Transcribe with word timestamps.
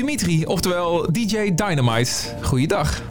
Dimitri, 0.00 0.44
oftewel 0.46 1.06
DJ 1.12 1.54
Dynamite. 1.54 2.10
Goeiedag. 2.42 3.02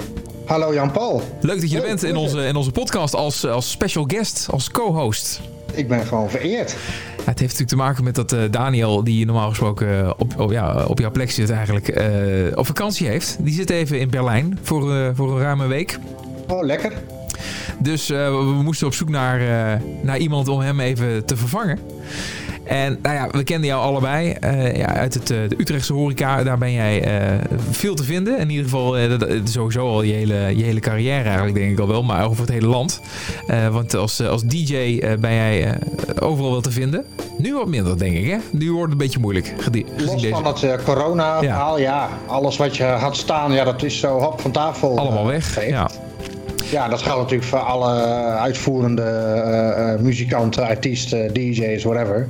Hallo 0.46 0.73
Jan-Paul. 0.73 1.21
Leuk 1.42 1.62
dat 1.62 1.71
je 1.71 1.78
er 1.78 1.88
bent 1.88 2.04
in 2.04 2.15
onze, 2.15 2.46
in 2.46 2.55
onze 2.55 2.71
podcast 2.71 3.15
als, 3.15 3.46
als 3.46 3.71
special 3.71 4.04
guest, 4.08 4.47
als 4.51 4.71
co-host. 4.71 5.41
Ik 5.73 5.88
ben 5.88 6.05
gewoon 6.05 6.29
vereerd. 6.29 6.71
Ja, 6.71 6.78
het 7.15 7.25
heeft 7.25 7.39
natuurlijk 7.39 7.70
te 7.70 7.75
maken 7.75 8.04
met 8.04 8.15
dat 8.15 8.33
uh, 8.33 8.41
Daniel, 8.52 9.04
die 9.04 9.25
normaal 9.25 9.49
gesproken 9.49 10.20
op, 10.20 10.39
op, 10.39 10.52
ja, 10.52 10.85
op 10.85 10.99
jouw 10.99 11.12
plek 11.12 11.31
zit 11.31 11.49
eigenlijk, 11.49 11.99
uh, 11.99 12.57
op 12.57 12.65
vakantie 12.65 13.08
heeft. 13.08 13.37
Die 13.40 13.53
zit 13.53 13.69
even 13.69 13.99
in 13.99 14.10
Berlijn 14.10 14.60
voor, 14.62 14.96
uh, 14.96 15.10
voor 15.13 15.31
een 15.31 15.42
ruime 15.42 15.67
week. 15.67 15.99
Oh, 16.48 16.66
lekker. 16.66 16.94
Dus 17.80 18.08
we 18.08 18.59
moesten 18.63 18.88
op 18.88 18.94
zoek 18.94 19.09
naar, 19.09 19.40
naar 20.02 20.17
iemand 20.17 20.48
om 20.48 20.59
hem 20.59 20.80
even 20.80 21.26
te 21.26 21.38
vervangen. 21.38 21.80
En 22.70 22.99
nou 23.02 23.16
ja, 23.16 23.27
we 23.31 23.44
kenden 23.44 23.67
jou 23.67 23.81
allebei 23.81 24.35
uh, 24.44 24.76
ja, 24.76 24.85
uit 24.85 25.13
het, 25.13 25.27
de 25.27 25.55
Utrechtse 25.57 25.93
horeca. 25.93 26.43
Daar 26.43 26.57
ben 26.57 26.71
jij 26.71 27.03
veel 27.70 27.95
te 27.95 28.03
vinden. 28.03 28.39
In 28.39 28.49
ieder 28.49 28.63
geval 28.63 28.95
sowieso 29.43 29.88
al 29.88 30.02
je 30.02 30.13
hele, 30.13 30.57
je 30.57 30.63
hele 30.63 30.79
carrière 30.79 31.23
eigenlijk 31.23 31.55
denk 31.55 31.71
ik 31.71 31.79
al 31.79 31.88
wel. 31.88 32.03
Maar 32.03 32.26
over 32.26 32.41
het 32.41 32.49
hele 32.49 32.67
land. 32.67 33.02
want 33.71 33.95
als, 33.95 34.21
als 34.21 34.43
DJ 34.43 34.99
ben 35.20 35.34
jij 35.34 35.77
overal 36.20 36.52
wel 36.52 36.62
te 36.62 36.71
vinden. 36.71 37.05
Nu 37.38 37.53
wat 37.53 37.67
minder 37.67 37.98
denk 37.98 38.16
ik 38.16 38.26
hè. 38.26 38.38
Nu 38.52 38.71
wordt 38.71 38.84
het 38.84 38.91
een 38.91 38.98
beetje 38.98 39.20
moeilijk. 39.20 39.54
Los 39.98 40.27
van 40.27 40.45
het 40.45 40.84
corona-verhaal, 40.84 41.79
ja. 41.79 41.84
ja. 41.84 42.09
Alles 42.26 42.57
wat 42.57 42.77
je 42.77 42.84
had 42.84 43.17
staan, 43.17 43.51
ja, 43.51 43.63
dat 43.63 43.84
is 43.84 43.99
zo 43.99 44.20
hop 44.20 44.41
van 44.41 44.51
tafel. 44.51 44.98
Allemaal 44.98 45.26
weg, 45.26 45.67
ja. 45.67 45.90
Ja, 46.71 46.88
dat 46.88 47.01
geldt 47.01 47.21
natuurlijk 47.21 47.49
voor 47.49 47.59
alle 47.59 47.93
uitvoerende 48.38 49.01
uh, 49.01 49.93
uh, 49.93 49.99
muzikanten, 49.99 50.67
artiesten, 50.67 51.34
DJ's, 51.34 51.84
whatever. 51.84 52.27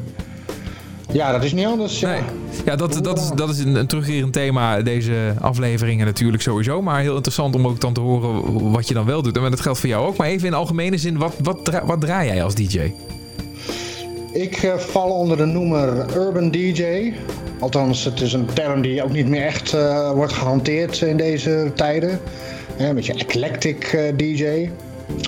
Ja, 1.12 1.32
dat 1.32 1.44
is 1.44 1.54
niet 1.54 1.66
anders. 1.66 2.02
Nee. 2.02 2.22
Ja, 2.66 2.76
dat, 2.76 3.00
dat 3.04 3.18
is, 3.18 3.32
dat 3.36 3.50
is 3.50 3.60
een, 3.60 3.76
een 3.76 3.88
terugkerend 3.88 4.34
thema 4.34 4.82
deze 4.82 5.34
afleveringen 5.40 6.06
natuurlijk 6.06 6.44
sowieso. 6.44 6.82
Maar 6.82 7.02
heel 7.02 7.16
interessant 7.16 7.56
om 7.56 7.68
ook 7.68 7.82
dan 7.82 7.94
te 7.94 8.00
horen 8.00 8.72
wat 8.72 8.88
je 8.88 8.94
dan 8.94 9.06
wel 9.06 9.22
doet. 9.22 9.38
En 9.38 9.50
dat 9.50 9.60
geldt 9.60 9.80
voor 9.80 9.90
jou 9.90 10.08
ook. 10.08 10.18
Maar 10.18 10.28
even 10.28 10.48
in 10.48 10.54
algemene 10.54 10.98
zin, 10.98 11.18
wat, 11.18 11.34
wat, 11.44 11.66
dra 11.66 11.86
wat 11.86 12.02
draai 12.02 12.28
jij 12.28 12.44
als 12.44 12.56
DJ? 12.56 12.94
Ik 14.34 14.64
uh, 14.64 14.76
val 14.76 15.10
onder 15.10 15.38
de 15.38 15.46
noemer 15.46 16.06
Urban 16.16 16.52
DJ. 16.52 17.14
Althans, 17.60 18.04
het 18.04 18.22
is 18.22 18.34
een 18.34 18.48
term 18.54 18.82
die 18.82 19.04
ook 19.04 19.12
niet 19.12 19.28
meer 19.28 19.46
echt 19.46 19.74
uh, 19.74 20.12
wordt 20.12 20.34
gehanteerd 20.34 21.02
in 21.02 21.18
deze 21.18 21.72
tijden. 21.76 22.20
Een 22.78 22.96
beetje 22.96 23.14
eclectic 23.14 23.94
uh, 23.94 24.02
DJ. 24.18 24.70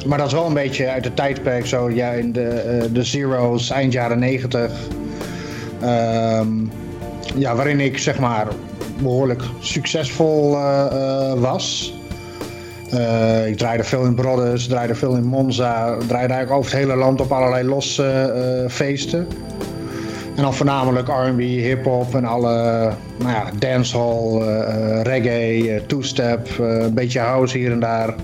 Maar 0.05 0.17
dat 0.17 0.27
is 0.27 0.33
wel 0.33 0.45
een 0.45 0.53
beetje 0.53 0.89
uit 0.89 1.03
het 1.03 1.15
tijdperk 1.15 1.65
zo. 1.65 1.89
Ja, 1.89 2.11
in 2.11 2.31
de, 2.31 2.89
de 2.93 3.03
Zero's, 3.03 3.69
eind 3.69 3.93
jaren 3.93 4.19
90. 4.19 4.71
Um, 5.83 6.71
ja, 7.35 7.55
waarin 7.55 7.79
ik 7.79 7.97
zeg 7.97 8.19
maar 8.19 8.47
behoorlijk 9.01 9.41
succesvol 9.59 10.53
uh, 10.53 11.33
was. 11.33 11.93
ik 13.45 13.57
draaide 13.57 13.83
veel 13.83 14.05
in 14.05 14.15
Brothers, 14.15 14.67
draaide 14.67 14.95
veel 14.95 15.15
in 15.15 15.23
Monza. 15.23 15.97
Draaide 16.07 16.33
eigenlijk 16.33 16.51
over 16.51 16.71
het 16.71 16.79
hele 16.79 16.95
land 16.95 17.21
op 17.21 17.31
allerlei 17.31 17.67
losse 17.67 18.65
feesten. 18.69 19.27
En 20.35 20.41
dan 20.41 20.53
voornamelijk 20.53 21.07
R&B, 21.07 21.39
hip-hop 21.39 22.15
en 22.15 22.25
alle 22.25 22.53
nou 23.17 23.31
ja, 23.31 23.49
dancehall, 23.59 24.41
reggae, 25.03 25.83
two-step, 25.87 26.49
een 26.59 26.93
beetje 26.93 27.19
house 27.19 27.57
hier 27.57 27.71
en 27.71 27.79
daar. 27.79 28.15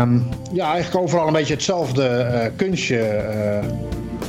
Um, 0.00 0.28
ja, 0.52 0.72
eigenlijk 0.72 1.04
overal 1.04 1.26
een 1.26 1.32
beetje 1.32 1.54
hetzelfde 1.54 2.50
kunstje 2.56 3.20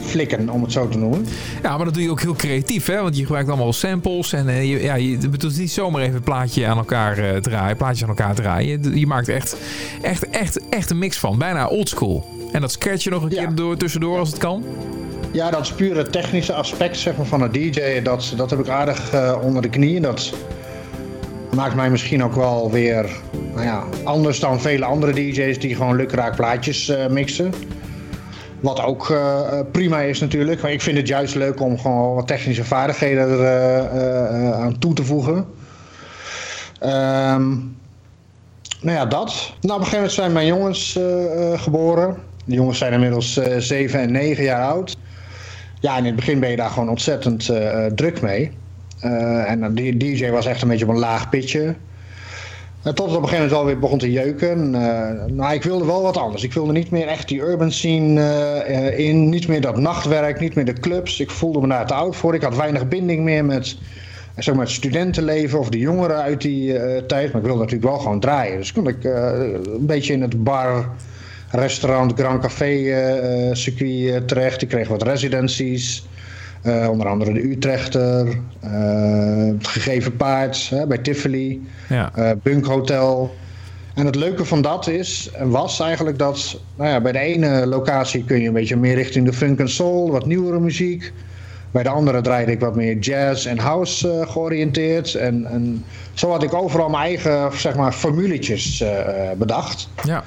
flikken, 0.06 0.50
om 0.50 0.62
het 0.62 0.72
zo 0.72 0.88
te 0.88 0.98
noemen. 0.98 1.26
Ja, 1.64 1.76
maar 1.76 1.86
dat 1.86 1.94
doe 1.94 2.04
je 2.04 2.12
ook 2.12 2.22
heel 2.22 2.34
creatief, 2.34 2.86
hè? 2.86 3.02
Want 3.02 3.18
je 3.18 3.24
gebruikt 3.24 3.50
allemaal 3.50 3.74
samples 3.74 4.34
en 4.34 4.68
je, 4.68 4.82
ja, 4.82 4.96
je 4.96 5.30
bedoelt 5.30 5.58
niet 5.58 5.72
zomaar 5.72 6.02
even 6.02 6.16
een 6.16 6.22
plaatje 6.24 6.68
aan 6.68 6.78
elkaar 6.78 7.42
draaien, 7.42 7.78
plaatjes 7.78 8.04
aan 8.04 8.10
elkaar 8.10 8.36
draaien. 8.36 8.84
Je, 8.84 9.00
je 9.00 9.08
maakt 9.08 9.30
echt, 9.30 9.56
echt, 10.02 10.30
echt, 10.30 10.70
echt 10.70 10.90
een 10.90 10.98
mix 10.98 11.18
van, 11.18 11.38
bijna 11.38 11.68
oldschool. 11.68 12.26
En 12.52 12.62
dat 12.62 12.72
scratch 12.72 13.04
je 13.04 13.10
nog 13.10 13.24
een 13.24 13.30
ja. 13.30 13.46
keer 13.46 13.56
door, 13.56 13.78
tussendoor 13.78 14.20
als 14.20 14.30
het 14.30 14.38
kan. 14.38 14.64
Ja, 15.32 15.50
dat 15.50 15.62
is 15.62 15.72
puur 15.72 15.98
het 15.98 16.12
technische 16.12 16.54
aspect 16.54 16.98
zeg 16.98 17.18
maar, 17.18 17.26
van 17.26 17.42
een 17.42 17.52
DJ. 17.52 18.02
Dat, 18.02 18.34
dat 18.36 18.50
heb 18.50 18.60
ik 18.60 18.68
aardig 18.68 19.14
uh, 19.14 19.38
onder 19.42 19.62
de 19.62 19.70
knie. 19.70 20.00
Dat 20.00 20.34
maakt 21.56 21.76
mij 21.76 21.90
misschien 21.90 22.24
ook 22.24 22.34
wel 22.34 22.72
weer 22.72 23.10
nou 23.54 23.66
ja, 23.66 23.84
anders 24.04 24.40
dan 24.40 24.62
vele 24.62 24.86
andere 24.86 25.14
DJ's 25.14 25.60
die 25.60 25.76
gewoon 25.76 25.96
lukraak 25.96 26.36
plaatjes 26.36 26.90
uh, 26.90 27.08
mixen. 27.08 27.54
Wat 28.64 28.84
ook 28.84 29.10
uh, 29.10 29.60
prima 29.72 30.02
is 30.02 30.20
natuurlijk. 30.20 30.62
Maar 30.62 30.72
ik 30.72 30.82
vind 30.82 30.98
het 30.98 31.08
juist 31.08 31.36
leuk 31.36 31.62
om 31.62 31.80
gewoon 31.80 32.16
wat 32.16 32.28
technische 32.28 32.64
vaardigheden 32.64 33.40
er 33.40 34.54
aan 34.54 34.80
toe 34.80 34.94
te 34.94 35.04
voegen. 35.04 35.36
Um, 36.82 37.78
nou 38.82 38.98
ja, 38.98 39.06
dat. 39.06 39.54
Nou, 39.62 39.80
op 39.80 39.86
een 39.86 39.92
gegeven 39.92 39.96
moment 39.96 40.12
zijn 40.12 40.32
mijn 40.32 40.48
jongens 40.48 41.00
geboren. 41.56 42.18
De 42.46 42.56
jongens 42.56 42.78
zijn 42.78 42.94
inmiddels 42.94 43.40
7 43.58 44.00
en 44.00 44.12
9 44.12 44.44
jaar 44.44 44.68
oud 44.68 44.98
ja, 45.84 45.98
in 45.98 46.06
het 46.06 46.16
begin 46.16 46.40
ben 46.40 46.50
je 46.50 46.56
daar 46.56 46.70
gewoon 46.70 46.90
ontzettend 46.90 47.46
druk 47.96 48.22
mee. 48.22 48.52
En 49.46 49.74
die 49.74 49.98
DJ 49.98 50.30
was 50.30 50.46
echt 50.46 50.62
een 50.62 50.68
beetje 50.68 50.86
op 50.86 50.92
een 50.92 51.00
laag 51.00 51.30
pitje. 51.30 51.76
Tot 52.84 52.98
het 52.98 53.00
op 53.00 53.24
een 53.24 53.30
gegeven 53.30 53.34
moment 53.34 53.52
wel 53.52 53.66
weer 53.66 53.80
begon 53.80 53.98
te 53.98 54.12
jeuken. 54.12 54.70
nou, 55.36 55.54
ik 55.54 55.64
wilde 55.64 55.86
wel 55.86 56.02
wat 56.02 56.18
anders. 56.18 56.44
Ik 56.44 56.54
wilde 56.54 56.72
niet 56.72 56.92
meer 56.92 57.08
echt 57.08 57.28
die 57.28 57.40
urban 57.40 57.72
scene 57.72 58.94
in. 58.96 59.30
Niet 59.30 59.48
meer 59.48 59.62
dat 59.62 59.78
nachtwerk, 59.78 60.40
niet 60.40 60.56
meer 60.56 60.66
de 60.66 60.74
clubs. 60.74 61.20
Ik 61.20 61.32
voelde 61.32 61.62
me 61.62 61.68
daar 61.68 61.88
te 61.88 61.94
oud 61.94 62.16
voor. 62.16 62.34
Ik 62.34 62.42
had 62.42 62.56
weinig 62.56 62.88
binding 62.88 63.24
meer 63.24 63.46
met, 63.46 63.78
zeg 64.38 64.56
maar, 64.56 64.64
het 64.64 64.74
studentenleven 64.74 65.60
of 65.60 65.70
de 65.70 65.78
jongeren 65.78 66.22
uit 66.22 66.42
die 66.42 66.76
tijd. 67.06 67.32
Maar 67.32 67.42
ik 67.42 67.48
wilde 67.48 67.62
natuurlijk 67.62 67.90
wel 67.92 68.00
gewoon 68.00 68.20
draaien. 68.20 68.58
Dus 68.58 68.74
kon 68.74 68.88
ik 68.88 69.04
een 69.04 69.86
beetje 69.86 70.14
in 70.14 70.22
het 70.22 70.44
bar 70.44 70.90
restaurant 71.56 72.14
Grand 72.16 72.42
Café 72.42 72.72
uh, 72.72 73.54
circuit 73.54 73.90
uh, 73.90 74.18
terecht. 74.18 74.62
Ik 74.62 74.68
kreeg 74.68 74.88
wat 74.88 75.04
residenties. 75.04 76.06
Uh, 76.64 76.90
onder 76.90 77.08
andere 77.08 77.34
de 77.34 77.44
Utrechter, 77.44 78.28
het 78.60 79.68
Gegeven 79.68 80.16
Paard 80.16 80.72
bij 80.88 80.98
Tivoli, 80.98 81.68
ja. 81.90 82.36
Bunk 82.44 82.66
Hotel. 82.66 83.36
En 83.96 84.06
het 84.06 84.16
leuke 84.16 84.46
van 84.46 84.62
dat 84.62 84.88
is, 84.88 85.30
en 85.34 85.50
was 85.50 85.80
eigenlijk 85.80 86.18
dat 86.18 86.60
nou 86.76 86.90
ja, 86.90 87.02
bij 87.02 87.12
de 87.12 87.20
ene 87.20 87.68
locatie 87.68 88.26
kun 88.26 88.42
je 88.42 88.48
een 88.48 88.54
beetje 88.54 88.76
meer 88.76 88.96
richting 88.96 89.26
de 89.26 89.34
funk 89.34 89.60
en 89.60 89.70
soul, 89.70 90.12
wat 90.12 90.26
nieuwere 90.26 90.60
muziek. 90.60 91.14
Bij 91.72 91.84
de 91.84 91.90
andere 91.90 92.22
draaide 92.22 92.52
ik 92.52 92.60
wat 92.60 92.76
meer 92.76 92.98
jazz 92.98 93.46
en 93.46 93.58
house 93.58 94.08
uh, 94.08 94.32
georiënteerd. 94.32 95.16
En, 95.16 95.46
en 95.46 95.86
zo 96.14 96.30
had 96.30 96.44
ik 96.44 96.54
overal 96.54 96.90
mijn 96.90 97.04
eigen 97.04 97.50
zeg 97.60 97.76
maar, 97.76 97.92
formuletjes 97.92 98.82
uh, 98.82 98.90
bedacht. 99.38 99.90
Ja. 100.04 100.24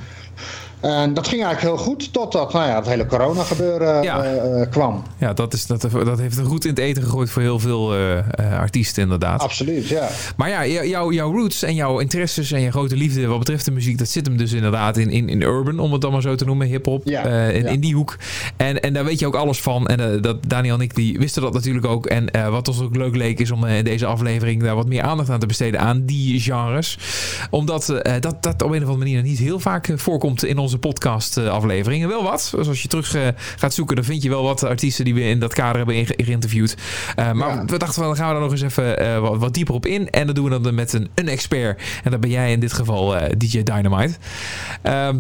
En 0.87 1.15
dat 1.15 1.29
ging 1.29 1.45
eigenlijk 1.45 1.77
heel 1.77 1.85
goed, 1.85 2.13
totdat 2.13 2.53
nou 2.53 2.69
ja, 2.69 2.77
het 2.77 2.87
hele 2.87 3.07
corona 3.07 3.43
gebeuren 3.43 4.03
ja. 4.03 4.35
uh, 4.35 4.71
kwam. 4.71 5.03
Ja, 5.19 5.33
dat, 5.33 5.53
is, 5.53 5.67
dat, 5.67 5.81
dat 6.05 6.19
heeft 6.19 6.37
een 6.39 6.45
goed 6.45 6.65
in 6.65 6.71
het 6.71 6.79
eten 6.79 7.03
gegooid 7.03 7.31
voor 7.31 7.43
heel 7.43 7.59
veel 7.59 7.97
uh, 7.97 8.19
artiesten 8.59 9.03
inderdaad. 9.03 9.43
Absoluut, 9.43 9.89
ja. 9.89 10.09
Maar 10.37 10.49
ja, 10.49 10.67
jou, 10.67 11.15
jouw 11.15 11.33
roots 11.33 11.63
en 11.63 11.75
jouw 11.75 11.99
interesses 11.99 12.53
en 12.53 12.61
je 12.61 12.71
grote 12.71 12.97
liefde 12.97 13.27
wat 13.27 13.39
betreft 13.39 13.65
de 13.65 13.71
muziek... 13.71 13.99
dat 13.99 14.09
zit 14.09 14.27
hem 14.27 14.37
dus 14.37 14.53
inderdaad 14.53 14.97
in, 14.97 15.11
in, 15.11 15.29
in 15.29 15.43
urban, 15.43 15.79
om 15.79 15.93
het 15.93 16.01
dan 16.01 16.13
maar 16.13 16.23
zo 16.23 16.35
te 16.35 16.45
noemen, 16.45 16.67
hip-hop. 16.67 17.03
Ja, 17.05 17.23
in, 17.25 17.63
ja. 17.63 17.69
in, 17.69 17.81
die 17.81 17.95
hoek. 17.95 18.17
En, 18.57 18.81
en 18.81 18.93
daar 18.93 19.05
weet 19.05 19.19
je 19.19 19.27
ook 19.27 19.35
alles 19.35 19.61
van. 19.61 19.87
En 19.87 20.21
dat, 20.21 20.37
Daniel 20.49 20.75
en 20.75 20.81
ik 20.81 20.95
die 20.95 21.19
wisten 21.19 21.43
dat 21.43 21.53
natuurlijk 21.53 21.87
ook. 21.87 22.07
En 22.07 22.51
wat 22.51 22.69
ons 22.69 22.81
ook 22.81 22.97
leuk 22.97 23.17
leek 23.17 23.41
is 23.41 23.51
om 23.51 23.65
in 23.65 23.85
deze 23.85 24.07
aflevering... 24.07 24.63
daar 24.63 24.75
wat 24.75 24.89
meer 24.89 25.03
aandacht 25.03 25.31
aan 25.31 25.41
te 25.41 25.47
besteden 25.47 25.81
aan 25.81 26.05
die 26.05 26.41
genres. 26.41 26.99
Omdat 27.51 28.01
dat, 28.21 28.43
dat 28.43 28.63
op 28.63 28.71
een 28.71 28.83
of 28.83 28.89
andere 28.89 28.97
manier 28.97 29.23
niet 29.23 29.39
heel 29.39 29.61
vaak 29.61 29.93
voorkomt 29.95 30.45
in 30.45 30.59
onze 30.59 30.76
podcast 30.79 31.37
afleveringen. 31.37 32.09
Wel 32.09 32.23
wat. 32.23 32.53
Dus 32.57 32.69
als 32.69 32.83
je 32.83 32.89
terug 32.89 33.17
uh, 33.17 33.29
gaat 33.57 33.75
zoeken, 33.75 33.97
dan 33.97 34.05
vind 34.05 34.23
je 34.23 34.29
wel 34.29 34.43
wat 34.43 34.63
artiesten 34.63 35.05
die 35.05 35.15
we 35.15 35.23
in 35.23 35.41
dat 35.41 35.55
kader 35.55 35.77
hebben 35.77 36.07
geïnterviewd. 36.07 36.77
Uh, 37.19 37.33
maar 37.33 37.49
ja. 37.49 37.65
we 37.65 37.79
dachten, 37.79 38.03
dan 38.03 38.17
gaan 38.17 38.27
we 38.27 38.33
daar 38.33 38.43
nog 38.43 38.51
eens 38.51 38.63
even 38.63 39.03
uh, 39.03 39.19
wat, 39.19 39.39
wat, 39.39 39.55
dieper 39.55 39.75
op 39.75 39.87
in. 39.87 40.11
En 40.11 40.27
dat 40.27 40.35
doen 40.35 40.45
we 40.45 40.61
dan 40.61 40.75
met 40.75 40.93
een, 40.93 41.09
een 41.15 41.29
expert. 41.29 41.83
En 42.05 42.11
dat 42.11 42.21
ben 42.21 42.31
jij 42.31 42.53
in 42.53 42.61
dit 42.61 42.73
geval 42.73 43.15
DJ 43.37 43.63
Dynamite. 43.63 44.15
Ehm, 44.83 45.19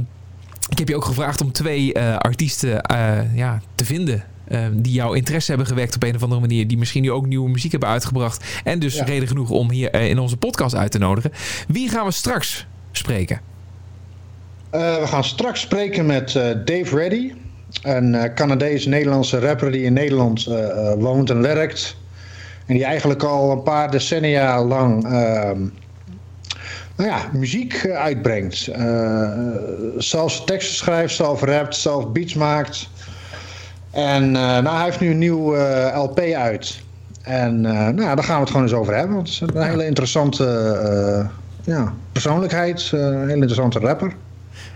ik 0.68 0.78
heb 0.78 0.88
je 0.88 0.96
ook 0.96 1.04
gevraagd 1.04 1.40
om 1.40 1.52
twee 1.52 1.98
artiesten 1.98 2.80
ja, 3.34 3.60
te 3.74 3.84
vinden 3.84 4.24
die 4.72 4.92
jouw 4.92 5.12
interesse 5.12 5.48
hebben 5.48 5.66
gewekt 5.68 5.94
op 5.94 6.02
een 6.02 6.14
of 6.14 6.22
andere 6.22 6.40
manier. 6.40 6.68
Die 6.68 6.78
misschien 6.78 7.02
nu 7.02 7.10
ook 7.10 7.26
nieuwe 7.26 7.50
muziek 7.50 7.70
hebben 7.70 7.88
uitgebracht. 7.88 8.44
En 8.64 8.78
dus 8.78 8.94
ja. 8.94 9.04
reden 9.04 9.28
genoeg 9.28 9.50
om 9.50 9.70
hier 9.70 9.94
in 9.94 10.18
onze 10.18 10.36
podcast 10.36 10.74
uit 10.74 10.90
te 10.90 10.98
nodigen. 10.98 11.32
Wie 11.68 11.88
gaan 11.88 12.06
we 12.06 12.12
straks 12.12 12.66
spreken? 12.92 13.55
Uh, 14.76 15.00
we 15.00 15.06
gaan 15.06 15.24
straks 15.24 15.60
spreken 15.60 16.06
met 16.06 16.34
uh, 16.34 16.42
Dave 16.64 16.96
Reddy. 16.96 17.32
Een 17.82 18.14
uh, 18.14 18.22
Canadees-Nederlandse 18.34 19.38
rapper 19.38 19.70
die 19.70 19.82
in 19.82 19.92
Nederland 19.92 20.44
woont 20.98 21.30
en 21.30 21.42
werkt. 21.42 21.96
En 22.66 22.74
die 22.74 22.84
eigenlijk 22.84 23.22
al 23.22 23.50
een 23.50 23.62
paar 23.62 23.90
decennia 23.90 24.64
lang 24.64 25.04
ehm, 25.04 25.60
nou 26.96 27.10
ja, 27.10 27.18
muziek 27.32 27.88
uitbrengt. 27.88 28.70
zelfs 29.96 30.44
teksten 30.44 30.76
schrijft, 30.76 31.14
zelf 31.14 31.42
rapt, 31.42 31.76
zelf 31.76 32.12
beats 32.12 32.34
maakt. 32.34 32.88
En 33.90 34.30
nou, 34.30 34.68
hij 34.68 34.84
heeft 34.84 35.00
nu 35.00 35.10
een 35.10 35.18
nieuw 35.18 35.56
LP 35.94 36.20
uit. 36.20 36.80
En 37.22 37.60
nou, 37.60 37.94
daar 37.94 38.24
gaan 38.24 38.34
we 38.34 38.40
het 38.40 38.50
gewoon 38.50 38.62
eens 38.62 38.74
over 38.74 38.94
hebben. 38.94 39.14
Want 39.16 39.38
het 39.38 39.48
is 39.48 39.54
een 39.54 39.68
hele 39.68 39.86
interessante 39.86 41.30
ja, 41.64 41.94
persoonlijkheid. 42.12 42.90
een 42.92 43.20
hele 43.20 43.32
interessante 43.32 43.78
rapper. 43.78 44.12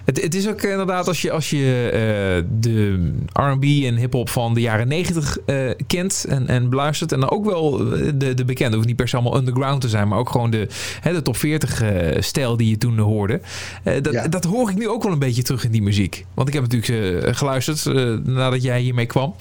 Het, 0.05 0.23
het, 0.23 0.35
is 0.35 0.49
ook 0.49 0.63
inderdaad 0.63 1.09
als 1.09 1.23
je, 1.23 1.31
als 1.31 1.51
je 1.51 1.57
uh, 1.87 2.49
de 2.61 3.11
RB 3.33 3.65
en 3.65 3.97
hip-hop 3.97 4.29
van 4.29 4.55
de 4.55 4.61
jaren 4.61 4.89
90 4.89 5.39
uh, 5.47 5.71
kent 5.87 6.25
en, 6.29 6.49
en 6.49 6.71
beluistert. 6.71 7.13
En 7.13 7.21
dan 7.21 7.31
ook 7.31 7.45
wel 7.45 7.77
de, 8.15 8.35
de 8.35 8.45
bekende, 8.45 8.77
hoeft 8.77 8.89
niet 8.89 8.97
per 8.97 9.09
se 9.09 9.17
allemaal 9.17 9.39
underground 9.39 9.81
te 9.81 9.89
zijn, 9.89 10.09
maar 10.09 10.19
ook 10.19 10.31
gewoon 10.31 10.51
de, 10.51 10.69
hè, 11.01 11.13
de 11.13 11.23
top 11.23 11.37
40 11.37 11.83
uh, 11.83 12.21
stijl 12.21 12.57
die 12.57 12.69
je 12.69 12.79
toen 12.79 12.99
hoorde. 12.99 13.41
dat, 13.83 14.13
ja. 14.13 14.29
dat 14.29 14.45
hoor 14.45 14.71
ik 14.71 14.77
nu 14.77 14.89
ook 14.89 15.03
wel 15.03 15.13
een 15.13 15.19
beetje 15.19 15.43
terug 15.43 15.65
in 15.65 15.71
die 15.71 15.83
muziek. 15.83 16.27
Want 16.35 16.49
ik 16.49 16.55
heb 16.55 16.63
natuurlijk 16.69 17.37
geluisterd 17.37 17.85
nadat 18.25 18.63
jij 18.63 18.81
hiermee 18.81 19.07
kwam. 19.07 19.35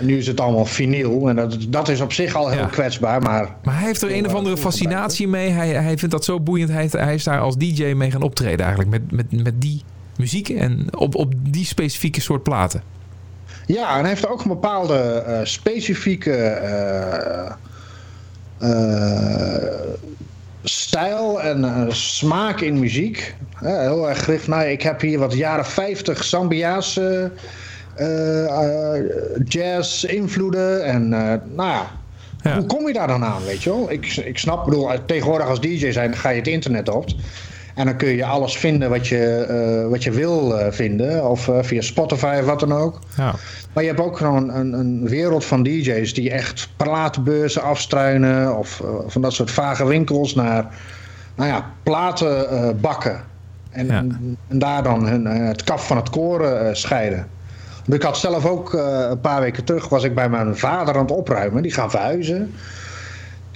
Nu 0.00 0.18
is 0.18 0.26
het 0.26 0.40
allemaal 0.40 0.64
vinyl. 0.64 1.28
En 1.28 1.36
dat, 1.36 1.56
dat 1.68 1.88
is 1.88 2.00
op 2.00 2.12
zich 2.12 2.34
al 2.34 2.50
heel 2.50 2.66
kwetsbaar. 2.66 3.22
Maar, 3.22 3.56
maar 3.64 3.74
hij 3.76 3.86
heeft 3.86 4.02
er 4.02 4.14
een 4.14 4.26
of 4.26 4.34
andere 4.34 4.56
fascinatie 4.56 5.28
mee. 5.28 5.50
Hij, 5.50 5.68
hij 5.68 5.98
vindt 5.98 6.14
dat 6.14 6.24
zo 6.24 6.40
boeiend. 6.40 6.70
Hij, 6.70 6.88
hij 6.90 7.14
is 7.14 7.24
daar 7.24 7.40
als 7.40 7.56
DJ 7.56 7.84
mee 7.84 8.10
gaan 8.10 8.22
optreden 8.22 8.66
eigenlijk. 8.66 8.90
Met, 8.90 9.12
met, 9.12 9.44
met 9.44 9.60
die 9.60 9.82
muziek 10.16 10.48
en 10.48 10.86
op, 10.96 11.14
op 11.14 11.32
die 11.38 11.64
specifieke 11.64 12.20
soort 12.20 12.42
platen. 12.42 12.82
Ja, 13.66 13.94
en 13.94 14.00
hij 14.00 14.08
heeft 14.08 14.28
ook 14.28 14.42
een 14.42 14.48
bepaalde 14.48 15.24
uh, 15.28 15.38
specifieke 15.42 16.58
uh, 18.62 19.96
stijl 20.62 21.42
en 21.42 21.86
smaak 21.94 22.60
in 22.60 22.78
muziek. 22.78 23.34
heel 23.58 24.08
erg 24.08 24.24
gericht 24.24 24.46
naar, 24.46 24.70
ik 24.70 24.82
heb 24.82 25.00
hier 25.00 25.18
wat 25.18 25.34
jaren 25.34 25.66
50 25.66 26.24
Zambiaanse 26.24 27.32
jazz 29.44 30.04
invloeden. 30.04 30.84
En 30.84 31.08
nou 31.08 31.44
ja, 31.56 31.90
hoe 32.54 32.66
kom 32.66 32.86
je 32.86 32.92
daar 32.92 33.06
dan 33.08 33.24
aan, 33.24 33.44
weet 33.44 33.62
je 33.62 33.70
wel? 33.70 33.90
Ik, 33.90 34.16
ik 34.16 34.38
snap, 34.38 34.64
bedoel, 34.64 34.90
tegenwoordig 35.06 35.48
als 35.48 35.60
DJ 35.60 35.90
zijn, 35.90 36.16
ga 36.16 36.28
je 36.28 36.38
het 36.38 36.48
internet 36.48 36.88
op. 36.88 37.08
En 37.76 37.84
dan 37.86 37.96
kun 37.96 38.08
je 38.08 38.24
alles 38.24 38.58
vinden 38.58 38.90
wat 38.90 39.08
je, 39.08 39.46
uh, 39.84 39.90
wat 39.90 40.02
je 40.02 40.10
wil 40.10 40.58
uh, 40.58 40.66
vinden. 40.70 41.28
Of 41.30 41.48
uh, 41.48 41.58
via 41.60 41.80
Spotify 41.80 42.36
of 42.40 42.46
wat 42.46 42.60
dan 42.60 42.72
ook. 42.72 42.98
Ja. 43.16 43.34
Maar 43.72 43.82
je 43.82 43.88
hebt 43.88 44.00
ook 44.00 44.16
gewoon 44.16 44.54
een, 44.54 44.72
een 44.72 45.08
wereld 45.08 45.44
van 45.44 45.62
DJ's 45.62 46.14
die 46.14 46.30
echt 46.30 46.68
platenbeurzen 46.76 47.62
afstruinen. 47.62 48.56
Of 48.56 48.82
van 49.06 49.22
dat 49.22 49.32
soort 49.32 49.50
vage 49.50 49.86
winkels 49.86 50.34
naar 50.34 50.66
nou 51.34 51.48
ja, 51.48 51.70
platen 51.82 52.80
bakken. 52.80 53.20
En, 53.70 53.86
ja. 53.86 54.04
en, 54.48 54.58
daar 54.58 54.82
dan 54.82 55.06
hun, 55.06 55.24
het 55.26 55.64
kaf 55.64 55.86
van 55.86 55.96
het 55.96 56.10
koren 56.10 56.76
scheiden. 56.76 57.26
Ik 57.86 58.02
had 58.02 58.18
zelf 58.18 58.46
ook 58.46 58.72
een 59.10 59.20
paar 59.20 59.40
weken 59.40 59.64
terug 59.64 59.88
was 59.88 60.04
ik 60.04 60.14
bij 60.14 60.28
mijn 60.28 60.56
vader 60.56 60.94
aan 60.94 61.00
het 61.00 61.10
opruimen. 61.10 61.62
Die 61.62 61.72
gaan 61.72 61.90
verhuizen. 61.90 62.54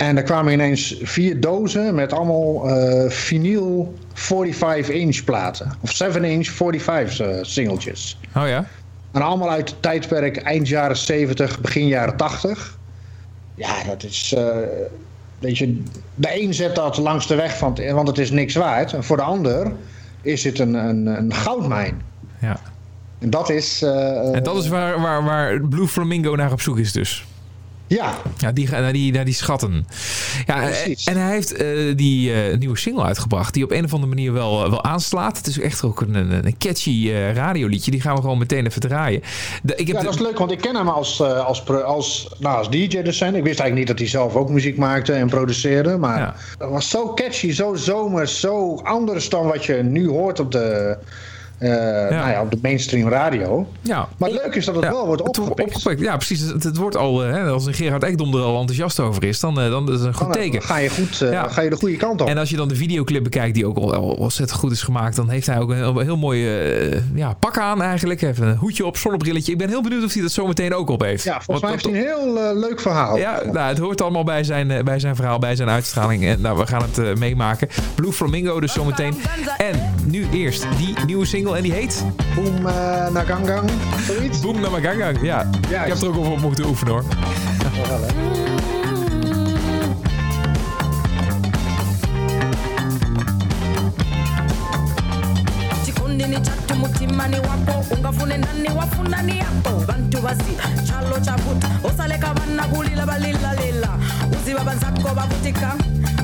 En 0.00 0.16
er 0.16 0.22
kwamen 0.22 0.52
ineens 0.52 0.96
vier 1.02 1.40
dozen 1.40 1.94
met 1.94 2.12
allemaal 2.12 2.68
uh, 2.68 3.10
vinyl 3.10 3.94
45-inch 4.14 5.24
platen. 5.24 5.72
Of 5.80 6.02
7-inch 6.04 6.46
45 6.46 7.20
uh, 7.20 7.38
singeltjes. 7.42 8.18
Oh 8.36 8.48
ja? 8.48 8.66
En 9.12 9.22
allemaal 9.22 9.50
uit 9.50 9.70
het 9.70 9.82
tijdperk 9.82 10.36
eind 10.36 10.68
jaren 10.68 10.96
70, 10.96 11.60
begin 11.60 11.86
jaren 11.86 12.16
80. 12.16 12.78
Ja, 13.54 13.84
dat 13.86 14.02
is... 14.02 14.34
Uh, 14.38 14.56
weet 15.38 15.58
je, 15.58 15.82
de 16.14 16.42
een 16.42 16.54
zet 16.54 16.74
dat 16.74 16.96
langs 16.96 17.26
de 17.26 17.34
weg, 17.34 17.56
van, 17.58 17.78
want 17.92 18.08
het 18.08 18.18
is 18.18 18.30
niks 18.30 18.54
waard. 18.54 18.92
En 18.92 19.04
voor 19.04 19.16
de 19.16 19.22
ander 19.22 19.72
is 20.22 20.44
het 20.44 20.58
een, 20.58 20.74
een, 20.74 21.06
een 21.06 21.34
goudmijn. 21.34 22.02
Ja. 22.40 22.60
En 23.18 23.30
dat 23.30 23.50
is... 23.50 23.82
Uh, 23.82 24.34
en 24.34 24.42
dat 24.42 24.56
is 24.56 24.68
waar, 24.68 25.00
waar, 25.00 25.24
waar 25.24 25.60
Blue 25.60 25.88
Flamingo 25.88 26.34
naar 26.34 26.52
op 26.52 26.60
zoek 26.60 26.78
is 26.78 26.92
dus? 26.92 27.24
Ja. 27.96 28.14
ja 28.38 28.52
die, 28.52 28.70
naar, 28.70 28.92
die, 28.92 29.12
naar 29.12 29.24
die 29.24 29.34
schatten. 29.34 29.86
Ja, 30.46 30.62
en 31.04 31.16
hij 31.16 31.30
heeft 31.30 31.62
uh, 31.62 31.96
die 31.96 32.30
uh, 32.30 32.56
nieuwe 32.58 32.78
single 32.78 33.02
uitgebracht. 33.02 33.54
Die 33.54 33.64
op 33.64 33.70
een 33.70 33.84
of 33.84 33.92
andere 33.92 34.14
manier 34.14 34.32
wel, 34.32 34.64
uh, 34.64 34.70
wel 34.70 34.84
aanslaat. 34.84 35.36
Het 35.36 35.46
is 35.46 35.58
echt 35.58 35.84
ook 35.84 36.00
een, 36.00 36.14
een, 36.14 36.58
catchy 36.58 37.12
radioliedje. 37.34 37.90
Die 37.90 38.00
gaan 38.00 38.14
we 38.14 38.20
gewoon 38.20 38.38
meteen 38.38 38.66
even 38.66 38.80
draaien. 38.80 39.22
De, 39.62 39.74
ik 39.74 39.86
heb 39.86 39.96
ja, 39.96 40.02
dat 40.02 40.14
is 40.14 40.20
leuk. 40.20 40.38
Want 40.38 40.50
ik 40.50 40.60
ken 40.60 40.76
hem 40.76 40.88
als, 40.88 41.22
als, 41.22 41.68
als, 41.68 42.34
nou, 42.38 42.58
als 42.58 42.70
DJ 42.70 43.02
dus 43.02 43.18
zijn. 43.18 43.34
Ik 43.34 43.44
wist 43.44 43.60
eigenlijk 43.60 43.74
niet 43.74 43.86
dat 43.86 43.98
hij 43.98 44.08
zelf 44.08 44.34
ook 44.34 44.50
muziek 44.50 44.76
maakte 44.76 45.12
en 45.12 45.28
produceerde. 45.28 45.96
Maar 45.96 46.18
ja. 46.18 46.34
dat 46.58 46.70
was 46.70 46.88
zo 46.88 47.14
catchy, 47.14 47.52
zo 47.52 47.74
zomers, 47.74 48.40
zo 48.40 48.74
anders 48.76 49.28
dan 49.28 49.46
wat 49.46 49.64
je 49.64 49.74
nu 49.74 50.08
hoort 50.08 50.40
op 50.40 50.52
de 50.52 50.98
uh, 51.60 51.70
ja. 51.70 52.08
Nou 52.08 52.30
ja, 52.30 52.40
op 52.40 52.50
de 52.50 52.58
mainstream 52.62 53.08
radio. 53.08 53.68
Ja. 53.82 54.08
Maar 54.16 54.30
leuk 54.30 54.54
is 54.54 54.64
dat 54.64 54.74
het 54.74 54.84
wel 54.84 55.06
wordt 55.06 55.22
opgepikt. 55.22 56.00
Ja, 56.00 56.16
precies. 56.16 56.40
Het, 56.40 56.62
het 56.62 56.76
wordt 56.76 56.96
al, 56.96 57.26
uh, 57.26 57.50
als 57.52 57.66
een 57.66 57.74
Gerard 57.74 58.02
Ekdom 58.02 58.34
er 58.34 58.42
al 58.42 58.60
enthousiast 58.60 59.00
over 59.00 59.24
is, 59.24 59.40
dan, 59.40 59.60
uh, 59.60 59.70
dan 59.70 59.92
is 59.92 59.98
het 59.98 60.04
een 60.04 60.14
goed 60.14 60.32
dan, 60.32 60.42
teken. 60.42 60.62
ga 60.62 60.76
je, 60.76 60.90
goed, 60.90 61.16
ga 61.48 61.60
je 61.60 61.70
de 61.70 61.76
goede 61.76 61.96
kant 61.96 62.20
op. 62.20 62.28
En 62.28 62.38
als 62.38 62.50
je 62.50 62.56
dan 62.56 62.68
de 62.68 62.76
videoclip 62.76 63.22
bekijkt, 63.22 63.54
die 63.54 63.66
ook 63.66 63.76
al, 63.76 63.94
al 63.94 64.02
ontzettend 64.02 64.58
goed 64.58 64.72
is 64.72 64.82
gemaakt, 64.82 65.16
dan 65.16 65.28
heeft 65.28 65.46
hij 65.46 65.58
ook 65.58 65.70
een, 65.70 66.00
heel 66.00 66.16
mooi 66.16 66.48
ja, 67.14 67.34
pak 67.38 67.58
aan 67.58 67.82
eigenlijk. 67.82 68.22
Even 68.22 68.46
een 68.46 68.56
hoedje 68.56 68.86
op, 68.86 68.96
zonnebrilletje. 68.96 69.52
Ik 69.52 69.58
ben 69.58 69.68
heel 69.68 69.82
benieuwd 69.82 70.04
of 70.04 70.12
hij 70.12 70.22
dat 70.22 70.32
zo 70.32 70.46
meteen 70.46 70.74
ook 70.74 70.90
op 70.90 71.00
heeft. 71.00 71.24
Ja, 71.24 71.40
volgens 71.40 71.60
mij 71.60 71.70
heeft 71.70 71.84
hij 71.84 71.94
een 71.94 72.00
heel 72.00 72.54
leuk 72.54 72.80
verhaal. 72.80 73.16
Ja, 73.16 73.42
nou, 73.52 73.68
het 73.68 73.78
hoort 73.78 74.02
allemaal 74.02 74.24
bij 74.24 74.44
zijn, 74.44 74.84
bij 74.84 74.98
zijn 74.98 75.16
verhaal, 75.16 75.38
bij 75.38 75.56
zijn 75.56 75.68
uitstraling. 75.68 76.24
En 76.24 76.40
nou, 76.40 76.58
we 76.58 76.66
gaan 76.66 76.82
het 76.92 77.18
meemaken. 77.18 77.68
Blue 77.94 78.12
Flamingo 78.12 78.60
dus 78.60 78.72
zometeen. 78.72 79.14
En 79.58 79.94
nu 80.04 80.28
eerst 80.32 80.66
die 80.78 80.94
nieuwe 81.06 81.26
single 81.26 81.49
en 81.56 81.62
die 81.62 81.72
heet? 81.72 82.04
Boom 82.34 82.66
uh, 82.66 83.08
Nagangang, 83.08 83.70
zoiets? 84.06 84.40
Boom 84.40 84.60
Namagangang, 84.60 85.18
ja. 85.22 85.50
ja. 85.68 85.84
Ik 85.84 85.92
heb 85.92 86.02
er 86.02 86.08
ook 86.08 86.16
over 86.16 86.40
moeten 86.40 86.66
oefenen 86.66 86.92
hoor. 86.92 87.04
Wel, 95.98 96.28
ni 96.28 96.34
chatu 96.36 96.74
mutimani 96.74 97.36
wako 97.40 97.84
ungafune 97.94 98.36
ndani 98.36 98.68
wafunani 98.78 99.38
yako 99.38 99.70
bantu 99.86 100.20
basi 100.20 100.54
chalo 100.86 101.16
chavuta 101.24 101.68
osaleka 101.84 102.34
vana 102.34 102.64
kulila 102.68 103.06
balilalila 103.06 103.98
uziva 104.32 104.64
banzako 104.64 105.14
bavutika 105.14 105.74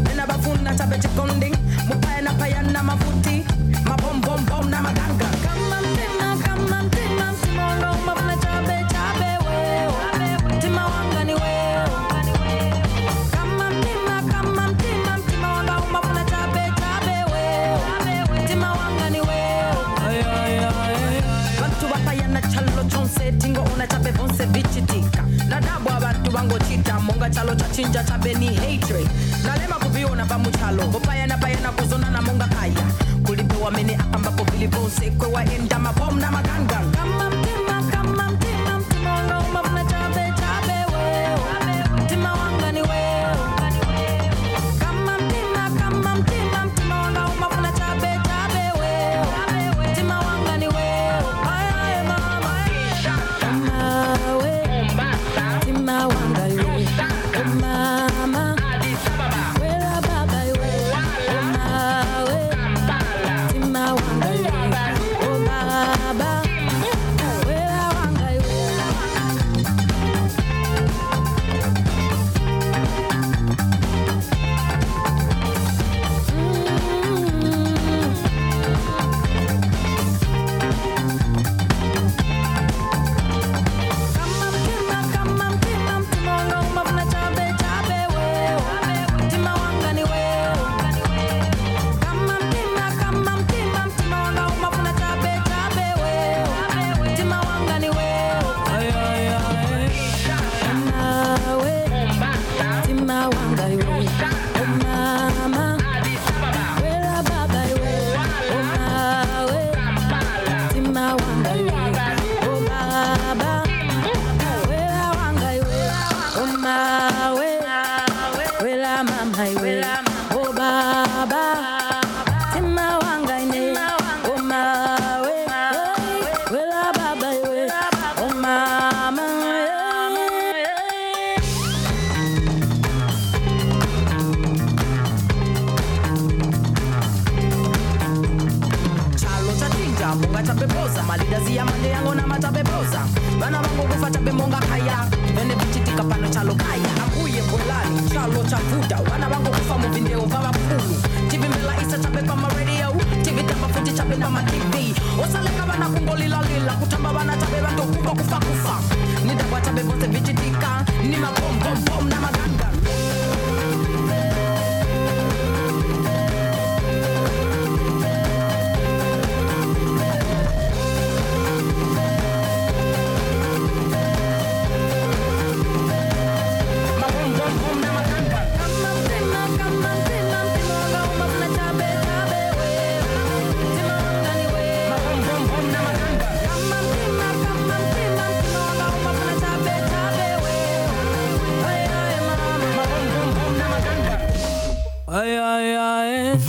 bena 0.04 0.26
bafuna 0.26 0.74
chabe 0.74 0.98
chikonding 0.98 1.55
chachitika 24.80 25.22
nadabwa 25.48 25.96
abantu 25.96 26.30
bangochita 26.30 27.00
monga 27.00 27.30
chalo 27.30 27.54
chachinja 27.54 28.04
chabeni 28.04 28.46
hatred. 28.54 29.08
Nalema 29.46 29.74
kuviona 29.76 30.26
pamuchalo 30.26 30.82
opayana 30.96 31.38
payana 31.38 31.72
kuzonana 31.72 32.22
monga 32.22 32.46
kaya 32.48 32.82
kulipewa 33.26 33.70
mene 33.70 33.98
ambapo 34.12 34.44
viliposekwewa 34.44 35.44
enda 35.44 35.78
mabom 35.78 36.18
na 36.20 36.30
magangang. 36.30 36.90
Kama 36.92 37.30
mtema 37.30 37.82
kama 37.90 38.30
mtema 38.30 38.78
mtema 38.80 39.22
unauma 39.24 39.62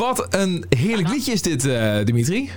Wat 0.08 0.28
een 0.30 0.66
heerlijk 0.70 1.10
liedje 1.10 1.32
is 1.32 1.42
dit, 1.42 1.66
eh, 1.66 1.96
Dimitri. 2.04 2.50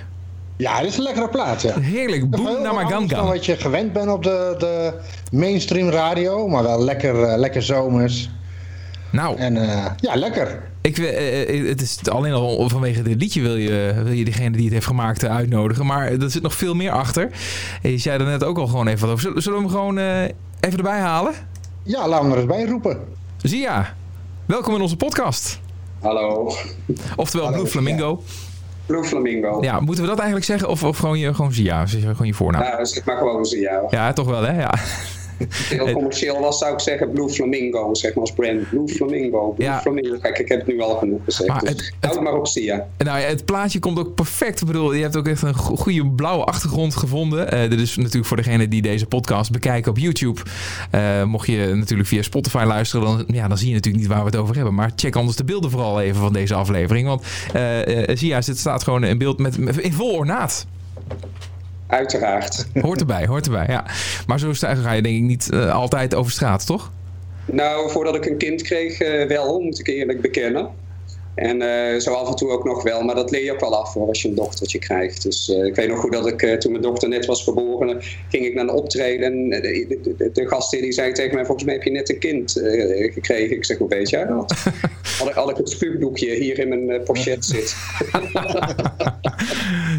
Ja, 0.57 0.79
dit 0.79 0.89
is 0.89 0.97
een 0.97 1.03
lekkere 1.03 1.29
plaat, 1.29 1.61
ja. 1.61 1.79
Heerlijk. 1.79 2.31
Dan 2.31 2.61
Namaganga. 2.61 3.25
wat 3.25 3.45
je 3.45 3.57
gewend 3.57 3.93
bent 3.93 4.09
op 4.09 4.23
de, 4.23 4.55
de 4.59 4.93
mainstream 5.31 5.89
radio, 5.89 6.47
maar 6.47 6.63
wel 6.63 6.83
lekker, 6.83 7.23
eh, 7.23 7.37
lekker 7.37 7.63
zomers. 7.63 8.29
Nou, 9.11 9.37
En 9.37 9.57
eh, 9.57 9.85
ja, 9.97 10.15
lekker. 10.15 10.63
ik, 10.81 10.97
eh, 10.97 11.67
het 11.67 11.81
is 11.81 12.09
alleen 12.09 12.33
al 12.33 12.69
vanwege 12.69 13.01
dit 13.01 13.21
liedje 13.21 13.41
wil 13.41 13.55
je, 13.55 14.01
wil 14.03 14.13
je 14.13 14.25
degene 14.25 14.51
die 14.51 14.63
het 14.63 14.73
heeft 14.73 14.85
gemaakt 14.85 15.25
uitnodigen. 15.25 15.85
Maar 15.85 16.11
er 16.11 16.31
zit 16.31 16.41
nog 16.41 16.55
veel 16.55 16.73
meer 16.73 16.91
achter. 16.91 17.29
Je 17.81 17.97
zei 17.97 18.19
er 18.19 18.25
net 18.25 18.43
ook 18.43 18.57
al 18.57 18.67
gewoon 18.67 18.87
even 18.87 19.07
wat 19.07 19.15
over. 19.15 19.41
Zullen, 19.41 19.57
we 19.57 19.63
hem 19.63 19.73
gewoon 19.73 19.97
even 20.59 20.77
erbij 20.77 20.99
halen? 20.99 21.33
Ja, 21.83 22.07
laten 22.07 22.25
we 22.25 22.31
er 22.31 22.37
eens 22.37 22.47
bij 22.47 22.65
roepen. 22.65 22.99
Zia, 23.41 23.93
welkom 24.45 24.75
in 24.75 24.81
onze 24.81 24.97
podcast. 24.97 25.59
Hallo, 26.01 26.51
Oftewel 27.15 27.45
Hallo, 27.45 27.57
Blue 27.57 27.71
Flamingo. 27.71 28.23
Blue 28.85 29.03
Flamingo. 29.03 29.57
Ja, 29.61 29.79
moeten 29.79 30.03
we 30.03 30.09
dat 30.09 30.17
eigenlijk 30.17 30.47
zeggen? 30.47 30.69
Of, 30.69 30.83
of 30.83 30.97
gewoon, 30.97 31.19
je, 31.19 31.33
gewoon 31.33 31.53
Zia? 31.53 31.85
Gewoon 31.85 32.27
je 32.27 32.33
voornaam? 32.33 32.61
Nou, 32.61 32.85
zeg 32.85 33.05
maar 33.05 33.17
gewoon 33.17 33.45
zo, 33.45 33.57
ja. 33.57 33.81
Ja, 33.89 34.13
toch 34.13 34.27
wel 34.27 34.43
hè? 34.43 34.59
Ja. 34.59 34.73
Heel 35.49 35.91
commercieel 35.91 36.39
was, 36.39 36.57
zou 36.57 36.73
ik 36.73 36.79
zeggen 36.79 37.11
Blue 37.11 37.29
Flamingo, 37.29 37.93
zeg 37.93 38.13
maar 38.13 38.21
als 38.21 38.31
brand. 38.33 38.69
Blue 38.69 38.87
Flamingo, 38.87 39.49
Blue 39.51 39.67
Ja. 39.67 39.79
Flamingo. 39.81 40.17
Kijk, 40.21 40.39
ik 40.39 40.47
heb 40.47 40.57
het 40.59 40.67
nu 40.67 40.81
al 40.81 40.95
genoeg 40.95 41.19
gezegd, 41.23 41.49
Maar 41.49 41.59
dus 41.59 41.69
het- 41.69 41.91
houd 41.99 42.13
het 42.13 42.23
maar 42.23 42.33
op 42.33 42.47
Sia. 42.47 42.87
Nou 42.97 43.19
ja, 43.19 43.25
het 43.27 43.45
plaatje 43.45 43.79
komt 43.79 43.99
ook 43.99 44.15
perfect. 44.15 44.61
Ik 44.61 44.67
bedoel, 44.67 44.93
je 44.93 45.01
hebt 45.01 45.15
ook 45.17 45.27
echt 45.27 45.41
een 45.41 45.53
go- 45.55 45.75
goede 45.75 46.05
blauwe 46.07 46.43
achtergrond 46.43 46.95
gevonden. 46.95 47.51
Eh 47.51 47.69
dit 47.69 47.79
is 47.79 47.95
natuurlijk 47.97 48.25
voor 48.25 48.37
degene 48.37 48.67
die 48.67 48.81
deze 48.81 49.05
podcast 49.05 49.51
bekijken 49.51 49.91
op 49.91 49.97
YouTube. 49.97 50.41
Eh, 50.91 51.23
mocht 51.23 51.47
je 51.47 51.71
natuurlijk 51.75 52.09
via 52.09 52.21
Spotify 52.21 52.63
luisteren, 52.67 53.05
dan, 53.05 53.23
ja, 53.35 53.47
dan 53.47 53.57
zie 53.57 53.67
je 53.67 53.73
natuurlijk 53.73 54.03
niet 54.03 54.11
waar 54.13 54.19
we 54.23 54.29
het 54.29 54.35
over 54.35 54.55
hebben. 54.55 54.73
Maar 54.73 54.91
check 54.95 55.15
anders 55.15 55.37
de 55.37 55.43
beelden 55.43 55.71
vooral 55.71 56.01
even 56.01 56.21
van 56.21 56.33
deze 56.33 56.53
aflevering. 56.53 57.07
Want 57.07 57.23
eh 57.53 58.09
eh, 58.09 58.17
zie 58.17 58.27
je, 58.27 58.33
het 58.33 58.57
staat 58.57 58.83
gewoon 58.83 59.03
in 59.03 59.17
beeld 59.17 59.39
met, 59.39 59.57
met- 59.57 59.77
in 59.77 59.93
vol 59.93 60.11
ornaat. 60.13 60.65
Uiteraard. 61.91 62.65
Hoort 62.81 62.99
erbij, 62.99 63.25
hoort 63.25 63.45
erbij, 63.45 63.65
ja. 63.67 63.85
Maar 64.27 64.39
zo 64.39 64.51
ga 64.53 64.93
je 64.93 65.01
denk 65.01 65.15
ik 65.15 65.21
niet 65.21 65.49
eh, 65.51 65.75
altijd 65.75 66.15
over 66.15 66.31
straat, 66.31 66.65
toch? 66.65 66.91
Nou, 67.45 67.89
voordat 67.89 68.15
ik 68.15 68.25
een 68.25 68.37
kind 68.37 68.61
kreeg, 68.61 68.99
eh, 68.99 69.27
wel, 69.27 69.59
moet 69.59 69.79
ik 69.79 69.87
eerlijk 69.87 70.21
bekennen. 70.21 70.69
En 71.35 71.61
eh, 71.61 71.99
zo 71.99 72.11
af 72.13 72.27
en 72.29 72.35
toe 72.35 72.49
ook 72.49 72.63
nog 72.63 72.83
wel, 72.83 73.01
maar 73.01 73.15
dat 73.15 73.31
leer 73.31 73.43
je 73.43 73.51
ook 73.51 73.59
wel 73.59 73.81
af 73.81 73.93
hoor, 73.93 74.07
als 74.07 74.21
je 74.21 74.27
een 74.27 74.35
dochtertje 74.35 74.79
krijgt. 74.79 75.23
Dus 75.23 75.49
ik 75.49 75.75
weet 75.75 75.87
nog 75.87 75.99
goed 75.99 76.11
dat 76.11 76.27
ik 76.27 76.59
toen 76.59 76.71
mijn 76.71 76.83
dochter 76.83 77.09
net 77.09 77.25
was 77.25 77.43
geboren, 77.43 78.01
ging 78.29 78.45
ik 78.45 78.53
naar 78.53 78.63
een 78.63 78.69
optreden. 78.69 79.25
En 79.25 79.49
de, 79.49 79.99
de, 80.17 80.29
de, 80.33 80.47
gastheer 80.47 80.81
die 80.81 80.91
zei 80.91 81.11
tegen 81.11 81.35
mij, 81.35 81.45
volgens 81.45 81.65
mij 81.65 81.75
heb 81.75 81.83
je 81.83 81.91
net 81.91 82.09
een 82.09 82.19
kind 82.19 82.51
gekregen. 83.13 83.55
Ik 83.55 83.65
zeg, 83.65 83.77
hoe 83.77 83.89
weet 83.89 84.09
jij 84.09 84.25
dat? 84.25 84.53
had, 85.19 85.27
ik, 85.27 85.33
had 85.33 85.49
ik 85.49 85.57
het 85.57 85.69
spuugdoekje 85.69 86.35
hier 86.35 86.59
in 86.59 86.67
mijn 86.69 86.89
eh, 86.89 87.03
pochet 87.03 87.45
zit. 87.45 87.75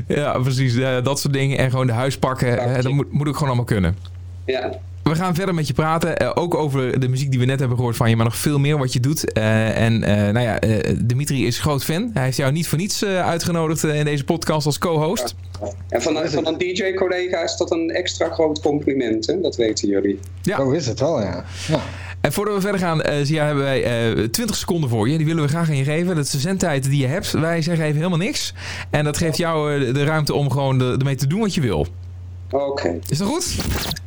Ja, 0.09 0.39
precies. 0.39 0.75
dat 1.03 1.21
soort 1.21 1.33
dingen. 1.35 1.59
En 1.59 1.71
gewoon 1.71 1.87
de 1.87 1.93
huis 1.93 2.19
pakken. 2.19 2.83
dat 2.83 2.93
moet, 2.93 3.13
moet 3.13 3.27
ook 3.29 3.33
gewoon 3.35 3.49
allemaal 3.49 3.65
kunnen. 3.67 3.97
ja, 4.47 4.73
We 5.03 5.15
gaan 5.15 5.35
verder 5.35 5.55
met 5.55 5.67
je 5.67 5.73
praten. 5.73 6.17
eh, 6.17 6.31
ook 6.35 6.55
over 6.55 7.01
de 7.01 7.09
muziek 7.09 7.31
die 7.31 7.41
we 7.41 7.47
net 7.47 7.59
hebben 7.59 7.77
gehoord 7.77 7.97
van 7.97 8.11
je, 8.11 8.17
maar 8.17 8.25
nog 8.25 8.37
veel 8.37 8.59
meer 8.59 8.79
wat 8.79 8.93
je 8.93 9.01
doet. 9.01 9.33
Eh, 9.33 9.81
en 9.85 10.03
eh, 10.05 10.17
nou 10.17 10.41
ja, 10.41 10.61
eh, 10.61 10.97
Dimitri 11.05 11.47
is 11.47 11.59
groot 11.61 11.85
fan. 11.85 12.11
Hij 12.15 12.25
heeft 12.25 12.37
jou 12.37 12.53
niet 12.53 12.69
voor 12.69 12.79
niets 12.79 13.03
eh, 13.03 13.27
uitgenodigd 13.29 13.83
in 13.85 14.05
deze 14.05 14.25
podcast 14.25 14.67
als 14.67 14.79
co-host. 14.79 15.35
en 15.89 16.03
van, 16.03 16.17
een- 16.17 16.31
van 16.31 16.47
een 16.47 16.59
DJ-collega 16.59 17.43
is 17.43 17.57
dat 17.57 17.71
een 17.71 17.91
extra 17.91 18.29
groot 18.31 18.61
compliment, 18.61 19.27
hè? 19.27 19.41
dat 19.41 19.57
weten 19.57 19.89
jullie. 19.89 20.19
Ja. 20.43 20.57
Zo 20.57 20.71
is 20.71 20.87
het 20.87 21.01
wel, 21.01 21.21
ja. 21.21 21.45
ja. 21.69 21.81
En 22.23 22.33
voordat 22.33 22.55
we 22.55 22.61
verder 22.61 22.81
gaan, 22.81 23.03
eh 23.03 23.15
Zia, 23.23 23.45
hebben 23.47 23.65
wij 23.65 23.83
eh 23.85 24.25
20 24.29 24.57
seconden 24.57 24.91
voor 24.91 25.09
je. 25.09 25.17
Die 25.17 25.27
willen 25.27 25.43
we 25.43 25.49
graag 25.49 25.69
aan 25.69 25.77
je 25.77 25.85
geven. 25.85 26.17
Dat 26.17 26.25
is 26.25 26.31
de 26.31 26.39
zendtijd 26.39 26.85
die 26.85 27.01
je 27.01 27.07
hebt. 27.07 27.31
Wij 27.31 27.63
zeggen 27.63 27.85
even 27.85 27.97
helemaal 27.97 28.19
niks. 28.19 28.55
En 28.91 29.05
dat 29.05 29.17
geeft 29.17 29.37
jou 29.37 29.75
eh, 29.87 29.95
de 29.95 30.05
ruimte 30.05 30.35
om 30.35 30.51
gewoon 30.51 30.79
de- 30.79 30.95
ermee 30.99 31.15
te 31.15 31.27
doen 31.27 31.41
wat 31.41 31.55
je 31.55 31.61
wil. 31.61 31.87
Oké. 32.51 32.99
Is 33.09 33.19
dat 33.19 33.29
goed? 33.29 33.57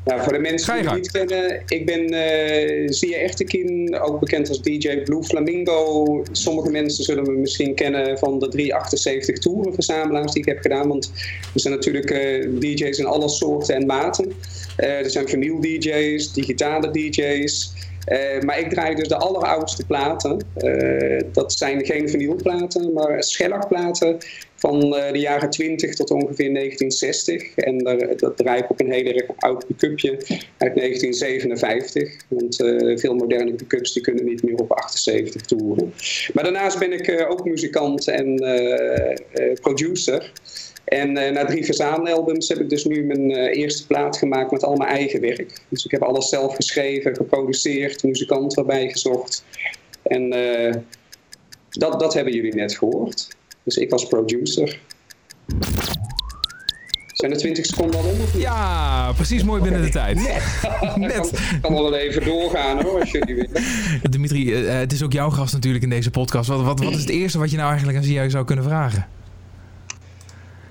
Nou, 0.05 0.21
voor 0.23 0.33
de 0.33 0.39
mensen 0.39 0.73
die 0.75 0.83
het 0.83 0.95
niet 0.95 1.11
kennen, 1.11 1.61
ik 1.67 1.85
ben 1.85 2.13
uh, 2.13 2.89
Zia 2.89 3.17
Echterkin, 3.17 3.99
ook 4.01 4.19
bekend 4.19 4.49
als 4.49 4.61
DJ 4.61 4.97
Blue 5.03 5.23
Flamingo. 5.23 6.23
Sommige 6.31 6.69
mensen 6.69 7.03
zullen 7.03 7.23
me 7.23 7.31
misschien 7.31 7.75
kennen 7.75 8.17
van 8.17 8.39
de 8.39 8.47
378 8.47 9.37
toeren 9.37 9.73
verzamelaars 9.73 10.31
die 10.31 10.41
ik 10.41 10.47
heb 10.47 10.59
gedaan. 10.61 10.87
Want 10.87 11.11
er 11.53 11.59
zijn 11.59 11.73
natuurlijk 11.73 12.11
uh, 12.11 12.59
DJ's 12.59 12.97
in 12.97 13.05
alle 13.05 13.29
soorten 13.29 13.75
en 13.75 13.85
maten. 13.85 14.33
Uh, 14.79 14.87
er 14.89 15.09
zijn 15.09 15.27
vinyl 15.27 15.61
DJ's, 15.61 16.33
digitale 16.33 16.91
DJ's. 16.91 17.73
Uh, 18.07 18.41
maar 18.41 18.59
ik 18.59 18.69
draai 18.69 18.95
dus 18.95 19.07
de 19.07 19.17
alleroudste 19.17 19.85
platen. 19.85 20.45
Uh, 20.57 21.21
dat 21.31 21.53
zijn 21.53 21.85
geen 21.85 22.09
vinylplaten, 22.09 22.93
maar 22.93 23.23
schellakplaten 23.23 24.17
van 24.55 24.83
uh, 24.83 25.11
de 25.11 25.19
jaren 25.19 25.49
20 25.49 25.95
tot 25.95 26.11
ongeveer 26.11 26.53
1960. 26.53 27.55
En 27.55 27.77
daar, 27.77 28.17
dat 28.17 28.37
draai 28.37 28.61
ik 28.61 28.69
op 28.69 28.79
een 28.79 28.91
hele 28.91 29.25
oud 29.37 29.65
pick-upje 29.67 30.11
uit 30.57 30.75
1957. 30.75 32.13
Want 32.27 32.55
veel 32.99 33.15
moderne 33.15 33.53
pick-ups 33.53 33.93
die 33.93 34.01
kunnen 34.01 34.25
niet 34.25 34.43
meer 34.43 34.55
op 34.55 34.71
78 34.71 35.41
toeren. 35.41 35.93
Maar 36.33 36.43
daarnaast 36.43 36.79
ben 36.79 36.93
ik 36.93 37.25
ook 37.29 37.45
muzikant 37.45 38.07
en 38.07 38.35
producer. 39.61 40.31
En 40.85 41.17
uh, 41.17 41.31
na 41.31 41.45
drie 41.45 41.65
verzamelalbums 41.65 42.47
heb 42.47 42.59
ik 42.59 42.69
dus 42.69 42.85
nu 42.85 43.03
mijn 43.03 43.29
uh, 43.29 43.57
eerste 43.57 43.87
plaat 43.87 44.17
gemaakt 44.17 44.51
met 44.51 44.63
al 44.63 44.75
mijn 44.75 44.89
eigen 44.89 45.21
werk. 45.21 45.61
Dus 45.69 45.85
ik 45.85 45.91
heb 45.91 46.01
alles 46.01 46.29
zelf 46.29 46.55
geschreven, 46.55 47.15
geproduceerd, 47.15 48.03
muzikanten 48.03 48.57
erbij 48.61 48.89
gezocht. 48.89 49.43
En 50.03 50.33
uh, 50.33 50.73
dat, 51.69 51.99
dat 51.99 52.13
hebben 52.13 52.33
jullie 52.33 52.55
net 52.55 52.77
gehoord. 52.77 53.27
Dus 53.63 53.77
ik 53.77 53.89
was 53.89 54.07
producer. 54.07 54.79
Zijn 57.07 57.31
er 57.31 57.37
20 57.37 57.65
seconden 57.65 57.99
al 57.99 58.05
om? 58.05 58.39
Ja, 58.39 59.11
precies 59.13 59.43
mooi 59.43 59.61
binnen 59.61 59.81
de 59.81 59.89
tijd. 59.89 60.15
Net. 60.23 60.95
Net. 60.95 61.31
Ik 61.31 61.61
kan 61.61 61.73
wel 61.73 61.95
even 61.95 62.25
doorgaan 62.25 62.83
hoor, 62.83 62.99
als 62.99 63.11
jullie 63.11 63.35
willen. 63.35 63.63
Dimitri, 64.11 64.53
het 64.53 64.93
is 64.93 65.03
ook 65.03 65.13
jouw 65.13 65.29
gast 65.29 65.53
natuurlijk 65.53 65.83
in 65.83 65.89
deze 65.89 66.11
podcast. 66.11 66.49
Wat, 66.49 66.61
wat, 66.61 66.79
wat 66.79 66.93
is 66.93 66.99
het 66.99 67.09
eerste 67.09 67.37
wat 67.37 67.51
je 67.51 67.57
nou 67.57 67.69
eigenlijk 67.69 67.97
aan 67.97 68.03
Zia 68.03 68.29
zou 68.29 68.45
kunnen 68.45 68.65
vragen? 68.65 69.07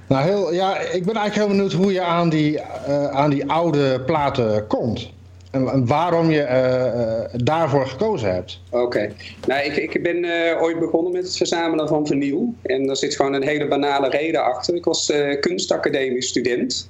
Nou, 0.06 0.24
heel, 0.24 0.52
ja, 0.52 0.78
ik 0.78 1.04
ben 1.04 1.14
eigenlijk 1.16 1.34
heel 1.34 1.56
benieuwd 1.56 1.72
hoe 1.72 1.92
je 1.92 2.02
aan 2.02 2.28
die, 2.28 2.52
uh, 2.88 3.06
aan 3.06 3.30
die 3.30 3.50
oude 3.50 4.00
platen 4.00 4.66
komt. 4.66 5.12
En, 5.50 5.86
waarom 5.86 6.30
je 6.30 6.40
uh, 6.40 7.40
daarvoor 7.44 7.86
gekozen 7.86 8.34
hebt. 8.34 8.60
Oké. 8.70 9.12
Nou, 9.46 9.64
ik, 9.64 9.76
ik 9.76 10.02
ben 10.02 10.26
ooit 10.60 10.78
begonnen 10.78 11.12
met 11.12 11.22
het 11.22 11.36
verzamelen 11.36 11.88
van 11.88 12.06
vinyl. 12.06 12.54
En 12.62 12.86
daar 12.86 12.96
zit 12.96 13.16
gewoon 13.16 13.32
een 13.32 13.42
hele 13.42 13.68
banale 13.68 14.08
reden 14.08 14.44
achter. 14.44 14.74
Ik 14.74 14.84
was 14.84 15.12
kunstacademie 15.40 16.22
student. 16.22 16.88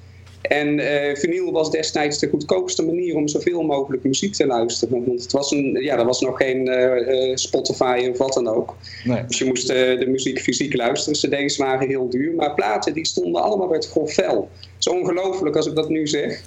En 0.49 0.79
uh, 0.79 1.15
vinyl 1.15 1.53
was 1.53 1.71
destijds 1.71 2.19
de 2.19 2.29
goedkoopste 2.29 2.85
manier 2.85 3.17
om 3.17 3.29
zoveel 3.29 3.63
mogelijk 3.63 4.05
muziek 4.05 4.35
te 4.35 4.47
luisteren. 4.47 5.05
Want 5.05 5.23
het 5.23 5.33
was 5.33 5.51
een, 5.51 5.79
ja, 5.83 5.99
er 5.99 6.05
was 6.05 6.21
nog 6.21 6.37
geen 6.37 6.69
uh, 6.69 7.37
Spotify 7.37 8.09
of 8.11 8.19
wat 8.19 8.33
dan 8.33 8.49
ook. 8.49 8.77
Nee. 9.05 9.25
Dus 9.27 9.39
je 9.39 9.45
moest 9.45 9.71
uh, 9.71 9.77
de 9.99 10.07
muziek 10.07 10.41
fysiek 10.41 10.77
luisteren. 10.77 11.19
CD's 11.19 11.57
waren 11.57 11.89
heel 11.89 12.09
duur. 12.09 12.35
Maar 12.35 12.55
platen 12.55 12.95
die 12.95 13.07
stonden 13.07 13.43
allemaal 13.43 13.69
bij 13.69 13.77
het 13.77 13.89
grof 13.89 14.15
vel. 14.15 14.49
Het 14.61 14.71
is 14.79 14.89
ongelooflijk 14.89 15.57
als 15.57 15.67
ik 15.67 15.75
dat 15.75 15.89
nu 15.89 16.07
zeg. 16.07 16.43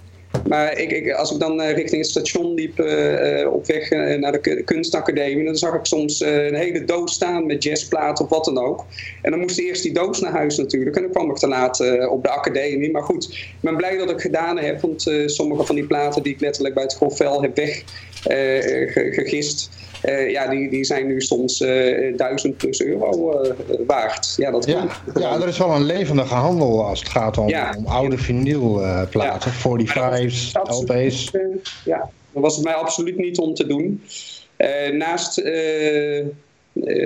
Maar 0.45 0.77
ik, 0.79 0.91
ik, 0.91 1.11
als 1.11 1.31
ik 1.31 1.39
dan 1.39 1.61
uh, 1.61 1.71
richting 1.71 2.01
het 2.01 2.09
station 2.09 2.53
liep 2.53 2.79
uh, 2.79 3.53
op 3.53 3.65
weg 3.65 3.89
naar 4.19 4.41
de 4.41 4.61
kunstacademie, 4.65 5.45
dan 5.45 5.55
zag 5.55 5.73
ik 5.73 5.85
soms 5.85 6.19
een 6.19 6.55
hele 6.55 6.83
doos 6.83 7.13
staan 7.13 7.45
met 7.45 7.63
jazzplaten 7.63 8.25
of 8.25 8.31
wat 8.31 8.45
dan 8.45 8.57
ook. 8.57 8.85
En 9.21 9.31
dan 9.31 9.39
moest 9.39 9.59
eerst 9.59 9.83
die 9.83 9.93
doos 9.93 10.19
naar 10.19 10.31
huis 10.31 10.57
natuurlijk. 10.57 10.95
En 10.95 11.01
dan 11.01 11.11
kwam 11.11 11.29
ik 11.29 11.35
te 11.35 11.47
laat 11.47 12.07
op 12.09 12.23
de 12.23 12.29
academie. 12.29 12.91
Maar 12.91 13.03
goed, 13.03 13.29
ik 13.33 13.55
ben 13.59 13.75
blij 13.75 13.97
dat 13.97 14.09
ik 14.09 14.21
gedaan 14.21 14.57
heb. 14.57 14.81
Want 14.81 15.11
sommige 15.25 15.63
van 15.63 15.75
die 15.75 15.87
platen 15.87 16.23
die 16.23 16.33
ik 16.33 16.39
letterlijk 16.39 16.75
bij 16.75 16.83
het 16.83 16.95
grofvel 16.95 17.41
heb 17.41 17.55
weggegist. 18.23 19.69
Uh, 20.09 20.29
ja, 20.31 20.47
die, 20.47 20.69
die 20.69 20.83
zijn 20.83 21.07
nu 21.07 21.21
soms 21.21 21.61
uh, 21.61 22.17
duizend 22.17 22.57
plus 22.57 22.81
euro 22.81 23.43
uh, 23.43 23.51
waard. 23.87 24.33
Ja, 24.37 24.51
dat 24.51 24.65
ja, 24.65 24.87
ja, 25.15 25.35
er 25.41 25.47
is 25.47 25.57
wel 25.57 25.75
een 25.75 25.85
levendige 25.85 26.33
handel 26.33 26.85
als 26.85 26.99
het 26.99 27.09
gaat 27.09 27.37
om, 27.37 27.49
ja. 27.49 27.75
om 27.77 27.85
oude 27.85 28.17
vinylplaten, 28.17 29.51
ja. 29.51 30.23
45's, 30.25 30.51
LP's. 30.53 31.31
ja, 31.85 32.09
dat 32.31 32.41
was 32.43 32.55
het 32.55 32.63
mij 32.63 32.73
absoluut 32.73 33.17
niet 33.17 33.37
om 33.37 33.53
te 33.53 33.67
doen. 33.67 34.03
naast, 34.91 35.41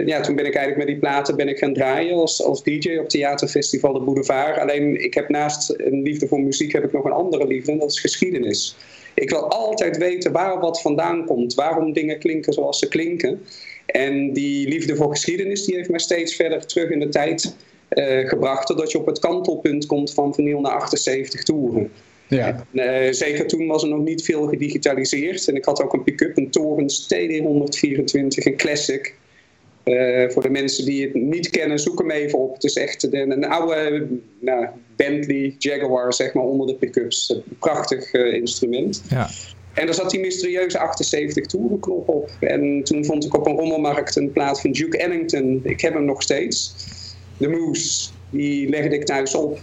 ja, 0.06 0.22
toen 0.22 0.36
ben 0.36 0.46
ik 0.46 0.56
eigenlijk 0.56 0.78
met 0.78 0.88
die 0.88 0.98
platen 0.98 1.36
ben 1.36 1.48
ik 1.48 1.58
gaan 1.58 1.74
draaien 1.74 2.16
als, 2.16 2.44
als 2.44 2.64
DJ 2.64 2.98
op 2.98 3.10
Theaterfestival 3.10 3.94
de 3.94 4.00
Boulevard. 4.00 4.60
Alleen 4.60 5.04
ik 5.04 5.14
heb 5.14 5.30
naast 5.30 5.74
een 5.78 6.02
liefde 6.02 6.28
voor 6.28 6.40
muziek 6.40 6.74
heb 6.74 6.84
ik 6.84 6.92
nog 6.92 7.06
een 7.06 7.12
andere 7.12 7.48
liefde 7.48 7.72
en 7.72 7.80
dat 7.80 7.92
is 7.92 8.00
geschiedenis. 8.00 8.76
Ik 9.14 9.30
wil 9.30 9.50
altijd 9.50 9.98
weten 9.98 10.32
waar 10.32 10.60
wat 10.60 10.82
vandaan 10.82 11.26
komt, 11.26 11.54
waarom 11.54 11.94
dingen 11.94 12.20
klinken 12.20 12.54
zoals 12.54 12.80
ze 12.80 12.88
klinken. 12.88 13.42
En 13.86 14.34
die 14.34 14.68
liefde 14.68 14.96
voor 14.96 15.10
geschiedenis 15.10 15.66
die 15.66 15.76
heeft 15.76 15.90
mij 15.90 16.00
steeds 16.00 16.36
verder 16.36 16.66
terug 16.66 16.90
in 16.90 17.00
de 17.00 17.10
tijd 17.10 17.56
uh, 17.90 18.28
gebracht, 18.30 18.68
totdat 18.68 18.92
je 18.92 18.98
op 18.98 19.06
het 19.06 19.20
kantelpunt 19.20 19.86
komt 19.86 20.14
van 20.14 20.34
vinyl 20.34 20.62
naar 20.62 20.72
78 20.72 21.44
toeren. 21.44 21.92
Ja. 22.28 22.66
En, 22.74 23.06
uh, 23.06 23.12
zeker 23.12 23.48
toen 23.48 23.68
was 23.68 23.84
er 23.84 23.90
nog 23.90 24.04
niet 24.04 24.24
veel 24.24 24.48
gedigitaliseerd. 24.48 25.48
En 25.48 25.56
ik 25.56 25.66
had 25.66 25.84
ook 25.84 25.94
een 25.94 26.04
pick-up, 26.04 26.38
een 26.38 26.50
Torrens 26.50 27.14
TD124, 27.14 28.44
een 28.44 28.58
classic. 28.58 29.16
Uh, 29.86 30.30
voor 30.30 30.42
de 30.42 30.50
mensen 30.50 30.86
die 30.86 31.04
het 31.04 31.14
niet 31.14 31.50
kennen, 31.50 31.80
zoek 31.80 32.00
hem 32.00 32.12
even 32.12 32.40
op. 32.40 32.54
Het 32.54 32.64
is 32.64 32.76
echt 32.76 33.04
een, 33.04 33.32
een 33.32 33.46
oude 33.46 34.08
nou, 34.40 34.68
Bentley 34.96 35.56
Jaguar 35.58 36.14
zeg 36.14 36.34
maar, 36.34 36.44
onder 36.44 36.68
de 36.68 36.76
pick-ups. 36.76 37.30
Een 37.30 37.44
prachtig 37.60 38.14
uh, 38.14 38.34
instrument. 38.34 39.04
Ja. 39.10 39.30
En 39.74 39.86
daar 39.86 39.96
zat 39.96 40.10
die 40.10 40.20
mysterieuze 40.20 40.80
78 40.80 41.46
toeren 41.46 41.80
knop 41.80 42.10
op. 42.10 42.32
En 42.40 42.84
toen 42.84 43.06
vond 43.06 43.26
ik 43.26 43.36
op 43.36 43.48
een 43.48 43.56
rommelmarkt 43.56 44.16
een 44.16 44.32
plaat 44.32 44.62
van 44.62 44.72
Duke 44.72 44.98
Ellington. 44.98 45.60
Ik 45.64 45.82
heb 45.82 45.94
hem 45.94 46.06
nog 46.06 46.22
steeds. 46.22 46.76
De 47.38 47.50
Moose. 47.50 48.10
Die 48.30 48.70
legde 48.70 48.96
ik 48.96 49.06
thuis 49.06 49.36
op. 49.36 49.60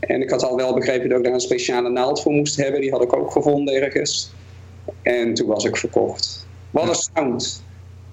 En 0.00 0.22
ik 0.22 0.30
had 0.30 0.42
al 0.42 0.56
wel 0.56 0.74
begrepen 0.74 1.08
dat 1.08 1.18
ik 1.18 1.24
daar 1.24 1.34
een 1.34 1.40
speciale 1.40 1.90
naald 1.90 2.22
voor 2.22 2.32
moest 2.32 2.56
hebben. 2.56 2.80
Die 2.80 2.90
had 2.90 3.02
ik 3.02 3.16
ook 3.16 3.30
gevonden 3.30 3.82
ergens. 3.82 4.32
En 5.02 5.34
toen 5.34 5.46
was 5.46 5.64
ik 5.64 5.76
verkocht. 5.76 6.46
Wat 6.70 6.88
een 6.88 6.94
sound. 6.94 7.62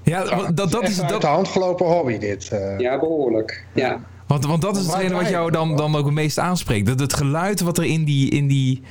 Ja, 0.10 0.52
dat, 0.52 0.72
dat 0.72 0.84
is... 0.84 0.96
Dat... 0.96 1.12
Uit 1.12 1.22
de 1.22 1.28
hand 1.28 1.48
gelopen 1.48 1.86
hobby 1.86 2.17
dit. 2.17 2.50
Uh... 2.54 2.80
Ja, 2.80 3.00
behoorlijk. 3.00 3.65
Ja. 3.74 4.00
Want, 4.28 4.46
want 4.46 4.62
dat 4.62 4.78
is 4.78 4.86
hetgene 4.86 5.15
wat 5.15 5.30
jou 5.30 5.52
dan, 5.52 5.76
dan 5.76 5.96
ook 5.96 6.06
het 6.06 6.13
meest 6.13 6.39
aanspreekt. 6.39 6.88
Dat 6.88 7.00
het 7.00 7.13
geluid 7.13 7.62
wat 7.62 7.78
er 7.78 7.84
in 7.84 8.04
die, 8.04 8.30
in 8.30 8.48
die, 8.48 8.82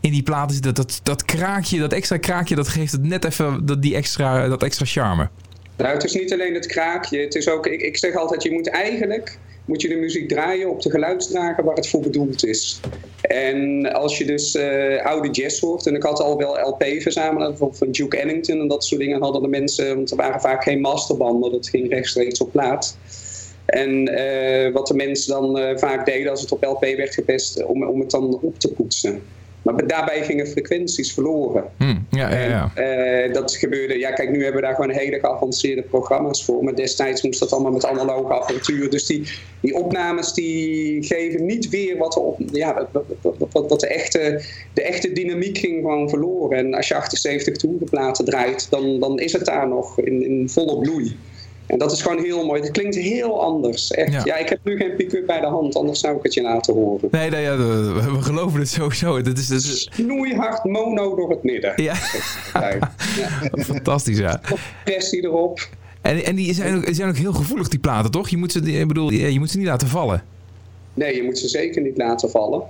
in 0.00 0.10
die 0.10 0.22
platen 0.22 0.54
zit, 0.54 0.64
dat, 0.64 0.76
dat, 0.76 1.00
dat 1.02 1.24
kraakje, 1.24 1.78
dat 1.78 1.92
extra 1.92 2.16
kraakje, 2.16 2.54
dat 2.54 2.68
geeft 2.68 2.92
het 2.92 3.02
net 3.02 3.24
even 3.24 3.66
dat, 3.66 3.82
die 3.82 3.94
extra, 3.94 4.48
dat 4.48 4.62
extra 4.62 4.86
charme. 4.86 5.28
Nou, 5.76 5.94
het 5.94 6.04
is 6.04 6.14
niet 6.14 6.32
alleen 6.32 6.54
het 6.54 6.66
kraakje. 6.66 7.20
Het 7.20 7.34
is 7.34 7.48
ook, 7.48 7.66
ik, 7.66 7.80
ik 7.80 7.96
zeg 7.96 8.14
altijd, 8.14 8.42
je 8.42 8.52
moet 8.52 8.68
eigenlijk 8.68 9.38
moet 9.72 9.82
je 9.82 9.88
de 9.88 9.94
muziek 9.94 10.28
draaien 10.28 10.70
op 10.70 10.82
de 10.82 10.90
geluidsdrager 10.90 11.64
waar 11.64 11.74
het 11.74 11.88
voor 11.88 12.00
bedoeld 12.00 12.44
is. 12.44 12.80
En 13.20 13.92
als 13.92 14.18
je 14.18 14.24
dus 14.24 14.54
uh, 14.54 15.04
oude 15.04 15.30
jazz 15.30 15.60
hoort, 15.60 15.86
en 15.86 15.94
ik 15.94 16.02
had 16.02 16.20
al 16.20 16.36
wel 16.36 16.68
LP 16.68 16.84
verzamelen 16.98 17.56
van, 17.56 17.74
van 17.76 17.90
Duke 17.90 18.16
Ellington 18.16 18.60
en 18.60 18.68
dat 18.68 18.84
soort 18.84 19.00
dingen 19.00 19.22
hadden 19.22 19.42
de 19.42 19.48
mensen, 19.48 19.94
want 19.94 20.10
er 20.10 20.16
waren 20.16 20.40
vaak 20.40 20.62
geen 20.62 20.80
masterbanden, 20.80 21.52
dat 21.52 21.68
ging 21.68 21.90
rechtstreeks 21.90 22.40
op 22.40 22.52
plaat. 22.52 22.96
En 23.66 24.10
uh, 24.10 24.72
wat 24.72 24.86
de 24.86 24.94
mensen 24.94 25.32
dan 25.32 25.58
uh, 25.58 25.76
vaak 25.76 26.06
deden 26.06 26.30
als 26.30 26.40
het 26.40 26.52
op 26.52 26.64
LP 26.64 26.80
werd 26.80 27.14
gepest, 27.14 27.64
om, 27.64 27.86
om 27.86 28.00
het 28.00 28.10
dan 28.10 28.38
op 28.42 28.58
te 28.58 28.72
poetsen. 28.72 29.22
Maar 29.62 29.86
daarbij 29.86 30.24
gingen 30.24 30.46
frequenties 30.46 31.12
verloren. 31.12 31.64
Hmm, 31.76 32.06
ja, 32.10 32.30
ja, 32.30 32.40
ja. 32.40 32.70
En, 32.74 33.28
uh, 33.28 33.34
dat 33.34 33.54
gebeurde, 33.54 33.98
ja 33.98 34.10
kijk, 34.12 34.30
nu 34.30 34.42
hebben 34.42 34.60
we 34.60 34.66
daar 34.66 34.74
gewoon 34.74 34.90
hele 34.90 35.18
geavanceerde 35.18 35.82
programma's 35.82 36.44
voor. 36.44 36.64
Maar 36.64 36.74
destijds 36.74 37.22
moest 37.22 37.40
dat 37.40 37.52
allemaal 37.52 37.72
met 37.72 37.86
analoge 37.86 38.32
apparatuur. 38.32 38.90
Dus 38.90 39.06
die, 39.06 39.28
die 39.60 39.74
opnames 39.74 40.32
die 40.32 41.02
geven 41.02 41.46
niet 41.46 41.68
weer 41.68 41.96
wat, 41.96 42.16
op, 42.16 42.38
ja, 42.52 42.88
wat, 42.92 43.04
wat, 43.52 43.68
wat, 43.68 43.80
de, 43.80 43.86
echte, 43.86 44.42
de 44.72 44.82
echte 44.82 45.12
dynamiek 45.12 45.58
ging 45.58 45.80
gewoon 45.80 46.08
verloren. 46.08 46.58
En 46.58 46.74
als 46.74 46.88
je 46.88 46.94
78 46.94 47.56
toerenplaten 47.56 48.24
draait, 48.24 48.70
dan, 48.70 49.00
dan 49.00 49.18
is 49.18 49.32
het 49.32 49.44
daar 49.44 49.68
nog 49.68 50.00
in, 50.00 50.24
in 50.24 50.48
volle 50.48 50.78
bloei. 50.78 51.16
En 51.72 51.78
dat 51.78 51.92
is 51.92 52.02
gewoon 52.02 52.22
heel 52.22 52.46
mooi. 52.46 52.60
Het 52.60 52.70
klinkt 52.70 52.96
heel 52.96 53.42
anders. 53.42 53.90
Echt. 53.90 54.24
Ja. 54.24 54.36
ik 54.36 54.48
heb 54.48 54.58
nu 54.64 54.76
geen 54.76 54.96
pick-up 54.96 55.26
bij 55.26 55.40
de 55.40 55.46
hand, 55.46 55.76
anders 55.76 56.00
zou 56.00 56.16
ik 56.16 56.22
het 56.22 56.34
je 56.34 56.42
laten 56.42 56.74
horen. 56.74 57.08
Nee, 57.10 57.30
nee 57.30 57.42
ja, 57.42 57.56
we, 57.56 58.16
geloven 58.20 58.60
het 58.60 58.68
sowieso. 58.68 59.22
Dat 59.22 59.38
is, 59.38 59.48
dat 59.48 59.58
is... 59.58 59.90
Snoeihard 59.92 60.64
mono 60.64 61.16
door 61.16 61.30
het 61.30 61.42
midden. 61.42 61.82
Ja. 61.82 61.94
ja. 62.54 62.92
Fantastisch, 63.72 64.18
ja. 64.18 64.40
Pressie 64.84 65.22
erop. 65.22 65.68
En, 66.00 66.24
en 66.24 66.36
die 66.36 66.54
zijn 66.54 66.76
ook, 66.76 66.84
zijn 66.90 67.08
ook 67.08 67.16
heel 67.16 67.32
gevoelig, 67.32 67.68
die 67.68 67.78
platen, 67.78 68.10
toch? 68.10 68.28
Je 68.28 68.36
moet 68.36 68.52
ze, 68.52 68.60
ik 68.60 68.88
bedoel, 68.88 69.10
je 69.12 69.38
moet 69.38 69.50
ze 69.50 69.58
niet 69.58 69.66
laten 69.66 69.88
vallen. 69.88 70.22
Nee, 70.94 71.16
je 71.16 71.22
moet 71.22 71.38
ze 71.38 71.48
zeker 71.48 71.82
niet 71.82 71.96
laten 71.96 72.30
vallen. 72.30 72.62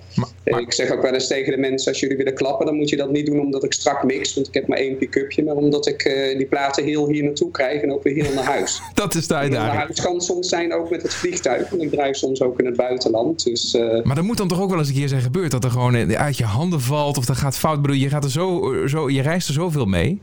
Ik 0.45 0.73
zeg 0.73 0.91
ook 0.91 1.03
wel 1.03 1.13
eens 1.13 1.27
tegen 1.27 1.53
de 1.53 1.59
mensen, 1.59 1.89
als 1.89 2.01
jullie 2.01 2.17
willen 2.17 2.35
klappen, 2.35 2.67
dan 2.67 2.77
moet 2.77 2.89
je 2.89 2.97
dat 2.97 3.11
niet 3.11 3.27
doen 3.27 3.41
omdat 3.41 3.65
ik 3.65 3.73
strak 3.73 4.05
mix, 4.05 4.35
want 4.35 4.49
ik 4.49 4.55
heb 4.55 4.67
maar 4.67 4.79
één 4.79 4.97
pick-upje, 4.97 5.45
maar 5.45 5.55
omdat 5.55 5.87
ik 5.87 6.05
uh, 6.05 6.39
die 6.39 6.47
platen 6.47 6.85
heel 6.85 7.09
hier 7.09 7.25
naartoe 7.25 7.51
krijg 7.51 7.83
en 7.83 7.93
ook 7.93 8.03
weer 8.03 8.25
heel 8.25 8.35
naar 8.35 8.45
huis. 8.45 8.81
dat 8.95 9.15
is 9.15 9.27
de 9.27 9.35
uitdaging. 9.35 9.73
Naar 9.73 9.85
huis 9.85 10.01
kan 10.01 10.21
soms 10.21 10.49
zijn 10.49 10.75
ook 10.75 10.91
met 10.91 11.03
het 11.03 11.15
vliegtuig, 11.15 11.71
want 11.71 11.83
ik 11.83 11.91
draai 11.91 12.15
soms 12.15 12.43
ook 12.43 12.59
in 12.59 12.67
het 12.67 12.77
buitenland. 12.77 13.45
Dus, 13.45 13.75
uh... 13.75 14.03
Maar 14.03 14.17
er 14.17 14.25
moet 14.25 14.37
dan 14.37 14.49
toch 14.49 14.61
ook 14.61 14.71
wel 14.71 14.79
eens 14.79 14.89
een 14.89 14.95
keer 14.95 15.09
zijn 15.09 15.23
gebeurd 15.23 15.51
dat 15.51 15.65
er 15.65 15.71
gewoon 15.71 16.17
uit 16.17 16.37
je 16.37 16.45
handen 16.45 16.81
valt 16.81 17.19
of 17.19 17.25
dat 17.25 17.37
gaat 17.37 17.59
fout. 17.59 17.77
Ik 17.77 17.83
bedoel, 17.83 17.97
je, 17.97 18.09
gaat 18.09 18.25
er 18.25 18.31
zo, 18.31 18.73
zo, 18.87 19.11
je 19.11 19.23
reist 19.23 19.49
er 19.49 19.55
zoveel 19.55 19.87
mee. 19.87 20.21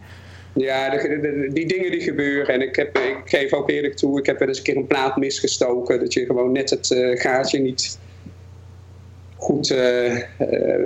Ja, 0.59 0.97
die 1.49 1.67
dingen 1.67 1.91
die 1.91 2.01
gebeuren. 2.01 2.53
En 2.53 2.61
ik, 2.61 2.75
heb, 2.75 2.97
ik 2.97 3.21
geef 3.25 3.53
ook 3.53 3.69
eerlijk 3.69 3.95
toe, 3.95 4.19
ik 4.19 4.25
heb 4.25 4.39
wel 4.39 4.47
eens 4.47 4.57
een 4.57 4.63
keer 4.63 4.77
een 4.77 4.87
plaat 4.87 5.17
misgestoken. 5.17 5.99
Dat 5.99 6.13
je 6.13 6.25
gewoon 6.25 6.51
net 6.51 6.69
het 6.69 6.89
uh, 6.89 7.19
gaatje 7.19 7.59
niet 7.59 7.99
goed 9.35 9.69
uh, 9.69 10.17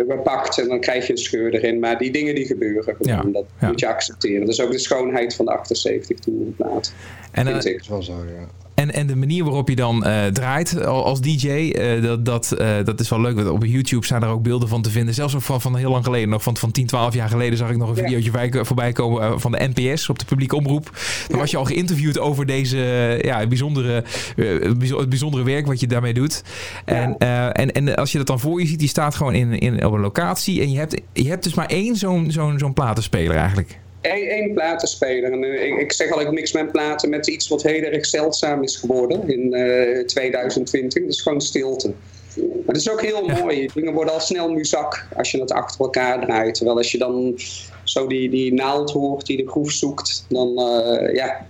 bepakt 0.07 0.59
en 0.59 0.67
dan 0.67 0.79
krijg 0.79 1.05
je 1.07 1.11
een 1.11 1.17
scheur 1.17 1.53
erin. 1.53 1.79
Maar 1.79 1.97
die 1.97 2.11
dingen 2.11 2.35
die 2.35 2.45
gebeuren, 2.45 2.95
gewoon, 2.95 3.31
dat 3.31 3.45
moet 3.59 3.79
je 3.79 3.87
accepteren. 3.87 4.39
Dat 4.39 4.49
is 4.49 4.61
ook 4.61 4.71
de 4.71 4.79
schoonheid 4.79 5.35
van 5.35 5.45
de 5.45 5.51
78 5.51 6.19
toerenplaat. 6.19 6.93
En, 7.31 7.45
vind 7.45 7.65
ik. 7.65 7.83
wel 7.89 8.03
zo, 8.03 8.13
ja. 8.13 8.62
En, 8.75 8.93
en 8.93 9.07
de 9.07 9.15
manier 9.15 9.43
waarop 9.43 9.69
je 9.69 9.75
dan 9.75 10.07
uh, 10.07 10.25
draait 10.25 10.85
als 10.85 11.21
DJ, 11.21 11.47
uh, 11.47 12.03
dat, 12.03 12.25
dat, 12.25 12.55
uh, 12.59 12.75
dat 12.83 12.99
is 12.99 13.09
wel 13.09 13.21
leuk. 13.21 13.35
Want 13.35 13.49
op 13.49 13.65
YouTube 13.65 14.05
staan 14.05 14.23
er 14.23 14.29
ook 14.29 14.43
beelden 14.43 14.69
van 14.69 14.81
te 14.81 14.89
vinden. 14.89 15.13
Zelfs 15.13 15.35
van, 15.37 15.61
van 15.61 15.75
heel 15.75 15.91
lang 15.91 16.03
geleden, 16.03 16.29
nog 16.29 16.43
van, 16.43 16.57
van 16.57 16.71
10, 16.71 16.85
12 16.85 17.13
jaar 17.13 17.29
geleden, 17.29 17.57
zag 17.57 17.69
ik 17.69 17.77
nog 17.77 17.89
een 17.89 17.95
ja. 17.95 18.19
videootje 18.19 18.65
voorbij 18.65 18.91
komen 18.91 19.39
van 19.39 19.51
de 19.51 19.69
NPS 19.73 20.09
op 20.09 20.19
de 20.19 20.25
publieke 20.25 20.55
omroep. 20.55 20.91
Dan 21.27 21.39
was 21.39 21.51
je 21.51 21.57
al 21.57 21.65
geïnterviewd 21.65 22.19
over 22.19 22.45
deze 22.45 22.77
ja, 23.21 23.47
bijzondere, 23.47 24.03
het 24.35 25.09
bijzondere 25.09 25.43
werk 25.43 25.67
wat 25.67 25.79
je 25.79 25.87
daarmee 25.87 26.13
doet. 26.13 26.43
En, 26.85 27.17
en, 27.17 27.71
en 27.71 27.95
als 27.95 28.11
je 28.11 28.17
dat 28.17 28.27
dan 28.27 28.39
voor 28.39 28.61
je 28.61 28.67
ziet, 28.67 28.79
die 28.79 28.87
staat 28.87 29.15
gewoon 29.15 29.33
in, 29.33 29.59
in, 29.59 29.85
op 29.85 29.93
een 29.93 29.99
locatie. 29.99 30.61
En 30.61 30.71
je 30.71 30.77
hebt, 30.77 31.01
je 31.13 31.27
hebt 31.27 31.43
dus 31.43 31.53
maar 31.53 31.67
één 31.67 31.95
zo'n 31.95 32.31
zo'n 32.31 32.59
zo'n 32.59 32.73
platenspeler 32.73 33.35
eigenlijk 33.35 33.81
één 34.03 34.53
platenspeler. 34.53 35.31
En, 35.31 35.43
uh, 35.43 35.63
ik, 35.63 35.79
ik, 35.79 35.91
zeg 35.91 36.11
al, 36.11 36.21
ik 36.21 36.31
mix 36.31 36.51
mijn 36.51 36.71
platen 36.71 37.09
met 37.09 37.27
iets 37.27 37.47
wat 37.47 37.63
heel 37.63 37.81
erg 37.81 38.05
zeldzaam 38.05 38.63
is 38.63 38.75
geworden 38.75 39.29
in 39.29 39.53
uh, 39.53 39.99
eh, 39.99 40.05
2020. 40.05 41.01
Dat 41.01 41.11
is 41.11 41.21
gewoon 41.21 41.41
stilte. 41.41 41.93
Maar 42.37 42.45
het 42.65 42.77
is 42.77 42.89
ook 42.89 43.01
heel 43.01 43.27
mooi. 43.27 43.69
Dingen 43.73 43.93
worden 43.93 44.13
al 44.13 44.19
snel 44.19 44.49
muzak 44.49 45.07
als 45.15 45.31
je 45.31 45.39
het 45.39 45.51
achter 45.51 45.81
elkaar 45.81 46.25
draait. 46.25 46.55
Terwijl 46.55 46.77
als 46.77 46.91
je 46.91 46.97
dan 46.97 47.39
zo 47.83 48.07
die, 48.07 48.29
die 48.29 48.53
naald 48.53 48.91
hoort 48.91 49.25
die 49.25 49.37
de 49.37 49.49
groef 49.49 49.71
zoekt, 49.71 50.25
dan 50.29 50.47
uh, 50.59 51.13
ja, 51.13 51.47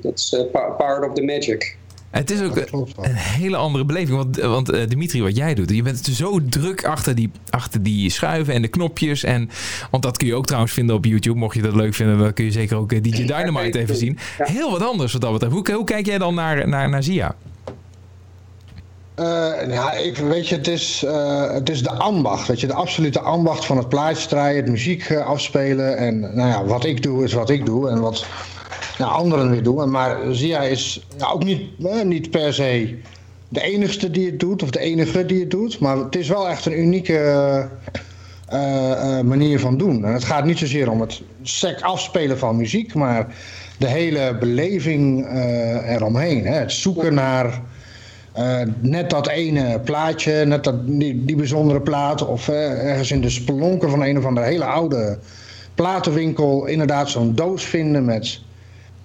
dat 0.00 0.18
is 0.18 0.36
part 0.76 1.08
of 1.08 1.14
the 1.14 1.22
magic. 1.22 1.76
Het 2.10 2.30
is 2.30 2.42
ook 2.42 2.56
een 2.96 3.14
hele 3.14 3.56
andere 3.56 3.84
beleving. 3.84 4.16
Want, 4.16 4.36
want 4.36 4.72
uh, 4.74 4.88
Dimitri, 4.88 5.22
wat 5.22 5.36
jij 5.36 5.54
doet, 5.54 5.70
je 5.70 5.82
bent 5.82 6.04
zo 6.04 6.38
druk 6.48 6.84
achter 6.84 7.14
die, 7.14 7.30
achter 7.50 7.82
die 7.82 8.10
schuiven 8.10 8.54
en 8.54 8.62
de 8.62 8.68
knopjes. 8.68 9.24
En, 9.24 9.50
want 9.90 10.02
dat 10.02 10.16
kun 10.16 10.26
je 10.26 10.34
ook 10.34 10.46
trouwens 10.46 10.72
vinden 10.72 10.96
op 10.96 11.04
YouTube. 11.04 11.38
Mocht 11.38 11.54
je 11.54 11.62
dat 11.62 11.74
leuk 11.74 11.94
vinden, 11.94 12.18
dan 12.18 12.32
kun 12.32 12.44
je 12.44 12.50
zeker 12.50 12.76
ook 12.76 12.92
eh, 12.92 13.02
DJ 13.02 13.10
Dynamite 13.10 13.78
even 13.78 13.96
zien. 13.96 14.18
Heel 14.38 14.70
wat 14.70 14.82
anders 14.82 15.12
wat 15.12 15.20
dat 15.20 15.32
betreft. 15.32 15.52
Hoe, 15.52 15.74
hoe 15.74 15.84
kijk 15.84 16.06
jij 16.06 16.18
dan 16.18 16.34
naar, 16.34 16.68
naar, 16.68 16.88
naar 16.88 17.02
Zia? 17.02 17.34
Uh, 19.20 19.24
ja, 19.68 19.92
ik, 19.92 20.16
weet 20.16 20.48
je, 20.48 20.54
het 20.54 20.68
is, 20.68 21.02
uh, 21.06 21.52
het 21.52 21.70
is 21.70 21.82
de 21.82 21.90
ambacht. 21.90 22.48
Weet 22.48 22.60
je, 22.60 22.66
de 22.66 22.74
absolute 22.74 23.20
ambacht 23.20 23.64
van 23.64 23.76
het 23.76 23.88
plaatje 23.88 24.28
draaien, 24.28 24.56
het 24.56 24.70
muziek 24.70 25.16
afspelen. 25.16 25.96
En 25.96 26.20
nou 26.20 26.48
ja, 26.48 26.64
wat 26.64 26.84
ik 26.84 27.02
doe 27.02 27.24
is 27.24 27.32
wat 27.32 27.50
ik 27.50 27.66
doe. 27.66 27.90
En 27.90 28.00
wat 28.00 28.26
nou, 28.98 29.12
anderen 29.12 29.50
weer 29.50 29.62
doen. 29.62 29.90
Maar 29.90 30.16
Zia 30.30 30.60
is 30.60 31.06
nou, 31.18 31.34
ook 31.34 31.44
niet, 31.44 31.62
eh, 31.84 32.02
niet 32.02 32.30
per 32.30 32.54
se 32.54 32.98
de 33.48 33.62
enigste 33.62 34.10
die 34.10 34.26
het 34.26 34.40
doet, 34.40 34.62
of 34.62 34.70
de 34.70 34.78
enige 34.78 35.26
die 35.26 35.40
het 35.40 35.50
doet. 35.50 35.78
Maar 35.78 35.96
het 35.96 36.16
is 36.16 36.28
wel 36.28 36.48
echt 36.48 36.66
een 36.66 36.78
unieke 36.78 37.68
uh, 38.52 39.20
manier 39.20 39.60
van 39.60 39.78
doen. 39.78 40.04
En 40.04 40.12
het 40.12 40.24
gaat 40.24 40.44
niet 40.44 40.58
zozeer 40.58 40.90
om 40.90 41.00
het 41.00 41.22
sec 41.42 41.80
afspelen 41.80 42.38
van 42.38 42.56
muziek, 42.56 42.94
maar 42.94 43.26
de 43.78 43.86
hele 43.86 44.36
beleving 44.40 45.26
eromheen. 45.86 46.46
Hè. 46.46 46.54
Het 46.54 46.72
zoeken 46.72 47.14
naar 47.14 47.60
net 48.80 49.10
dat 49.10 49.28
ene 49.28 49.80
plaatje, 49.80 50.44
net 50.44 50.64
dat, 50.64 50.86
die, 50.86 51.24
die 51.24 51.36
bijzondere 51.36 51.80
plaat, 51.80 52.26
of 52.26 52.48
ergens 52.48 53.10
in 53.10 53.20
de 53.20 53.30
spelonken 53.30 53.90
van 53.90 54.02
een 54.02 54.18
of 54.18 54.24
andere 54.24 54.46
hele 54.46 54.64
oude 54.64 55.18
platenwinkel 55.74 56.66
inderdaad 56.66 57.10
zo'n 57.10 57.34
doos 57.34 57.64
vinden 57.64 58.04
met 58.04 58.40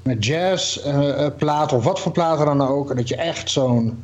met 0.04 0.26
jazz 0.26 0.86
uh, 0.86 1.28
platen 1.38 1.78
of 1.78 1.84
wat 1.84 2.00
voor 2.00 2.12
platen 2.12 2.46
dan 2.46 2.62
ook. 2.62 2.90
En 2.90 2.96
dat 2.96 3.08
je 3.08 3.16
echt 3.16 3.50
zo'n 3.50 4.04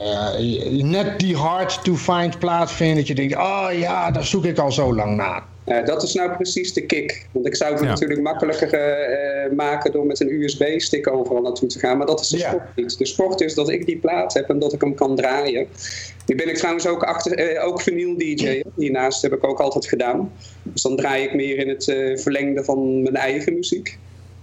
uh, 0.00 0.82
net 0.82 1.18
die 1.18 1.36
hard 1.36 1.84
to 1.84 1.94
find 1.94 2.38
plaat 2.38 2.72
vindt. 2.72 2.96
Dat 2.96 3.06
je 3.06 3.14
denkt, 3.14 3.36
oh 3.36 3.68
ja, 3.72 4.10
daar 4.10 4.24
zoek 4.24 4.44
ik 4.44 4.58
al 4.58 4.72
zo 4.72 4.94
lang 4.94 5.16
naar. 5.16 5.42
Uh, 5.66 5.84
dat 5.84 6.02
is 6.02 6.14
nou 6.14 6.32
precies 6.32 6.72
de 6.72 6.86
kick. 6.86 7.26
Want 7.32 7.46
ik 7.46 7.56
zou 7.56 7.72
het 7.74 7.82
natuurlijk 7.82 8.20
makkelijker 8.20 8.70
uh, 8.70 9.56
maken 9.56 9.92
door 9.92 10.06
met 10.06 10.20
een 10.20 10.32
USB-stick 10.32 11.08
overal 11.08 11.42
naartoe 11.42 11.68
te 11.68 11.78
gaan. 11.78 11.96
Maar 11.96 12.06
dat 12.06 12.20
is 12.20 12.28
de 12.28 12.38
sport 12.38 12.76
niet. 12.76 12.98
De 12.98 13.06
sport 13.06 13.40
is 13.40 13.54
dat 13.54 13.68
ik 13.68 13.86
die 13.86 13.98
plaat 13.98 14.34
heb 14.34 14.48
en 14.48 14.58
dat 14.58 14.72
ik 14.72 14.80
hem 14.80 14.94
kan 14.94 15.16
draaien. 15.16 15.66
Nu 16.26 16.36
ben 16.36 16.48
ik 16.48 16.56
trouwens 16.56 16.86
ook, 16.86 17.02
achter, 17.02 17.60
ook 17.60 17.80
vinyl 17.80 18.16
DJ. 18.16 18.62
Hiernaast 18.76 19.22
heb 19.22 19.32
ik 19.32 19.44
ook 19.44 19.60
altijd 19.60 19.86
gedaan. 19.86 20.32
Dus 20.62 20.82
dan 20.82 20.96
draai 20.96 21.24
ik 21.24 21.34
meer 21.34 21.58
in 21.58 21.68
het 21.68 21.84
verlengde 22.20 22.64
van 22.64 23.02
mijn 23.02 23.16
eigen 23.16 23.54
muziek. 23.54 23.98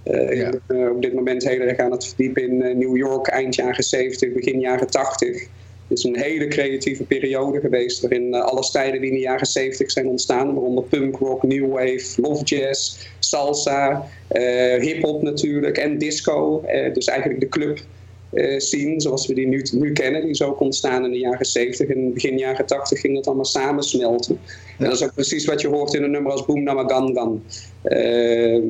Uh, 0.10 0.38
ja. 0.38 0.52
uh, 0.68 0.90
op 0.90 1.02
dit 1.02 1.14
moment 1.14 1.48
heel 1.48 1.60
erg 1.60 1.78
aan 1.78 1.92
het 1.92 2.08
verdiepen 2.08 2.44
in 2.44 2.62
uh, 2.62 2.76
New 2.76 2.98
York 2.98 3.28
eind 3.28 3.56
jaren 3.56 3.84
70, 3.84 4.34
begin 4.34 4.60
jaren 4.60 4.88
80. 4.88 5.48
Het 5.88 5.98
is 5.98 6.04
een 6.04 6.20
hele 6.20 6.48
creatieve 6.48 7.04
periode 7.04 7.60
geweest 7.60 8.02
waarin 8.02 8.34
alle 8.34 8.64
stijlen 8.64 9.02
die 9.02 9.10
in 9.10 9.16
de 9.16 9.22
jaren 9.22 9.48
70 9.48 9.92
zijn 9.92 10.08
ontstaan, 10.08 10.54
waaronder 10.54 10.84
punk 10.84 11.18
rock, 11.18 11.44
new 11.44 11.72
wave, 11.72 12.22
love 12.22 12.44
jazz, 12.44 13.08
salsa, 13.20 14.06
hip-hop 14.80 15.22
natuurlijk 15.22 15.78
en 15.78 15.98
disco. 15.98 16.64
dus 16.94 17.08
eigenlijk 17.08 17.40
de 17.40 17.50
club 17.50 17.80
uh, 18.34 18.60
scene 18.60 19.02
zoals 19.02 19.28
we 19.28 19.34
die 19.34 19.48
nu, 19.72 19.92
kennen. 19.92 20.22
Die 20.22 20.30
is 20.30 20.44
ook 20.44 20.60
ontstaan 20.60 21.06
in 21.06 21.12
de 21.12 21.18
jaren 21.18 21.46
70 21.46 21.88
en 21.88 22.14
begin 22.14 22.38
jaren 22.38 22.66
80 22.66 23.00
ging 23.00 23.16
dat 23.16 23.28
allemaal 23.28 23.46
samensmelten. 23.46 24.40
En 24.78 24.86
dat 24.86 24.94
is 24.94 25.04
ook 25.04 25.14
precies 25.14 25.46
wat 25.46 25.62
je 25.62 25.68
hoort 25.68 25.94
in 25.94 26.04
een 26.04 26.12
nummer 26.12 26.32
als 26.32 26.46
Boom 26.46 26.64
Namagangan. 26.64 27.44
Uh, 27.84 28.62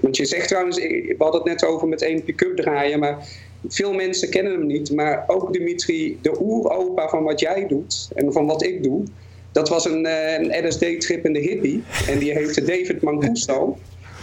want 0.00 0.16
je 0.16 0.24
zegt 0.24 0.48
trouwens, 0.48 0.76
we 0.76 1.14
hadden 1.18 1.40
het 1.40 1.50
net 1.50 1.64
over 1.64 1.88
met 1.88 2.02
één 2.02 2.24
pick-up 2.24 2.56
draaien, 2.56 2.98
maar 2.98 3.28
veel 3.68 3.92
mensen 3.92 4.30
kennen 4.30 4.52
hem 4.52 4.66
niet. 4.66 4.92
Maar 4.92 5.24
ook 5.26 5.52
Dimitri, 5.52 6.18
de 6.22 6.40
oeropa 6.40 7.08
van 7.08 7.22
wat 7.22 7.40
jij 7.40 7.66
doet 7.66 8.08
en 8.14 8.32
van 8.32 8.46
wat 8.46 8.64
ik 8.64 8.82
doe, 8.82 9.02
dat 9.52 9.68
was 9.68 9.84
een, 9.84 10.06
een 10.40 10.66
LSD-trip 10.66 11.24
in 11.24 11.32
de 11.32 11.40
hippie. 11.40 11.82
En 12.08 12.18
die 12.18 12.32
heette 12.32 12.64
David 12.64 13.02
Mancuso. 13.02 13.78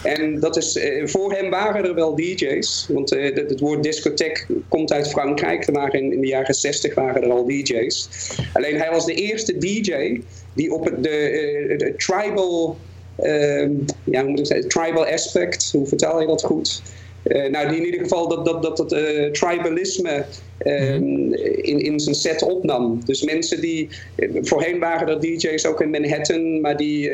En 0.06 0.39
dat 0.39 0.58
is, 0.58 0.76
eh, 0.76 1.08
voor 1.08 1.32
hem 1.32 1.50
waren 1.50 1.86
er 1.86 1.96
wel 1.96 2.15
DJ's. 2.15 2.86
Want 2.89 3.13
uh, 3.13 3.36
het, 3.36 3.60
woord 3.60 3.84
discotheek 3.84 4.48
komt 4.68 4.94
uit 4.94 5.08
Frankrijk. 5.08 5.65
Waren 5.72 6.12
in, 6.12 6.22
de 6.22 6.28
jaren 6.28 6.56
60 6.56 6.94
waren 6.96 7.24
er 7.24 7.32
al 7.32 7.46
DJ's. 7.46 8.10
Alleen 8.54 8.78
hij 8.78 8.89
was 8.91 9.06
de 9.06 9.13
eerste 9.13 9.58
DJ 9.58 10.22
die 10.54 10.74
op 10.74 10.91
de, 11.02 11.32
uh, 11.32 11.78
de 11.78 11.94
tribal, 11.98 12.78
uh, 13.20 13.70
ja, 14.04 14.22
hoe 14.22 14.30
moet 14.30 14.39
ik 14.39 14.46
zeggen, 14.46 14.70
tribal 14.70 15.06
aspect, 15.06 15.70
hoe 15.72 15.88
vertel 15.88 16.22
je 16.22 16.28
dat 16.28 16.44
goed? 16.44 16.82
Uh, 17.26 17.50
nou, 17.50 17.70
die 17.70 17.78
in 17.78 17.86
ieder 17.86 18.00
geval 18.00 18.28
dat, 18.28 18.46
dat, 18.46 18.64
dat, 18.64 18.78
dat 18.78 18.94
uh, 18.94 19.32
tribalisme 19.32 20.26
uh, 20.66 20.94
in, 20.94 21.80
in 21.80 22.00
zijn 22.00 22.16
set 22.16 22.44
opnam. 22.44 23.02
Dus 23.06 23.24
mensen 23.24 23.62
die, 23.62 23.90
voorheen 24.42 24.80
waren 24.80 25.08
er 25.08 25.20
DJ's 25.20 25.66
ook 25.66 25.82
in 25.82 25.90
Manhattan, 25.90 26.62
maar 26.62 26.78
die, 26.78 27.12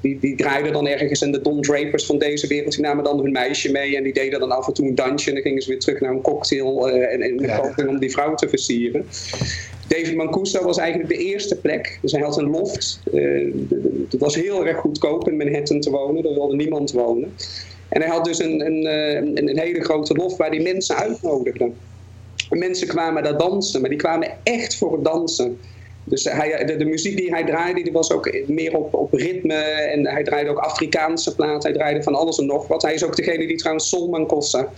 die, 0.00 0.18
die 0.18 0.36
draaiden 0.36 0.72
dan 0.72 0.86
ergens 0.86 1.22
en 1.22 1.32
de 1.32 1.40
Don 1.40 1.60
Drapers 1.60 2.06
van 2.06 2.18
deze 2.18 2.46
wereld, 2.46 2.72
die 2.72 2.84
namen 2.84 3.04
dan 3.04 3.20
hun 3.20 3.32
meisje 3.32 3.70
mee 3.70 3.96
en 3.96 4.02
die 4.02 4.12
deden 4.12 4.40
dan 4.40 4.50
af 4.50 4.66
en 4.66 4.72
toe 4.72 4.86
een 4.86 4.94
dansje 4.94 5.28
en 5.28 5.34
dan 5.34 5.44
gingen 5.44 5.62
ze 5.62 5.68
weer 5.68 5.80
terug 5.80 6.00
naar 6.00 6.10
een 6.10 6.20
cocktail 6.20 6.90
en, 6.90 7.22
en 7.22 7.38
ja. 7.38 7.74
om 7.86 7.98
die 7.98 8.10
vrouw 8.10 8.34
te 8.34 8.48
versieren. 8.48 9.06
David 9.88 10.14
Mancuso 10.14 10.64
was 10.64 10.78
eigenlijk 10.78 11.08
de 11.08 11.24
eerste 11.24 11.56
plek. 11.56 11.98
Dus 12.02 12.12
hij 12.12 12.20
had 12.20 12.38
een 12.38 12.50
loft. 12.50 13.00
het 14.10 14.20
was 14.20 14.34
heel 14.34 14.66
erg 14.66 14.76
goedkoop 14.76 15.28
in 15.28 15.36
Manhattan 15.36 15.80
te 15.80 15.90
wonen. 15.90 16.22
Daar 16.22 16.34
wilde 16.34 16.56
niemand 16.56 16.92
wonen. 16.92 17.32
En 17.88 18.00
hij 18.00 18.10
had 18.10 18.24
dus 18.24 18.38
een, 18.38 18.66
een, 18.66 18.84
een, 18.86 19.48
een 19.48 19.58
hele 19.58 19.84
grote 19.84 20.14
lof 20.14 20.36
waar 20.36 20.50
hij 20.50 20.60
mensen 20.60 20.96
uitnodigde. 20.96 21.70
mensen 22.50 22.86
kwamen 22.86 23.22
daar 23.22 23.38
dansen, 23.38 23.80
maar 23.80 23.90
die 23.90 23.98
kwamen 23.98 24.28
echt 24.42 24.76
voor 24.76 24.92
het 24.92 25.04
dansen. 25.04 25.58
Dus 26.04 26.24
hij, 26.24 26.64
de, 26.64 26.76
de, 26.76 26.84
muziek 26.84 27.16
die 27.16 27.30
hij 27.30 27.44
draaide, 27.44 27.82
die 27.82 27.92
was 27.92 28.12
ook 28.12 28.42
meer 28.46 28.76
op, 28.76 28.94
op 28.94 29.12
ritme. 29.12 29.54
En 29.54 30.06
hij 30.06 30.24
draaide 30.24 30.50
ook 30.50 30.58
Afrikaanse 30.58 31.34
platen. 31.34 31.70
Hij 31.70 31.78
draaide 31.78 32.02
van 32.02 32.14
alles 32.14 32.38
en 32.38 32.46
nog 32.46 32.66
wat. 32.66 32.82
Hij 32.82 32.94
is 32.94 33.04
ook 33.04 33.16
degene 33.16 33.46
die 33.46 33.56
trouwens 33.56 33.88
Solman 33.88 34.26
Kossa 34.26 34.68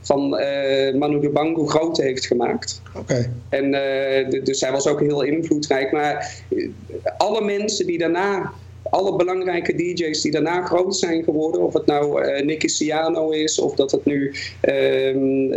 van 0.00 0.40
uh, 0.40 0.94
Manu 0.94 1.20
de 1.20 1.28
Bango 1.28 1.66
groot 1.66 1.96
heeft 1.96 2.26
gemaakt. 2.26 2.82
Oké. 2.96 3.32
En 3.48 3.64
uh, 3.64 4.42
dus 4.44 4.60
hij 4.60 4.72
was 4.72 4.86
ook 4.86 5.00
heel 5.00 5.22
invloedrijk. 5.22 5.92
Maar 5.92 6.42
alle 7.16 7.44
mensen 7.44 7.86
die 7.86 7.98
daarna 7.98 8.52
alle 8.90 9.16
belangrijke 9.16 9.74
DJ's 9.74 10.20
die 10.20 10.32
daarna 10.32 10.66
groot 10.66 10.96
zijn 10.96 11.24
geworden, 11.24 11.60
of 11.62 11.72
het 11.72 11.86
nou 11.86 12.24
uh, 12.24 12.44
Nicky 12.44 12.68
Ciano 12.68 13.30
is, 13.30 13.58
of 13.58 13.74
dat 13.74 13.90
het 13.90 14.04
nu 14.04 14.34
ehm, 14.60 15.48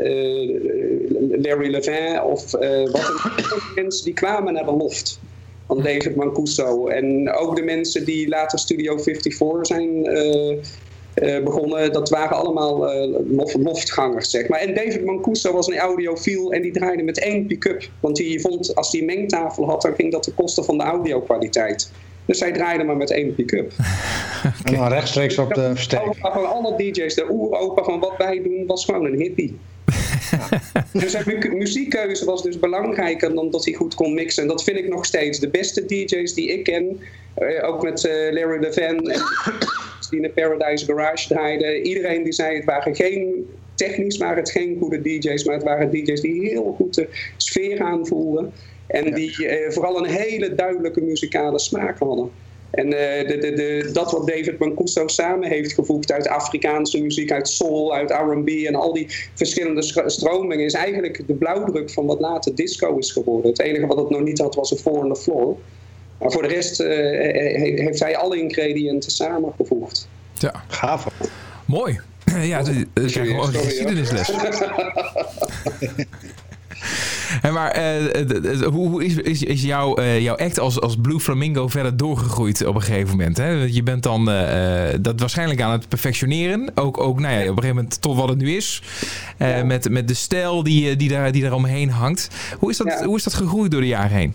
Larry 1.41 1.69
Levin 1.69 2.21
of 2.21 2.51
wat 2.91 3.45
dan 3.49 3.59
mensen 3.75 4.05
die 4.05 4.13
kwamen 4.13 4.53
naar 4.53 4.65
de 4.65 4.71
loft 4.71 5.19
van 5.67 5.81
David 5.81 6.15
Mancuso. 6.15 6.87
En 6.87 7.31
ook 7.31 7.55
de 7.55 7.61
mensen 7.61 8.05
die 8.05 8.27
later 8.27 8.59
Studio 8.59 8.97
54 8.97 9.65
zijn 9.67 10.03
begonnen, 11.43 11.93
dat 11.93 12.09
waren 12.09 12.37
allemaal 12.37 12.93
loftgangers, 13.59 14.29
zeg 14.29 14.47
maar. 14.47 14.59
En 14.59 14.75
David 14.75 15.05
Mancuso 15.05 15.53
was 15.53 15.67
een 15.67 15.77
audiofiel 15.77 16.51
en 16.51 16.61
die 16.61 16.71
draaide 16.71 17.03
met 17.03 17.19
één 17.19 17.45
pick-up. 17.45 17.89
Want 17.99 18.15
die 18.15 18.41
vond, 18.41 18.75
als 18.75 18.91
hij 18.91 18.99
een 18.99 19.05
mengtafel 19.05 19.65
had, 19.65 19.81
dan 19.81 19.95
ging 19.95 20.11
dat 20.11 20.23
de 20.23 20.31
kosten 20.31 20.63
van 20.63 20.77
de 20.77 20.83
audio-kwaliteit. 20.83 21.91
Dus 22.25 22.39
hij 22.39 22.51
draaide 22.51 22.83
maar 22.83 22.97
met 22.97 23.11
één 23.11 23.35
pick-up. 23.35 23.71
En 24.63 24.73
dan 24.73 24.87
rechtstreeks 24.87 25.37
op 25.37 25.53
de 25.53 25.71
versterker. 25.73 26.15
Van 26.19 26.49
alle 26.49 26.77
DJ's, 26.77 27.15
de 27.15 27.31
oeropa 27.31 27.83
van 27.83 27.99
wat 27.99 28.13
wij 28.17 28.41
doen, 28.43 28.63
was 28.67 28.85
gewoon 28.85 29.05
een 29.05 29.19
hippie. 29.19 29.57
dus 30.93 31.11
zijn 31.11 31.57
muziekkeuze 31.57 32.25
was 32.25 32.43
dus 32.43 32.59
belangrijker 32.59 33.35
dan 33.35 33.51
dat 33.51 33.65
hij 33.65 33.73
goed 33.73 33.95
kon 33.95 34.13
mixen. 34.13 34.43
En 34.43 34.49
dat 34.49 34.63
vind 34.63 34.77
ik 34.77 34.89
nog 34.89 35.05
steeds. 35.05 35.39
De 35.39 35.49
beste 35.49 35.85
DJ's 35.85 36.33
die 36.33 36.49
ik 36.51 36.63
ken, 36.63 36.99
uh, 37.39 37.67
ook 37.67 37.83
met 37.83 38.05
uh, 38.05 38.11
Larry 38.11 38.59
Levan 38.59 39.09
en 39.09 39.21
die 40.09 40.19
in 40.19 40.21
de 40.21 40.29
Paradise 40.29 40.85
Garage 40.85 41.27
draaiden. 41.27 41.85
Iedereen 41.85 42.23
die 42.23 42.33
zei 42.33 42.55
het 42.55 42.65
waren 42.65 42.95
geen, 42.95 43.45
technisch 43.75 44.17
waren 44.17 44.37
het 44.37 44.51
geen 44.51 44.77
goede 44.79 45.01
DJ's, 45.01 45.43
maar 45.43 45.55
het 45.55 45.63
waren 45.63 45.91
DJ's 45.91 46.21
die 46.21 46.49
heel 46.49 46.73
goed 46.77 46.93
de 46.93 47.07
sfeer 47.37 47.81
aanvoelden. 47.81 48.53
En 48.91 49.13
die 49.13 49.47
eh, 49.47 49.71
vooral 49.71 49.97
een 49.97 50.11
hele 50.11 50.55
duidelijke 50.55 51.01
muzikale 51.01 51.59
smaak 51.59 51.99
hadden. 51.99 52.31
En 52.71 52.85
uh, 52.85 52.91
de, 53.27 53.37
de, 53.39 53.53
de, 53.53 53.89
dat 53.93 54.11
wat 54.11 54.27
David 54.27 54.59
Mancuso 54.59 55.07
samen 55.07 55.49
heeft 55.49 55.73
gevoegd 55.73 56.11
uit 56.11 56.27
Afrikaanse 56.27 57.01
muziek, 57.01 57.31
uit 57.31 57.47
soul, 57.47 57.93
uit 57.93 58.11
R&B 58.11 58.47
en 58.47 58.75
al 58.75 58.93
die 58.93 59.07
verschillende 59.33 59.81
stromingen, 60.05 60.65
is 60.65 60.73
eigenlijk 60.73 61.27
de 61.27 61.33
blauwdruk 61.33 61.89
van 61.89 62.05
wat 62.05 62.19
later 62.19 62.55
disco 62.55 62.97
is 62.97 63.11
geworden. 63.11 63.51
Het 63.51 63.59
enige 63.59 63.87
wat 63.87 63.97
het 63.97 64.09
nog 64.09 64.21
niet 64.21 64.39
had 64.39 64.55
was 64.55 64.71
een 64.71 64.77
four 64.77 65.03
on 65.03 65.13
the 65.13 65.21
floor. 65.21 65.57
Maar 66.19 66.31
voor 66.31 66.41
de 66.41 66.47
rest 66.47 66.81
uh, 66.81 66.87
heeft 67.83 67.99
hij 67.99 68.17
alle 68.17 68.37
ingrediënten 68.37 69.11
samengevoegd. 69.11 70.07
Ja, 70.33 70.63
gaaf. 70.67 71.07
Mooi. 71.65 71.99
Ja, 72.41 72.63
dat 72.63 73.03
is 73.03 73.15
een 73.15 73.43
geschiedenisles. 73.43 74.31
En 77.41 77.53
maar 77.53 77.77
uh, 77.77 78.67
hoe 78.67 79.05
is, 79.05 79.15
is, 79.15 79.43
is 79.43 79.61
jouw, 79.61 79.99
uh, 79.99 80.19
jouw 80.19 80.35
act 80.35 80.59
als, 80.59 80.81
als 80.81 80.95
Blue 81.01 81.19
Flamingo 81.19 81.67
verder 81.67 81.97
doorgegroeid 81.97 82.65
op 82.65 82.75
een 82.75 82.81
gegeven 82.81 83.09
moment? 83.09 83.37
Hè? 83.37 83.49
Je 83.49 83.83
bent 83.83 84.03
dan 84.03 84.29
uh, 84.29 84.83
dat 85.01 85.19
waarschijnlijk 85.19 85.61
aan 85.61 85.71
het 85.71 85.87
perfectioneren. 85.87 86.71
Ook, 86.75 86.99
ook 86.99 87.19
nou 87.19 87.33
ja, 87.33 87.41
op 87.41 87.47
een 87.47 87.53
gegeven 87.55 87.75
moment 87.75 88.01
tot 88.01 88.15
wat 88.15 88.29
het 88.29 88.37
nu 88.37 88.55
is. 88.55 88.83
Ja. 89.39 89.63
met, 89.63 89.89
met 89.89 90.07
de 90.07 90.13
stijl 90.13 90.63
die, 90.63 90.95
die, 90.95 91.09
daar, 91.09 91.31
die 91.31 91.41
daar 91.41 91.53
omheen 91.53 91.89
hangt. 91.89 92.27
Hoe 92.59 92.69
is, 92.69 92.77
dat, 92.77 92.87
ja. 92.87 93.05
hoe 93.05 93.17
is 93.17 93.23
dat 93.23 93.33
gegroeid 93.33 93.71
door 93.71 93.81
de 93.81 93.87
jaren 93.87 94.17
heen? 94.17 94.33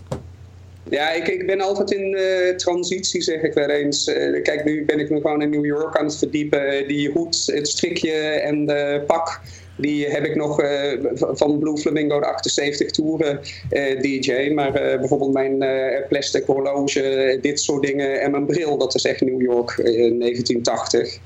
Ja, 0.90 1.11
ik, 1.11 1.28
ik 1.28 1.46
ben 1.46 1.61
altijd 1.61 1.90
in 1.90 2.16
transitie, 2.56 3.22
zeg 3.22 3.42
ik 3.42 3.54
wel 3.54 3.68
eens. 3.68 4.04
Kijk, 4.42 4.64
nu 4.64 4.85
ben 4.85 4.98
ik 4.98 5.11
me 5.11 5.20
gewoon 5.20 5.42
in 5.42 5.50
New 5.50 5.64
York 5.64 5.98
aan 5.98 6.04
het 6.04 6.16
verdiepen. 6.16 6.88
Die 6.88 7.11
hoed, 7.11 7.46
het 7.46 7.68
strikje 7.68 8.12
en 8.20 8.66
de 8.66 9.02
pak, 9.06 9.40
die 9.76 10.06
heb 10.06 10.24
ik 10.24 10.34
nog 10.34 10.62
uh, 10.62 10.92
van 11.14 11.58
Blue 11.58 11.76
Flamingo 11.76 12.20
de 12.20 12.26
78 12.26 12.90
toeren 12.90 13.40
DJ. 14.00 14.50
Maar 14.54 14.72
bijvoorbeeld 14.72 15.32
mijn 15.32 15.64
plastic 16.08 16.44
horloge, 16.44 17.38
dit 17.40 17.60
soort 17.60 17.82
dingen 17.82 18.20
en 18.20 18.30
mijn 18.30 18.46
bril, 18.46 18.78
dat 18.78 18.94
is 18.94 19.04
echt 19.04 19.20
New 19.20 19.42
York 19.42 19.76
1980 19.76 21.18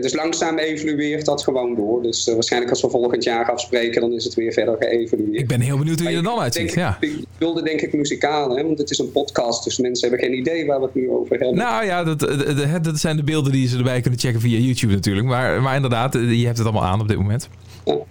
dus 0.00 0.14
langzaam 0.14 0.58
evolueert 0.58 1.24
dat 1.24 1.42
gewoon 1.42 1.74
door. 1.74 2.02
Dus 2.02 2.26
uh, 2.26 2.34
waarschijnlijk 2.34 2.72
als 2.72 2.82
we 2.82 2.90
volgend 2.90 3.24
jaar 3.24 3.50
afspreken, 3.50 4.00
dan 4.00 4.12
is 4.12 4.24
het 4.24 4.34
weer 4.34 4.52
verder 4.52 4.76
geëvolueerd. 4.78 5.40
Ik 5.40 5.48
ben 5.48 5.60
heel 5.60 5.78
benieuwd 5.78 6.00
hoe 6.00 6.10
je 6.10 6.16
er 6.16 6.22
dan 6.22 6.38
uitziet. 6.38 6.72
Ja. 6.72 6.96
Ik, 7.00 7.10
ik 7.10 7.26
wilde 7.38 7.62
denk 7.62 7.80
ik 7.80 7.92
muzikaal, 7.92 8.56
hè, 8.56 8.62
want 8.62 8.78
het 8.78 8.90
is 8.90 8.98
een 8.98 9.12
podcast, 9.12 9.64
dus 9.64 9.78
mensen 9.78 10.08
hebben 10.08 10.28
geen 10.28 10.38
idee 10.38 10.66
waar 10.66 10.78
we 10.78 10.84
het 10.84 10.94
nu 10.94 11.10
over 11.10 11.38
hebben. 11.38 11.56
Nou 11.56 11.84
ja, 11.84 12.04
dat, 12.04 12.20
dat, 12.20 12.84
dat 12.84 12.98
zijn 12.98 13.16
de 13.16 13.24
beelden 13.24 13.52
die 13.52 13.68
ze 13.68 13.76
erbij 13.76 14.00
kunnen 14.00 14.20
checken 14.20 14.40
via 14.40 14.58
YouTube 14.58 14.92
natuurlijk. 14.92 15.26
Maar, 15.26 15.62
maar 15.62 15.76
inderdaad, 15.76 16.12
je 16.12 16.44
hebt 16.44 16.58
het 16.58 16.66
allemaal 16.66 16.84
aan 16.84 17.00
op 17.00 17.08
dit 17.08 17.16
moment. 17.16 17.48
Ja. 17.84 18.04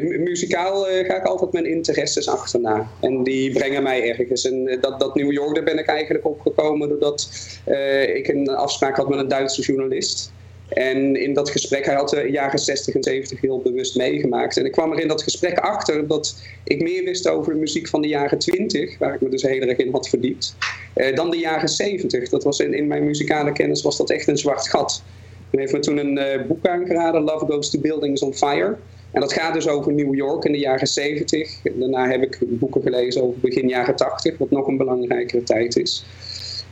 Muzikaal 0.00 0.90
uh, 0.90 1.06
ga 1.06 1.16
ik 1.16 1.24
altijd 1.24 1.52
mijn 1.52 1.66
interesses 1.66 2.28
achterna. 2.28 2.90
En 3.00 3.22
die 3.22 3.52
brengen 3.52 3.82
mij 3.82 4.08
ergens. 4.08 4.44
En 4.44 4.78
dat, 4.80 5.00
dat 5.00 5.14
New 5.14 5.32
York, 5.32 5.54
daar 5.54 5.64
ben 5.64 5.78
ik 5.78 5.86
eigenlijk 5.86 6.26
opgekomen 6.26 6.88
doordat 6.88 7.30
uh, 7.68 8.16
ik 8.16 8.28
een 8.28 8.48
afspraak 8.48 8.96
had 8.96 9.08
met 9.08 9.18
een 9.18 9.28
Duitse 9.28 9.62
journalist. 9.62 10.32
En 10.68 11.16
in 11.16 11.34
dat 11.34 11.50
gesprek, 11.50 11.84
hij 11.84 11.94
had 11.94 12.08
de 12.08 12.28
jaren 12.30 12.58
60 12.58 12.94
en 12.94 13.02
70 13.02 13.40
heel 13.40 13.60
bewust 13.62 13.96
meegemaakt. 13.96 14.56
En 14.56 14.64
ik 14.64 14.72
kwam 14.72 14.92
er 14.92 15.00
in 15.00 15.08
dat 15.08 15.22
gesprek 15.22 15.58
achter 15.58 16.06
dat 16.06 16.42
ik 16.64 16.82
meer 16.82 17.04
wist 17.04 17.28
over 17.28 17.52
de 17.52 17.58
muziek 17.58 17.88
van 17.88 18.00
de 18.00 18.08
jaren 18.08 18.38
20, 18.38 18.98
waar 18.98 19.14
ik 19.14 19.20
me 19.20 19.28
dus 19.28 19.42
heel 19.42 19.60
erg 19.60 19.78
in 19.78 19.92
had 19.92 20.08
verdiept, 20.08 20.56
eh, 20.94 21.14
dan 21.16 21.30
de 21.30 21.38
jaren 21.38 21.68
70. 21.68 22.28
Dat 22.28 22.44
was 22.44 22.60
in, 22.60 22.74
in 22.74 22.86
mijn 22.86 23.04
muzikale 23.04 23.52
kennis 23.52 23.82
was 23.82 23.96
dat 23.96 24.10
echt 24.10 24.28
een 24.28 24.38
zwart 24.38 24.68
gat. 24.68 25.02
En 25.50 25.58
heeft 25.58 25.72
me 25.72 25.78
toen 25.78 25.96
een 25.96 26.46
boek 26.46 26.66
aangeraden, 26.66 27.22
Love 27.22 27.46
Goes 27.46 27.70
to 27.70 27.80
Buildings 27.80 28.22
on 28.22 28.34
Fire. 28.34 28.76
En 29.10 29.20
dat 29.20 29.32
gaat 29.32 29.54
dus 29.54 29.68
over 29.68 29.92
New 29.92 30.14
York 30.14 30.44
in 30.44 30.52
de 30.52 30.58
jaren 30.58 30.86
70. 30.86 31.60
Daarna 31.62 32.08
heb 32.08 32.22
ik 32.22 32.38
boeken 32.40 32.82
gelezen 32.82 33.22
over 33.22 33.40
begin 33.40 33.68
jaren 33.68 33.96
80, 33.96 34.38
wat 34.38 34.50
nog 34.50 34.66
een 34.66 34.76
belangrijkere 34.76 35.42
tijd 35.42 35.76
is. 35.76 36.04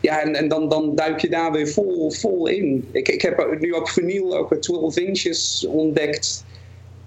Ja, 0.00 0.22
en, 0.22 0.34
en 0.34 0.48
dan, 0.48 0.68
dan 0.68 0.94
duik 0.94 1.20
je 1.20 1.28
daar 1.28 1.52
weer 1.52 1.68
vol, 1.68 2.10
vol 2.10 2.46
in. 2.46 2.88
Ik, 2.92 3.08
ik 3.08 3.22
heb 3.22 3.56
nu 3.60 3.70
op 3.70 3.88
vinyl 3.88 4.36
ook 4.36 4.54
12 4.54 4.96
inches 4.98 5.66
ontdekt. 5.68 6.44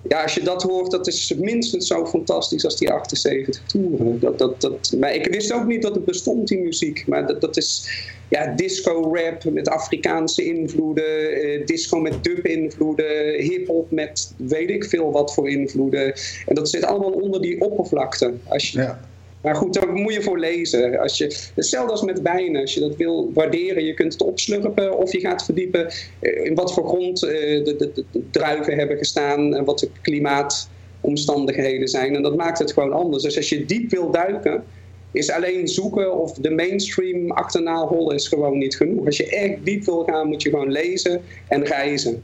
Ja, 0.08 0.22
als 0.22 0.34
je 0.34 0.44
dat 0.44 0.64
hoort, 0.64 0.92
dat 0.92 1.08
is 1.08 1.34
minstens 1.38 1.88
zo 1.88 2.06
fantastisch 2.06 2.66
als 2.66 2.78
die 2.78 2.92
78 2.92 3.62
toeren. 3.66 4.20
Dat, 4.20 4.40
dat, 4.40 4.62
dat, 4.62 4.94
maar 5.00 5.16
ik 5.16 5.28
wist 5.28 5.54
ook 5.54 5.66
niet 5.66 5.82
dat 5.82 5.96
het 5.96 6.06
bestond, 6.06 6.48
die 6.48 6.60
muziek. 6.60 7.08
Maar 7.08 7.28
dat, 7.28 7.42
dat 7.42 7.58
is 7.58 7.90
ja, 8.30 8.56
disco-rap 8.56 9.44
met 9.44 9.70
Afrikaanse 9.70 10.44
invloeden, 10.44 11.32
eh, 11.32 11.66
disco 11.66 12.00
met 12.00 12.24
dub-invloeden, 12.24 13.42
hip-hop 13.42 13.92
met 13.92 14.34
weet 14.38 14.70
ik 14.70 14.86
veel 14.86 15.12
wat 15.12 15.34
voor 15.34 15.50
invloeden. 15.50 16.14
En 16.46 16.56
dat 16.56 16.70
zit 16.70 16.84
allemaal 16.84 17.12
onder 17.12 17.42
die 17.42 17.62
oppervlakte. 17.62 18.34
Als 18.48 18.72
je, 18.72 18.80
ja. 18.80 19.00
Maar 19.42 19.56
goed, 19.56 19.74
daar 19.74 19.94
moet 19.94 20.14
je 20.14 20.22
voor 20.22 20.40
lezen. 20.40 21.00
Als 21.00 21.18
je, 21.18 21.50
hetzelfde 21.56 21.92
als 21.92 22.02
met 22.02 22.22
wijnen. 22.22 22.62
Als 22.62 22.74
je 22.74 22.80
dat 22.80 22.96
wil 22.96 23.32
waarderen, 23.34 23.86
je 23.86 23.94
kunt 23.94 24.14
het 24.14 24.22
opslurpen 24.22 24.98
of 24.98 25.12
je 25.12 25.20
gaat 25.20 25.46
verdiepen 25.46 25.88
eh, 26.20 26.46
in 26.46 26.56
wat 26.56 26.74
voor 26.74 26.88
grond 26.88 27.24
eh, 27.24 27.64
de, 27.64 27.76
de, 27.78 28.04
de 28.12 28.24
druiven 28.32 28.78
hebben 28.78 28.98
gestaan 28.98 29.56
en 29.56 29.66
wat 29.66 29.80
de 29.80 29.90
klimaatomstandigheden 30.02 31.88
zijn. 31.88 32.16
En 32.16 32.22
dat 32.22 32.36
maakt 32.36 32.60
het 32.60 32.74
gewoon 32.74 32.94
anders. 32.94 33.24
Dus 33.24 33.38
als 33.38 33.50
je 33.50 33.66
diep 33.66 33.92
wil 33.92 34.12
duiken, 34.12 34.64
is 35.12 35.32
alleen 35.32 35.68
zoeken 35.68 36.18
of 36.18 36.34
de 36.34 36.50
mainstream 36.50 37.32
achterna 37.32 37.86
hollen 37.86 38.16
is 38.16 38.28
gewoon 38.28 38.58
niet 38.58 38.76
genoeg. 38.76 39.06
Als 39.06 39.18
je 39.18 39.30
echt 39.30 39.66
diep 39.66 39.84
wil 39.84 40.04
gaan, 40.04 40.28
moet 40.28 40.42
je 40.42 40.50
gewoon 40.50 40.72
lezen 40.72 41.22
en 41.48 41.66
reizen. 41.66 42.24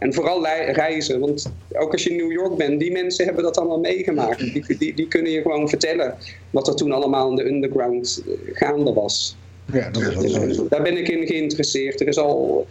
En 0.00 0.14
vooral 0.14 0.46
reizen, 0.46 1.20
want 1.20 1.52
ook 1.72 1.92
als 1.92 2.04
je 2.04 2.10
in 2.10 2.16
New 2.16 2.32
York 2.32 2.56
bent, 2.56 2.80
die 2.80 2.92
mensen 2.92 3.24
hebben 3.24 3.42
dat 3.42 3.58
allemaal 3.58 3.80
meegemaakt. 3.80 4.38
Die, 4.38 4.76
die, 4.78 4.94
die 4.94 5.08
kunnen 5.08 5.32
je 5.32 5.42
gewoon 5.42 5.68
vertellen 5.68 6.14
wat 6.50 6.68
er 6.68 6.74
toen 6.74 6.92
allemaal 6.92 7.30
in 7.30 7.36
de 7.36 7.46
underground 7.46 8.22
eh, 8.26 8.32
gaande 8.56 8.92
was. 8.92 9.36
Ja, 9.72 9.90
dat 9.90 10.02
is 10.24 10.36
wel 10.36 10.54
zo. 10.54 10.66
Daar 10.68 10.82
ben 10.82 10.96
ik 10.96 11.08
in 11.08 11.26
geïnteresseerd. 11.26 12.00
Er 12.00 12.08
is 12.08 12.18
al, 12.18 12.66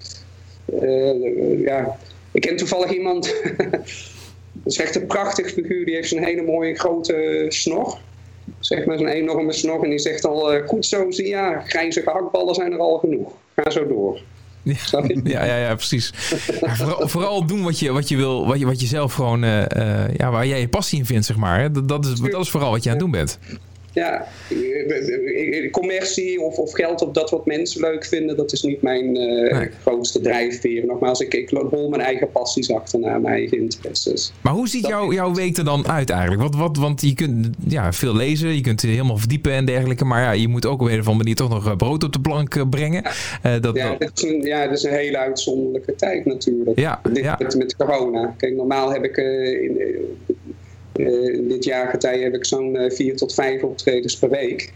uh, 0.82 1.63
ja, 1.65 1.98
ik 2.32 2.42
ken 2.42 2.56
toevallig 2.56 2.92
iemand, 2.92 3.36
dat 4.63 4.65
is 4.65 4.78
echt 4.78 4.96
een 4.96 5.08
prachtig 5.08 5.52
figuur, 5.52 5.86
die 5.86 5.96
heeft 5.96 6.10
zo'n 6.10 6.24
hele 6.24 6.42
mooie 6.42 6.76
grote 6.76 7.46
snor. 7.48 7.98
Zeg 8.60 8.86
maar 8.86 8.98
zo'n 8.98 9.08
enorme 9.08 9.52
snor 9.52 9.84
en 9.84 9.89
die 9.89 10.00
zegt 10.00 10.26
al, 10.26 10.56
uh, 10.56 10.68
goed 10.68 10.86
zo, 10.86 11.12
zie 11.12 11.28
ja, 11.28 11.60
grijze 11.60 12.02
gehaktballen 12.02 12.56
zijn 12.56 12.72
er 12.72 12.80
al 12.80 12.98
genoeg. 12.98 13.32
Ga 13.56 13.70
zo 13.70 13.88
door. 13.88 14.22
Ja, 14.63 14.76
ja, 15.24 15.43
ja, 15.43 15.56
ja, 15.56 15.76
precies. 15.76 16.12
vooral, 16.15 17.08
vooral, 17.08 17.45
doen 17.45 17.63
wat 17.63 17.80
je, 17.80 17.91
wat 17.91 18.10
je 18.10 18.15
wil, 18.15 18.48
wat 18.48 18.60
je, 18.60 18.65
wat 18.65 18.82
je 18.82 18.88
zelf 18.88 19.13
gewoon, 19.13 19.43
uh, 19.43 19.60
uh, 19.78 20.15
ja, 20.15 20.32
waar 20.32 20.48
jij 20.48 20.60
je 20.60 20.67
passie 20.67 21.00
in 21.00 21.06
vindt, 21.06 21.26
zeg 21.26 21.38
maar. 21.38 21.72
Dat, 21.72 21.88
dat, 21.88 22.06
is, 22.06 22.19
dat 22.19 22.41
is 22.41 22.50
vooral 22.50 22.72
wat 22.72 22.84
je 22.84 22.89
aan 22.89 22.95
het 22.95 23.04
doen 23.04 23.12
bent 23.12 23.39
ja, 24.00 24.28
commercie 25.72 26.42
of, 26.42 26.58
of 26.58 26.74
geld 26.74 27.02
op 27.02 27.14
dat 27.14 27.30
wat 27.30 27.46
mensen 27.46 27.82
leuk 27.82 28.06
vinden, 28.06 28.38
dat 28.38 28.52
is 28.52 28.62
niet 28.62 28.82
mijn 28.82 29.18
uh, 29.18 29.62
grootste 29.82 30.22
drijfveer. 30.22 30.86
Nogmaals, 30.86 31.20
ik, 31.20 31.34
ik 31.34 31.50
hol 31.50 31.90
mijn 31.90 32.02
eigen 32.02 32.32
passies 32.32 32.72
achterna, 32.72 33.18
mijn 33.18 33.34
eigen 33.34 33.58
interesses. 33.58 34.32
Maar 34.42 34.54
hoe 34.54 34.68
ziet 34.68 34.88
jouw, 34.88 35.14
jouw 35.14 35.34
week 35.34 35.58
er 35.58 35.66
dan 35.66 35.88
uit 35.88 36.10
eigenlijk? 36.10 36.42
Wat, 36.42 36.56
wat, 36.56 36.78
want 36.78 37.02
je 37.02 37.14
kunt 37.14 37.48
ja, 37.68 37.94
veel 37.94 38.16
lezen, 38.16 38.56
je 38.56 38.62
kunt 38.62 38.82
helemaal 38.82 39.18
verdiepen 39.18 39.52
en 39.52 39.66
dergelijke, 39.66 40.06
maar 40.06 40.22
ja, 40.22 40.32
je 40.32 40.48
moet 40.48 40.66
ook 40.66 40.82
op 40.82 40.88
een 40.88 41.00
of 41.00 41.08
andere 41.08 41.18
manier 41.18 41.36
toch 41.36 41.50
nog 41.50 41.68
eh, 41.68 41.76
brood 41.76 42.04
op 42.04 42.14
de 42.14 42.22
plank 42.22 42.56
eh, 42.56 42.70
brengen. 42.70 43.04
Uh, 43.46 43.62
dat, 43.62 43.76
ja, 43.76 43.96
dat 43.96 44.12
is 44.16 44.24
een, 44.24 44.42
ja, 44.42 44.68
dat 44.68 44.78
is 44.78 44.84
een 44.84 44.94
hele 44.94 45.18
uitzonderlijke 45.18 45.96
tijd 45.96 46.26
natuurlijk. 46.26 46.80
Ja, 46.80 47.02
Dit, 47.04 47.24
ja. 47.24 47.36
Met, 47.40 47.56
met 47.56 47.76
corona. 47.76 48.34
Kijk, 48.38 48.56
normaal 48.56 48.92
heb 48.92 49.04
ik 49.04 49.18
uh, 49.18 49.64
in, 49.64 49.78
in 51.08 51.48
dit 51.48 51.64
jaargetij 51.64 52.20
heb 52.20 52.34
ik 52.34 52.46
zo'n 52.46 52.76
uh, 52.76 52.92
vier 52.92 53.16
tot 53.16 53.34
vijf 53.34 53.64
optredens 53.64 54.18
per 54.18 54.30
week. 54.30 54.74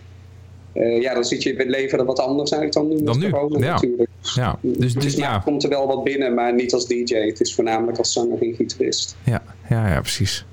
Uh, 0.74 1.02
ja, 1.02 1.14
dan 1.14 1.24
ziet 1.24 1.44
je 1.44 1.54
het 1.58 1.68
leven 1.68 2.00
er 2.00 2.06
wat 2.06 2.20
anders 2.20 2.54
uit 2.54 2.74
dan 2.74 2.88
nu. 2.88 3.04
Dan 3.04 3.20
nu, 3.20 3.30
corona, 3.30 3.66
ja. 3.66 3.74
natuurlijk. 3.74 4.10
Ja, 4.36 4.58
dus, 4.62 4.94
dus, 4.94 5.16
ja. 5.16 5.40
komt 5.40 5.64
er 5.64 5.70
wel 5.70 5.88
wat 5.88 6.04
binnen, 6.04 6.34
maar 6.34 6.54
niet 6.54 6.74
als 6.74 6.88
DJ. 6.88 7.16
Het 7.16 7.42
is 7.42 7.56
voornamelijk 7.56 7.98
als 7.98 8.14
zanger 8.14 8.42
en 8.42 8.54
gitarist. 8.54 9.16
Ja, 9.24 9.44
ja, 9.70 9.88
ja 9.88 10.00
precies. 10.00 10.46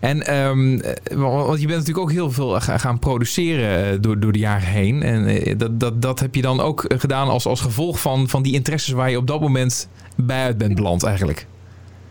En 0.00 0.34
um, 0.36 0.80
want 1.14 1.60
je 1.60 1.66
bent 1.66 1.78
natuurlijk 1.78 1.98
ook 1.98 2.12
heel 2.12 2.30
veel 2.30 2.60
gaan 2.60 2.98
produceren 2.98 4.02
door, 4.02 4.20
door 4.20 4.32
de 4.32 4.38
jaren 4.38 4.68
heen. 4.68 5.02
En 5.02 5.58
dat, 5.58 5.80
dat, 5.80 6.02
dat 6.02 6.20
heb 6.20 6.34
je 6.34 6.42
dan 6.42 6.60
ook 6.60 6.84
gedaan 6.88 7.28
als, 7.28 7.46
als 7.46 7.60
gevolg 7.60 8.00
van, 8.00 8.28
van 8.28 8.42
die 8.42 8.52
interesses 8.52 8.92
waar 8.92 9.10
je 9.10 9.16
op 9.16 9.26
dat 9.26 9.40
moment 9.40 9.88
bij 10.16 10.42
uit 10.42 10.58
bent 10.58 10.74
beland 10.74 11.02
eigenlijk. 11.02 11.46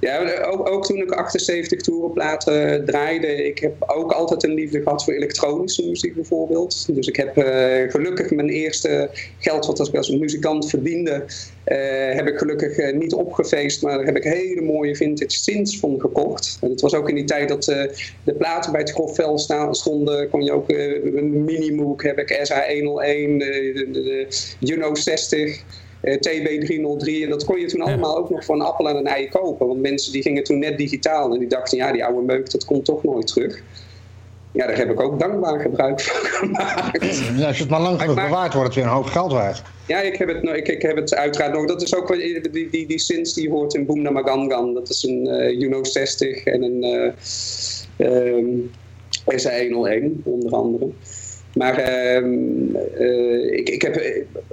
Ja, 0.01 0.43
ook, 0.43 0.69
ook, 0.69 0.85
toen 0.85 0.97
ik 0.97 1.11
78 1.11 1.81
toerenplaten 1.81 2.85
draaide, 2.85 3.45
ik 3.45 3.59
heb 3.59 3.73
ook 3.87 4.11
altijd 4.11 4.43
een 4.43 4.53
liefde 4.53 4.81
gehad 4.81 5.03
voor 5.03 5.13
elektronische 5.13 5.87
muziek 5.87 6.15
bijvoorbeeld. 6.15 6.95
Dus 6.95 7.07
ik 7.07 7.15
heb 7.15 7.37
uh, 7.37 7.91
gelukkig 7.91 8.31
mijn 8.31 8.49
eerste 8.49 9.09
geld 9.39 9.65
wat 9.65 9.87
ik 9.87 9.95
als 9.95 10.09
muzikant 10.09 10.69
verdiende, 10.69 11.25
uh, 11.65 12.15
heb 12.15 12.27
ik 12.27 12.37
gelukkig 12.37 12.93
niet 12.93 13.13
opgefeest, 13.13 13.81
maar 13.81 13.97
daar 13.97 14.05
heb 14.05 14.17
ik 14.17 14.23
hele 14.23 14.61
mooie 14.61 14.95
vintage 14.95 15.37
synths 15.37 15.79
van 15.79 15.99
gekocht. 15.99 16.57
En 16.61 16.69
het 16.69 16.81
was 16.81 16.93
ook 16.93 17.09
in 17.09 17.15
die 17.15 17.23
tijd 17.23 17.49
dat 17.49 17.63
de 17.63 18.33
platen 18.37 18.71
bij 18.71 18.81
het 18.81 18.91
grofvel 18.91 19.37
stonden, 19.71 20.29
kon 20.29 20.43
je 20.43 20.51
ook 20.51 20.69
een 20.69 21.43
Minimoog, 21.43 22.01
heb 22.01 22.19
ik 22.19 22.47
SA101, 22.49 23.37
de, 23.37 23.87
de, 23.91 24.01
de 24.01 24.27
Juno 24.59 24.95
60... 24.95 25.63
Eh, 26.01 26.15
TB303. 26.15 27.23
En 27.23 27.29
dat 27.29 27.45
kon 27.45 27.59
je 27.59 27.65
toen 27.65 27.81
allemaal 27.81 28.17
ook 28.17 28.29
nog 28.29 28.45
voor 28.45 28.55
een 28.55 28.61
appel 28.61 28.89
en 28.89 28.95
een 28.95 29.07
ei 29.07 29.29
kopen. 29.29 29.67
Want 29.67 29.81
mensen 29.81 30.11
die 30.11 30.21
gingen 30.21 30.43
toen 30.43 30.59
net 30.59 30.77
digitaal 30.77 31.33
en 31.33 31.39
die 31.39 31.47
dachten, 31.47 31.77
ja, 31.77 31.91
die 31.91 32.05
oude 32.05 32.21
meuk, 32.21 32.51
dat 32.51 32.65
komt 32.65 32.85
toch 32.85 33.03
nooit 33.03 33.27
terug. 33.27 33.63
Ja, 34.53 34.67
daar 34.67 34.77
heb 34.77 34.89
ik 34.89 34.99
ook 34.99 35.19
dankbaar 35.19 35.59
gebruik 35.59 36.01
van 36.01 36.25
gemaakt. 36.39 37.17
Ja, 37.37 37.47
als 37.47 37.55
je 37.57 37.61
het 37.61 37.71
maar 37.71 37.81
lang 37.81 38.01
genoeg 38.01 38.15
bewaart, 38.15 38.53
wordt 38.53 38.67
het 38.67 38.75
weer 38.75 38.85
een 38.85 38.97
hoop 38.97 39.05
geld 39.05 39.31
waard. 39.31 39.61
Ja, 39.87 40.01
ik 40.01 40.15
heb 40.15 40.27
het, 40.27 40.43
ik, 40.43 40.67
ik 40.67 40.81
heb 40.81 40.95
het 40.95 41.15
uiteraard 41.15 41.53
nog. 41.53 41.65
Dat 41.65 41.81
is 41.81 41.95
ook 41.95 42.13
die, 42.13 42.49
die, 42.51 42.69
die, 42.69 42.87
die 42.87 42.99
sins 42.99 43.33
die 43.33 43.43
je 43.43 43.49
hoort 43.49 43.73
in 43.73 43.85
Boom 43.85 44.01
Namagangan. 44.01 44.73
Dat 44.73 44.89
is 44.89 45.03
een 45.03 45.27
uh, 45.27 45.59
Juno 45.59 45.83
60 45.83 46.43
en 46.43 46.63
een 46.63 47.13
uh, 47.97 48.07
um, 48.37 48.71
SA101 49.31 50.23
onder 50.23 50.51
andere. 50.51 50.89
Maar 51.53 51.77
ehm, 51.77 52.75
eh, 52.97 53.57
ik, 53.57 53.69
ik 53.69 53.81
heb 53.81 54.01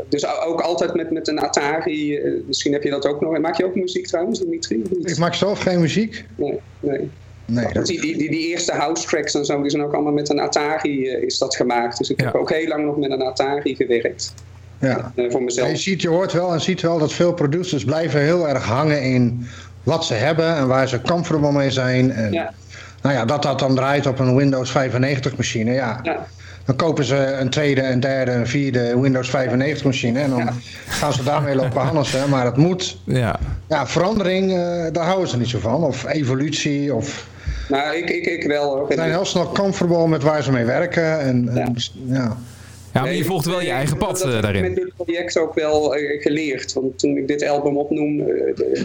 dus 0.09 0.27
ook 0.47 0.61
altijd 0.61 0.95
met, 0.95 1.11
met 1.11 1.29
een 1.29 1.39
Atari, 1.39 2.17
eh, 2.17 2.33
misschien 2.47 2.73
heb 2.73 2.83
je 2.83 2.91
dat 2.91 3.07
ook 3.07 3.21
nog. 3.21 3.39
Maak 3.39 3.57
je 3.57 3.65
ook 3.65 3.75
muziek 3.75 4.07
trouwens, 4.07 4.39
Dimitri? 4.39 4.83
Ik 5.03 5.19
maak 5.19 5.35
zelf 5.35 5.61
geen 5.61 5.81
muziek. 5.81 6.25
Nee, 6.37 6.59
nee. 6.81 7.11
Nee, 7.45 7.73
dat... 7.73 7.87
die, 7.87 8.01
die, 8.01 8.17
die, 8.17 8.49
eerste 8.49 8.73
house 8.73 9.07
tracks 9.07 9.35
en 9.35 9.45
zo, 9.45 9.63
die 9.63 9.71
zijn 9.71 9.83
ook 9.83 9.93
allemaal 9.93 10.13
met 10.13 10.29
een 10.29 10.41
Atari 10.41 11.17
uh, 11.17 11.23
is 11.23 11.39
dat 11.39 11.57
gemaakt. 11.57 11.99
Dus 11.99 12.11
ik 12.11 12.21
heb 12.21 12.35
ook 12.35 12.51
heel 12.53 12.69
lang 12.69 12.85
nog 12.85 12.97
met 12.97 13.11
een 13.11 13.23
Atari 13.23 13.75
gewerkt. 13.77 14.35
Ja. 14.81 15.13
Uh, 15.17 15.31
voor 15.31 15.43
mezelf. 15.43 15.71
je, 15.71 15.77
ziet, 15.77 16.03
je 16.03 16.09
hoort 16.09 16.33
wel 16.33 16.53
en 16.53 16.61
ziet 16.61 16.81
wel 16.81 16.99
dat 16.99 17.13
veel 17.13 17.33
producers 17.33 17.85
blijven 17.85 18.21
heel 18.21 18.49
erg 18.49 18.65
hangen 18.65 19.03
in 19.03 19.47
wat 19.83 20.05
ze 20.05 20.15
hebben 20.15 20.57
en 20.57 20.67
waar 20.67 20.89
ze 20.89 21.01
comfortable 21.01 21.53
mee 21.53 21.71
zijn. 21.71 22.13
En, 22.13 22.33
ja. 22.33 22.53
Nou 23.03 23.15
ja, 23.15 23.25
dat 23.25 23.43
dat 23.43 23.59
dan 23.59 23.75
draait 23.75 24.07
op 24.07 24.19
een 24.19 24.37
Windows 24.37 24.71
95 24.71 25.37
machine, 25.37 25.73
ja. 25.73 26.01
Dan 26.69 26.77
kopen 26.77 27.05
ze 27.05 27.17
een 27.17 27.51
tweede, 27.51 27.83
een 27.83 28.01
derde, 28.01 28.31
een 28.31 28.47
vierde 28.47 29.01
Windows 29.01 29.31
95 29.31 29.85
machine. 29.85 30.21
En 30.21 30.31
dan 30.31 30.51
gaan 30.89 31.13
ze 31.13 31.23
daarmee 31.23 31.55
lopen 31.55 31.81
handelen. 31.81 32.29
Maar 32.31 32.45
het 32.45 32.57
moet. 32.57 32.99
Ja, 33.05 33.41
ja 33.69 33.87
verandering, 33.87 34.51
uh, 34.51 34.57
daar 34.93 35.05
houden 35.05 35.29
ze 35.29 35.39
niet 35.39 35.49
zo 35.49 35.59
van. 35.59 35.85
Of 35.85 36.07
evolutie. 36.07 36.95
Of... 36.95 37.29
Nou, 37.69 37.97
ik, 37.97 38.11
ik, 38.11 38.27
ik 38.27 38.47
wel. 38.47 38.87
Ze 38.89 38.95
zijn 38.95 39.11
heel 39.11 39.25
snel 39.25 39.53
comfortable 39.53 40.09
met 40.09 40.23
waar 40.23 40.43
ze 40.43 40.53
mee 40.53 40.65
werken. 40.65 41.21
En, 41.21 41.51
ja. 41.55 41.73
ja. 42.07 42.37
Ja, 42.93 43.01
maar 43.03 43.15
je 43.15 43.25
volgt 43.25 43.47
wel 43.47 43.61
je 43.61 43.71
eigen 43.71 43.97
pad 43.97 44.19
daarin. 44.19 44.49
Ik 44.49 44.55
heb 44.55 44.75
met 44.75 44.85
dit 44.85 44.95
project 44.97 45.39
ook 45.39 45.55
wel 45.55 45.99
uh, 45.99 46.23
geleerd. 46.23 46.73
Want 46.73 46.99
toen 46.99 47.17
ik 47.17 47.29
dit 47.29 47.49
album 47.49 47.77
opnoem, 47.77 48.25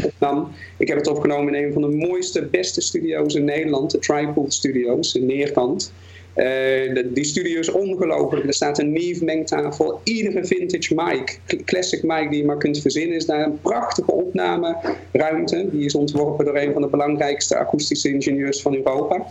opnam, 0.04 0.52
ik 0.78 0.88
heb 0.88 0.98
het 0.98 1.08
opgenomen 1.08 1.56
in 1.56 1.64
een 1.64 1.74
van 1.74 1.82
de 1.82 1.88
mooiste, 1.88 2.46
beste 2.46 2.82
studio's 2.82 3.34
in 3.34 3.46
Nederland, 3.46 3.92
de 3.92 4.00
Tripod 4.00 4.54
Studios 4.54 5.16
in 5.16 5.26
Neerkant. 5.26 5.92
Uh, 6.36 7.04
die 7.14 7.24
studio 7.24 7.60
is 7.60 7.72
ongelooflijk. 7.72 8.46
Er 8.46 8.54
staat 8.54 8.80
een 8.80 8.92
Neve 8.92 9.24
mengtafel. 9.24 10.02
Iedere 10.04 10.46
vintage 10.46 10.96
mic, 10.96 11.40
classic 11.66 12.04
mic 12.04 12.30
die 12.30 12.40
je 12.40 12.46
maar 12.46 12.58
kunt 12.58 12.82
verzinnen, 12.82 13.16
is 13.16 13.26
daar 13.26 13.46
een 13.46 13.62
prachtige 13.62 14.12
opnameruimte. 14.12 15.68
Die 15.72 15.86
is 15.86 15.96
ontworpen 15.96 16.46
door 16.46 16.58
een 16.58 16.74
van 16.74 16.82
de 16.82 16.88
belangrijkste 16.88 17.58
akoestische 17.58 18.10
ingenieurs 18.10 18.62
van 18.62 18.76
Europa. 18.76 19.26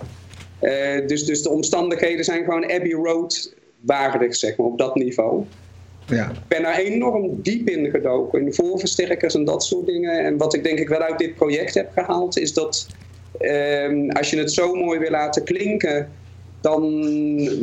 Uh, 0.62 1.06
dus, 1.06 1.24
dus 1.24 1.42
de 1.42 1.50
omstandigheden 1.50 2.24
zijn 2.24 2.44
gewoon 2.44 2.62
Abbey 2.62 2.92
Road 2.92 3.54
waardig, 3.80 4.36
zeg 4.36 4.56
maar, 4.56 4.66
op 4.66 4.78
dat 4.78 4.94
niveau. 4.94 5.44
Ja. 6.06 6.30
Ik 6.30 6.48
ben 6.48 6.62
daar 6.62 6.78
enorm 6.78 7.42
diep 7.42 7.68
in 7.68 7.90
gedoken, 7.90 8.46
in 8.46 8.54
voorversterkers 8.54 9.34
en 9.34 9.44
dat 9.44 9.64
soort 9.64 9.86
dingen. 9.86 10.24
En 10.24 10.36
wat 10.36 10.54
ik 10.54 10.64
denk 10.64 10.78
ik 10.78 10.88
wel 10.88 11.00
uit 11.00 11.18
dit 11.18 11.34
project 11.34 11.74
heb 11.74 11.90
gehaald, 11.94 12.38
is 12.38 12.52
dat 12.52 12.86
um, 13.40 14.10
als 14.10 14.30
je 14.30 14.36
het 14.36 14.52
zo 14.52 14.74
mooi 14.74 14.98
wil 14.98 15.10
laten 15.10 15.44
klinken 15.44 16.08
dan 16.62 16.82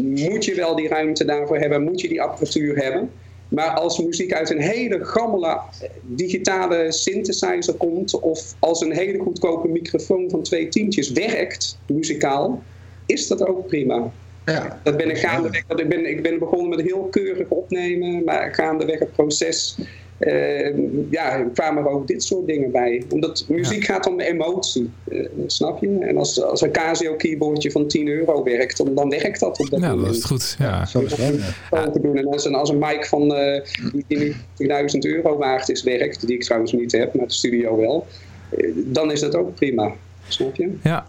moet 0.04 0.46
je 0.46 0.56
wel 0.56 0.76
die 0.76 0.88
ruimte 0.88 1.26
daarvoor 1.26 1.58
hebben, 1.58 1.84
moet 1.84 2.02
je 2.02 2.08
die 2.08 2.22
apparatuur 2.22 2.84
hebben. 2.84 3.12
Maar 3.48 3.70
als 3.70 4.00
muziek 4.00 4.34
uit 4.34 4.50
een 4.50 4.62
hele 4.62 5.06
gammele 5.06 5.60
digitale 6.02 6.92
synthesizer 6.92 7.74
komt, 7.74 8.20
of 8.20 8.56
als 8.60 8.82
een 8.82 8.92
hele 8.92 9.20
goedkope 9.20 9.68
microfoon 9.68 10.30
van 10.30 10.44
twee 10.44 10.68
tientjes 10.68 11.12
werkt, 11.12 11.78
muzikaal, 11.88 12.64
is 13.06 13.28
dat 13.28 13.48
ook 13.48 13.68
prima. 13.68 14.12
Ja. 14.46 14.80
Dat 14.84 14.98
ben 14.98 15.10
ik 15.10 15.18
gaandeweg. 15.18 15.64
Ik 15.68 15.90
ben, 15.90 16.06
ik 16.06 16.24
ben 16.24 16.40
begonnen 16.40 16.70
met 16.70 16.82
heel 16.82 17.08
keurig 17.12 17.48
opnemen, 17.48 18.24
maar 18.24 18.54
gaandeweg 18.54 19.00
het 19.00 19.12
proces 19.12 19.78
uh, 20.19 20.77
ja, 21.10 21.43
kwamen 21.53 21.84
er 21.84 21.89
ook 21.89 22.08
dit 22.08 22.23
soort 22.23 22.47
dingen 22.47 22.71
bij. 22.71 23.03
Omdat 23.10 23.45
muziek 23.47 23.84
gaat 23.84 24.08
om 24.08 24.19
emotie, 24.19 24.89
uh, 25.08 25.29
snap 25.47 25.82
je? 25.82 25.97
En 25.99 26.17
als, 26.17 26.41
als 26.41 26.62
een 26.62 26.71
Casio 26.71 27.15
keyboardje 27.15 27.71
van 27.71 27.88
10 27.88 28.08
euro 28.08 28.43
werkt, 28.43 28.77
dan, 28.77 28.95
dan 28.95 29.10
werkt 29.10 29.39
dat 29.39 29.60
op 29.60 29.69
dat 29.69 29.79
ja, 29.79 29.89
moment. 29.89 30.05
dat 30.05 30.15
is 30.15 30.23
goed. 30.23 30.55
Ja. 30.60 30.86
Zo 30.86 30.99
is 30.99 31.12
het 31.12 31.36
ja. 31.71 31.86
Doen. 31.86 32.17
En 32.17 32.27
als 32.27 32.45
een, 32.45 32.55
als 32.55 32.69
een 32.69 32.79
mic 32.79 33.05
van 33.05 33.34
uh, 33.34 33.62
die 34.08 34.34
10.000 34.34 34.38
euro 34.99 35.38
waard 35.38 35.69
is 35.69 35.84
werkt, 35.84 36.27
die 36.27 36.36
ik 36.36 36.43
trouwens 36.43 36.71
niet 36.71 36.91
heb, 36.91 37.13
maar 37.13 37.27
de 37.27 37.34
studio 37.34 37.77
wel, 37.77 38.05
dan 38.75 39.12
is 39.12 39.19
dat 39.19 39.36
ook 39.36 39.55
prima. 39.55 39.93
Snap 40.30 40.56
je? 40.56 40.78
Ja. 40.84 41.06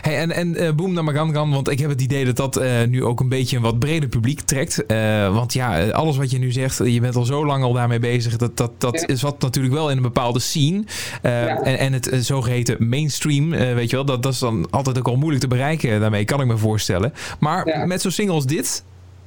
Hey, 0.00 0.18
en 0.18 0.30
en 0.30 0.62
uh, 0.62 0.72
Boom 0.72 0.92
Namagangan, 0.92 1.50
want 1.50 1.70
ik 1.70 1.78
heb 1.78 1.90
het 1.90 2.00
idee 2.00 2.24
dat 2.24 2.36
dat 2.36 2.60
uh, 2.60 2.82
nu 2.88 3.04
ook 3.04 3.20
een 3.20 3.28
beetje 3.28 3.56
een 3.56 3.62
wat 3.62 3.78
breder 3.78 4.08
publiek 4.08 4.40
trekt. 4.40 4.84
Uh, 4.88 5.34
want 5.34 5.52
ja, 5.52 5.88
alles 5.90 6.16
wat 6.16 6.30
je 6.30 6.38
nu 6.38 6.52
zegt, 6.52 6.78
je 6.84 7.00
bent 7.00 7.16
al 7.16 7.24
zo 7.24 7.46
lang 7.46 7.64
al 7.64 7.72
daarmee 7.72 7.98
bezig. 7.98 8.36
Dat, 8.36 8.56
dat, 8.56 8.70
dat 8.78 9.08
is 9.08 9.22
wat 9.22 9.40
natuurlijk 9.40 9.74
wel 9.74 9.90
in 9.90 9.96
een 9.96 10.02
bepaalde 10.02 10.40
scene. 10.40 10.84
Ja. 11.22 11.62
En, 11.62 11.78
en 11.78 11.92
het 11.92 12.10
zogeheten 12.20 12.88
mainstream, 12.88 13.50
weet 13.50 13.90
je 13.90 13.96
wel, 13.96 14.04
dat, 14.04 14.22
dat 14.22 14.32
is 14.32 14.38
dan 14.38 14.70
altijd 14.70 14.98
ook 14.98 15.08
al 15.08 15.16
moeilijk 15.16 15.42
te 15.42 15.48
bereiken 15.48 16.00
daarmee, 16.00 16.24
kan 16.24 16.40
ik 16.40 16.46
me 16.46 16.56
voorstellen. 16.56 17.12
Maar 17.40 17.86
met 17.86 18.00
zo'n 18.00 18.10
single 18.10 18.34
als 18.34 18.46
dit, 18.46 18.84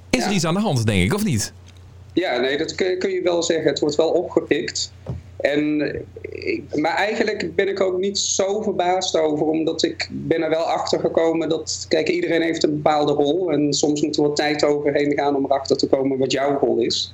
is 0.09 0.25
er 0.25 0.31
iets 0.31 0.45
aan 0.45 0.53
de 0.53 0.59
hand, 0.59 0.85
denk 0.85 1.03
ik, 1.03 1.13
of 1.13 1.23
niet? 1.23 1.53
Ja, 2.13 2.39
nee, 2.39 2.57
dat 2.57 2.75
kun 2.75 3.09
je 3.09 3.21
wel 3.23 3.43
zeggen. 3.43 3.67
Het 3.67 3.79
wordt 3.79 3.95
wel 3.95 4.09
opgepikt. 4.09 4.91
En, 5.45 5.77
maar 6.73 6.95
eigenlijk 6.95 7.55
ben 7.55 7.67
ik 7.67 7.81
ook 7.81 7.97
niet 7.97 8.17
zo 8.17 8.61
verbaasd 8.61 9.17
over, 9.17 9.45
omdat 9.45 9.83
ik 9.83 10.07
ben 10.11 10.41
er 10.41 10.49
wel 10.49 10.63
achter 10.63 10.99
gekomen 10.99 11.49
dat, 11.49 11.85
kijk, 11.89 12.09
iedereen 12.09 12.41
heeft 12.41 12.63
een 12.63 12.73
bepaalde 12.75 13.13
rol. 13.13 13.51
En 13.51 13.73
soms 13.73 14.01
moet 14.01 14.17
er 14.17 14.23
wat 14.23 14.35
tijd 14.35 14.63
overheen 14.63 15.13
gaan 15.13 15.35
om 15.35 15.45
erachter 15.45 15.77
te 15.77 15.87
komen 15.87 16.17
wat 16.17 16.31
jouw 16.31 16.59
rol 16.59 16.77
is 16.77 17.13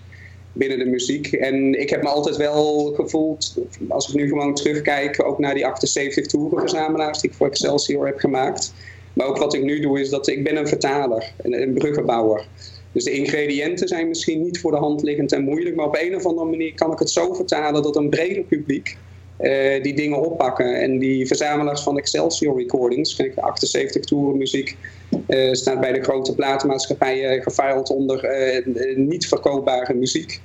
binnen 0.54 0.80
de 0.80 0.86
muziek. 0.86 1.32
En 1.32 1.80
ik 1.80 1.90
heb 1.90 2.04
me 2.04 2.10
altijd 2.10 2.38
wel 2.38 2.94
gevoeld, 2.96 3.58
als 3.88 4.10
ik 4.10 4.16
nu 4.16 4.28
gewoon 4.28 4.54
terugkijk, 4.54 5.24
ook 5.26 5.40
naar 5.40 5.54
die 5.54 5.66
78 5.66 6.26
toerenverzamelaars 6.26 7.20
die 7.20 7.30
ik 7.30 7.36
voor 7.36 7.48
Excelsior 7.48 8.06
heb 8.06 8.20
gemaakt. 8.20 8.74
Maar 9.14 9.28
ook 9.28 9.38
wat 9.38 9.54
ik 9.54 9.64
nu 9.64 9.80
doe, 9.80 10.00
is 10.00 10.10
dat 10.10 10.28
ik 10.28 10.44
ben 10.44 10.58
een 10.58 10.68
vertaler, 10.68 11.34
een, 11.38 11.62
een 11.62 11.74
bruggenbouwer. 11.74 12.48
Dus 12.92 13.04
de 13.04 13.12
ingrediënten 13.12 13.88
zijn 13.88 14.08
misschien 14.08 14.42
niet 14.42 14.60
voor 14.60 14.72
de 14.72 14.78
hand 14.78 15.04
liggend 15.04 15.32
en 15.32 15.44
moeilijk, 15.44 15.76
maar 15.76 15.86
op 15.86 15.98
een 16.02 16.16
of 16.16 16.26
andere 16.26 16.50
manier 16.50 16.74
kan 16.74 16.92
ik 16.92 17.00
het 17.00 17.10
zo 17.10 17.34
vertalen 17.34 17.84
dat 17.84 17.96
een 17.96 18.10
breder 18.10 18.44
publiek 18.44 18.98
uh, 19.42 19.84
die 19.84 19.94
dingen 19.94 20.22
oppakken. 20.22 20.82
En 20.82 21.00
die 21.00 21.28
verzamelaars 21.28 21.82
van 21.82 21.98
Excelsior 21.98 22.58
Recordings, 22.58 23.16
kijk, 23.16 23.36
de 23.36 23.42
78 23.42 24.04
toeren 24.04 24.38
muziek, 24.38 24.78
uh, 25.28 25.54
staat 25.54 25.80
bij 25.80 25.94
de 25.94 26.04
grote 26.04 26.36
platenmaatschappijen 26.36 27.42
gefiled 27.42 27.90
onder 27.90 28.46
uh, 28.66 28.96
niet 28.96 29.28
verkoopbare 29.28 29.94
muziek. 29.94 30.42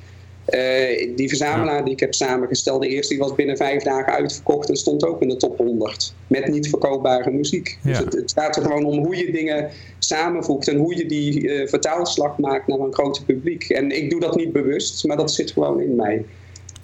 Uh, 0.51 1.17
die 1.17 1.29
verzamelaar 1.29 1.85
die 1.85 1.93
ik 1.93 2.01
heb 2.01 2.15
samengesteld, 2.15 2.83
de 2.83 2.89
eerste 2.89 3.15
die 3.15 3.23
was 3.23 3.35
binnen 3.35 3.57
vijf 3.57 3.83
dagen 3.83 4.13
uitverkocht 4.13 4.69
en 4.69 4.77
stond 4.77 5.07
ook 5.07 5.23
in 5.23 5.29
de 5.29 5.37
top 5.37 5.59
100. 5.59 6.15
Met 6.27 6.49
niet 6.49 6.69
verkoopbare 6.69 7.31
muziek. 7.31 7.79
Dus 7.83 7.99
het, 7.99 8.13
het, 8.13 8.33
gaat 8.33 8.57
er 8.57 8.63
gewoon 8.63 8.85
om 8.85 9.05
hoe 9.05 9.17
je 9.17 9.33
dingen 9.33 9.71
samenvoegt 10.07 10.69
en 10.69 10.77
hoe 10.77 10.97
je 10.97 11.07
die 11.07 11.41
uh, 11.41 11.69
vertaalslag 11.69 12.39
maakt 12.39 12.67
naar 12.67 12.79
een 12.79 12.95
groter 12.95 13.25
publiek. 13.25 13.69
En 13.69 13.91
ik 13.91 14.11
doe 14.11 14.21
dat 14.21 14.37
niet 14.37 14.53
bewust, 14.53 15.07
maar 15.07 15.17
dat 15.17 15.33
zit 15.33 15.51
gewoon 15.51 15.81
in 15.81 15.97
mij. 15.97 16.25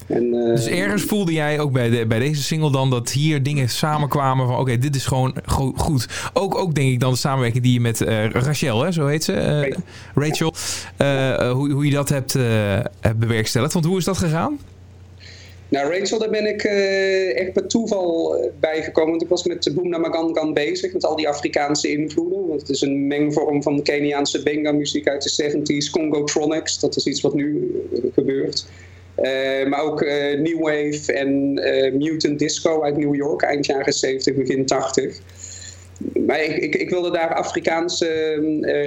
En, 0.07 0.25
uh, 0.25 0.47
dus 0.47 0.66
ergens 0.66 1.03
voelde 1.03 1.33
jij 1.33 1.61
ook 1.61 1.73
bij, 1.73 1.91
de, 1.91 2.07
bij 2.07 2.18
deze 2.18 2.43
single 2.43 2.73
dan 2.73 2.91
dat 2.91 3.11
hier 3.11 3.43
dingen 3.43 3.68
samenkwamen 3.68 4.47
van 4.47 4.59
oké, 4.59 4.79
dit 4.79 4.97
is 4.97 5.07
gewoon 5.07 5.35
goed. 5.77 6.31
Ook, 6.33 6.55
ook 6.55 6.75
denk 6.75 6.91
ik 6.91 7.01
dan 7.01 7.12
de 7.12 7.18
samenwerking 7.18 7.62
die 7.62 7.73
je 7.73 7.81
met 7.81 8.01
uh, 8.01 8.31
Rachel, 8.31 8.83
hè, 8.83 8.93
zo 8.93 9.07
heet 9.07 9.25
ze, 9.25 9.33
uh, 9.33 9.77
Rachel, 10.14 10.55
hoe, 11.53 11.73
hoe 11.73 11.85
je 11.85 11.93
dat 11.93 12.09
hebt, 12.09 12.33
hebt 13.01 13.18
bewerkstelligd. 13.18 13.73
Want 13.73 13.85
hoe 13.85 13.99
is 13.99 14.05
dat 14.05 14.18
gegaan? 14.18 14.59
Nou, 15.73 15.99
Rachel, 15.99 16.18
daar 16.18 16.31
ben 16.31 16.47
ik 16.47 16.64
uh, 16.64 17.39
echt 17.39 17.53
per 17.53 17.66
toeval 17.66 18.37
eh, 18.37 18.51
bijgekomen. 18.61 19.11
Want 19.11 19.23
ik 19.23 19.29
was 19.29 19.45
met 19.45 19.70
Boom 19.75 19.89
Namagangan 19.89 20.53
bezig, 20.53 20.93
met 20.93 21.05
al 21.05 21.16
die 21.16 21.29
Afrikaanse 21.29 21.89
invloeden. 21.89 22.47
Want 22.49 22.61
het 22.61 22.70
is 22.70 22.81
een 22.81 23.07
mengvorm 23.07 23.62
van 23.62 23.83
Keniaanse 23.83 24.43
benga-muziek 24.43 25.09
uit 25.09 25.23
de 25.23 25.53
70s, 25.53 25.91
Congo-tronics. 25.91 26.81
Dat 26.81 26.97
is 26.97 27.07
iets 27.07 27.20
wat 27.20 27.35
nu 27.35 27.70
uh, 27.93 28.01
gebeurt. 28.12 28.66
maar 29.68 29.83
ook 29.83 30.01
New 30.39 30.61
Wave 30.61 31.12
en 31.12 31.53
Mutant 31.99 32.39
Disco 32.39 32.83
uit 32.83 32.97
New 32.97 33.14
York, 33.14 33.43
eind 33.43 33.66
jaren 33.66 33.93
70, 33.93 34.35
begin 34.35 34.66
80 34.66 35.20
maar 36.27 36.43
ik, 36.43 36.57
ik, 36.57 36.75
ik, 36.75 36.91
wilde 36.91 37.11
daar 37.11 37.35
Afrikaanse 37.35 38.07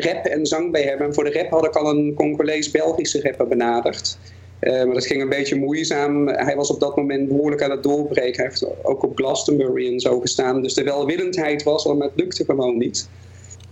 rap 0.01 0.25
en 0.25 0.45
zang 0.45 0.71
bij 0.71 0.81
hebben. 0.81 1.07
En 1.07 1.13
voor 1.13 1.23
de 1.23 1.31
rap 1.31 1.49
had 1.49 1.65
ik 1.65 1.75
al 1.75 1.89
een 1.89 2.13
Congolees-Belgische 2.13 3.21
rapper 3.21 3.47
benaderd. 3.47 4.17
Eh, 4.65 4.83
maar 4.83 4.93
dat 4.93 5.05
ging 5.05 5.21
een 5.21 5.29
beetje 5.29 5.55
moeizaam. 5.55 6.27
Hij 6.27 6.55
was 6.55 6.69
op 6.69 6.79
dat 6.79 6.95
moment 6.95 7.27
behoorlijk 7.27 7.61
aan 7.61 7.71
het 7.71 7.83
doorbreken. 7.83 8.35
Hij 8.35 8.45
heeft 8.45 8.67
ook 8.83 9.03
op 9.03 9.17
Glastonbury 9.17 9.87
en 9.87 9.99
zo 9.99 10.19
gestaan. 10.19 10.61
Dus 10.61 10.73
de 10.73 10.83
welwillendheid 10.83 11.63
was 11.63 11.85
er, 11.85 11.97
maar 11.97 12.07
het 12.07 12.19
lukte 12.19 12.45
gewoon 12.45 12.77
niet. 12.77 13.09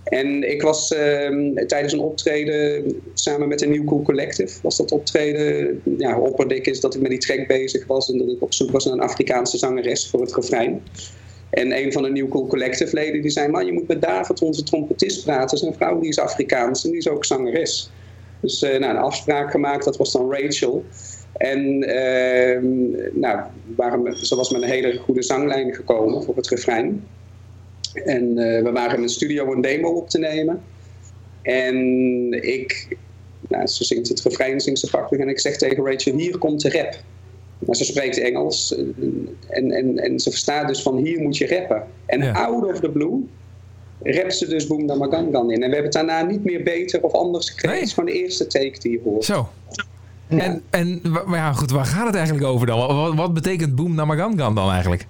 En 0.03 0.49
ik 0.51 0.61
was 0.61 0.93
ehm, 0.93 1.65
tijdens 1.67 1.93
een 1.93 1.99
optreden 1.99 2.95
samen 3.13 3.47
met 3.47 3.61
een 3.61 3.69
New 3.69 3.85
Cool 3.85 4.01
Collective, 4.01 4.59
was 4.61 4.77
dat 4.77 4.91
optreden, 4.91 5.81
ja, 5.97 6.19
opperdik 6.19 6.67
is 6.67 6.79
dat 6.79 6.95
ik 6.95 7.01
met 7.01 7.09
die 7.09 7.19
track 7.19 7.47
bezig 7.47 7.85
was 7.87 8.11
en 8.11 8.17
dat 8.17 8.27
ik 8.27 8.41
op 8.41 8.53
zoek 8.53 8.71
was 8.71 8.85
naar 8.85 8.93
een 8.93 8.99
Afrikaanse 8.99 9.57
zangeres 9.57 10.09
voor 10.09 10.21
het 10.21 10.35
refrein. 10.35 10.81
En 11.49 11.77
een 11.77 11.91
van 11.91 12.03
de 12.03 12.09
New 12.09 12.29
Cool 12.29 12.47
Collective 12.47 12.95
leden 12.95 13.21
die 13.21 13.31
zei, 13.31 13.47
man 13.47 13.65
je 13.65 13.73
moet 13.73 13.87
met 13.87 14.01
David, 14.01 14.41
onze 14.41 14.63
trompetist 14.63 15.23
praten. 15.23 15.57
Zijn 15.57 15.73
vrouw 15.73 15.99
die 15.99 16.09
is 16.09 16.19
Afrikaans 16.19 16.83
en 16.83 16.89
die 16.89 16.99
is 16.99 17.09
ook 17.09 17.25
zangeres. 17.25 17.91
Dus 18.43 18.63
uh, 18.63 18.79
nou, 18.79 18.95
een 18.95 19.01
afspraak 19.01 19.51
gemaakt, 19.51 19.85
dat 19.85 19.97
was 19.97 20.11
dan 20.11 20.33
Rachel. 20.33 20.85
En 21.33 21.83
ehm, 21.83 22.65
nou, 23.19 23.39
waren, 23.75 24.25
ze 24.25 24.35
was 24.35 24.51
met 24.51 24.61
een 24.61 24.69
hele 24.69 24.97
goede 24.97 25.23
zanglijn 25.23 25.73
gekomen 25.73 26.23
voor 26.23 26.35
het 26.35 26.47
refrein. 26.47 27.07
En 27.93 28.37
eh, 28.37 28.63
we 28.63 28.71
waren 28.71 28.97
in 28.97 29.03
een 29.03 29.09
studio 29.09 29.51
een 29.51 29.61
demo 29.61 29.89
op 29.89 30.09
te 30.09 30.19
nemen. 30.19 30.61
En 31.41 31.77
ik, 32.31 32.97
nou, 33.47 33.67
ze 33.67 33.83
zingt 33.83 34.09
het 34.09 34.21
refrein, 34.21 34.59
zingt 34.59 34.79
ze 34.79 34.89
prachtig. 34.89 35.19
En 35.19 35.29
ik 35.29 35.39
zeg 35.39 35.57
tegen 35.57 35.85
Rachel, 35.85 36.17
hier 36.17 36.37
komt 36.37 36.61
de 36.61 36.69
rap. 36.69 36.95
Maar 37.59 37.75
ze 37.75 37.85
spreekt 37.85 38.17
Engels 38.17 38.75
en, 39.47 39.71
en, 39.71 39.97
en 39.97 40.19
ze 40.19 40.29
verstaat 40.29 40.67
dus 40.67 40.81
van 40.81 40.97
hier 40.97 41.19
moet 41.19 41.37
je 41.37 41.47
rappen. 41.47 41.83
En 42.05 42.33
out 42.33 42.65
of 42.65 42.79
the 42.79 42.89
blue 42.89 43.27
rapt 44.03 44.35
ze 44.35 44.47
dus 44.47 44.67
Boom 44.67 44.87
Damagangan 44.87 45.51
in. 45.51 45.63
En 45.63 45.69
we 45.69 45.75
hebben 45.75 45.83
het 45.83 45.93
daarna 45.93 46.21
niet 46.21 46.43
meer 46.43 46.63
beter 46.63 47.03
of 47.03 47.13
anders 47.13 47.49
gekregen. 47.49 47.69
Nee. 47.69 47.79
Het 47.79 47.87
is 47.87 47.93
gewoon 47.93 48.09
de 48.09 48.19
eerste 48.19 48.47
take 48.47 48.79
die 48.79 48.91
je 48.91 48.99
hoort. 49.03 49.25
Zo. 49.25 49.49
En, 50.27 50.61
en 50.69 51.01
maar 51.03 51.37
ja, 51.37 51.53
goed, 51.53 51.71
waar 51.71 51.85
gaat 51.85 52.05
het 52.05 52.15
eigenlijk 52.15 52.45
over 52.45 52.67
dan? 52.67 52.95
Wat, 52.95 53.13
wat 53.15 53.33
betekent 53.33 53.75
Boom 53.75 53.95
Namagangan 53.95 54.55
dan 54.55 54.71
eigenlijk? 54.71 55.05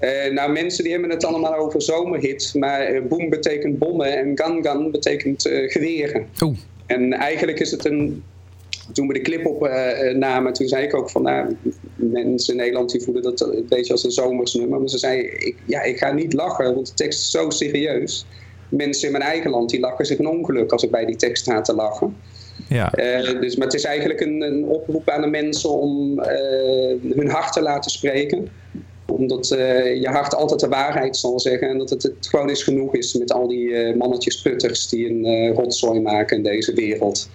Uh, 0.00 0.32
nou, 0.34 0.52
mensen 0.52 0.84
die 0.84 0.92
hebben 0.92 1.10
het 1.10 1.24
allemaal 1.24 1.54
over 1.54 1.82
zomerhit. 1.82 2.52
Maar 2.54 2.94
uh, 2.94 3.02
boom 3.08 3.28
betekent 3.28 3.78
bommen 3.78 4.18
en 4.18 4.32
gangan 4.34 4.90
betekent 4.90 5.46
uh, 5.46 5.70
geweren. 5.70 6.26
Oeh. 6.40 6.56
En 6.86 7.12
eigenlijk 7.12 7.60
is 7.60 7.70
het 7.70 7.84
een 7.84 8.22
toen 8.92 9.06
we 9.06 9.12
de 9.12 9.20
clip 9.20 9.46
opnamen, 9.46 10.52
toen 10.52 10.68
zei 10.68 10.84
ik 10.84 10.94
ook 10.94 11.10
van 11.10 11.22
nou, 11.22 11.56
mensen 11.96 12.54
in 12.54 12.60
Nederland 12.60 12.90
die 12.90 13.02
voelen 13.02 13.22
dat 13.22 13.40
een 13.40 13.66
beetje 13.68 13.92
als 13.92 14.04
een 14.04 14.10
zomersnummer. 14.10 14.80
Maar 14.80 14.88
ze 14.88 14.98
zei, 14.98 15.20
ik, 15.20 15.56
ja, 15.66 15.82
ik 15.82 15.98
ga 15.98 16.12
niet 16.12 16.32
lachen, 16.32 16.74
want 16.74 16.86
de 16.86 16.94
tekst 16.94 17.20
is 17.20 17.30
zo 17.30 17.50
serieus. 17.50 18.26
Mensen 18.68 19.06
in 19.06 19.12
mijn 19.12 19.24
eigen 19.24 19.50
land 19.50 19.70
die 19.70 19.80
lachen 19.80 20.06
zich 20.06 20.18
een 20.18 20.26
ongeluk 20.26 20.72
als 20.72 20.82
ik 20.82 20.90
bij 20.90 21.04
die 21.04 21.16
tekst 21.16 21.42
sta 21.42 21.60
te 21.60 21.74
lachen. 21.74 22.16
Ja. 22.68 22.98
Uh, 22.98 23.40
dus, 23.40 23.56
maar 23.56 23.66
het 23.66 23.76
is 23.76 23.84
eigenlijk 23.84 24.20
een, 24.20 24.42
een 24.42 24.64
oproep 24.64 25.08
aan 25.08 25.20
de 25.20 25.26
mensen 25.26 25.70
om 25.70 26.18
uh, 26.18 26.24
hun 27.14 27.28
hart 27.28 27.52
te 27.52 27.62
laten 27.62 27.90
spreken. 27.90 28.48
Omdat 29.06 29.50
uh, 29.56 30.00
je 30.00 30.08
hart 30.08 30.34
altijd 30.34 30.60
de 30.60 30.68
waarheid 30.68 31.16
zal 31.16 31.40
zeggen. 31.40 31.68
En 31.68 31.78
dat 31.78 31.90
het, 31.90 32.02
het 32.02 32.28
gewoon 32.28 32.50
is 32.50 32.62
genoeg 32.62 32.94
is 32.94 33.14
met 33.14 33.32
al 33.32 33.48
die 33.48 33.96
mannetjes 33.96 34.42
putters 34.42 34.88
die 34.88 35.08
een 35.08 35.54
rotzooi 35.54 36.00
maken 36.00 36.36
in 36.36 36.42
deze 36.42 36.74
wereld. 36.74 37.28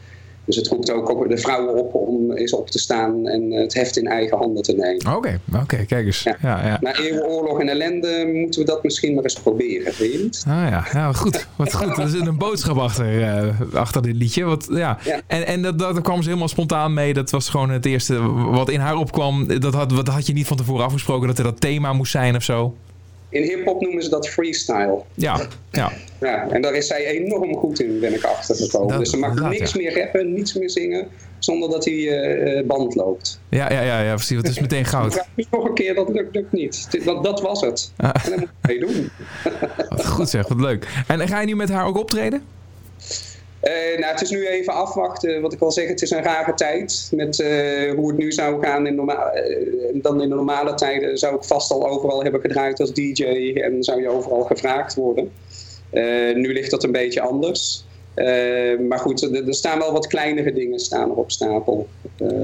Dus 0.48 0.56
het 0.56 0.68
roept 0.68 0.91
ook 0.91 1.30
de 1.30 1.38
vrouwen 1.38 1.76
op 1.76 1.93
om 1.93 2.32
eens 2.32 2.54
op 2.54 2.70
te 2.70 2.80
staan 2.80 3.28
en 3.28 3.52
het 3.52 3.74
heft 3.74 3.98
in 3.98 4.08
eigen 4.08 4.38
handen 4.38 4.64
te 4.64 4.74
nemen. 4.74 5.16
Oké, 5.16 5.39
oké, 5.62 5.86
kijk 5.86 6.06
eens. 6.06 6.24
Ja. 6.24 6.38
Ja, 6.41 6.78
Na 6.82 6.95
eeuwenoorlog 6.95 7.60
en 7.60 7.70
ellende 7.70 8.32
moeten 8.34 8.62
we 8.62 8.66
dat 8.68 8.84
misschien 8.84 9.14
maar 9.14 9.24
eens 9.24 9.39
proberen, 9.39 9.93
weet 9.98 10.14
je 10.14 10.20
niet? 10.20 10.45
Ah 10.48 10.70
ja, 10.70 10.88
ja 10.93 11.14
goed. 11.14 11.48
Wat 11.56 11.76
goed. 11.76 11.98
Er 11.98 12.10
zit 12.10 12.28
een 12.28 12.38
boodschap 12.38 12.78
achter, 12.78 13.20
uh, 13.20 13.74
achter 13.74 14.02
dit 14.02 14.16
liedje. 14.16 14.43
Wat, 14.43 14.68
ja. 14.70 14.98
En, 15.28 15.45
en 15.45 15.62
dat, 15.62 15.80
dat 15.80 16.02
kwam 16.02 16.22
ze 16.22 16.28
helemaal 16.28 16.48
spontaan 16.48 16.93
mee. 16.93 17.14
Dat 17.14 17.30
was 17.30 17.50
gewoon 17.50 17.70
het 17.70 17.86
eerste 17.86 18.32
wat 18.32 18.70
in 18.70 18.80
haar 18.80 18.95
opkwam. 18.95 19.60
Dat 19.60 19.74
had, 19.74 19.91
wat 19.91 20.08
had 20.08 20.28
je 20.28 20.34
niet 20.34 20.48
van 20.48 20.58
tevoren 20.58 20.86
afgesproken 20.86 21.28
dat 21.28 21.38
er 21.38 21.43
dat 21.43 21.62
thema 21.62 21.93
moest 21.93 22.12
zijn 22.12 22.36
of 22.36 22.43
zo? 22.43 22.76
In 23.30 23.43
hip-hop 23.43 23.82
noemen 23.82 24.03
ze 24.03 24.09
dat 24.09 24.30
freestyle. 24.30 25.01
Ja, 25.13 25.47
ja. 25.71 25.91
ja. 26.19 26.49
En 26.49 26.61
daar 26.61 26.73
is 26.73 26.88
zij 26.88 27.05
enorm 27.05 27.55
goed 27.55 27.80
in, 27.80 27.99
ben 27.99 28.13
ik 28.13 28.23
achtergekomen. 28.23 28.99
dus 28.99 29.09
ze 29.09 29.17
mag 29.17 29.49
niks 29.49 29.73
meer 29.73 29.99
rappen, 29.99 30.34
niets 30.34 30.53
meer 30.53 30.69
zingen, 30.69 31.07
zonder 31.39 31.69
dat 31.69 31.86
hij 31.86 31.93
uh, 31.93 32.65
band 32.65 32.95
loopt. 32.95 33.39
Ja, 33.49 33.71
ja, 33.71 33.82
ja, 33.82 34.01
ja, 34.01 34.13
precies. 34.13 34.38
Het 34.38 34.47
is 34.47 34.59
meteen 34.59 34.86
goud. 34.95 35.25
Nog 35.51 35.65
een 35.65 35.73
keer, 35.73 35.95
dat 35.95 36.09
lukt, 36.09 36.36
lukt 36.36 36.51
niet. 36.51 37.03
Dat, 37.05 37.23
dat 37.23 37.41
was 37.41 37.61
het. 37.61 37.91
Ah. 37.97 38.25
En 38.25 38.30
dat 38.32 38.39
moet 38.39 38.49
je 38.61 38.80
doen. 38.80 39.09
Wat 39.89 40.05
goed 40.05 40.30
zeg, 40.30 40.47
wat 40.47 40.59
leuk. 40.59 40.88
En 41.07 41.28
ga 41.28 41.39
je 41.39 41.45
nu 41.45 41.55
met 41.55 41.69
haar 41.69 41.86
ook 41.86 41.97
optreden? 41.97 42.41
Uh, 43.64 43.99
nou, 43.99 44.12
het 44.12 44.22
is 44.22 44.30
nu 44.30 44.47
even 44.47 44.74
afwachten. 44.74 45.41
Wat 45.41 45.53
ik 45.53 45.62
al 45.62 45.72
zeg, 45.72 45.88
het 45.88 46.01
is 46.01 46.12
een 46.12 46.24
rare 46.24 46.53
tijd. 46.53 47.12
Met 47.16 47.39
uh, 47.39 47.93
hoe 47.93 48.08
het 48.08 48.18
nu 48.18 48.32
zou 48.32 48.66
gaan. 48.66 48.88
In 48.88 48.95
uh, 48.95 49.14
dan 49.93 50.22
in 50.22 50.30
de 50.30 50.36
normale 50.36 50.74
tijden 50.74 51.18
zou 51.18 51.36
ik 51.36 51.43
vast 51.43 51.72
al 51.72 51.88
overal 51.88 52.24
hebben 52.24 52.41
gedraaid 52.41 52.80
als 52.80 52.93
DJ. 52.93 53.53
En 53.53 53.84
zou 53.84 54.01
je 54.01 54.10
overal 54.10 54.41
gevraagd 54.41 54.95
worden. 54.95 55.32
nu 56.34 56.53
ligt 56.53 56.72
dat 56.72 56.84
een 56.84 56.91
beetje 56.91 57.22
anders. 57.22 57.86
maar 58.88 58.99
goed, 58.99 59.22
er, 59.22 59.47
er, 59.47 59.53
staan 59.53 59.80
wel 59.80 59.91
wat 59.91 60.08
kleinere 60.08 60.53
dingen 60.53 60.80
staan 60.80 61.10
er 61.10 61.16
op 61.16 61.32
stapel. 61.32 61.88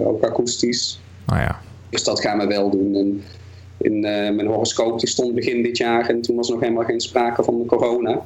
ook 0.04 0.24
akoestisch. 0.24 1.00
Oh 1.28 1.38
ja. 1.38 1.60
Dus 1.90 2.04
dat 2.04 2.22
gaan 2.22 2.38
we 2.38 2.48
wel 2.48 2.70
doen. 2.70 2.96
En 2.96 3.24
in 3.78 4.00
mijn 4.36 4.48
horoscoop 4.48 5.00
die 5.00 5.10
stond 5.10 5.36
begin 5.36 5.64
dit 5.64 5.78
jaar. 5.78 6.10
En 6.10 6.22
toen 6.22 6.36
was 6.36 6.50
nog 6.50 6.60
helemaal 6.60 6.84
geen 6.84 7.02
sprake 7.02 7.44
van 7.44 7.60
de 7.60 7.66
corona. 7.66 8.22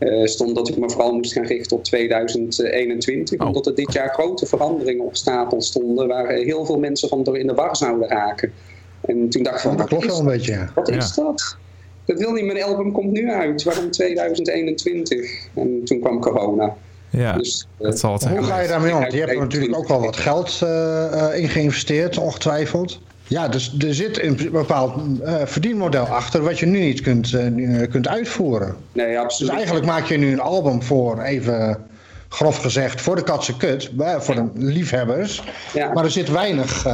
Uh, 0.00 0.26
stond 0.26 0.54
dat 0.54 0.68
ik 0.68 0.76
me 0.76 0.90
vooral 0.90 1.12
moest 1.12 1.32
gaan 1.32 1.44
richten 1.44 1.76
op 1.76 1.84
2021. 1.84 3.40
Omdat 3.40 3.66
er 3.66 3.74
dit 3.74 3.92
jaar 3.92 4.08
grote 4.08 4.46
veranderingen 4.46 5.04
op 5.04 5.16
stapel 5.16 5.62
stonden. 5.62 6.08
Waar 6.08 6.28
heel 6.28 6.64
veel 6.64 6.78
mensen 6.78 7.08
van 7.08 7.22
door 7.22 7.38
in 7.38 7.46
de 7.46 7.54
war 7.54 7.76
zouden 7.76 8.08
raken. 8.08 8.52
En 9.00 9.28
toen 9.28 9.42
dacht 9.42 9.56
ik 9.56 9.62
van, 9.62 9.76
dat 9.76 9.86
klopt 9.86 10.06
wel 10.06 10.18
een 10.18 10.24
beetje. 10.24 10.68
Wat 10.74 10.88
is 10.88 11.14
dat? 11.14 11.56
Dat 12.04 12.18
wil 12.18 12.32
niet, 12.32 12.44
mijn 12.44 12.62
album 12.62 12.92
komt 12.92 13.10
nu 13.10 13.30
uit. 13.30 13.62
Waarom 13.62 13.90
2021? 13.90 15.48
En 15.54 15.84
toen 15.84 16.00
kwam 16.00 16.20
corona. 16.20 16.76
Ja, 17.10 17.36
dus, 17.36 17.66
uh, 17.80 17.90
zal 17.92 18.12
het 18.12 18.24
Hoe 18.28 18.42
ga 18.42 18.60
je 18.60 18.68
daarmee 18.68 18.94
om? 18.94 19.10
Je 19.10 19.18
hebt 19.18 19.30
er 19.30 19.38
natuurlijk 19.38 19.76
ook 19.76 19.88
wel 19.88 20.00
wat 20.00 20.16
geld 20.16 20.60
uh, 20.64 21.28
in 21.34 21.48
geïnvesteerd, 21.48 22.18
ongetwijfeld. 22.18 23.00
Ja, 23.30 23.48
dus 23.48 23.74
er 23.78 23.94
zit 23.94 24.22
een 24.22 24.48
bepaald 24.52 24.92
uh, 25.22 25.34
verdienmodel 25.44 26.04
achter 26.04 26.42
wat 26.42 26.58
je 26.58 26.66
nu 26.66 26.78
niet 26.78 27.00
kunt, 27.00 27.32
uh, 27.32 27.88
kunt 27.90 28.08
uitvoeren. 28.08 28.76
Nee, 28.92 29.18
absoluut. 29.18 29.50
Dus 29.50 29.60
eigenlijk 29.60 29.86
maak 29.86 30.04
je 30.04 30.16
nu 30.16 30.32
een 30.32 30.40
album 30.40 30.82
voor, 30.82 31.22
even 31.22 31.86
grof 32.28 32.56
gezegd, 32.56 33.00
voor 33.00 33.16
de 33.16 33.22
katse 33.22 33.56
kut, 33.56 33.90
voor 34.18 34.34
de 34.34 34.48
liefhebbers. 34.54 35.42
Ja. 35.74 35.92
Maar 35.92 36.04
er 36.04 36.10
zit 36.10 36.30
weinig 36.30 36.86
uh, 36.86 36.92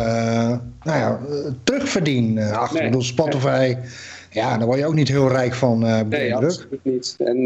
nou 0.82 0.98
ja, 0.98 1.20
terugverdien 1.64 2.38
achter. 2.38 2.74
Nee. 2.74 2.82
Ik 2.82 2.90
bedoel, 2.90 3.06
Spotify, 3.06 3.76
ja, 4.30 4.58
daar 4.58 4.66
word 4.66 4.78
je 4.78 4.86
ook 4.86 4.94
niet 4.94 5.08
heel 5.08 5.28
rijk 5.28 5.54
van. 5.54 5.78
nee, 6.08 6.34
absoluut 6.34 6.80
niet. 6.82 7.14
En 7.18 7.44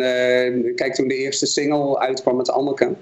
kijk, 0.74 0.94
toen 0.94 1.08
de 1.08 1.16
eerste 1.16 1.46
single 1.46 1.98
uitkwam 1.98 2.36
met 2.36 2.50
Anneke, 2.50 2.92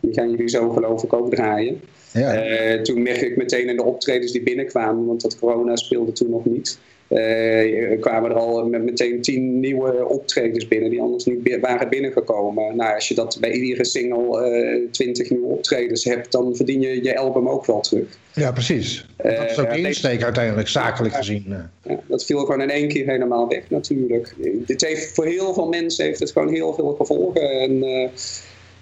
die 0.00 0.14
gaan 0.14 0.30
jullie 0.30 0.48
zo 0.48 0.70
geloof 0.70 1.02
ik 1.02 1.12
ook 1.12 1.30
draaien. 1.30 1.80
Ja. 2.12 2.44
Uh, 2.74 2.80
toen 2.80 3.02
merkte 3.02 3.26
ik 3.26 3.36
meteen 3.36 3.68
in 3.68 3.76
de 3.76 3.84
optredens 3.84 4.32
die 4.32 4.42
binnenkwamen, 4.42 5.06
want 5.06 5.22
dat 5.22 5.38
corona 5.38 5.76
speelde 5.76 6.12
toen 6.12 6.30
nog 6.30 6.44
niet. 6.44 6.78
Uh, 7.08 8.00
kwamen 8.00 8.30
er 8.30 8.36
al 8.36 8.68
met 8.68 8.82
meteen 8.82 9.20
tien 9.20 9.60
nieuwe 9.60 10.08
optredens 10.08 10.68
binnen 10.68 10.90
die 10.90 11.00
anders 11.00 11.24
niet 11.24 11.58
waren 11.60 11.88
binnengekomen. 11.88 12.76
Nou, 12.76 12.94
als 12.94 13.08
je 13.08 13.14
dat 13.14 13.38
bij 13.40 13.52
iedere 13.52 13.84
single 13.84 14.50
uh, 14.50 14.90
twintig 14.90 15.30
nieuwe 15.30 15.46
optredens 15.46 16.04
hebt, 16.04 16.32
dan 16.32 16.56
verdien 16.56 16.80
je 16.80 17.02
je 17.02 17.18
album 17.18 17.48
ook 17.48 17.66
wel 17.66 17.80
terug. 17.80 18.18
Ja, 18.34 18.52
precies. 18.52 19.06
Dat 19.16 19.50
is 19.50 19.58
ook 19.58 19.72
de 19.72 19.78
insteek 19.78 20.22
uiteindelijk, 20.22 20.68
zakelijk 20.68 21.14
gezien. 21.14 21.44
Ja, 21.48 22.00
dat 22.06 22.24
viel 22.24 22.38
gewoon 22.38 22.60
in 22.60 22.70
één 22.70 22.88
keer 22.88 23.06
helemaal 23.06 23.48
weg 23.48 23.62
natuurlijk. 23.68 24.34
Dit 24.66 24.86
heeft, 24.86 25.14
voor 25.14 25.26
heel 25.26 25.54
veel 25.54 25.68
mensen 25.68 26.04
heeft 26.04 26.18
het 26.18 26.32
gewoon 26.32 26.52
heel 26.52 26.74
veel 26.74 26.94
gevolgen. 26.98 27.50
En, 27.50 27.84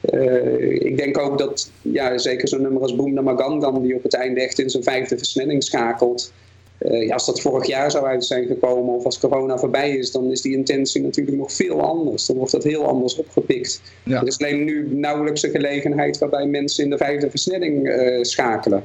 uh, 0.01 0.85
ik 0.85 0.97
denk 0.97 1.19
ook 1.19 1.39
dat, 1.39 1.71
ja, 1.83 2.19
zeker 2.19 2.49
zo'n 2.49 2.63
nummer 2.63 2.83
als 2.83 2.97
Boom 2.97 3.15
Namagangan, 3.15 3.83
die 3.83 3.95
op 3.95 4.03
het 4.03 4.15
einde 4.15 4.41
echt 4.41 4.59
in 4.59 4.71
zijn 4.71 4.83
vijfde 4.83 5.17
versnelling 5.17 5.65
schakelt. 5.65 6.33
Uh, 6.79 7.07
ja, 7.07 7.13
als 7.13 7.27
dat 7.27 7.41
vorig 7.41 7.67
jaar 7.67 7.91
zou 7.91 8.07
uit 8.07 8.25
zijn 8.25 8.47
gekomen 8.47 8.95
of 8.95 9.05
als 9.05 9.19
corona 9.19 9.59
voorbij 9.59 9.91
is, 9.91 10.13
dan 10.13 10.31
is 10.31 10.41
die 10.41 10.57
intentie 10.57 11.03
natuurlijk 11.03 11.37
nog 11.37 11.53
veel 11.53 11.81
anders. 11.81 12.27
Dan 12.27 12.37
wordt 12.37 12.53
dat 12.53 12.65
heel 12.65 12.87
anders 12.87 13.17
opgepikt. 13.17 13.83
Er 14.05 14.27
is 14.27 14.39
alleen 14.39 14.65
nu 14.65 14.89
nauwelijks 14.91 15.43
een 15.43 15.51
gelegenheid 15.51 16.19
waarbij 16.19 16.47
mensen 16.47 16.85
in 16.85 16.91
de 16.91 16.97
vijfde 16.97 17.31
versnelling 17.31 17.87
uh, 17.87 18.23
schakelen. 18.23 18.83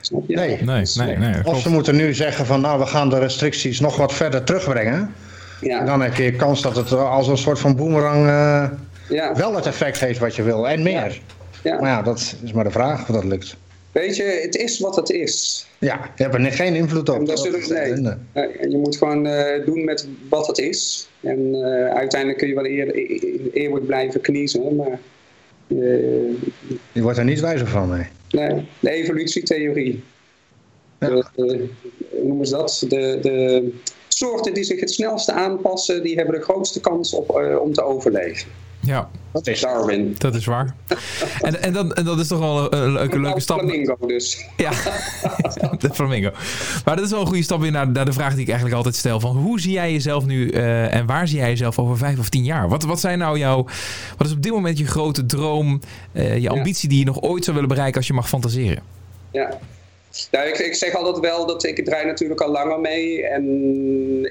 Snap 0.00 0.22
je? 0.26 0.34
Nee. 0.34 0.58
Nee, 0.62 0.84
nee, 0.94 1.16
nee. 1.16 1.34
Of 1.44 1.60
ze 1.60 1.70
moeten 1.70 1.96
nu 1.96 2.14
zeggen 2.14 2.46
van 2.46 2.60
nou 2.60 2.78
we 2.78 2.86
gaan 2.86 3.10
de 3.10 3.18
restricties 3.18 3.80
nog 3.80 3.96
wat 3.96 4.12
verder 4.12 4.44
terugbrengen. 4.44 5.14
Ja. 5.60 5.84
Dan 5.84 6.00
heb 6.02 6.14
je 6.14 6.32
kans 6.32 6.62
dat 6.62 6.76
het 6.76 6.92
als 6.92 7.28
een 7.28 7.38
soort 7.38 7.58
van 7.58 7.76
boemerang 7.76 8.26
uh, 8.26 8.70
ja. 9.08 9.34
wel 9.34 9.54
het 9.54 9.66
effect 9.66 10.00
heeft 10.00 10.18
wat 10.18 10.36
je 10.36 10.42
wil 10.42 10.68
en 10.68 10.82
meer. 10.82 11.20
Ja. 11.62 11.80
Maar 11.80 11.90
ja, 11.90 12.02
dat 12.02 12.36
is 12.42 12.52
maar 12.52 12.64
de 12.64 12.70
vraag 12.70 13.00
of 13.00 13.14
dat 13.14 13.24
lukt. 13.24 13.56
Weet 13.92 14.16
je, 14.16 14.22
het 14.22 14.56
is 14.56 14.78
wat 14.78 14.96
het 14.96 15.10
is. 15.10 15.66
Ja, 15.78 16.10
je 16.16 16.22
hebt 16.22 16.34
er 16.34 16.52
geen 16.52 16.74
invloed 16.74 17.08
op. 17.08 17.18
En, 17.18 17.24
dat 17.24 17.40
zullen, 17.40 18.12
nee. 18.32 18.48
en 18.58 18.70
je 18.70 18.78
moet 18.78 18.96
gewoon 18.96 19.26
uh, 19.26 19.64
doen 19.64 19.84
met 19.84 20.08
wat 20.28 20.46
het 20.46 20.58
is. 20.58 21.08
En 21.20 21.54
uh, 21.54 21.88
uiteindelijk 21.88 22.38
kun 22.38 22.48
je 22.48 22.54
wel 22.54 22.66
eer, 22.66 22.94
eeuwig 23.52 23.86
blijven 23.86 24.20
kniezen, 24.20 24.76
maar... 24.76 24.98
Uh, 25.66 25.78
je 26.92 27.02
wordt 27.02 27.18
er 27.18 27.24
niet 27.24 27.40
wijzer 27.40 27.66
van, 27.66 27.88
nee. 27.88 28.06
Nee, 28.30 28.66
de 28.80 28.90
evolutietheorie. 28.90 30.02
Ja. 30.98 31.08
De, 31.08 31.24
de, 31.34 31.68
hoe 32.10 32.26
noemen 32.26 32.46
ze 32.46 32.56
dat? 32.56 32.84
De, 32.88 33.18
de 33.22 33.72
soorten 34.08 34.54
die 34.54 34.64
zich 34.64 34.80
het 34.80 34.90
snelste 34.90 35.32
aanpassen, 35.32 36.02
die 36.02 36.16
hebben 36.16 36.34
de 36.34 36.44
grootste 36.44 36.80
kans 36.80 37.14
op, 37.14 37.30
om 37.62 37.72
te 37.72 37.82
overleven. 37.82 38.48
Ja, 38.84 39.08
dat 39.32 39.46
is 39.46 39.60
Darwin. 39.60 40.14
Dat 40.18 40.34
is 40.34 40.44
waar. 40.44 40.74
en, 41.40 41.62
en, 41.62 41.72
dat, 41.72 41.92
en 41.92 42.04
dat 42.04 42.18
is 42.18 42.28
toch 42.28 42.38
wel 42.38 42.74
een, 42.74 42.92
leuke, 42.92 43.20
leuke 43.20 43.40
stap. 43.40 43.58
flamingo 43.58 43.96
dus. 44.06 44.46
Ja, 44.56 44.70
de 45.78 45.90
flamingo. 45.92 46.30
Maar 46.84 46.96
dat 46.96 47.04
is 47.04 47.10
wel 47.10 47.20
een 47.20 47.26
goede 47.26 47.42
stap 47.42 47.60
weer 47.60 47.70
naar, 47.70 47.88
naar 47.88 48.04
de 48.04 48.12
vraag 48.12 48.32
die 48.32 48.40
ik 48.40 48.46
eigenlijk 48.46 48.76
altijd 48.76 48.94
stel. 48.96 49.20
Van 49.20 49.36
hoe 49.36 49.60
zie 49.60 49.72
jij 49.72 49.92
jezelf 49.92 50.24
nu 50.24 50.52
uh, 50.52 50.94
en 50.94 51.06
waar 51.06 51.28
zie 51.28 51.38
jij 51.38 51.48
jezelf 51.48 51.78
over 51.78 51.96
vijf 51.96 52.18
of 52.18 52.28
tien 52.28 52.44
jaar? 52.44 52.68
Wat, 52.68 52.82
wat 52.82 53.00
zijn 53.00 53.18
nou 53.18 53.38
jouw, 53.38 53.66
wat 54.16 54.26
is 54.26 54.32
op 54.32 54.42
dit 54.42 54.52
moment 54.52 54.78
je 54.78 54.86
grote 54.86 55.26
droom, 55.26 55.80
uh, 56.12 56.38
je 56.38 56.48
ambitie 56.48 56.82
ja. 56.82 56.88
die 56.88 56.98
je 56.98 57.10
nog 57.10 57.20
ooit 57.20 57.44
zou 57.44 57.56
willen 57.56 57.70
bereiken 57.70 57.96
als 57.96 58.06
je 58.06 58.12
mag 58.12 58.28
fantaseren? 58.28 58.82
Ja, 59.30 59.58
nou, 60.30 60.48
ik, 60.48 60.58
ik, 60.58 60.74
zeg 60.74 60.94
altijd 60.94 61.18
wel 61.18 61.46
dat 61.46 61.64
ik 61.64 61.84
draai 61.84 62.06
natuurlijk 62.06 62.40
al 62.40 62.50
langer 62.50 62.80
mee. 62.80 63.26
En 63.26 63.44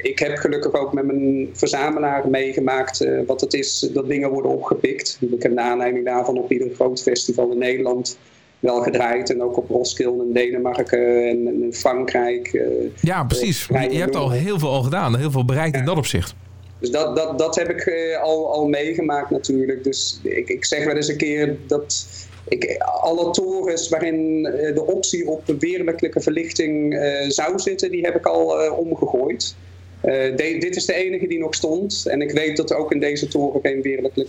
ik 0.03 0.19
heb 0.19 0.37
gelukkig 0.37 0.73
ook 0.73 0.93
met 0.93 1.05
mijn 1.05 1.49
verzamelaar 1.53 2.29
meegemaakt 2.29 3.01
uh, 3.01 3.19
wat 3.27 3.41
het 3.41 3.53
is 3.53 3.89
dat 3.93 4.07
dingen 4.07 4.29
worden 4.29 4.51
opgepikt. 4.51 5.17
Ik 5.19 5.43
heb 5.43 5.51
naar 5.51 5.71
aanleiding 5.71 6.05
daarvan 6.05 6.37
op 6.37 6.51
ieder 6.51 6.69
groot 6.75 7.01
festival 7.01 7.51
in 7.51 7.57
Nederland 7.57 8.17
wel 8.59 8.81
gedraaid. 8.81 9.29
En 9.29 9.43
ook 9.43 9.57
op 9.57 9.69
Roskilde 9.69 10.23
in 10.23 10.33
Denemarken 10.33 11.29
en, 11.29 11.63
in 11.63 11.73
Frankrijk. 11.73 12.53
Uh, 12.53 12.63
ja, 13.01 13.23
precies. 13.23 13.67
Je, 13.67 13.89
je 13.89 13.99
hebt 13.99 14.15
al 14.15 14.31
heel 14.31 14.59
veel 14.59 14.69
al 14.69 14.83
gedaan. 14.83 15.17
Heel 15.17 15.31
veel 15.31 15.45
bereikt 15.45 15.73
ja. 15.73 15.79
in 15.79 15.85
dat 15.85 15.97
opzicht. 15.97 16.35
Dus 16.79 16.91
dat, 16.91 17.15
dat, 17.15 17.39
dat 17.39 17.55
heb 17.55 17.69
ik 17.69 18.15
al, 18.21 18.53
al 18.53 18.67
meegemaakt 18.67 19.29
natuurlijk. 19.29 19.83
Dus 19.83 20.19
ik, 20.23 20.49
ik 20.49 20.65
zeg 20.65 20.85
wel 20.85 20.95
eens 20.95 21.07
een 21.07 21.17
keer 21.17 21.57
dat 21.67 22.05
ik, 22.47 22.77
alle 22.79 23.31
torens 23.31 23.89
waarin 23.89 24.43
de 24.43 24.85
optie 24.85 25.27
op 25.27 25.43
wereldlijke 25.59 26.21
verlichting 26.21 26.93
uh, 26.93 27.29
zou 27.29 27.59
zitten, 27.59 27.91
die 27.91 28.05
heb 28.05 28.15
ik 28.15 28.25
al 28.25 28.65
uh, 28.65 28.77
omgegooid. 28.77 29.55
De, 30.01 30.55
dit 30.59 30.75
is 30.75 30.85
de 30.85 30.93
enige 30.93 31.27
die 31.27 31.39
nog 31.39 31.55
stond. 31.55 32.05
En 32.05 32.21
ik 32.21 32.31
weet 32.31 32.57
dat 32.57 32.69
er 32.69 32.77
ook 32.77 32.91
in 32.91 32.99
deze 32.99 33.27
toren 33.27 33.61
geen 33.61 33.81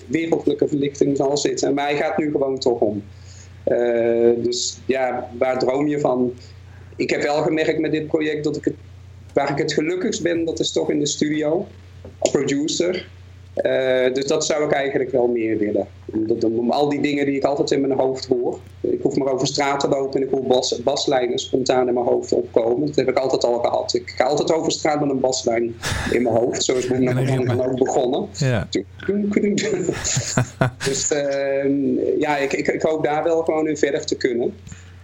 wereldlijke, 0.09 0.69
verlichting 0.69 1.17
zal 1.17 1.37
zitten. 1.37 1.75
Maar 1.75 1.85
hij 1.85 1.97
gaat 1.97 2.19
nu 2.19 2.31
gewoon 2.31 2.59
toch 2.59 2.81
om. 2.81 3.05
dus 4.37 4.81
ja, 4.87 5.31
waar 5.39 5.59
droom 5.59 5.89
je 5.89 6.01
van? 6.01 6.33
Ik 6.97 7.11
heb 7.11 7.23
wel 7.23 7.43
gemerkt 7.43 7.79
met 7.79 7.93
dit 7.93 8.07
project 8.07 8.45
dat 8.45 8.57
ik 8.57 8.65
het, 8.65 8.75
waar 9.35 9.51
ik 9.51 9.59
het 9.59 9.73
gelukkigst 9.73 10.23
ben, 10.23 10.45
dat 10.45 10.61
is 10.61 10.73
toch 10.73 10.91
in 10.91 10.99
de 10.99 11.07
studio. 11.07 11.67
Als 12.19 12.31
producer. 12.31 13.09
Dus 14.13 14.27
dat 14.27 14.47
zou 14.47 14.65
ik 14.65 14.73
eigenlijk 14.73 15.11
wel 15.11 15.27
meer 15.27 15.59
willen. 15.59 15.87
Om, 16.13 16.59
om, 16.59 16.71
al 16.71 16.89
die 16.89 17.01
dingen 17.01 17.27
die 17.27 17.37
ik 17.37 17.45
altijd 17.45 17.71
in 17.71 17.81
mijn 17.81 17.99
hoofd 17.99 18.27
hoor. 18.27 18.59
Ik 18.81 19.03
hoef 19.03 19.17
maar 19.17 19.33
over 19.33 19.47
straat 19.47 19.81
te 19.81 19.89
lopen 19.89 20.21
en 20.21 20.27
ik 20.27 20.33
hoor 20.33 20.43
bas, 20.43 20.83
baslijnen 20.83 21.39
spontaan 21.39 21.89
in 21.89 21.95
mijn 21.95 22.07
hoofd 22.07 22.33
opkomen. 22.33 22.87
Dat 22.87 22.97
heb 22.97 23.09
ik 23.09 23.19
altijd 23.19 23.45
al 23.45 23.59
gehad. 23.59 23.95
Ik 23.95 24.13
ga 24.17 24.25
altijd 24.25 24.53
over 24.53 24.73
straat 24.73 25.01
met 25.01 25.11
een 25.11 25.21
baslijn 25.21 25.75
in 26.11 26.23
mijn 26.23 26.35
hoofd. 26.35 26.65
Zo 26.65 26.75
is 26.75 26.89
mijn 26.89 27.47
dan 27.47 27.65
ook 27.65 27.79
begonnen. 27.79 28.29
Ja. 28.33 28.69
dus 30.85 31.11
uh, 31.11 32.19
ja, 32.19 32.37
ik, 32.37 32.53
ik, 32.53 32.69
ik 32.69 32.83
hoop 32.83 33.05
daar 33.05 33.25
wel 33.25 33.43
gewoon 33.43 33.69
in 33.69 33.77
verder 33.77 34.07
te 34.07 34.17
kunnen. 34.17 34.55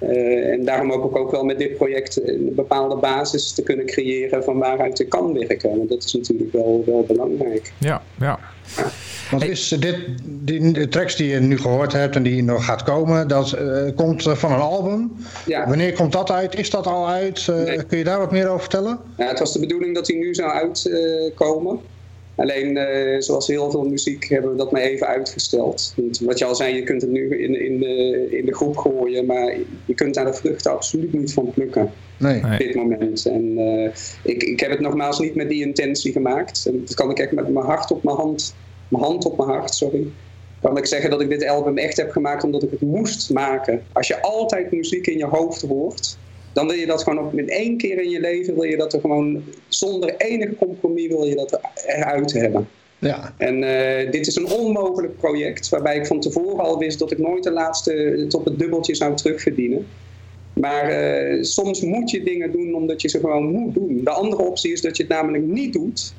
Uh, 0.01 0.53
en 0.53 0.65
daarom 0.65 0.91
hoop 0.91 1.11
ik 1.11 1.17
ook 1.17 1.31
wel 1.31 1.45
met 1.45 1.59
dit 1.59 1.77
project 1.77 2.29
een 2.29 2.53
bepaalde 2.55 2.97
basis 2.97 3.53
te 3.53 3.63
kunnen 3.63 3.87
creëren 3.87 4.45
van 4.45 4.59
waaruit 4.59 4.99
ik 4.99 5.09
kan 5.09 5.33
werken. 5.33 5.77
Want 5.77 5.89
dat 5.89 6.05
is 6.05 6.13
natuurlijk 6.13 6.53
wel, 6.53 6.83
wel 6.87 7.05
belangrijk. 7.07 7.73
Ja, 7.79 8.03
ja. 8.19 8.39
Want 9.31 9.45
is 9.45 9.69
dit, 9.69 9.97
die, 10.25 10.73
de 10.73 10.89
tracks 10.89 11.17
die 11.17 11.29
je 11.29 11.41
nu 11.41 11.59
gehoord 11.59 11.93
hebt 11.93 12.17
en 12.17 12.23
die 12.23 12.43
nog 12.43 12.65
gaat 12.65 12.83
komen, 12.83 13.29
dat 13.29 13.59
uh, 13.61 13.97
komt 13.97 14.23
van 14.23 14.53
een 14.53 14.61
album. 14.61 15.13
Ja. 15.47 15.69
Wanneer 15.69 15.93
komt 15.93 16.13
dat 16.13 16.31
uit? 16.31 16.59
Is 16.59 16.71
dat 16.71 16.87
al 16.87 17.09
uit? 17.09 17.47
Uh, 17.51 17.57
nee. 17.57 17.85
Kun 17.85 17.99
je 17.99 18.05
daar 18.05 18.19
wat 18.19 18.33
meer 18.33 18.49
over 18.49 18.61
vertellen? 18.61 18.99
Ja, 19.17 19.27
het 19.27 19.39
was 19.39 19.53
de 19.53 19.61
bedoeling 19.61 19.95
dat 19.95 20.07
hij 20.07 20.17
nu 20.17 20.35
zou 20.35 20.51
uitkomen. 20.51 21.81
Alleen, 22.39 22.77
uh, 22.77 23.21
zoals 23.21 23.47
heel 23.47 23.71
veel 23.71 23.85
muziek, 23.85 24.29
hebben 24.29 24.51
we 24.51 24.57
dat 24.57 24.73
maar 24.73 24.81
even 24.81 25.07
uitgesteld. 25.07 25.93
Want 25.97 26.19
wat 26.19 26.39
je 26.39 26.45
al 26.45 26.55
zei, 26.55 26.75
je 26.75 26.83
kunt 26.83 27.03
het 27.03 27.11
nu 27.11 27.39
in, 27.39 27.61
in, 27.65 27.79
de, 27.79 28.27
in 28.31 28.47
de 28.47 28.55
groep 28.55 28.77
gooien, 28.77 29.27
maar 29.27 29.57
je 29.85 29.95
kunt 29.95 30.15
daar 30.15 30.25
de 30.25 30.35
vruchten 30.35 30.73
absoluut 30.73 31.13
niet 31.13 31.33
van 31.33 31.51
plukken. 31.55 31.93
Nee. 32.17 32.43
Op 32.45 32.59
dit 32.59 32.75
moment. 32.75 33.27
En 33.27 33.59
uh, 33.59 33.91
ik, 34.23 34.43
ik 34.43 34.61
heb 34.61 34.71
het 34.71 34.81
nogmaals 34.81 35.19
niet 35.19 35.35
met 35.35 35.49
die 35.49 35.65
intentie 35.65 36.13
gemaakt. 36.13 36.67
En 36.67 36.81
dat 36.85 36.95
kan 36.95 37.11
ik 37.11 37.19
echt 37.19 37.33
met 37.33 37.49
mijn 37.49 37.67
hart 37.67 37.91
op 37.91 38.03
mijn 38.03 38.17
hand, 38.17 38.55
mijn 38.89 39.03
hand 39.03 39.25
op 39.25 39.37
mijn 39.37 39.51
hart, 39.51 39.75
sorry. 39.75 40.07
Kan 40.61 40.77
ik 40.77 40.87
zeggen 40.87 41.11
dat 41.11 41.21
ik 41.21 41.29
dit 41.29 41.47
album 41.47 41.79
echt 41.79 41.97
heb 41.97 42.11
gemaakt 42.11 42.45
omdat 42.45 42.63
ik 42.63 42.71
het 42.71 42.81
moest 42.81 43.31
maken. 43.31 43.83
Als 43.93 44.09
je 44.09 44.23
altijd 44.23 44.71
muziek 44.71 45.07
in 45.07 45.19
je 45.19 45.27
hoofd 45.27 45.63
hoort, 45.63 46.19
dan 46.53 46.67
wil 46.67 46.77
je 46.77 46.87
dat 46.87 47.03
gewoon 47.03 47.27
op, 47.27 47.33
met 47.33 47.49
één 47.49 47.77
keer 47.77 48.03
in 48.03 48.11
je 48.11 48.21
leven 48.21 48.55
wil 48.55 48.63
je 48.63 48.77
dat 48.77 48.93
er 48.93 49.01
gewoon 49.01 49.45
zonder 49.69 50.15
enig 50.17 50.57
compromis 50.57 51.07
wil 51.07 51.25
je 51.25 51.35
dat 51.35 51.61
eruit 51.87 52.33
hebben. 52.33 52.69
Ja. 52.99 53.35
En 53.37 53.63
uh, 53.63 54.11
dit 54.11 54.27
is 54.27 54.37
een 54.37 54.51
onmogelijk 54.51 55.17
project 55.17 55.69
waarbij 55.69 55.97
ik 55.97 56.07
van 56.07 56.21
tevoren 56.21 56.65
al 56.65 56.79
wist 56.79 56.99
dat 56.99 57.13
ik 57.13 57.19
nooit 57.19 57.43
de 57.43 57.51
laatste 57.51 58.27
op 58.31 58.45
het 58.45 58.59
dubbeltje 58.59 58.95
zou 58.95 59.17
terugverdienen. 59.17 59.87
Maar 60.53 60.91
uh, 60.91 61.43
soms 61.43 61.81
moet 61.81 62.11
je 62.11 62.23
dingen 62.23 62.53
doen 62.53 62.75
omdat 62.75 63.03
je 63.03 63.09
ze 63.09 63.19
gewoon 63.19 63.51
moet 63.51 63.75
doen. 63.75 64.01
De 64.05 64.11
andere 64.11 64.43
optie 64.43 64.73
is 64.73 64.81
dat 64.81 64.97
je 64.97 65.03
het 65.03 65.13
namelijk 65.13 65.45
niet 65.45 65.73
doet. 65.73 66.15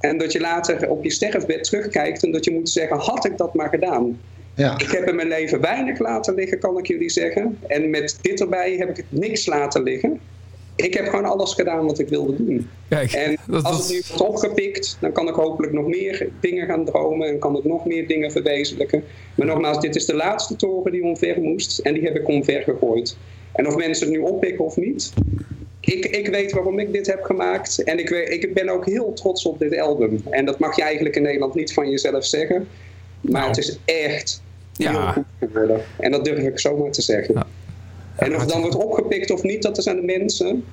En 0.00 0.18
dat 0.18 0.32
je 0.32 0.40
later 0.40 0.90
op 0.90 1.04
je 1.04 1.10
sterfbed 1.10 1.64
terugkijkt 1.64 2.22
en 2.24 2.32
dat 2.32 2.44
je 2.44 2.50
moet 2.50 2.70
zeggen, 2.70 2.96
had 2.96 3.24
ik 3.24 3.36
dat 3.36 3.54
maar 3.54 3.68
gedaan. 3.68 4.20
Ja. 4.58 4.78
Ik 4.78 4.90
heb 4.90 5.08
in 5.08 5.16
mijn 5.16 5.28
leven 5.28 5.60
weinig 5.60 5.98
laten 5.98 6.34
liggen, 6.34 6.58
kan 6.58 6.78
ik 6.78 6.86
jullie 6.86 7.10
zeggen. 7.10 7.58
En 7.66 7.90
met 7.90 8.18
dit 8.20 8.40
erbij 8.40 8.76
heb 8.76 8.98
ik 8.98 9.04
niks 9.08 9.46
laten 9.46 9.82
liggen. 9.82 10.20
Ik 10.76 10.94
heb 10.94 11.08
gewoon 11.08 11.24
alles 11.24 11.54
gedaan 11.54 11.86
wat 11.86 11.98
ik 11.98 12.08
wilde 12.08 12.36
doen. 12.44 12.68
Kijk, 12.88 13.12
en 13.12 13.36
dat, 13.46 13.64
als 13.64 13.78
het 13.78 13.88
nu 13.90 14.02
wordt 14.08 14.22
opgepikt, 14.22 14.96
dan 15.00 15.12
kan 15.12 15.28
ik 15.28 15.34
hopelijk 15.34 15.72
nog 15.72 15.86
meer 15.86 16.28
dingen 16.40 16.66
gaan 16.66 16.84
dromen 16.84 17.28
en 17.28 17.38
kan 17.38 17.56
ik 17.56 17.64
nog 17.64 17.86
meer 17.86 18.06
dingen 18.06 18.30
verwezenlijken. 18.30 19.04
Maar 19.34 19.46
nogmaals, 19.46 19.80
dit 19.80 19.96
is 19.96 20.06
de 20.06 20.14
laatste 20.14 20.56
toren 20.56 20.92
die 20.92 21.02
omver 21.02 21.40
moest 21.40 21.78
en 21.78 21.94
die 21.94 22.02
heb 22.02 22.16
ik 22.16 22.28
omver 22.28 22.62
gegooid. 22.62 23.16
En 23.52 23.66
of 23.66 23.76
mensen 23.76 24.06
het 24.06 24.16
nu 24.16 24.22
oppikken 24.22 24.64
of 24.64 24.76
niet, 24.76 25.12
ik, 25.80 26.04
ik 26.04 26.28
weet 26.28 26.52
waarom 26.52 26.78
ik 26.78 26.92
dit 26.92 27.06
heb 27.06 27.22
gemaakt. 27.22 27.82
En 27.82 27.98
ik, 27.98 28.10
ik 28.10 28.54
ben 28.54 28.68
ook 28.68 28.86
heel 28.86 29.12
trots 29.12 29.44
op 29.46 29.58
dit 29.58 29.78
album. 29.78 30.22
En 30.30 30.44
dat 30.44 30.58
mag 30.58 30.76
je 30.76 30.82
eigenlijk 30.82 31.16
in 31.16 31.22
Nederland 31.22 31.54
niet 31.54 31.72
van 31.72 31.90
jezelf 31.90 32.24
zeggen. 32.24 32.68
Maar 33.20 33.32
Nou. 33.32 33.46
het 33.46 33.58
is 33.58 33.78
echt 33.84 34.42
heel 34.78 34.92
Ja. 34.92 35.12
goed 35.12 35.24
geworden. 35.38 35.80
En 35.98 36.10
dat 36.10 36.24
durf 36.24 36.38
ik 36.38 36.58
zomaar 36.58 36.90
te 36.90 37.02
zeggen. 37.02 37.34
Ja. 37.34 37.46
En 38.16 38.34
of 38.34 38.40
het 38.40 38.48
dan 38.50 38.60
wordt 38.60 38.76
opgepikt 38.76 39.30
of 39.30 39.42
niet, 39.42 39.62
dat 39.62 39.78
is 39.78 39.88
aan 39.88 39.96
de 39.96 40.02
mensen. 40.18 40.64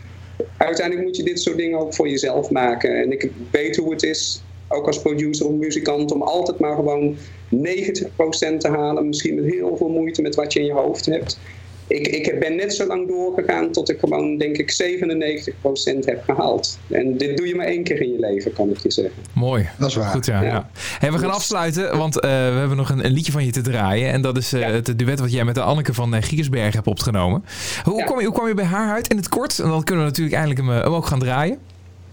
Uiteindelijk 0.58 1.08
moet 1.08 1.18
je 1.18 1.24
dit 1.24 1.42
soort 1.42 1.58
dingen 1.58 1.80
ook 1.80 1.94
voor 1.94 2.10
jezelf 2.10 2.50
maken. 2.50 3.02
En 3.02 3.12
ik 3.12 3.32
weet 3.52 3.76
hoe 3.76 3.92
het 3.92 4.04
is, 4.04 4.44
ook 4.68 4.88
als 4.88 5.02
producer 5.02 5.46
of 5.48 5.54
muzikant, 5.54 6.12
om 6.12 6.22
altijd 6.22 6.60
maar 6.60 6.76
gewoon 6.76 7.18
90% 7.50 8.58
te 8.58 8.68
halen. 8.70 9.08
Misschien 9.08 9.36
met 9.36 9.54
heel 9.54 9.78
veel 9.78 9.90
moeite 9.90 10.22
met 10.22 10.36
wat 10.36 10.54
je 10.54 10.60
in 10.60 10.66
je 10.66 10.74
hoofd 10.74 11.06
hebt. 11.06 11.40
Ik, 11.88 12.08
ik 12.08 12.40
ben 12.40 12.56
net 12.56 12.74
zo 12.74 12.86
lang 12.88 13.08
doorgegaan 13.08 13.72
tot 13.72 13.90
ik 13.90 14.00
gewoon, 14.00 14.38
denk 14.38 14.58
ik, 14.58 14.72
97% 14.84 16.06
heb 16.06 16.24
gehaald. 16.24 16.80
En 16.90 17.18
dit 17.18 17.38
doe 17.38 17.48
je 17.48 17.56
maar 17.56 17.66
één 17.66 17.84
keer 17.84 18.02
in 18.02 18.12
je 18.12 18.20
leven, 18.20 18.54
kan 18.54 18.70
ik 18.70 18.78
je 18.78 18.92
zeggen. 18.92 19.14
Mooi. 19.34 19.70
Dat 19.80 19.90
is 19.90 19.96
waar. 19.96 20.10
Goed, 20.12 20.26
ja. 20.26 20.42
Ja. 20.42 20.48
ja. 20.50 20.70
Hey, 21.00 21.12
we 21.12 21.18
gaan 21.18 21.32
afsluiten, 21.32 21.98
want 21.98 22.20
eh, 22.20 22.30
we 22.30 22.36
hebben 22.58 22.78
nog 22.78 22.90
een, 22.90 23.06
een 23.06 23.12
liedje 23.12 23.32
van 23.32 23.46
je 23.46 23.52
te 23.52 23.62
draaien. 23.62 24.12
En 24.12 24.22
dat 24.22 24.38
is 24.38 24.54
eh, 24.54 24.60
Ja. 24.60 24.68
het 24.70 25.00
duet 25.00 25.20
wat 25.20 25.32
jij 25.32 25.44
met 25.46 25.56
de 25.56 25.62
Anneke 25.62 25.94
van 25.94 26.16
uh, 26.16 26.22
Giersberg 26.22 26.74
hebt 26.74 26.88
opgenomen. 26.88 27.44
Hoe, 27.84 27.98
Ja. 27.98 28.06
kwam 28.06 28.20
je, 28.20 28.26
hoe 28.26 28.34
kwam 28.36 28.48
je 28.48 28.54
bij 28.54 28.66
haar 28.66 28.94
uit 28.94 29.08
in 29.08 29.18
het 29.18 29.30
kort? 29.30 29.60
En 29.60 29.70
dan 29.70 29.84
kunnen 29.84 30.04
we 30.04 30.10
natuurlijk 30.10 30.36
eindelijk 30.36 30.68
hem, 30.68 30.70
hem 30.84 30.94
ook 30.94 31.06
gaan 31.06 31.20
draaien. 31.20 31.58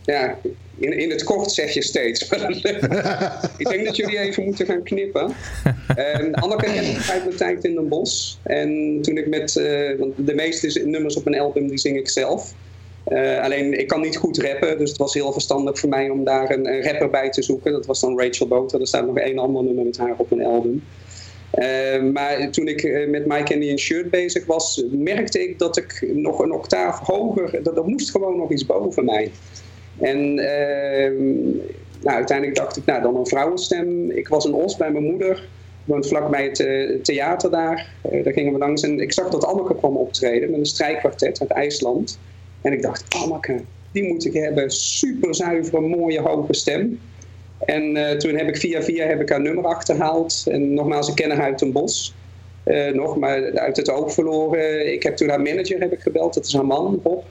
Ja, 0.05 0.39
in, 0.79 0.93
in 0.99 1.11
het 1.11 1.25
kort 1.25 1.51
zeg 1.53 1.75
je 1.75 1.83
steeds. 1.83 2.23
ik 3.59 3.69
denk 3.69 3.85
dat 3.85 3.97
jullie 3.97 4.19
even 4.19 4.45
moeten 4.45 4.67
gaan 4.67 4.83
knippen. 4.83 5.33
En 5.97 6.35
Anneke 6.35 6.65
ken 6.65 6.85
ik 6.85 7.09
uit 7.11 7.25
mijn 7.25 7.37
tijd 7.37 7.65
in 7.65 7.75
Den 7.75 7.89
Bosch. 7.89 8.35
En 8.43 8.99
toen 9.03 9.17
ik 9.17 9.27
met... 9.27 9.57
eh, 9.57 9.99
want 9.99 10.13
de 10.17 10.35
meeste 10.35 10.81
nummers 10.85 11.17
op 11.17 11.27
een 11.27 11.39
album 11.39 11.69
die 11.69 11.79
zing 11.79 11.97
ik 11.97 12.09
zelf. 12.09 12.55
Eh, 13.05 13.41
alleen 13.41 13.79
ik 13.79 13.89
kan 13.89 14.01
niet 14.01 14.17
goed 14.17 14.39
rappen, 14.39 14.79
dus 14.79 14.89
het 14.89 14.99
was 14.99 15.15
heel 15.15 15.33
verstandig 15.33 15.79
voor 15.79 15.89
mij 15.89 16.11
om 16.11 16.25
daar 16.25 16.51
een, 16.51 16.67
een 16.67 16.83
rapper 16.83 17.11
bij 17.11 17.31
te 17.31 17.43
zoeken. 17.43 17.73
Dat 17.73 17.87
was 17.87 18.01
dan 18.01 18.21
Rachel 18.21 18.47
Boter. 18.47 18.81
Er 18.81 18.87
staat 18.87 19.07
nog 19.07 19.19
één 19.19 19.39
ander 19.39 19.65
nummer 19.65 19.85
met 19.85 19.99
haar 19.99 20.15
op 20.17 20.31
een 20.31 20.45
album. 20.45 20.83
maar 22.13 22.51
toen 22.51 22.69
ik 22.69 23.09
met 23.09 23.27
Mike 23.27 23.43
Candy 23.43 23.77
Shirt 23.77 24.11
bezig 24.11 24.47
was, 24.47 24.85
merkte 24.91 25.43
ik 25.43 25.59
dat 25.59 25.77
ik 25.77 26.09
nog 26.15 26.39
een 26.39 26.53
octaaf 26.53 26.99
hoger, 26.99 27.63
dat 27.63 27.77
er 27.77 27.85
moest 27.85 28.11
gewoon 28.11 28.37
nog 28.37 28.51
iets 28.51 28.67
boven 28.67 29.05
mij. 29.05 29.31
En 30.03 30.39
ehm, 30.39 31.33
nou, 32.03 32.17
uiteindelijk 32.17 32.57
dacht 32.57 32.77
ik, 32.77 32.85
nou 32.85 33.03
dan 33.03 33.17
een 33.17 33.27
vrouwenstem. 33.27 34.11
Ik 34.11 34.29
was 34.29 34.45
een 34.45 34.55
os 34.55 34.77
bij 34.77 34.91
mijn 34.91 35.05
moeder 35.05 35.49
woont 35.85 36.09
vlakbij 36.09 36.45
het 36.45 36.61
uh, 36.61 37.01
theater 37.01 37.51
daar. 37.51 37.89
Uh, 38.13 38.25
daar 38.25 38.33
gingen 38.33 38.53
we 38.53 38.59
langs 38.59 38.83
en 38.83 39.01
ik 39.01 39.13
zag 39.13 39.29
dat 39.29 39.45
Anneke 39.45 39.77
kwam 39.77 39.97
optreden 39.97 40.51
met 40.51 40.59
een 40.59 40.67
strijkkwartet 40.67 41.41
uit 41.41 41.51
IJsland. 41.51 42.19
En 42.61 42.73
ik 42.73 42.83
dacht, 42.83 43.15
Anneke, 43.15 43.61
die 43.93 44.09
moet 44.09 44.25
ik 44.25 44.33
hebben. 44.33 44.71
Super 44.71 45.35
zuivere, 45.35 45.81
mooie, 45.81 46.21
hoge 46.21 46.55
stem. 46.55 47.01
En 47.59 47.97
uh, 47.97 48.11
toen 48.11 48.37
heb 48.37 48.49
ik 48.49 48.57
via 48.57 48.83
via 48.83 49.07
heb 49.07 49.21
ik 49.21 49.29
haar 49.29 49.41
nummer 49.41 49.65
achterhaald. 49.65 50.45
En 50.51 50.75
nogmaals, 50.75 51.09
ik 51.09 51.15
ken 51.15 51.31
haar 51.31 51.45
uit 51.45 51.61
een 51.61 51.73
bos. 51.73 52.15
nog, 52.93 53.17
maar 53.17 53.59
uit 53.59 53.77
het 53.77 53.91
oog 53.91 54.13
verloren. 54.13 54.93
Ik 54.93 55.03
heb 55.03 55.17
toen 55.17 55.29
haar 55.29 55.43
manager 55.43 55.81
heb 55.81 55.93
ik 55.93 56.01
gebeld, 56.01 56.35
dat 56.35 56.47
is 56.47 56.55
haar 56.55 56.67
man, 56.67 57.01
Bob. 57.03 57.25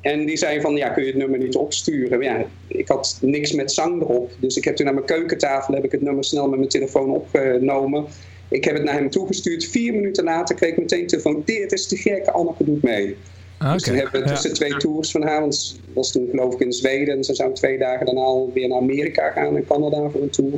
En 0.00 0.26
die 0.26 0.36
zei 0.36 0.60
van, 0.60 0.76
ja, 0.76 0.88
kun 0.88 1.02
je 1.02 1.08
het 1.08 1.18
nummer 1.18 1.38
niet 1.38 1.56
opsturen? 1.56 2.22
Ja, 2.22 2.46
ik 2.66 2.88
had 2.88 3.18
niks 3.20 3.52
met 3.52 3.72
zang 3.72 4.00
erop. 4.00 4.32
Dus 4.40 4.56
ik 4.56 4.64
heb 4.64 4.76
toen 4.76 4.84
naar 4.84 4.94
mijn 4.94 5.06
keukentafel 5.06 5.74
heb 5.74 5.84
ik 5.84 5.92
het 5.92 6.02
nummer 6.02 6.24
snel 6.24 6.48
met 6.48 6.58
mijn 6.58 6.70
telefoon 6.70 7.10
opgenomen. 7.10 8.06
Ik 8.48 8.64
heb 8.64 8.74
het 8.74 8.84
naar 8.84 8.94
hem 8.94 9.10
toegestuurd. 9.10 9.64
Vier 9.64 9.92
minuten 9.92 10.24
later 10.24 10.54
kreeg 10.54 10.70
ik 10.70 10.78
meteen 10.78 11.06
telefoon. 11.06 11.42
Dit 11.44 11.72
is 11.72 11.86
te 11.86 11.96
gek, 11.96 12.26
Anneke 12.26 12.64
doet 12.64 12.82
mee. 12.82 13.16
Okay. 13.60 13.72
Dus 13.72 13.82
toen 13.82 13.94
hebben 13.94 14.22
we 14.22 14.28
tussen 14.28 14.54
twee 14.54 14.76
tours 14.76 15.10
van 15.10 15.22
haar, 15.22 15.40
want 15.40 15.80
was 15.94 16.12
toen 16.12 16.28
geloof 16.30 16.54
ik 16.54 16.60
in 16.60 16.72
Zweden. 16.72 17.16
En 17.16 17.24
ze 17.24 17.34
zou 17.34 17.54
twee 17.54 17.78
dagen 17.78 18.06
daarna 18.06 18.20
alweer 18.20 18.68
naar 18.68 18.78
Amerika 18.78 19.30
gaan 19.30 19.56
en 19.56 19.66
Canada 19.66 20.08
voor 20.08 20.22
een 20.22 20.30
tour. 20.30 20.52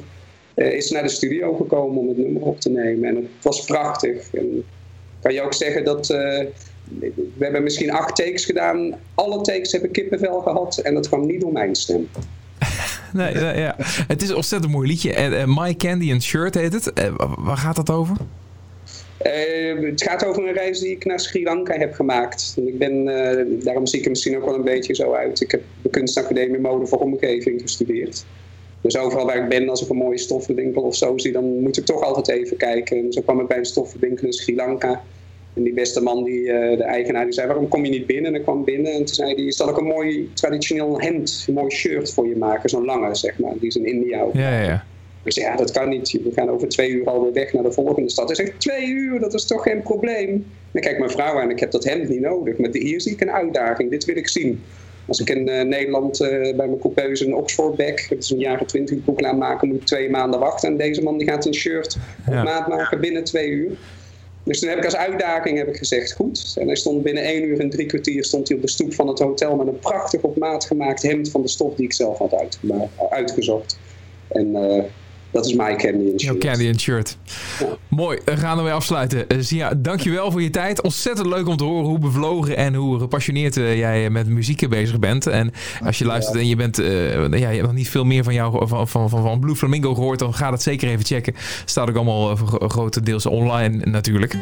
Uh, 0.57 0.73
is 0.73 0.91
naar 0.91 1.03
de 1.03 1.09
studio 1.09 1.55
gekomen 1.55 1.99
om 1.99 2.09
het 2.09 2.17
nummer 2.17 2.43
op 2.43 2.61
te 2.61 2.71
nemen. 2.71 3.09
En 3.09 3.17
het 3.17 3.25
was 3.43 3.65
prachtig. 3.65 4.35
En 4.35 4.65
kan 5.21 5.35
je 5.35 5.43
ook 5.43 5.55
zeggen 5.55 5.85
dat... 5.85 6.11
Uh, 6.11 6.41
we 6.99 7.45
hebben 7.45 7.63
misschien 7.63 7.91
acht 7.91 8.17
takes 8.17 8.45
gedaan. 8.45 8.95
Alle 9.15 9.41
takes 9.41 9.73
hebben 9.73 9.91
kippenvel 9.91 10.41
gehad 10.41 10.79
en 10.79 10.95
dat 10.95 11.09
kwam 11.09 11.27
niet 11.27 11.41
door 11.41 11.53
mijn 11.53 11.75
stem. 11.75 12.09
nee, 13.13 13.35
ja. 13.39 13.77
Het 14.07 14.23
is 14.23 14.29
een 14.29 14.37
ontzettend 14.37 14.73
mooi 14.73 14.89
liedje. 14.89 15.31
Uh, 15.31 15.45
My 15.47 15.75
Candy 15.75 16.13
and 16.13 16.23
Shirt 16.23 16.55
heet 16.55 16.73
het. 16.73 16.93
Uh, 16.99 17.15
waar 17.39 17.57
gaat 17.57 17.77
dat 17.77 17.91
over? 17.91 18.17
Uh, 19.27 19.91
het 19.91 20.03
gaat 20.03 20.25
over 20.25 20.49
een 20.49 20.55
reis 20.55 20.81
die 20.81 20.91
ik 20.91 21.05
naar 21.05 21.21
Sri 21.21 21.43
Lanka 21.43 21.79
heb 21.79 21.95
gemaakt. 21.95 22.55
En 22.57 22.69
ik 22.69 22.79
ben, 22.79 23.05
daarom 23.65 23.87
zie 23.87 23.99
ik 23.99 24.05
er 24.05 24.11
misschien 24.11 24.37
ook 24.37 24.45
wel 24.45 24.55
een 24.55 24.65
beetje 24.65 24.95
zo 24.95 25.13
uit. 25.13 25.41
Ik 25.41 25.51
heb 25.51 25.63
de 25.83 25.89
kunstacademie 25.89 26.61
mode 26.61 26.87
voor 26.87 26.99
omgeving 26.99 27.61
gestudeerd. 27.61 28.25
Dus 28.81 28.97
overal 28.97 29.27
waar 29.27 29.43
ik 29.43 29.49
ben, 29.49 29.69
als 29.69 29.83
ik 29.83 29.89
een 29.89 29.97
mooie 29.97 30.19
stoffenwinkel 30.19 30.83
of 30.83 30.97
zo 30.97 31.19
zie, 31.19 31.33
dan 31.33 31.61
moet 31.61 31.77
ik 31.77 31.85
toch 31.85 32.03
altijd 32.03 32.29
even 32.29 32.57
kijken. 32.57 32.97
En 32.97 33.13
zo 33.13 33.21
kwam 33.21 33.41
ik 33.41 33.47
bij 33.47 33.59
een 33.59 33.65
stoffenwinkel 33.65 34.27
in 34.27 34.33
Sri 34.33 34.55
Lanka. 34.55 35.03
En 35.55 35.63
die 35.63 35.73
beste 35.73 36.01
man, 36.03 36.25
die, 36.25 36.41
uh, 36.41 36.77
de 36.77 36.85
eigenaar, 36.85 37.25
die 37.25 37.33
zei, 37.33 37.47
waarom 37.47 37.69
kom 37.69 37.85
je 37.85 37.91
niet 37.91 38.07
binnen? 38.07 38.33
En 38.33 38.39
ik 38.39 38.43
kwam 38.43 38.65
binnen 38.65 38.93
en 38.93 39.05
toen 39.05 39.15
zei 39.15 39.35
hij, 39.35 39.53
zal 39.53 39.69
ik 39.69 39.77
een 39.77 39.85
mooi 39.85 40.31
traditioneel 40.35 41.01
hemd, 41.01 41.45
een 41.47 41.55
mooi 41.55 41.71
shirt 41.71 42.13
voor 42.13 42.29
je 42.29 42.37
maken, 42.37 42.69
zo'n 42.69 42.85
lange, 42.85 43.15
zeg 43.15 43.39
maar. 43.39 43.53
Die 43.59 43.69
is 43.69 43.77
in 43.77 43.87
India 43.87 44.21
ook. 44.21 44.35
Ja, 44.35 44.51
ja, 44.51 44.63
ja. 44.63 44.85
Ik 45.23 45.33
zei, 45.33 45.47
ja, 45.47 45.57
dat 45.57 45.71
kan 45.71 45.89
niet. 45.89 46.13
We 46.13 46.33
gaan 46.35 46.49
over 46.49 46.69
twee 46.69 46.91
uur 46.91 47.07
alweer 47.07 47.33
weg 47.33 47.53
naar 47.53 47.63
de 47.63 47.73
volgende 47.73 48.11
stad. 48.11 48.27
Hij 48.27 48.37
zegt, 48.37 48.61
twee 48.61 48.89
uur, 48.89 49.21
dat 49.21 49.35
is 49.35 49.47
toch 49.47 49.63
geen 49.63 49.83
probleem? 49.83 50.47
Dan 50.71 50.83
kijk 50.83 50.99
mijn 50.99 51.11
vrouw 51.11 51.41
aan, 51.41 51.51
ik 51.51 51.61
heb 51.61 51.71
dat 51.71 51.85
hemd 51.85 52.09
niet 52.09 52.21
nodig. 52.21 52.59
Maar 52.59 52.71
hier 52.73 53.01
zie 53.01 53.13
ik 53.13 53.21
een 53.21 53.31
uitdaging, 53.31 53.91
dit 53.91 54.05
wil 54.05 54.17
ik 54.17 54.29
zien. 54.29 54.63
Als 55.07 55.21
ik 55.21 55.31
in 55.31 55.49
uh, 55.49 55.63
Nederland 55.63 56.21
uh, 56.21 56.29
bij 56.29 56.67
mijn 56.67 56.79
coupeuse 56.79 57.27
een 57.27 57.35
Oxford 57.35 57.77
bag, 57.77 58.09
dat 58.09 58.19
is 58.19 58.31
een 58.31 58.39
jaren 58.39 58.67
twintig 58.67 59.05
boek 59.05 59.21
maken, 59.21 59.69
moet 59.69 59.77
ik 59.77 59.87
twee 59.87 60.11
maanden 60.11 60.41
wachten. 60.41 60.69
En 60.69 60.77
deze 60.77 61.03
man 61.03 61.19
die 61.19 61.29
gaat 61.29 61.47
een 61.47 61.55
shirt 61.55 61.97
op 62.27 62.35
maat 62.35 62.69
maken 62.69 63.01
binnen 63.01 63.25
twee 63.25 63.49
uur. 63.49 63.77
Dus 64.51 64.61
toen 64.61 64.69
heb 64.69 64.79
ik 64.79 64.85
als 64.85 64.97
uitdaging 64.97 65.59
heb 65.59 65.69
ik 65.69 65.77
gezegd, 65.77 66.13
goed. 66.13 66.55
En 66.59 66.67
hij 66.67 66.77
stond 66.77 67.03
binnen 67.03 67.23
één 67.23 67.45
uur 67.45 67.61
en 67.61 67.71
drie 67.71 67.87
kwartier 67.87 68.25
stond 68.25 68.49
hij 68.49 68.57
op 68.57 68.63
de 68.63 68.71
stoep 68.71 68.95
van 68.95 69.09
het 69.09 69.19
hotel 69.19 69.57
met 69.57 69.67
een 69.67 69.79
prachtig 69.79 70.23
op 70.23 70.39
maat 70.39 70.65
gemaakt 70.65 71.03
hemd 71.03 71.31
van 71.31 71.43
de 71.43 71.49
stof 71.49 71.75
die 71.75 71.85
ik 71.85 71.93
zelf 71.93 72.19
had 72.19 72.53
uitgezocht. 73.09 73.81
En 74.29 74.47
uh, 74.47 74.85
dat 75.31 75.47
is 75.47 75.55
My 75.55 75.77
Candy 75.77 76.11
and 76.11 76.21
Shirt. 76.21 76.43
Jouw 76.43 76.53
Candy 76.53 76.69
and 76.69 76.81
Shirt. 76.81 77.17
Mooi, 77.89 78.19
we 78.25 78.37
gaan 78.37 78.59
ermee 78.59 78.73
afsluiten. 78.73 79.45
Zia, 79.45 79.75
dankjewel 79.77 80.31
voor 80.31 80.43
je 80.43 80.51
tijd. 80.51 80.83
Ontzettend 80.83 81.27
leuk 81.27 81.47
om 81.47 81.57
te 81.57 81.65
horen 81.65 81.89
hoe 81.89 81.99
bevlogen 81.99 82.57
en 82.57 82.75
hoe 82.75 82.99
gepassioneerd 82.99 83.57
uh, 83.57 83.79
jij 83.79 84.11
met 84.11 84.29
muziek 84.29 84.69
bezig 84.69 84.99
bent. 84.99 85.27
En 85.27 85.51
als 85.85 85.99
je 85.99 86.05
luistert 86.05 86.37
en 86.37 86.47
je, 86.47 86.57
bent, 86.57 86.81
uh, 86.81 87.13
ja, 87.15 87.37
je 87.37 87.45
hebt 87.45 87.63
nog 87.63 87.73
niet 87.73 87.89
veel 87.89 88.05
meer 88.05 88.25
van, 88.25 88.35
jou, 88.35 88.69
van, 88.69 88.89
van, 88.89 89.09
van, 89.09 89.23
van 89.23 89.41
Blue 89.41 89.57
Flamingo 89.57 89.95
gehoord, 89.95 90.19
dan 90.19 90.35
ga 90.35 90.51
dat 90.51 90.63
zeker 90.63 90.89
even 90.89 91.05
checken. 91.05 91.35
Staat 91.65 91.89
ook 91.89 91.97
allemaal 91.97 92.37
grotendeels 92.69 93.27
online 93.27 93.85
natuurlijk. 93.85 94.37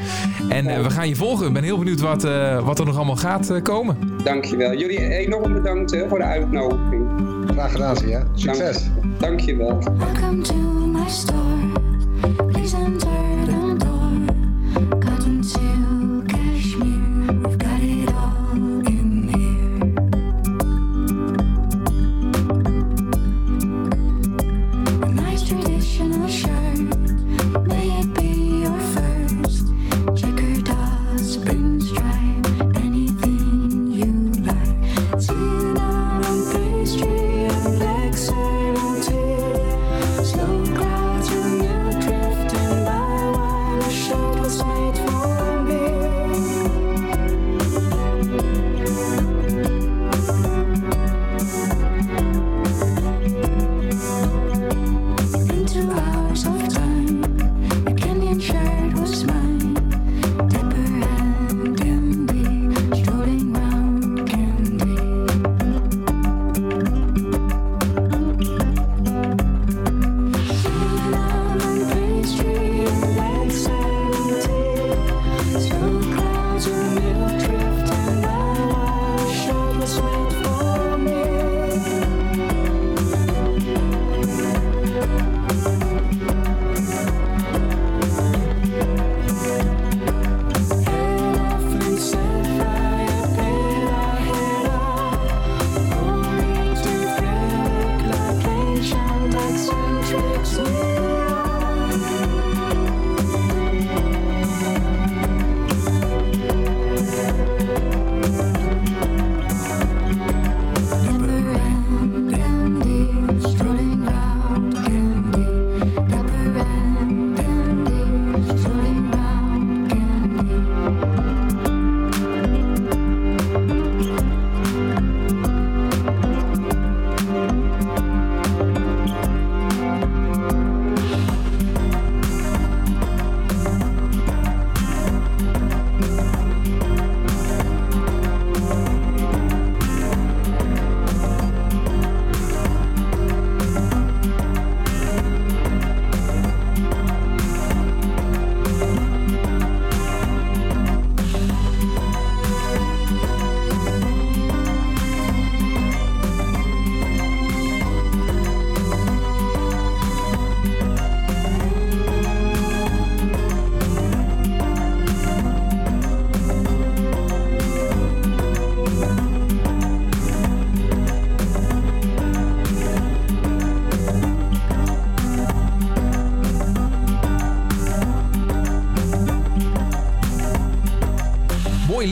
En 0.48 0.82
we 0.82 0.90
gaan 0.90 1.08
je 1.08 1.16
volgen. 1.16 1.46
Ik 1.46 1.52
ben 1.52 1.62
heel 1.62 1.78
benieuwd 1.78 2.00
wat, 2.00 2.22
wat 2.64 2.78
er 2.78 2.84
nog 2.84 2.96
allemaal 2.96 3.16
gaat 3.16 3.62
komen. 3.62 3.98
Dankjewel. 4.24 4.76
Jullie 4.76 5.08
enorm 5.08 5.52
bedankt 5.52 5.96
voor 6.08 6.18
de 6.18 6.24
uitnodiging. 6.24 7.37
Graag 7.52 7.70
gedaan, 7.70 7.96
Zia. 7.96 8.22
Succes. 8.34 8.82
Dank, 8.84 9.20
dankjewel. 9.20 9.78
Welcome 9.98 10.42
to 10.42 10.54
my 10.86 11.08
store. 11.08 11.58
Please 12.52 12.74
enter 12.76 13.27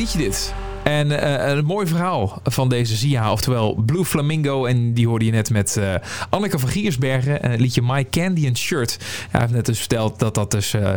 liedje 0.06 0.28
dit. 0.28 0.54
En 0.82 1.10
uh, 1.10 1.48
een 1.48 1.64
mooi 1.64 1.86
verhaal 1.86 2.40
van 2.44 2.68
deze 2.68 2.96
Zia, 2.96 3.32
oftewel 3.32 3.74
Blue 3.74 4.04
Flamingo. 4.04 4.64
En 4.64 4.92
die 4.92 5.08
hoorde 5.08 5.24
je 5.24 5.30
net 5.30 5.50
met 5.50 5.76
uh, 5.78 5.94
Anneke 6.30 6.58
van 6.58 6.68
Giersbergen. 6.68 7.42
En 7.42 7.50
het 7.50 7.60
liedje 7.60 7.82
My 7.82 8.06
Candy 8.10 8.46
and 8.46 8.58
Shirt. 8.58 8.98
Hij 9.30 9.40
heeft 9.40 9.52
net 9.52 9.66
dus 9.66 9.78
verteld 9.78 10.18
dat 10.18 10.34
dat 10.34 10.50
dus 10.50 10.74
uh, 10.74 10.94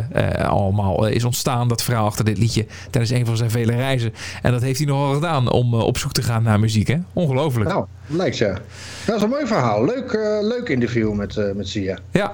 allemaal 0.50 1.08
is 1.08 1.24
ontstaan. 1.24 1.68
Dat 1.68 1.84
verhaal 1.84 2.06
achter 2.06 2.26
dit 2.26 2.38
liedje 2.38 2.66
tijdens 2.90 3.14
een 3.14 3.26
van 3.26 3.38
zijn 3.38 3.52
vele 3.52 3.76
reizen. 3.76 4.14
En 4.42 4.52
dat 4.52 4.62
heeft 4.62 4.78
hij 4.78 4.88
nogal 4.88 5.14
gedaan 5.14 5.52
om 5.52 5.74
op 5.74 5.98
zoek 5.98 6.12
te 6.12 6.22
gaan 6.22 6.44
naar 6.44 6.60
muziek. 6.60 6.88
Hè? 6.88 6.98
Ongelooflijk. 7.14 7.70
Nou, 7.70 7.86
lijkt 8.08 8.38
ja. 8.38 8.58
Dat 9.06 9.16
is 9.16 9.22
een 9.22 9.30
mooi 9.30 9.48
verhaal. 9.48 9.86
Leuk, 9.86 10.14
leuk 10.42 10.70
interview 10.70 11.14
met, 11.14 11.56
met 11.56 11.68
Zia. 11.68 12.00
Ja. 12.12 12.34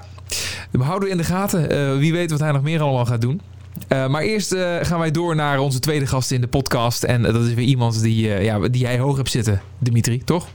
We 0.71 0.83
houden 0.83 1.09
in 1.09 1.17
de 1.17 1.23
gaten. 1.23 1.99
wie 1.99 2.13
weet 2.13 2.31
wat 2.31 2.39
hij 2.39 2.51
nog 2.51 2.63
meer 2.63 2.81
allemaal 2.81 3.05
gaat 3.05 3.21
doen. 3.21 3.41
Uh, 3.95 4.07
maar 4.07 4.21
eerst 4.21 4.53
uh, 4.53 4.75
gaan 4.81 4.99
wij 4.99 5.11
door 5.11 5.35
naar 5.35 5.59
onze 5.59 5.79
tweede 5.79 6.07
gast 6.07 6.31
in 6.31 6.41
de 6.41 6.47
podcast. 6.47 7.03
En 7.03 7.21
dat 7.21 7.35
is 7.35 7.53
weer 7.53 7.65
iemand 7.65 8.01
die, 8.01 8.27
ja, 8.27 8.59
die 8.59 8.81
jij 8.81 8.99
hoog 8.99 9.17
hebt 9.17 9.29
zitten, 9.29 9.61
Dimitri, 9.77 10.23
toch? 10.23 10.47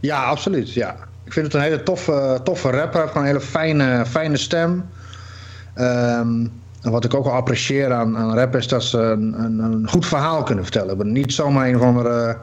Ja, 0.00 0.22
absoluut. 0.22 0.72
Ja. 0.72 0.96
Ik 1.24 1.32
vind 1.32 1.46
het 1.46 1.54
een 1.54 1.60
hele 1.60 1.82
toffe, 1.82 2.40
toffe 2.44 2.70
rapper. 2.70 2.92
Hij 2.92 3.00
heeft 3.00 3.12
gewoon 3.12 3.26
een 3.26 3.32
hele 3.32 3.44
fijne, 3.44 4.06
fijne 4.06 4.36
stem. 4.36 4.84
En 5.74 6.90
wat 6.90 7.04
ik 7.04 7.14
ook 7.14 7.24
wel 7.24 7.32
apprecieer 7.32 7.92
aan, 7.92 8.16
aan 8.16 8.34
rap 8.34 8.56
is 8.56 8.68
dat 8.68 8.84
ze 8.84 8.98
een, 8.98 9.34
een, 9.38 9.58
een 9.58 9.88
goed 9.88 10.06
verhaal 10.06 10.42
kunnen 10.42 10.64
vertellen. 10.64 10.96
Maar 10.96 11.06
niet 11.06 11.32
zomaar 11.32 11.68
een 11.68 11.76
of 11.76 11.82
andere 11.82 12.36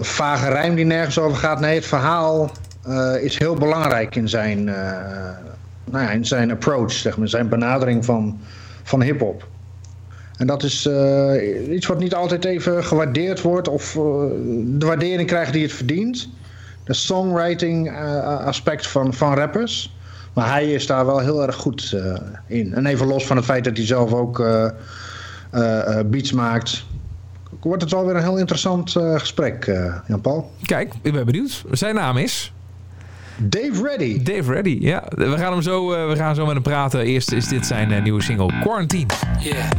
vage 0.00 0.48
rijm 0.48 0.74
die 0.74 0.84
nergens 0.84 1.18
over 1.18 1.38
gaat. 1.38 1.60
Nee, 1.60 1.74
het 1.74 1.86
verhaal 1.86 2.50
is 3.20 3.38
heel 3.38 3.54
belangrijk 3.54 4.16
in 4.16 4.28
zijn 4.28 4.70
nou 5.90 6.04
ja, 6.04 6.10
in 6.10 6.26
zijn 6.26 6.50
approach, 6.50 6.92
zeg 6.92 7.16
maar, 7.16 7.28
zijn 7.28 7.48
benadering 7.48 8.04
van, 8.04 8.38
van 8.82 9.02
hip-hop. 9.02 9.48
En 10.36 10.46
dat 10.46 10.62
is 10.62 10.86
uh, 10.86 11.74
iets 11.74 11.86
wat 11.86 11.98
niet 11.98 12.14
altijd 12.14 12.44
even 12.44 12.84
gewaardeerd 12.84 13.40
wordt 13.40 13.68
of 13.68 13.94
uh, 13.94 14.02
de 14.64 14.86
waardering 14.86 15.28
krijgt 15.28 15.52
die 15.52 15.62
het 15.62 15.72
verdient. 15.72 16.28
De 16.84 16.94
songwriting 16.94 17.90
uh, 17.90 18.44
aspect 18.44 18.86
van, 18.86 19.14
van 19.14 19.34
rappers. 19.34 19.96
Maar 20.34 20.50
hij 20.50 20.72
is 20.72 20.86
daar 20.86 21.06
wel 21.06 21.18
heel 21.18 21.42
erg 21.42 21.56
goed 21.56 21.96
in. 22.46 22.74
En 22.74 22.86
even 22.86 23.06
los 23.06 23.26
van 23.26 23.36
het 23.36 23.44
feit 23.44 23.64
dat 23.64 23.76
hij 23.76 23.86
zelf 23.86 24.12
ook 24.12 24.44
beats 26.06 26.32
maakt. 26.32 26.84
Wordt 27.60 27.82
het 27.82 27.90
wel 27.90 28.06
weer 28.06 28.16
een 28.16 28.22
heel 28.22 28.38
interessant 28.38 28.90
gesprek, 29.16 29.64
Jan-Paul. 30.06 30.50
Kijk, 30.62 30.94
ik 31.02 31.12
ben 31.12 31.26
benieuwd. 31.26 31.64
Zijn 31.70 31.94
naam 31.94 32.16
is? 32.16 32.52
Dave 33.42 33.82
Reddy. 33.82 34.22
Dave 34.22 34.52
Reddy, 34.52 34.78
ja. 34.80 35.04
We 35.08 35.38
gaan, 35.38 35.52
hem 35.52 35.62
zo, 35.62 35.92
uh, 35.92 36.08
we 36.08 36.16
gaan 36.16 36.34
zo 36.34 36.44
met 36.44 36.54
hem 36.54 36.62
praten. 36.62 37.00
Eerst 37.00 37.32
is 37.32 37.48
dit 37.48 37.66
zijn 37.66 37.90
uh, 37.90 38.02
nieuwe 38.02 38.22
single, 38.22 38.52
Quarantine. 38.60 39.06
Yeah. 39.40 39.70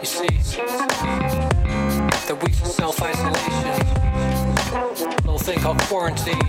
You 0.00 0.06
see, 0.06 0.38
the 2.26 2.36
weeks 2.40 2.60
of 2.60 2.72
self-isolation. 2.72 3.50
Little 5.24 5.38
thing 5.38 5.60
called 5.60 5.86
quarantine. 5.86 6.46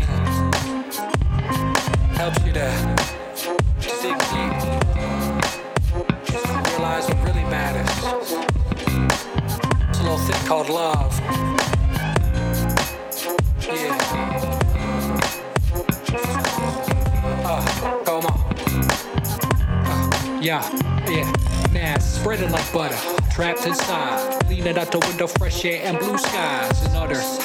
Helps 2.12 2.38
you 2.44 2.54
to 2.54 2.72
dig 4.02 4.18
deep. 4.18 4.54
Just 6.26 6.46
realize 6.70 7.08
what 7.08 7.18
really 7.24 7.46
matters. 7.50 7.90
It's 9.90 10.00
a 10.00 10.04
little 10.04 10.18
thing 10.18 10.48
called 10.48 10.70
love. 10.70 11.22
Yeah. 13.68 14.43
Come 18.06 18.26
on. 18.26 18.40
Uh, 19.86 20.40
yeah, 20.42 20.68
yeah. 21.08 21.32
Mass 21.72 22.20
spreading 22.20 22.52
like 22.52 22.72
butter. 22.74 22.98
Trapped 23.32 23.66
inside. 23.66 24.50
Leaning 24.50 24.78
out 24.78 24.92
the 24.92 25.00
window, 25.00 25.28
fresh 25.28 25.64
air 25.66 25.82
and 25.84 26.00
blue 26.00 26.18
skies 26.18 26.86
and 26.86 26.96
others. 26.96 27.38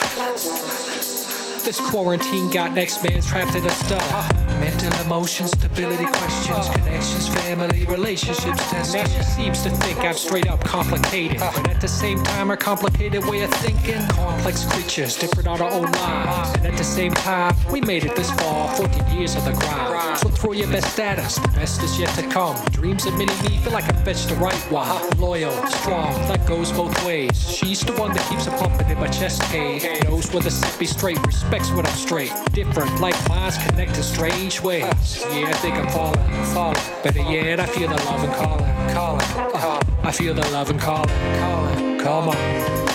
This 1.64 1.80
quarantine 1.90 2.50
got 2.50 2.72
next 2.72 3.04
man's 3.04 3.26
trapped 3.26 3.54
in 3.54 3.64
a 3.64 3.70
stutter. 3.70 4.34
Mental 4.80 5.06
emotions, 5.06 5.50
stability 5.50 6.04
questions, 6.04 6.68
connections, 6.68 7.26
family, 7.28 7.84
relationships, 7.86 8.70
testing. 8.70 9.04
She 9.06 9.22
seems 9.24 9.62
to 9.64 9.70
think 9.70 9.98
I'm 9.98 10.14
straight 10.14 10.46
up 10.46 10.62
complicated. 10.62 11.40
But 11.40 11.68
at 11.68 11.80
the 11.80 11.88
same 11.88 12.22
time, 12.22 12.52
a 12.52 12.56
complicated 12.56 13.24
way 13.24 13.42
of 13.42 13.50
thinking. 13.54 14.00
Complex 14.10 14.64
creatures, 14.66 15.16
different 15.16 15.48
on 15.48 15.60
our 15.60 15.70
own 15.72 15.90
lives. 15.90 16.54
And 16.58 16.66
at 16.66 16.78
the 16.78 16.84
same 16.84 17.12
time, 17.12 17.56
we 17.72 17.80
made 17.80 18.04
it 18.04 18.14
this 18.14 18.30
far, 18.30 18.72
14 18.76 19.18
years 19.18 19.34
of 19.34 19.44
the 19.46 19.52
grind. 19.52 20.18
So 20.18 20.28
throw 20.28 20.52
your 20.52 20.68
best 20.68 21.00
at 21.00 21.18
us, 21.18 21.40
the 21.40 21.48
best 21.48 21.82
is 21.82 21.98
yet 21.98 22.14
to 22.14 22.22
come. 22.28 22.56
Dreams 22.70 23.04
of 23.06 23.18
mini 23.18 23.34
me 23.42 23.58
feel 23.58 23.72
like 23.72 23.92
I 23.92 24.04
fetched 24.04 24.28
the 24.28 24.36
right 24.36 24.54
one. 24.70 25.18
Loyal, 25.18 25.50
strong, 25.66 26.14
that 26.28 26.46
goes 26.46 26.70
both 26.70 26.94
ways. 27.04 27.50
She's 27.50 27.80
the 27.80 27.94
one 27.94 28.12
that 28.14 28.28
keeps 28.30 28.46
a 28.46 28.52
pumping 28.52 28.88
in 28.88 28.98
my 29.00 29.08
chest 29.08 29.42
cave. 29.50 29.82
Knows 30.04 30.32
when 30.32 30.44
the 30.44 30.52
set 30.52 30.78
be 30.78 30.86
straight, 30.86 31.18
respects 31.26 31.70
when 31.70 31.84
I'm 31.84 31.96
straight. 31.96 32.32
Different, 32.52 33.00
like 33.00 33.16
minds 33.28 33.58
connected 33.58 34.04
strange 34.04 34.60
strange. 34.76 35.34
Yeah, 35.34 35.48
I 35.48 35.52
think 35.54 35.76
I'm 35.76 35.88
falling, 35.88 36.44
falling. 36.54 37.02
Better 37.02 37.22
yet, 37.30 37.60
I 37.60 37.66
feel 37.66 37.88
the 37.88 37.96
love 38.04 38.22
and 38.24 38.32
calling, 38.34 38.94
calling. 38.94 39.22
Uh, 39.54 39.80
I 40.02 40.12
feel 40.12 40.34
the 40.34 40.48
love 40.50 40.70
and 40.70 40.80
calling, 40.80 41.08
calling. 41.40 41.98
Come 41.98 42.28
on, 42.28 42.36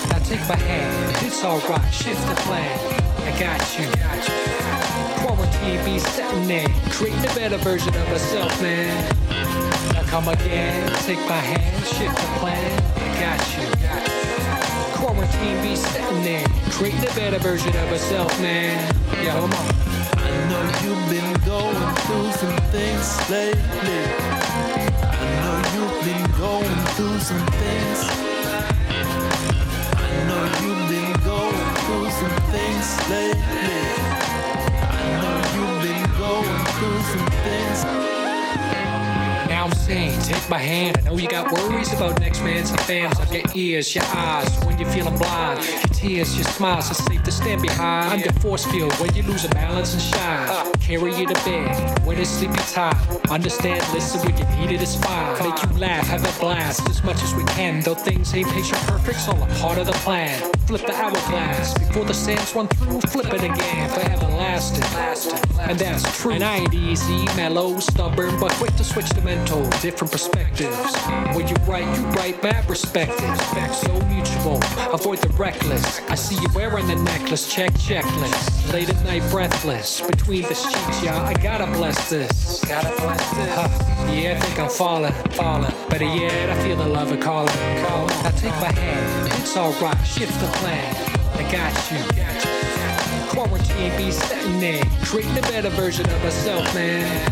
now 0.09 0.19
take 0.23 0.39
my 0.47 0.55
hand. 0.55 1.25
It's 1.25 1.43
alright, 1.43 1.93
shift 1.93 2.21
the 2.27 2.35
plan. 2.45 2.79
I 3.25 3.39
got 3.39 3.59
you. 3.77 3.87
Quarantine 5.25 5.83
be 5.85 5.99
sitting 5.99 6.47
there, 6.47 6.67
creating 6.91 7.19
a 7.19 7.33
better 7.35 7.57
version 7.57 7.95
of 7.95 8.07
myself, 8.09 8.61
man. 8.61 9.15
Now 9.93 10.03
come 10.03 10.27
again, 10.27 10.91
take 11.03 11.19
my 11.27 11.41
hand, 11.41 11.85
shift 11.85 12.15
the 12.15 12.29
plan. 12.39 12.83
I 12.97 13.09
got 13.19 13.41
you. 13.57 13.65
Quarantine 14.97 15.61
be 15.61 15.75
sitting 15.75 16.23
there, 16.23 16.47
creating 16.71 17.03
a 17.03 17.15
better 17.15 17.39
version 17.39 17.75
of 17.75 17.89
myself, 17.89 18.39
man. 18.39 18.95
Yeah, 19.23 19.39
come 19.39 19.51
on. 19.51 20.02
Know 20.53 20.61
you've 20.83 21.09
been 21.09 21.33
going 21.45 21.95
through 22.05 22.31
some 22.33 22.57
things 22.69 23.27
lately. 23.27 24.03
I 25.01 25.27
know 25.41 25.57
you've 25.73 26.05
been 26.05 26.31
going 26.37 26.79
through 26.93 27.19
some 27.21 27.43
things. 27.57 27.99
I 29.97 30.11
know 30.27 30.43
you've 30.61 30.89
been 30.93 31.11
going 31.23 31.69
through 31.81 32.09
some 32.21 32.37
things 32.53 32.85
lately. 33.09 33.83
I 34.77 35.09
know 35.23 35.37
you've 35.55 35.81
been 35.87 36.03
going 36.19 36.65
through 36.77 37.01
some 37.01 37.29
things. 37.41 38.12
I'm 39.63 39.71
saying, 39.71 40.19
take 40.23 40.49
my 40.49 40.57
hand. 40.57 40.97
I 40.97 41.01
know 41.03 41.17
you 41.17 41.29
got 41.29 41.49
worries 41.53 41.93
about 41.93 42.19
next 42.19 42.41
man's 42.41 42.69
fans 42.85 43.17
of 43.17 43.33
your 43.33 43.43
ears, 43.55 43.95
your 43.95 44.03
eyes 44.07 44.49
when 44.65 44.77
you're 44.77 44.89
feeling 44.89 45.17
blind. 45.17 45.63
Your 45.65 45.83
tears, 45.83 46.35
your 46.35 46.43
smiles 46.43 46.91
are 46.91 46.95
safe 46.95 47.23
to 47.23 47.31
stand 47.31 47.61
behind. 47.61 48.25
Your 48.25 48.33
force 48.33 48.65
field 48.65 48.91
when 48.99 49.15
you 49.15 49.23
lose 49.23 49.45
a 49.45 49.49
balance 49.49 49.93
and 49.93 50.01
shine. 50.01 50.72
Carry 50.93 51.15
you 51.15 51.25
to 51.25 51.33
bed 51.43 52.05
when 52.05 52.19
it's 52.19 52.29
sleepy 52.29 52.53
time. 52.71 52.95
Understand, 53.31 53.81
listen 53.93 54.21
when 54.21 54.37
you 54.37 54.45
need 54.55 54.75
it 54.75 54.79
is 54.79 54.95
fine. 54.95 55.33
Make 55.41 55.63
you 55.63 55.79
laugh, 55.79 56.05
have 56.05 56.23
a 56.23 56.39
blast 56.39 56.87
as 56.87 57.03
much 57.03 57.23
as 57.23 57.33
we 57.33 57.43
can. 57.45 57.81
Though 57.81 57.95
things 57.95 58.31
ain't 58.35 58.47
picture 58.49 58.75
perfect, 58.85 59.17
it's 59.17 59.27
all 59.27 59.41
a 59.41 59.47
part 59.55 59.79
of 59.79 59.87
the 59.87 59.93
plan. 60.05 60.39
Flip 60.67 60.85
the 60.85 60.93
hourglass 60.93 61.73
before 61.79 62.05
the 62.05 62.13
sands 62.13 62.53
run 62.53 62.67
through. 62.67 63.01
Flip 63.01 63.25
it 63.33 63.43
again, 63.43 63.89
forever 63.89 64.27
lasting. 64.37 64.83
And 65.59 65.79
that's 65.79 66.03
true. 66.21 66.33
And 66.33 66.43
I 66.43 66.57
ain't 66.57 66.75
easy, 66.75 67.25
mellow, 67.35 67.79
stubborn, 67.79 68.39
but 68.39 68.51
quick 68.51 68.75
to 68.75 68.83
switch 68.83 69.09
to 69.09 69.21
mental 69.21 69.67
different 69.81 70.11
perspectives. 70.11 70.77
You 71.53 71.65
right, 71.65 71.97
you 71.97 72.05
write 72.17 72.41
bad 72.41 72.65
perspectives. 72.65 73.41
So 73.77 73.93
mutual, 74.05 74.57
avoid 74.91 75.19
the 75.19 75.29
reckless. 75.37 76.01
I 76.09 76.15
see 76.15 76.35
you 76.35 76.47
wearing 76.55 76.87
the 76.87 76.95
necklace, 76.95 77.53
check 77.53 77.71
checklist. 77.73 78.73
Late 78.73 78.89
at 78.89 79.03
night, 79.03 79.21
breathless. 79.29 80.01
Between 80.01 80.41
the 80.43 80.55
sheets, 80.55 81.03
yeah, 81.03 81.21
I 81.21 81.33
gotta 81.33 81.67
bless 81.67 82.09
this. 82.09 82.63
Gotta 82.65 82.89
bless 83.01 83.29
this. 83.31 83.47
Yeah, 84.15 84.35
I 84.35 84.39
think 84.39 84.59
I'm 84.59 84.69
falling, 84.69 85.13
falling. 85.31 85.71
Better 85.89 86.05
yet, 86.05 86.49
I 86.49 86.63
feel 86.63 86.75
the 86.75 86.87
love 86.87 87.11
of 87.11 87.19
calling, 87.19 87.53
calling. 87.85 88.15
I 88.25 88.31
take 88.31 88.55
my 88.55 88.71
hand, 88.71 89.31
it's 89.33 89.55
alright, 89.55 90.07
shift 90.07 90.39
the 90.39 90.47
plan. 90.57 90.95
I 91.35 91.51
got 91.51 91.91
you. 91.91 91.99
Got 92.15 92.45
you 92.45 93.29
Quarantine 93.29 93.95
be 93.97 94.11
setting 94.11 94.59
there, 94.59 94.83
creating 95.03 95.37
a 95.37 95.41
better 95.41 95.69
version 95.69 96.09
of 96.09 96.23
myself, 96.23 96.73
man. 96.73 97.31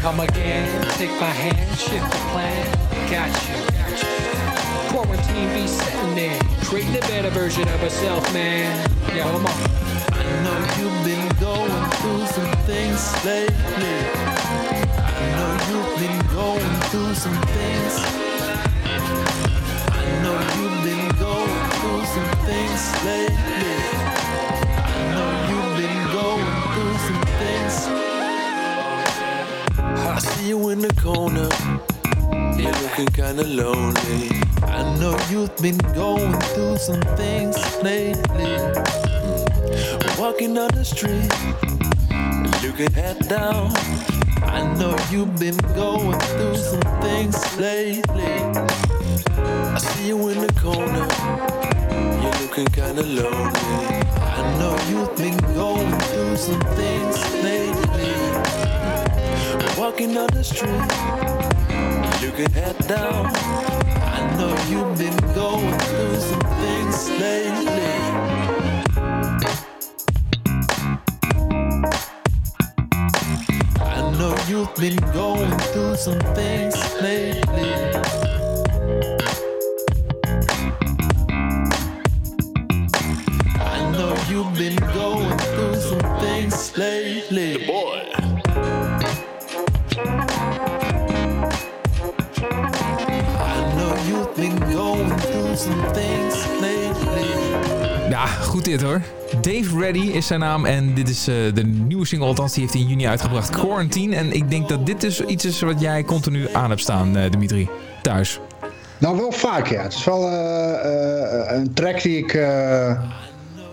Come 0.00 0.20
again, 0.20 0.82
take 0.96 1.10
my 1.20 1.30
hand, 1.30 1.78
shift 1.78 2.10
the 2.10 2.18
plan. 2.32 2.91
Quarantine 4.90 5.48
be 5.54 5.66
sitting 5.66 6.14
there, 6.14 6.40
creating 6.64 6.96
a 6.96 7.00
better 7.00 7.30
version 7.30 7.62
of 7.62 7.80
herself, 7.80 8.32
man. 8.32 8.88
Yeah, 9.14 9.24
come 9.24 9.46
on. 9.46 9.52
I 10.12 10.22
know 10.44 10.58
you've 10.78 11.04
been 11.04 11.28
going 11.40 11.90
through 11.98 12.26
some 12.26 12.52
things 12.64 13.24
lately. 13.24 13.98
I 14.96 15.26
know 15.36 15.50
you've 15.68 15.94
been 15.98 16.20
going 16.32 16.74
through 16.90 17.14
some 17.14 17.40
things. 17.56 17.94
I 19.90 20.04
know 20.22 20.38
you've 20.56 20.80
been 20.84 21.06
going 21.18 21.62
through 21.78 22.04
some 22.14 22.32
things 22.46 22.82
lately. 23.04 23.76
I 24.78 24.96
know 25.14 25.30
you've 25.50 25.74
been 25.82 26.00
going 26.12 26.50
through 26.72 26.96
some 27.08 27.22
things. 27.40 27.74
I 30.06 30.18
see 30.18 30.48
you 30.48 30.68
in 30.70 30.78
the 30.80 30.92
corner. 30.94 31.48
You're 32.62 32.70
looking 32.74 33.08
kinda 33.08 33.42
lonely. 33.42 34.30
I 34.62 34.82
know 35.00 35.18
you've 35.28 35.56
been 35.56 35.78
going 35.94 36.32
through 36.54 36.76
some 36.76 37.02
things 37.16 37.56
lately. 37.82 38.54
Walking 40.16 40.54
down 40.54 40.70
the 40.72 40.84
street, 40.84 41.32
looking 42.62 42.92
head 42.92 43.18
down. 43.28 43.72
I 44.44 44.62
know 44.78 44.94
you've 45.10 45.36
been 45.40 45.56
going 45.74 46.20
through 46.20 46.56
some 46.56 46.86
things 47.02 47.36
lately. 47.58 48.36
I 49.74 49.78
see 49.78 50.06
you 50.06 50.28
in 50.28 50.38
the 50.46 50.52
corner, 50.62 51.06
you're 52.22 52.38
looking 52.42 52.68
kinda 52.68 53.02
lonely. 53.02 54.06
I 54.38 54.42
know 54.58 54.76
you've 54.88 55.16
been 55.16 55.38
going 55.56 55.98
through 55.98 56.36
some 56.36 56.62
things 56.78 57.18
lately. 57.42 58.14
Walking 59.76 60.14
down 60.14 60.28
the 60.32 60.44
street, 60.44 61.41
looking 62.32 62.52
head 62.54 62.78
down. 62.88 63.26
I 63.26 64.36
know 64.36 64.54
you've 64.68 64.98
been 64.98 65.16
going 65.34 65.78
through 65.78 66.20
some 66.20 66.40
things 66.62 67.10
lately. 67.10 67.92
I 73.80 74.12
know 74.18 74.34
you've 74.48 74.74
been 74.76 74.96
going 75.12 75.58
through 75.58 75.96
some 75.96 76.20
things 76.34 76.76
lately. 77.02 77.92
Hoor. 98.80 99.00
Dave 99.40 99.78
Reddy 99.78 100.10
is 100.10 100.26
zijn 100.26 100.40
naam 100.40 100.64
en 100.64 100.94
dit 100.94 101.08
is 101.08 101.28
eh, 101.28 101.34
de 101.54 101.64
nieuwe 101.64 102.06
single, 102.06 102.26
althans 102.26 102.52
die 102.52 102.62
heeft 102.62 102.74
hij 102.74 102.82
in 102.82 102.88
juni 102.88 103.06
uitgebracht, 103.06 103.50
Quarantine. 103.50 104.16
En 104.16 104.32
ik 104.32 104.50
denk 104.50 104.68
dat 104.68 104.86
dit 104.86 105.00
dus 105.00 105.20
iets 105.20 105.44
is 105.44 105.60
wat 105.60 105.80
jij 105.80 106.04
continu 106.04 106.48
aan 106.52 106.68
hebt 106.68 106.80
staan, 106.80 107.16
eh, 107.16 107.30
Dimitri, 107.30 107.68
thuis. 108.02 108.40
Nou, 108.98 109.16
wel 109.16 109.32
vaak 109.32 109.66
ja. 109.66 109.82
Het 109.82 109.92
is 109.92 110.04
wel 110.04 110.28
eh, 110.28 111.56
een 111.56 111.72
track 111.72 112.02
die 112.02 112.18
ik, 112.18 112.32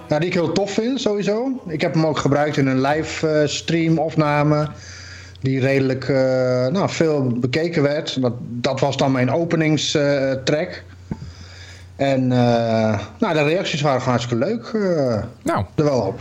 ja, 0.08 0.20
die 0.20 0.28
ik 0.28 0.34
heel 0.34 0.52
tof 0.52 0.72
vind, 0.72 1.02
sowieso. 1.02 1.62
Ik 1.68 1.82
heb 1.82 1.94
hem 1.94 2.06
ook 2.06 2.18
gebruikt 2.18 2.58
in 2.58 2.68
een 2.68 2.82
livestream 2.82 3.98
opname. 3.98 4.68
Die 5.42 5.60
redelijk 5.60 6.08
nou, 6.72 6.90
veel 6.90 7.28
bekeken 7.28 7.82
werd. 7.82 8.22
Dat, 8.22 8.34
dat 8.40 8.80
was 8.80 8.98
dan 8.98 9.12
mijn 9.12 9.32
openingstrack. 9.32 10.84
En 12.00 12.32
eh, 12.32 13.00
nou, 13.20 13.34
de 13.34 13.44
reacties 13.44 13.82
waren 13.82 14.02
gewoon 14.02 14.18
hartstikke 14.18 14.46
leuk. 14.46 14.66
eh, 14.66 15.24
Nou, 15.44 15.66
er 15.76 15.84
wel 15.84 16.00
op. 16.02 16.20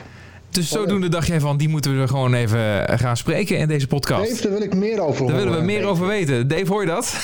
dus 0.50 0.68
zodoende 0.68 1.08
dacht 1.08 1.26
jij 1.26 1.40
van, 1.40 1.56
die 1.56 1.68
moeten 1.68 1.94
we 1.94 2.00
er 2.00 2.08
gewoon 2.08 2.34
even 2.34 2.84
gaan 2.98 3.16
spreken 3.16 3.58
in 3.58 3.68
deze 3.68 3.86
podcast. 3.86 4.28
Dave, 4.30 4.42
daar 4.42 4.52
wil 4.52 4.62
ik 4.62 4.74
meer 4.74 5.00
over 5.00 5.12
Daar 5.26 5.30
horen. 5.30 5.36
willen 5.36 5.58
we 5.58 5.64
meer 5.64 5.84
over 5.86 6.06
weten. 6.06 6.48
Dave, 6.48 6.66
hoor 6.68 6.80
je 6.80 6.86
dat? 6.86 7.16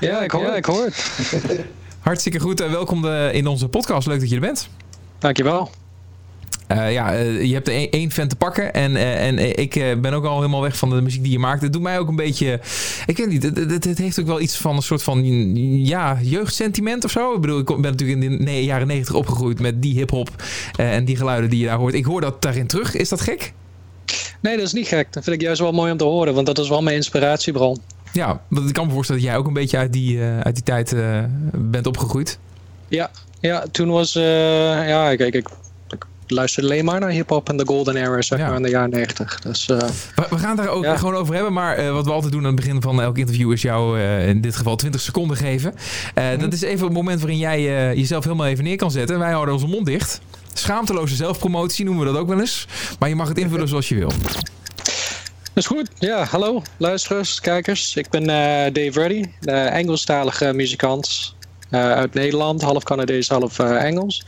Ja, 0.00 0.22
ik 0.22 0.30
hoor, 0.30 0.42
ja, 0.42 0.54
ik 0.56 0.64
hoor 0.64 0.84
het. 0.84 1.60
Hartstikke 2.00 2.40
goed 2.40 2.60
en 2.60 2.70
welkom 2.70 3.04
eh, 3.06 3.34
in 3.34 3.46
onze 3.46 3.68
podcast. 3.68 4.06
Leuk 4.06 4.20
dat 4.20 4.28
je 4.28 4.34
er 4.34 4.40
bent. 4.40 4.68
Dankjewel. 5.18 5.70
Eh, 6.74 6.92
ja, 6.92 7.14
eh, 7.14 7.42
je 7.42 7.54
hebt 7.54 7.68
er 7.68 7.88
één- 7.90 8.10
fan 8.10 8.28
te 8.28 8.36
pakken. 8.36 8.72
En, 8.72 8.96
eh, 8.96 9.26
en 9.26 9.58
ik 9.58 10.00
ben 10.00 10.12
ook 10.12 10.24
al 10.24 10.36
helemaal 10.36 10.60
weg 10.62 10.76
van 10.76 10.90
de 10.90 11.02
muziek 11.02 11.22
die 11.22 11.32
je 11.32 11.38
maakt. 11.38 11.62
Het 11.62 11.72
doet 11.72 11.82
mij 11.82 11.98
ook 11.98 12.08
een 12.08 12.16
beetje... 12.16 12.60
Ik 13.06 13.16
weet 13.16 13.28
niet, 13.28 13.42
het, 13.42 13.56
het, 13.56 13.84
het 13.84 13.98
heeft 13.98 14.20
ook 14.20 14.26
wel 14.26 14.40
iets 14.40 14.56
van 14.56 14.76
een 14.76 14.82
soort 14.82 15.02
van... 15.02 15.24
Ja, 15.84 16.18
jeugdsentiment 16.22 17.04
of 17.04 17.10
zo. 17.10 17.34
Ik 17.34 17.40
bedoel, 17.40 17.58
ik 17.58 17.66
ben 17.66 17.80
natuurlijk 17.80 18.22
in 18.22 18.44
de 18.44 18.64
jaren 18.64 18.86
negentig 18.86 19.14
opgegroeid 19.14 19.60
met 19.60 19.82
die 19.82 19.94
hip-hop. 19.94 20.30
en 20.76 21.04
die 21.04 21.16
geluiden 21.16 21.50
die 21.50 21.58
je 21.60 21.66
daar 21.66 21.78
hoort. 21.78 21.94
Ik 21.94 22.04
hoor 22.04 22.20
dat 22.20 22.42
daarin 22.42 22.66
terug. 22.66 22.94
Is 22.94 23.08
dat 23.08 23.20
gek? 23.20 23.52
Nee, 24.40 24.56
dat 24.56 24.66
is 24.66 24.72
niet 24.72 24.88
gek. 24.88 25.12
Dat 25.12 25.24
vind 25.24 25.36
ik 25.36 25.42
juist 25.42 25.60
wel 25.60 25.72
mooi 25.72 25.92
om 25.92 25.98
te 25.98 26.04
horen, 26.04 26.34
want 26.34 26.46
dat 26.46 26.58
is 26.58 26.68
wel 26.68 26.82
mijn 26.82 26.96
inspiratiebron. 26.96 27.78
Ja, 28.12 28.40
want 28.48 28.68
ik 28.68 28.74
kan 28.74 28.86
me 28.86 28.92
voorstellen 28.92 29.22
dat 29.22 29.30
jij 29.30 29.40
ook 29.40 29.46
een 29.46 29.52
beetje 29.52 29.76
uit 29.76 29.92
die, 29.92 30.20
uit 30.20 30.54
die 30.54 30.64
tijd 30.64 30.94
bent 31.52 31.86
opgegroeid. 31.86 32.38
Ja, 32.88 33.10
ja 33.40 33.64
toen 33.70 33.88
was... 33.90 34.12
ja, 34.12 35.10
ik, 35.10 35.20
ik 35.20 35.48
luisterde 36.34 36.68
alleen 36.68 36.84
maar 36.84 37.00
naar 37.00 37.10
hip-hop 37.10 37.48
en 37.48 37.56
de 37.56 37.66
golden 37.66 37.96
era, 37.96 38.22
zeg 38.22 38.38
Ja. 38.38 38.46
maar, 38.46 38.56
in 38.56 38.62
de 38.62 38.68
jaren 38.68 38.90
90. 38.90 39.40
Dus 39.40 39.68
eh, 39.68 39.78
We, 40.14 40.26
we 40.30 40.38
gaan 40.38 40.56
daar 40.56 40.68
ook 40.68 40.84
Ja. 40.84 40.96
gewoon 40.96 41.14
over 41.14 41.34
hebben. 41.34 41.52
Maar 41.52 41.76
eh, 41.76 41.92
wat 41.92 42.04
we 42.04 42.12
altijd 42.12 42.32
doen 42.32 42.40
aan 42.40 42.46
het 42.46 42.56
begin 42.56 42.82
van 42.82 43.02
elk 43.02 43.18
interview 43.18 43.52
is 43.52 43.62
jou 43.62 43.98
eh, 44.00 44.28
in 44.28 44.40
dit 44.40 44.56
geval 44.56 44.76
20 44.76 45.00
seconden 45.00 45.36
geven. 45.36 45.74
Mhm. 46.14 46.38
Dat 46.38 46.52
is 46.52 46.62
even 46.62 46.84
het 46.84 46.94
moment 46.94 47.20
waarin 47.20 47.38
jij 47.38 47.62
jezelf 47.96 48.24
helemaal 48.24 48.46
even 48.46 48.64
neer 48.64 48.76
kan 48.76 48.90
zetten. 48.90 49.18
Wij 49.18 49.32
houden 49.32 49.54
onze 49.54 49.66
mond 49.66 49.86
dicht. 49.86 50.20
Schaamteloze 50.52 51.14
zelfpromotie 51.14 51.84
noemen 51.84 52.06
we 52.06 52.12
dat 52.12 52.20
ook 52.20 52.28
wel 52.28 52.40
eens. 52.40 52.66
Maar 52.98 53.08
je 53.08 53.14
mag 53.14 53.28
het 53.28 53.38
invullen 53.38 53.68
zoals 53.68 53.88
je 53.88 53.94
wil. 53.94 54.08
dat 54.08 54.42
is 55.54 55.66
goed. 55.66 55.88
Ja, 55.98 56.24
hallo 56.24 56.62
luisteraars, 56.76 57.40
kijkers. 57.40 57.96
Ik 57.96 58.08
ben 58.10 58.26
Dave 58.72 58.90
Reddy, 58.92 59.24
Engelstalige 59.50 60.52
muzikant 60.52 61.34
uit 61.70 62.14
Nederland. 62.14 62.62
Half 62.62 62.82
Canadees, 62.82 63.28
half 63.28 63.58
Engels. 63.58 64.24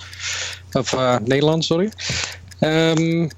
Of 0.76 0.92
eh, 0.92 1.16
Nederlands, 1.24 1.66
sorry. 1.66 1.90
Ehm, 2.58 3.28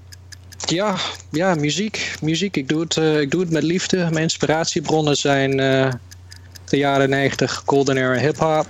ja, 0.66 0.96
ja, 1.30 1.54
muziek. 1.54 2.14
muziek. 2.20 2.56
Ik, 2.56 2.68
doe 2.68 2.80
het, 2.80 2.96
eh, 2.96 3.20
ik 3.20 3.30
doe 3.30 3.40
het 3.40 3.50
met 3.50 3.62
liefde. 3.62 3.96
Mijn 3.96 4.22
inspiratiebronnen 4.22 5.16
zijn 5.16 5.60
eh, 5.60 5.92
de 6.64 6.76
jaren 6.76 7.10
90 7.10 7.62
Golden 7.66 7.96
Era 7.96 8.18
hip-hop. 8.18 8.66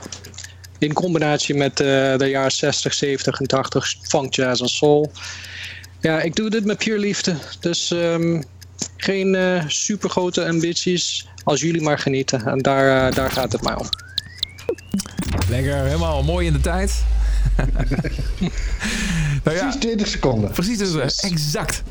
In 0.79 0.93
combinatie 0.93 1.55
met 1.55 1.77
de 1.77 2.27
jaren 2.31 2.53
60, 2.53 2.95
70 2.95 3.41
en 3.41 3.47
80 3.47 3.95
funk, 4.03 4.35
jazz 4.35 4.61
en 4.61 4.69
soul. 4.69 5.13
Ja, 6.01 6.21
ik 6.21 6.35
doe 6.35 6.51
dit 6.51 6.65
met 6.65 6.79
puur 6.79 6.99
liefde. 6.99 7.35
Dus 7.61 7.91
ehm, 7.91 8.43
geen 8.97 9.63
super 9.67 10.11
grote 10.11 10.47
ambities. 10.47 11.27
Als 11.45 11.61
jullie 11.61 11.83
maar 11.83 11.99
genieten. 11.99 12.47
En 12.47 12.59
daar, 12.59 13.15
daar 13.15 13.31
gaat 13.31 13.53
het 13.53 13.63
mij 13.63 13.75
om. 13.75 13.89
Lekker, 15.49 15.75
helemaal 15.75 16.23
mooi 16.23 16.47
in 16.47 16.53
de 16.53 16.61
tijd. 16.61 17.03
nou 19.45 19.57
ja, 19.57 19.63
Precies 19.63 19.81
20 19.81 20.07
seconden. 20.07 20.51
precies, 20.51 20.79
dus, 20.79 20.95
eh, 20.95 21.31
exact. 21.31 21.83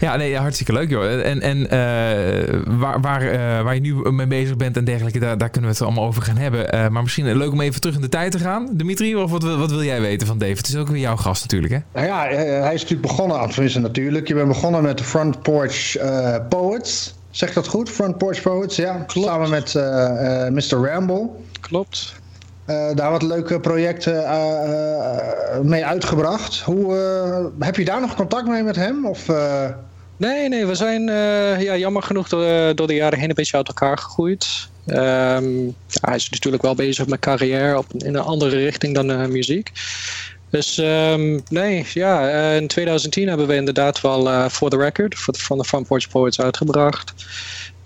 Ja, 0.00 0.16
nee, 0.16 0.36
hartstikke 0.36 0.72
leuk 0.72 0.90
joh. 0.90 1.04
En, 1.04 1.40
en 1.40 1.70
eh, 1.70 2.60
waar, 2.66 3.00
waar, 3.00 3.22
eh, 3.22 3.62
waar 3.62 3.74
je 3.74 3.80
nu 3.80 4.10
mee 4.12 4.26
bezig 4.26 4.56
bent 4.56 4.76
en 4.76 4.84
dergelijke, 4.84 5.18
daar, 5.18 5.38
daar 5.38 5.50
kunnen 5.50 5.70
we 5.70 5.76
het 5.76 5.86
allemaal 5.86 6.04
over 6.04 6.22
gaan 6.22 6.36
hebben. 6.36 6.72
Eh, 6.72 6.88
maar 6.88 7.02
misschien 7.02 7.36
leuk 7.36 7.52
om 7.52 7.60
even 7.60 7.80
terug 7.80 7.96
in 7.96 8.02
de 8.02 8.08
tijd 8.08 8.32
te 8.32 8.38
gaan. 8.38 8.68
Dimitri, 8.72 9.16
of 9.16 9.30
wat, 9.30 9.42
wat 9.42 9.70
wil 9.70 9.82
jij 9.82 10.00
weten 10.00 10.26
van 10.26 10.38
Dave? 10.38 10.52
Het 10.52 10.68
is 10.68 10.76
ook 10.76 10.88
weer 10.88 11.00
jouw 11.00 11.16
gast 11.16 11.42
natuurlijk, 11.42 11.72
hè? 11.72 11.78
Nou 11.92 12.06
ja, 12.06 12.28
eh, 12.28 12.62
hij 12.62 12.74
is 12.74 12.80
natuurlijk 12.82 13.08
begonnen, 13.08 13.50
tenminste 13.50 13.80
natuurlijk. 13.80 14.28
Je 14.28 14.34
bent 14.34 14.48
begonnen 14.48 14.82
met 14.82 14.98
de 14.98 15.04
Front 15.04 15.42
Porch 15.42 15.96
Poets. 16.48 17.14
Zeg 17.30 17.48
ik 17.48 17.54
dat 17.54 17.68
goed? 17.68 17.90
Front 17.90 18.18
Porch 18.18 18.42
Poets, 18.42 18.76
ja. 18.76 19.04
Samen 19.06 19.50
met 19.50 19.74
eh, 19.74 20.46
eh, 20.46 20.52
Mr. 20.52 20.90
Ramble. 20.90 21.28
Klopt. 21.60 22.14
Eh, 22.68 22.94
daar 22.94 23.10
wat 23.10 23.22
leuke 23.22 23.60
projecten 23.60 24.24
eh, 24.24 25.54
eh, 25.54 25.60
mee 25.60 25.84
uitgebracht. 25.84 26.60
Hoe, 26.60 26.94
heb 27.58 27.76
je 27.76 27.84
daar 27.84 28.00
nog 28.00 28.14
contact 28.14 28.46
mee 28.46 28.62
met 28.62 28.76
hem? 28.76 29.06
Of, 29.06 29.26
Nee, 30.16 30.48
nee, 30.48 30.66
we 30.66 30.74
zijn 30.74 31.02
ja, 31.62 31.76
jammer 31.76 32.02
genoeg 32.02 32.28
door, 32.28 32.74
door 32.74 32.86
de 32.86 32.94
jaren 32.94 33.18
heen 33.18 33.28
een 33.28 33.34
beetje 33.34 33.56
uit 33.56 33.68
elkaar 33.68 33.98
gegroeid. 33.98 34.68
Ehm, 34.86 35.70
hij 36.00 36.16
is 36.16 36.30
natuurlijk 36.30 36.62
wel 36.62 36.74
bezig 36.74 37.06
met 37.06 37.18
carrière 37.18 37.78
op, 37.78 37.86
in 37.96 38.14
een 38.14 38.22
andere 38.22 38.56
richting 38.56 38.94
dan 38.94 39.32
muziek. 39.32 39.72
Dus 40.50 40.78
ehm, 40.78 41.38
nee, 41.48 41.86
ja, 41.94 42.30
in 42.52 42.66
2010 42.66 43.28
hebben 43.28 43.46
we 43.46 43.54
inderdaad 43.54 44.00
wel 44.00 44.50
For 44.50 44.70
The 44.70 44.76
Record 44.76 45.14
van 45.18 45.58
de 45.58 45.64
Front 45.64 45.86
Porch 45.86 46.08
Poets 46.08 46.40
uitgebracht. 46.40 47.14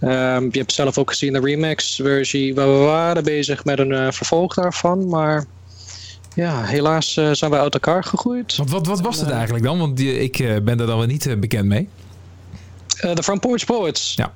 Ehm, 0.02 0.44
je 0.50 0.58
hebt 0.58 0.72
zelf 0.72 0.98
ook 0.98 1.10
gezien 1.10 1.32
de 1.32 1.40
remix-versie. 1.40 2.54
We 2.54 2.64
waren 2.64 3.24
bezig 3.24 3.64
met 3.64 3.78
een 3.78 3.92
eh, 3.92 4.10
vervolg 4.12 4.54
daarvan, 4.54 5.08
maar 5.08 5.44
ja, 6.34 6.64
helaas 6.64 7.16
eh, 7.16 7.30
zijn 7.32 7.50
we 7.50 7.58
uit 7.58 7.74
elkaar 7.74 8.04
gegroeid. 8.04 8.56
Want 8.56 8.70
wat, 8.70 8.86
wat 8.86 9.00
was 9.00 9.20
het 9.20 9.30
eigenlijk 9.30 9.64
dan? 9.64 9.78
Want 9.78 9.96
die- 9.96 10.18
ik 10.20 10.38
eh, 10.38 10.56
ben 10.62 10.76
daar 10.76 10.86
dan 10.86 10.98
wel 10.98 11.06
niet 11.06 11.26
eh, 11.26 11.36
bekend 11.36 11.64
mee. 11.64 11.88
Eh, 13.00 13.14
De 13.14 13.22
Front 13.22 13.40
Porch 13.40 13.64
Poets. 13.64 14.14
Ja. 14.16 14.32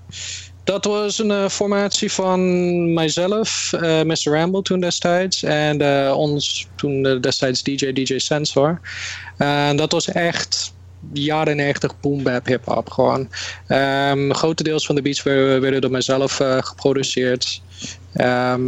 Dat 0.65 0.85
was 0.85 1.19
een 1.19 1.31
eh, 1.31 1.49
formatie 1.49 2.13
van 2.13 2.93
mijzelf, 2.95 3.73
eh, 3.73 4.03
Mr. 4.03 4.17
Ramble 4.23 4.63
toen 4.63 4.81
destijds. 4.81 5.43
En 5.43 5.81
eh, 6.07 6.17
ons 6.17 6.67
toen 6.77 7.07
eh, 7.07 7.21
destijds 7.21 7.63
DJ, 7.63 7.93
DJ 7.93 8.19
Sensor. 8.19 8.81
En 9.37 9.77
dat 9.77 9.93
was 9.93 10.09
echt 10.09 10.73
jaren 11.13 11.57
90 11.57 12.01
boom 12.01 12.23
bap 12.23 12.47
hip 12.47 12.65
hop 12.65 12.91
gewoon. 12.91 13.29
Ehm 13.67 14.33
grotendeels 14.33 14.87
van 14.87 14.95
de 14.95 15.03
beats 15.03 15.23
werden, 15.23 15.81
door 15.81 15.91
mijzelf 15.91 16.41
eh, 16.41 16.59
geproduceerd. 16.61 17.63
Ehm, 18.13 18.63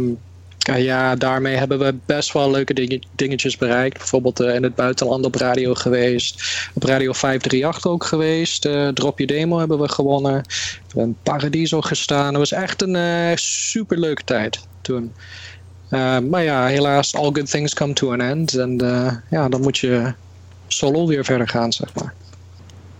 ja, 0.77 1.15
daarmee 1.15 1.55
hebben 1.55 1.79
we 1.79 1.95
best 2.05 2.33
wel 2.33 2.51
leuke 2.51 2.99
dingetjes 3.15 3.57
bereikt. 3.57 3.97
Bijvoorbeeld 3.97 4.39
in 4.39 4.63
het 4.63 4.75
buitenland 4.75 5.25
op 5.25 5.35
radio 5.35 5.73
geweest. 5.73 6.41
Op 6.73 6.83
Radio 6.83 7.13
538 7.13 7.91
ook 7.91 8.03
geweest. 8.03 8.61
Drop 8.93 9.19
Je 9.19 9.27
Demo 9.27 9.59
hebben 9.59 9.79
we 9.79 9.89
gewonnen. 9.89 10.33
We 10.33 10.83
hebben 10.87 11.03
in 11.03 11.15
Paradiso 11.23 11.81
gestaan. 11.81 12.27
Het 12.27 12.37
was 12.37 12.51
echt 12.51 12.81
een 12.81 12.95
uh, 12.95 13.35
super 13.35 13.99
leuke 13.99 14.23
tijd 14.23 14.59
toen. 14.81 15.13
maar 16.29 16.43
ja, 16.43 16.65
helaas, 16.65 17.15
all 17.15 17.31
good 17.33 17.49
things 17.51 17.73
come 17.73 17.93
to 17.93 18.11
an 18.11 18.21
end. 18.21 18.53
En 18.53 18.77
ja, 19.29 19.49
dan 19.49 19.61
moet 19.61 19.77
je 19.77 20.13
solo 20.67 21.07
weer 21.07 21.25
verder 21.25 21.47
gaan, 21.47 21.73
zeg 21.73 21.93
maar. 21.93 22.13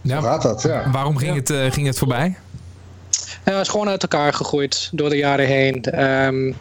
Ja, 0.02 0.22
gaat 0.22 0.42
dat, 0.42 0.62
ja. 0.62 0.92
Waarom 0.92 1.18
ging, 1.18 1.36
Het, 1.36 1.50
uh, 1.50 1.72
ging 1.72 1.88
het 1.88 1.98
voorbij? 1.98 2.38
Hij 3.44 3.60
is 3.60 3.68
gewoon 3.68 3.90
uit 3.90 4.02
elkaar 4.02 4.34
gegroeid 4.34 4.90
door 4.92 5.10
de 5.10 5.18
jaren 5.18 5.46
heen. 5.46 6.02
Um, 6.04 6.56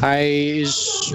hij 0.00 0.46
is 0.46 1.12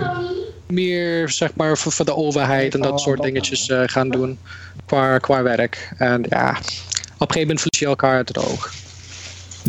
meer 0.68 1.30
zeg 1.30 1.56
maar 1.56 1.78
voor, 1.78 1.92
voor 1.92 2.06
de 2.06 2.16
overheid 2.16 2.74
en 2.74 2.82
dat 2.82 3.02
soort 3.02 3.22
dingetjes 3.22 3.68
uh, 3.68 3.82
gaan 3.86 4.10
doen 4.10 4.40
qua, 4.86 5.18
qua 5.18 5.42
werk. 5.44 5.92
En 5.98 6.26
ja, 6.30 6.50
op 6.50 6.58
een 6.58 6.62
gegeven 7.18 7.40
moment 7.40 7.62
verlies 7.62 7.80
je 7.80 7.86
elkaar 7.86 8.16
uit 8.16 8.28
het 8.28 8.38
oog. 8.38 8.72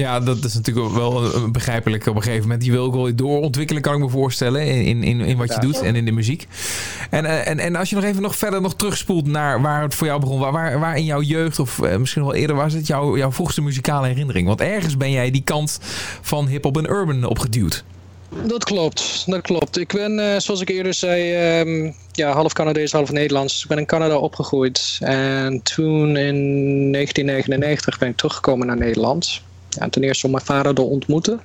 Ja, 0.01 0.21
dat 0.21 0.45
is 0.45 0.55
natuurlijk 0.55 0.95
wel 0.95 1.31
begrijpelijk 1.51 2.07
op 2.07 2.17
een 2.17 2.23
gegeven 2.23 2.43
moment. 2.43 2.65
Je 2.65 2.71
wil 2.71 2.85
ook 2.85 2.95
wel 2.95 3.15
doorontwikkelen, 3.15 3.83
kan 3.83 3.95
ik 3.95 4.01
me 4.01 4.09
voorstellen, 4.09 4.67
in, 4.67 5.03
in, 5.03 5.21
in 5.21 5.37
wat 5.37 5.55
je 5.55 5.61
doet 5.61 5.81
en 5.81 5.95
in 5.95 6.05
de 6.05 6.13
muziek. 6.13 6.47
En, 7.11 7.25
eh, 7.25 7.49
en, 7.49 7.59
en 7.59 7.77
als 7.77 7.91
je 7.91 7.95
nog 7.95 8.05
even 8.05 8.23
nog 8.23 8.37
verder 8.37 8.61
nog 8.61 8.75
terugspoelt 8.75 9.27
naar 9.27 9.63
waar 9.63 9.83
het 9.83 9.95
voor 9.95 10.07
jou 10.07 10.21
begon, 10.21 10.39
waar, 10.39 10.79
waar 10.81 10.97
in 10.97 11.05
jouw 11.05 11.23
jeugd 11.23 11.59
of 11.59 11.83
eh, 11.83 11.97
misschien 11.97 12.23
wel 12.23 12.35
eerder 12.35 12.57
was 12.57 12.73
het 12.73 12.87
jouw, 12.87 13.17
jouw 13.17 13.33
vroegste 13.33 13.63
muzikale 13.63 14.07
herinnering? 14.07 14.47
Want 14.47 14.61
ergens 14.61 14.97
ben 14.97 15.11
jij 15.11 15.31
die 15.31 15.43
kant 15.43 15.79
van 16.21 16.47
hip-hop 16.47 16.77
en 16.77 16.91
urban 16.91 17.25
opgeduwd. 17.25 17.85
Dat 18.47 18.65
klopt, 18.65 19.25
dat 19.27 19.41
klopt. 19.41 19.79
Ik 19.79 19.93
ben, 19.93 20.19
uh, 20.19 20.39
zoals 20.39 20.61
ik 20.61 20.69
eerder 20.69 20.95
zei, 20.95 21.61
um, 21.61 21.95
ja, 22.13 22.33
half 22.33 22.53
Canadees, 22.53 22.93
half 22.93 23.11
Nederlands. 23.11 23.63
Ik 23.63 23.69
ben 23.69 23.79
in 23.79 23.87
Canada 23.87 24.17
opgegroeid. 24.17 24.99
En 25.01 25.63
toen 25.63 26.17
in 26.17 26.93
1999 26.93 27.99
ben 27.99 28.09
ik 28.09 28.17
teruggekomen 28.17 28.67
naar 28.67 28.77
Nederland. 28.77 29.43
Ja, 29.71 29.89
ten 29.89 30.03
eerste 30.03 30.27
om 30.27 30.33
mijn 30.33 30.45
vader 30.45 30.75
te 30.75 30.83
ontmoeten. 30.83 31.41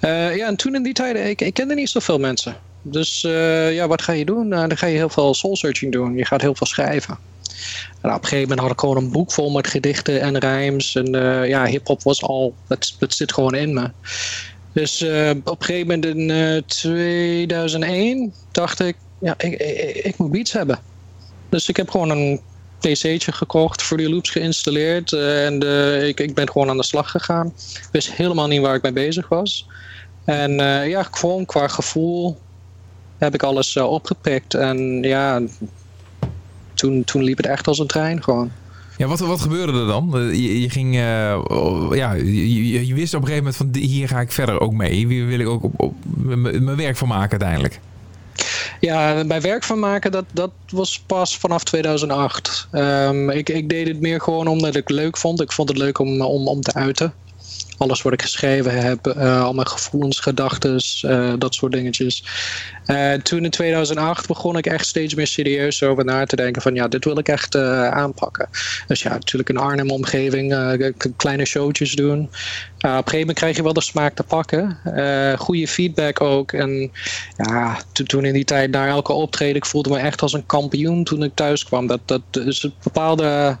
Uh, 0.00 0.36
ja, 0.36 0.46
en 0.46 0.56
toen 0.56 0.74
in 0.74 0.82
die 0.82 0.92
tijden, 0.92 1.28
ik, 1.28 1.40
ik 1.40 1.54
kende 1.54 1.74
niet 1.74 1.90
zoveel 1.90 2.18
mensen. 2.18 2.56
Dus 2.82 3.22
uh, 3.22 3.74
ja, 3.74 3.88
wat 3.88 4.02
ga 4.02 4.12
je 4.12 4.24
doen? 4.24 4.46
Uh, 4.46 4.58
dan 4.58 4.76
ga 4.76 4.86
je 4.86 4.96
heel 4.96 5.08
veel 5.08 5.34
soul 5.34 5.56
searching 5.56 5.92
doen. 5.92 6.16
Je 6.16 6.24
gaat 6.24 6.40
heel 6.40 6.54
veel 6.54 6.66
schrijven. 6.66 7.18
En 8.00 8.10
op 8.10 8.22
een 8.22 8.28
gegeven 8.28 8.40
moment 8.40 8.60
had 8.60 8.70
ik 8.70 8.80
gewoon 8.80 8.96
een 8.96 9.10
boek 9.10 9.32
vol 9.32 9.50
met 9.50 9.66
gedichten 9.66 10.20
en 10.20 10.38
rijms. 10.38 10.94
En 10.94 11.10
ja, 11.48 11.66
hip-hop 11.66 12.02
was 12.02 12.22
al, 12.22 12.54
dat, 12.66 12.94
dat 12.98 13.14
zit 13.14 13.32
gewoon 13.32 13.54
in 13.54 13.74
me. 13.74 13.90
Dus 14.72 15.02
op 15.44 15.60
een 15.60 15.64
gegeven 15.64 15.86
moment 15.86 16.04
in 16.04 16.62
2001 16.66 18.34
dacht 18.50 18.80
ik, 18.80 18.96
ja, 19.18 19.34
ik, 19.38 19.52
ik, 19.52 19.94
ik, 19.94 20.18
moet 20.18 20.30
beats 20.30 20.52
hebben. 20.52 20.78
Dus 21.48 21.68
ik 21.68 21.76
heb 21.76 21.90
gewoon 21.90 22.10
een 22.10 22.40
PC'tje 22.80 23.32
gekocht, 23.32 23.82
voor 23.82 23.96
die 23.96 24.10
Loops 24.10 24.30
geïnstalleerd. 24.30 25.12
Uh, 25.12 25.46
en 25.46 25.64
uh, 25.64 26.08
ik, 26.08 26.20
ik 26.20 26.34
ben 26.34 26.50
gewoon 26.50 26.68
aan 26.68 26.76
de 26.76 26.84
slag 26.84 27.10
gegaan. 27.10 27.46
Ik 27.46 27.88
wist 27.92 28.12
helemaal 28.12 28.46
niet 28.46 28.60
waar 28.60 28.74
ik 28.74 28.82
mee 28.82 28.92
bezig 28.92 29.28
was. 29.28 29.66
En 30.24 30.50
uh, 30.50 30.88
ja, 30.88 31.02
gewoon 31.10 31.46
qua 31.46 31.68
gevoel 31.68 32.38
heb 33.18 33.34
ik 33.34 33.42
alles 33.42 33.76
opgepikt. 33.76 34.54
En 34.54 35.02
ja, 35.02 35.40
toen, 36.74 37.04
toen 37.04 37.22
liep 37.22 37.36
het 37.36 37.46
echt 37.46 37.66
als 37.66 37.78
een 37.78 37.86
trein 37.86 38.22
gewoon. 38.22 38.50
Ja, 38.96 39.06
wat, 39.06 39.18
wat 39.20 39.40
gebeurde 39.40 39.72
er 39.72 39.86
dan? 39.86 40.30
Je, 40.36 40.70
ging, 40.70 40.94
ja, 40.94 42.12
je, 42.12 42.86
je, 42.86 42.94
wist 42.94 43.14
op 43.14 43.20
een 43.20 43.26
gegeven 43.26 43.52
moment 43.52 43.56
van 43.56 43.82
hier 43.82 44.08
ga 44.08 44.20
ik 44.20 44.32
verder 44.32 44.60
ook 44.60 44.72
mee. 44.72 44.92
Hier 44.92 45.26
wil 45.26 45.38
ik 45.38 45.48
ook 45.48 45.62
op, 45.64 45.80
op 45.80 45.94
mijn 46.04 46.76
werk 46.76 46.96
van 46.96 47.08
maken 47.08 47.30
uiteindelijk. 47.30 47.80
Ja, 48.80 49.24
bij 49.24 49.40
werk 49.40 49.64
van 49.64 49.78
maken, 49.78 50.12
dat, 50.12 50.24
dat 50.32 50.50
was 50.68 51.00
pas 51.06 51.36
vanaf 51.36 51.64
2008. 51.64 52.68
Um, 52.72 53.30
ik, 53.30 53.48
ik 53.48 53.68
deed 53.68 53.88
het 53.88 54.00
meer 54.00 54.20
gewoon 54.20 54.46
omdat 54.46 54.76
ik 54.76 54.88
het 54.88 54.96
leuk 54.96 55.16
vond. 55.16 55.40
Ik 55.40 55.52
vond 55.52 55.68
het 55.68 55.78
leuk 55.78 55.98
om, 55.98 56.20
om, 56.20 56.48
om 56.48 56.60
te 56.60 56.74
uiten 56.74 57.14
alles 57.80 58.02
wat 58.02 58.12
ik 58.12 58.22
geschreven 58.22 58.82
heb, 58.82 59.06
uh, 59.06 59.42
al 59.42 59.52
mijn 59.52 59.66
gevoelens, 59.66 60.20
gedachten, 60.20 60.80
uh, 61.02 61.32
dat 61.38 61.54
soort 61.54 61.72
dingetjes. 61.72 62.24
Uh, 62.86 63.12
toen 63.12 63.44
in 63.44 63.50
2008 63.50 64.26
begon 64.26 64.56
ik 64.56 64.66
echt 64.66 64.86
steeds 64.86 65.14
meer 65.14 65.26
serieus 65.26 65.82
over 65.82 66.04
na 66.04 66.24
te 66.24 66.36
denken 66.36 66.62
van 66.62 66.74
ja, 66.74 66.88
dit 66.88 67.04
wil 67.04 67.18
ik 67.18 67.28
echt 67.28 67.56
aanpakken. 67.56 68.48
Dus 68.86 69.02
ja, 69.02 69.10
natuurlijk 69.10 69.48
in 69.48 69.56
Arnhem 69.56 69.90
omgeving, 69.90 70.74
kleine 71.16 71.44
showtjes 71.44 71.92
doen. 71.92 72.20
op 72.20 72.30
een 72.80 72.90
gegeven 72.90 73.18
moment 73.18 73.38
krijg 73.38 73.56
je 73.56 73.62
wel 73.62 73.72
de 73.72 73.82
smaak 73.82 74.14
te 74.14 74.22
pakken. 74.22 74.78
goede 75.38 75.68
feedback 75.68 76.20
ook. 76.20 76.52
En 76.52 76.92
ja, 77.36 77.78
toen 77.92 78.24
in 78.24 78.32
die 78.32 78.44
tijd 78.44 78.70
naar 78.70 78.88
elke 78.88 79.12
optreden, 79.12 79.56
ik 79.56 79.66
voelde 79.66 79.90
me 79.90 79.98
echt 79.98 80.22
als 80.22 80.32
een 80.32 80.46
kampioen 80.46 81.04
toen 81.04 81.22
ik 81.22 81.34
thuis 81.34 81.64
kwam. 81.64 81.86
Dat, 81.86 82.00
dat 82.04 82.22
is 82.32 82.62
een 82.62 82.74
bepaalde 82.82 83.58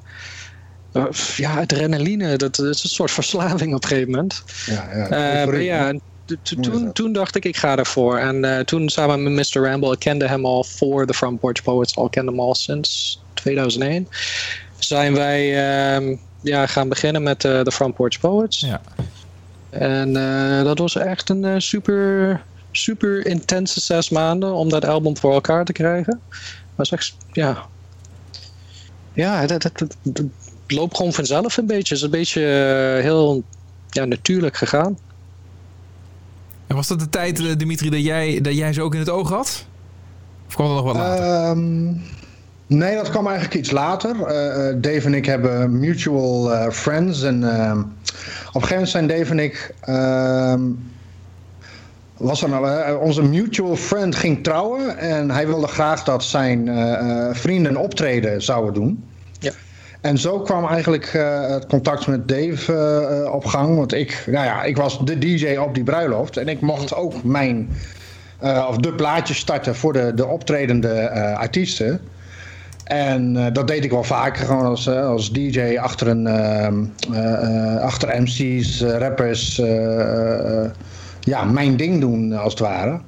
ja, 1.36 1.60
adrenaline, 1.60 2.36
dat, 2.36 2.56
dat, 2.56 2.66
is 2.66 2.82
een 2.82 2.90
soort 2.90 3.10
verslaving 3.10 3.74
op 3.74 3.82
een 3.82 3.88
gegeven 3.88 4.10
moment. 4.10 4.42
Ja, 4.66 4.88
ja, 4.94 5.46
uh, 5.46 5.64
ja 5.64 5.92
toen, 6.60 6.92
toen 6.92 7.12
dacht 7.12 7.36
ik, 7.36 7.44
ik 7.44 7.56
ga 7.56 7.76
ervoor. 7.76 8.18
En 8.18 8.44
uh, 8.44 8.58
toen 8.58 8.88
samen 8.88 9.34
met 9.34 9.54
Mr. 9.54 9.62
Ramble, 9.62 9.92
ik 9.92 9.98
kende 9.98 10.26
hem 10.26 10.46
al 10.46 10.64
voor 10.64 11.06
de 11.06 11.14
Front 11.14 11.40
Porch 11.40 11.62
Poets, 11.62 11.96
al 11.96 12.08
kende 12.08 12.30
hem 12.30 12.40
al 12.40 12.54
sinds 12.54 13.20
2001. 13.34 14.08
Zijn 14.78 15.14
wij 15.14 15.64
ehm, 15.94 16.16
ja, 16.40 16.66
gaan 16.66 16.88
beginnen 16.88 17.22
met 17.22 17.40
de 17.40 17.72
Front 17.72 17.94
Porch 17.94 18.20
Poets. 18.20 18.60
Ja. 18.60 18.80
En 19.70 20.12
dat 20.64 20.78
was 20.78 20.96
echt 20.96 21.28
een 21.28 21.62
super, 21.62 22.42
super 22.70 23.26
intense 23.26 23.80
zes 23.80 24.10
maanden 24.10 24.52
om 24.52 24.68
dat 24.68 24.84
album 24.84 25.16
voor 25.16 25.32
elkaar 25.32 25.64
te 25.64 25.72
krijgen. 25.72 26.20
was 26.74 26.90
echt, 26.90 27.14
ja, 27.32 27.66
ja, 29.12 29.46
dat, 29.46 29.62
dat, 29.62 29.96
dat, 30.02 30.24
loopt 30.70 30.96
gewoon 30.96 31.12
vanzelf 31.12 31.56
een 31.56 31.66
beetje. 31.66 31.94
Het 31.94 31.96
is 31.96 32.02
een 32.02 32.10
beetje 32.10 32.40
uh, 32.40 33.02
heel 33.02 33.42
ja, 33.90 34.04
natuurlijk 34.04 34.56
gegaan. 34.56 34.98
En 36.66 36.76
was 36.76 36.88
dat 36.88 37.00
de 37.00 37.08
tijd, 37.08 37.40
eh, 37.40 37.56
Dimitri, 37.56 37.90
dat 37.90 38.04
jij, 38.04 38.40
dat 38.40 38.56
jij 38.56 38.72
ze 38.72 38.82
ook 38.82 38.94
in 38.94 39.00
het 39.00 39.08
oog 39.08 39.28
had? 39.28 39.66
Of 40.46 40.54
kwam 40.54 40.66
dat 40.66 40.76
nog 40.76 40.84
wat 40.84 40.94
later? 40.94 41.50
Um, 41.50 42.02
nee, 42.66 42.96
dat 42.96 43.10
kwam 43.10 43.26
eigenlijk 43.26 43.56
iets 43.56 43.70
later. 43.70 44.16
Uh, 44.16 44.80
Dave 44.80 45.06
en 45.06 45.14
ik 45.14 45.26
hebben 45.26 45.78
mutual 45.78 46.52
uh, 46.52 46.68
friends. 46.68 47.22
En 47.22 47.42
uh, 47.42 47.50
op 47.50 48.62
een 48.62 48.68
gegeven 48.68 48.70
moment 48.70 48.88
zijn 48.88 49.06
Dave 49.06 49.30
en 49.30 49.38
ik... 49.38 49.74
Ehm, 49.80 50.62
was 52.16 52.42
er 52.42 52.48
nou, 52.48 52.96
onze 53.00 53.22
mutual 53.22 53.76
friend 53.76 54.14
ging 54.16 54.44
trouwen. 54.44 54.98
En 54.98 55.30
hij 55.30 55.46
wilde 55.46 55.66
graag 55.66 56.04
dat 56.04 56.24
zijn 56.24 56.68
vrienden 57.34 57.76
optreden 57.76 58.42
zouden 58.42 58.74
doen. 58.74 59.04
En 60.00 60.18
zo 60.18 60.40
kwam 60.40 60.66
eigenlijk 60.66 61.12
uh, 61.14 61.46
het 61.46 61.66
contact 61.66 62.06
met 62.06 62.28
Dave 62.28 62.72
uh, 63.24 63.32
op 63.32 63.44
gang. 63.44 63.76
Want 63.76 63.94
ik, 63.94 64.24
nou 64.26 64.44
ja, 64.44 64.62
ik 64.62 64.76
was 64.76 65.04
de 65.04 65.18
DJ 65.18 65.56
op 65.56 65.74
die 65.74 65.84
bruiloft. 65.84 66.36
En 66.36 66.48
ik 66.48 66.60
mocht 66.60 66.94
ook 66.94 67.24
mijn, 67.24 67.68
of 68.68 68.76
de 68.76 68.94
plaatjes 68.94 69.38
starten 69.38 69.76
voor 69.76 69.92
de, 69.92 70.12
de 70.14 70.26
optredende 70.26 71.10
artiesten. 71.36 72.00
En 72.84 73.52
dat 73.52 73.68
deed 73.68 73.84
ik 73.84 73.90
wel 73.90 74.04
vaker, 74.04 74.46
gewoon 74.46 74.66
als, 74.66 74.88
als 74.88 75.32
DJ 75.32 75.78
achter, 75.78 76.08
een, 76.08 76.26
achter 77.80 78.22
MC's, 78.22 78.82
rappers. 78.82 79.56
ja, 81.20 81.44
mijn 81.44 81.76
ding 81.76 82.00
doen 82.00 82.32
als 82.32 82.52
het 82.52 82.62
ware. 82.62 83.00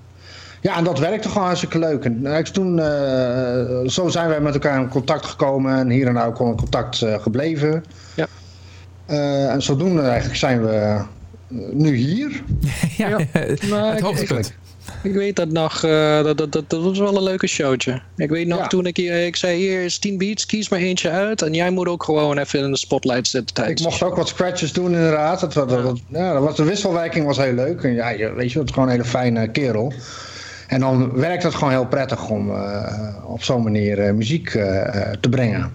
Ja, 0.62 0.76
en 0.76 0.84
dat 0.84 0.98
werkte 0.98 1.28
gewoon 1.28 1.46
hartstikke 1.46 1.78
leuk. 1.78 2.04
En 2.04 2.20
uh, 2.22 2.38
toen, 2.38 2.78
uh, 2.78 3.88
zo 3.88 4.08
zijn 4.08 4.28
wij 4.28 4.40
met 4.40 4.54
elkaar 4.54 4.80
in 4.80 4.88
contact 4.88 5.26
gekomen 5.26 5.78
en 5.78 5.90
hier 5.90 6.06
en 6.06 6.14
daar 6.14 6.26
ook 6.26 6.40
in 6.40 6.56
contact 6.56 7.00
uh, 7.00 7.14
gebleven. 7.20 7.84
Ja. 8.14 8.26
en 9.48 9.62
zodoende 9.62 10.02
eigenlijk 10.02 10.36
zijn 10.36 10.62
we 10.64 11.02
nu 11.72 11.94
hier. 11.94 12.42
ja, 12.96 13.08
ja. 13.08 13.26
het 13.36 14.00
hoogtepunt. 14.00 14.54
Ik 15.02 15.12
weet 15.12 15.36
dat 15.36 15.48
nog, 15.48 15.80
dat, 15.80 16.38
dat, 16.38 16.52
dat, 16.52 16.70
dat, 16.70 16.82
was 16.82 16.98
wel 16.98 17.16
een 17.16 17.22
leuke 17.22 17.46
showtje. 17.46 18.00
Ik 18.16 18.30
weet 18.30 18.46
nog 18.46 18.68
toen 18.68 18.86
ik 18.86 18.96
hier, 18.96 19.26
ik 19.26 19.36
zei 19.36 19.58
hier 19.58 19.84
is 19.84 19.98
10 19.98 20.18
beats, 20.18 20.46
kies 20.46 20.68
maar 20.68 20.78
eentje 20.78 21.10
uit. 21.10 21.42
En 21.42 21.54
jij 21.54 21.70
moet 21.70 21.88
ook 21.88 22.04
gewoon 22.04 22.38
even 22.38 22.58
in 22.58 22.70
de 22.70 22.76
spotlight 22.78 23.28
zitten 23.28 23.68
Ik 23.68 23.80
mocht 23.80 24.02
ook 24.02 24.16
wat 24.16 24.28
scratches 24.28 24.72
doen 24.72 24.92
inderdaad. 24.92 25.40
Dat, 25.40 25.52
dat, 25.52 25.68
dat, 25.68 26.00
ja, 26.08 26.32
dat 26.32 26.42
was, 26.42 26.56
de 26.56 26.64
wisselwerking 26.64 27.26
was 27.26 27.36
heel 27.36 27.52
leuk. 27.54 27.82
En 27.82 27.92
ja, 27.92 28.16
weet 28.34 28.52
je, 28.52 28.58
het 28.58 28.68
is 28.68 28.74
gewoon 28.74 28.88
een 28.88 28.94
hele 28.94 29.08
fijne 29.08 29.48
kerel. 29.48 29.92
En 30.72 30.80
dan 30.80 31.12
werkt 31.12 31.42
het 31.42 31.54
gewoon 31.54 31.70
heel 31.70 31.86
prettig 31.86 32.28
om 32.28 32.50
uh, 32.50 32.82
op 33.24 33.42
zo'n 33.42 33.62
manier 33.62 34.06
uh, 34.06 34.12
muziek 34.12 34.54
uh, 34.54 34.64
te 35.20 35.28
brengen. 35.28 35.70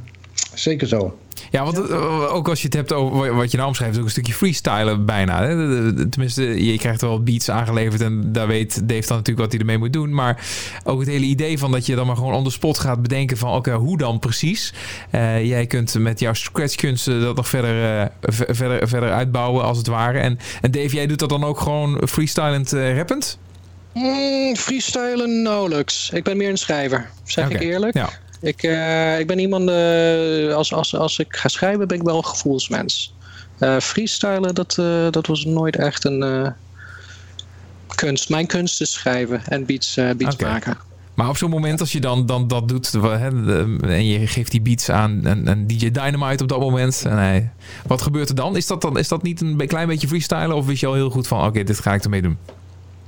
Zeker 0.53 0.87
zo. 0.87 1.17
Ja, 1.51 1.63
want 1.63 1.91
ook 2.29 2.49
als 2.49 2.59
je 2.59 2.65
het 2.65 2.75
hebt 2.75 2.93
over 2.93 3.35
wat 3.35 3.51
je 3.51 3.57
nou 3.57 3.69
omschrijft, 3.69 3.97
ook 3.97 4.03
een 4.03 4.09
stukje 4.09 4.33
freestylen 4.33 5.05
bijna. 5.05 5.43
Hè? 5.43 6.09
Tenminste, 6.09 6.65
je 6.65 6.77
krijgt 6.77 7.01
wel 7.01 7.23
beats 7.23 7.49
aangeleverd 7.49 8.01
en 8.01 8.31
daar 8.31 8.47
weet 8.47 8.73
Dave 8.89 9.07
dan 9.07 9.17
natuurlijk 9.17 9.39
wat 9.39 9.51
hij 9.51 9.59
ermee 9.59 9.77
moet 9.77 9.93
doen. 9.93 10.13
Maar 10.13 10.45
ook 10.83 10.99
het 10.99 11.09
hele 11.09 11.25
idee 11.25 11.59
van 11.59 11.71
dat 11.71 11.85
je 11.85 11.95
dan 11.95 12.07
maar 12.07 12.15
gewoon 12.15 12.33
on 12.33 12.43
the 12.43 12.51
spot 12.51 12.79
gaat 12.79 13.01
bedenken 13.01 13.37
van 13.37 13.53
oké, 13.53 13.73
hoe 13.73 13.97
dan 13.97 14.19
precies? 14.19 14.73
Jij 15.41 15.65
kunt 15.65 15.99
met 15.99 16.19
jouw 16.19 16.33
scratchkunsten 16.33 17.21
dat 17.21 17.35
nog 17.35 17.47
verder, 17.47 18.11
verder, 18.21 18.87
verder 18.87 19.11
uitbouwen 19.11 19.63
als 19.63 19.77
het 19.77 19.87
ware. 19.87 20.19
En, 20.19 20.39
en 20.61 20.71
Dave, 20.71 20.95
jij 20.95 21.07
doet 21.07 21.19
dat 21.19 21.29
dan 21.29 21.43
ook 21.43 21.59
gewoon 21.59 22.01
freestylend 22.07 22.71
rappend? 22.71 23.37
Mm, 23.97 24.55
freestylen 24.55 25.41
nauwelijks. 25.41 26.09
Ik 26.09 26.23
ben 26.23 26.37
meer 26.37 26.49
een 26.49 26.57
schrijver, 26.57 27.09
zeg 27.23 27.49
ik 27.49 27.61
eerlijk. 27.61 27.93
Ja. 27.93 28.09
Ik, 28.41 28.63
uh, 28.63 29.19
ik 29.19 29.27
ben 29.27 29.39
iemand, 29.39 29.69
uh, 29.69 30.55
als, 30.55 30.73
als, 30.73 30.95
als 30.95 31.19
ik 31.19 31.35
ga 31.35 31.47
schrijven, 31.47 31.87
ben 31.87 31.97
ik 31.97 32.03
wel 32.03 32.17
een 32.17 32.25
gevoelsmens. 32.25 33.13
Uh, 33.59 33.79
freestylen, 33.79 34.55
dat, 34.55 34.75
dat 35.13 35.27
was 35.27 35.45
nooit 35.45 35.75
echt 35.75 36.05
een 36.05 36.53
kunst. 37.95 38.29
Mijn 38.29 38.47
kunst 38.47 38.81
is 38.81 38.91
schrijven 38.91 39.41
en 39.45 39.65
beats, 39.65 39.93
beats 39.93 40.33
okay. 40.33 40.51
maken. 40.51 40.77
Maar 41.13 41.29
op 41.29 41.37
zo'n 41.37 41.49
moment 41.49 41.79
als 41.79 41.91
je 41.91 41.99
dan, 41.99 42.25
dan 42.25 42.47
dat 42.47 42.67
doet 42.67 42.91
hè, 42.91 43.27
en 43.81 44.05
je 44.05 44.27
geeft 44.27 44.51
die 44.51 44.61
beats 44.61 44.89
aan 44.89 45.25
een, 45.25 45.67
DJ 45.67 45.91
Dynamite 45.91 46.43
op 46.43 46.49
dat 46.49 46.59
moment. 46.59 47.03
En 47.05 47.17
hij, 47.17 47.51
wat 47.87 48.01
gebeurt 48.01 48.29
er 48.29 48.35
dan? 48.35 48.55
Is 48.55 48.67
dat, 48.67 48.81
dan? 48.81 48.97
is 48.97 49.07
dat 49.07 49.23
niet 49.23 49.41
een 49.41 49.67
klein 49.67 49.87
beetje 49.87 50.07
freestylen 50.07 50.55
of 50.55 50.65
wist 50.65 50.81
je 50.81 50.87
al 50.87 50.93
heel 50.93 51.09
goed 51.09 51.27
van 51.27 51.45
oké, 51.45 51.63
dit 51.63 51.79
ga 51.79 51.93
ik 51.93 52.03
ermee 52.03 52.21
doen? 52.21 52.37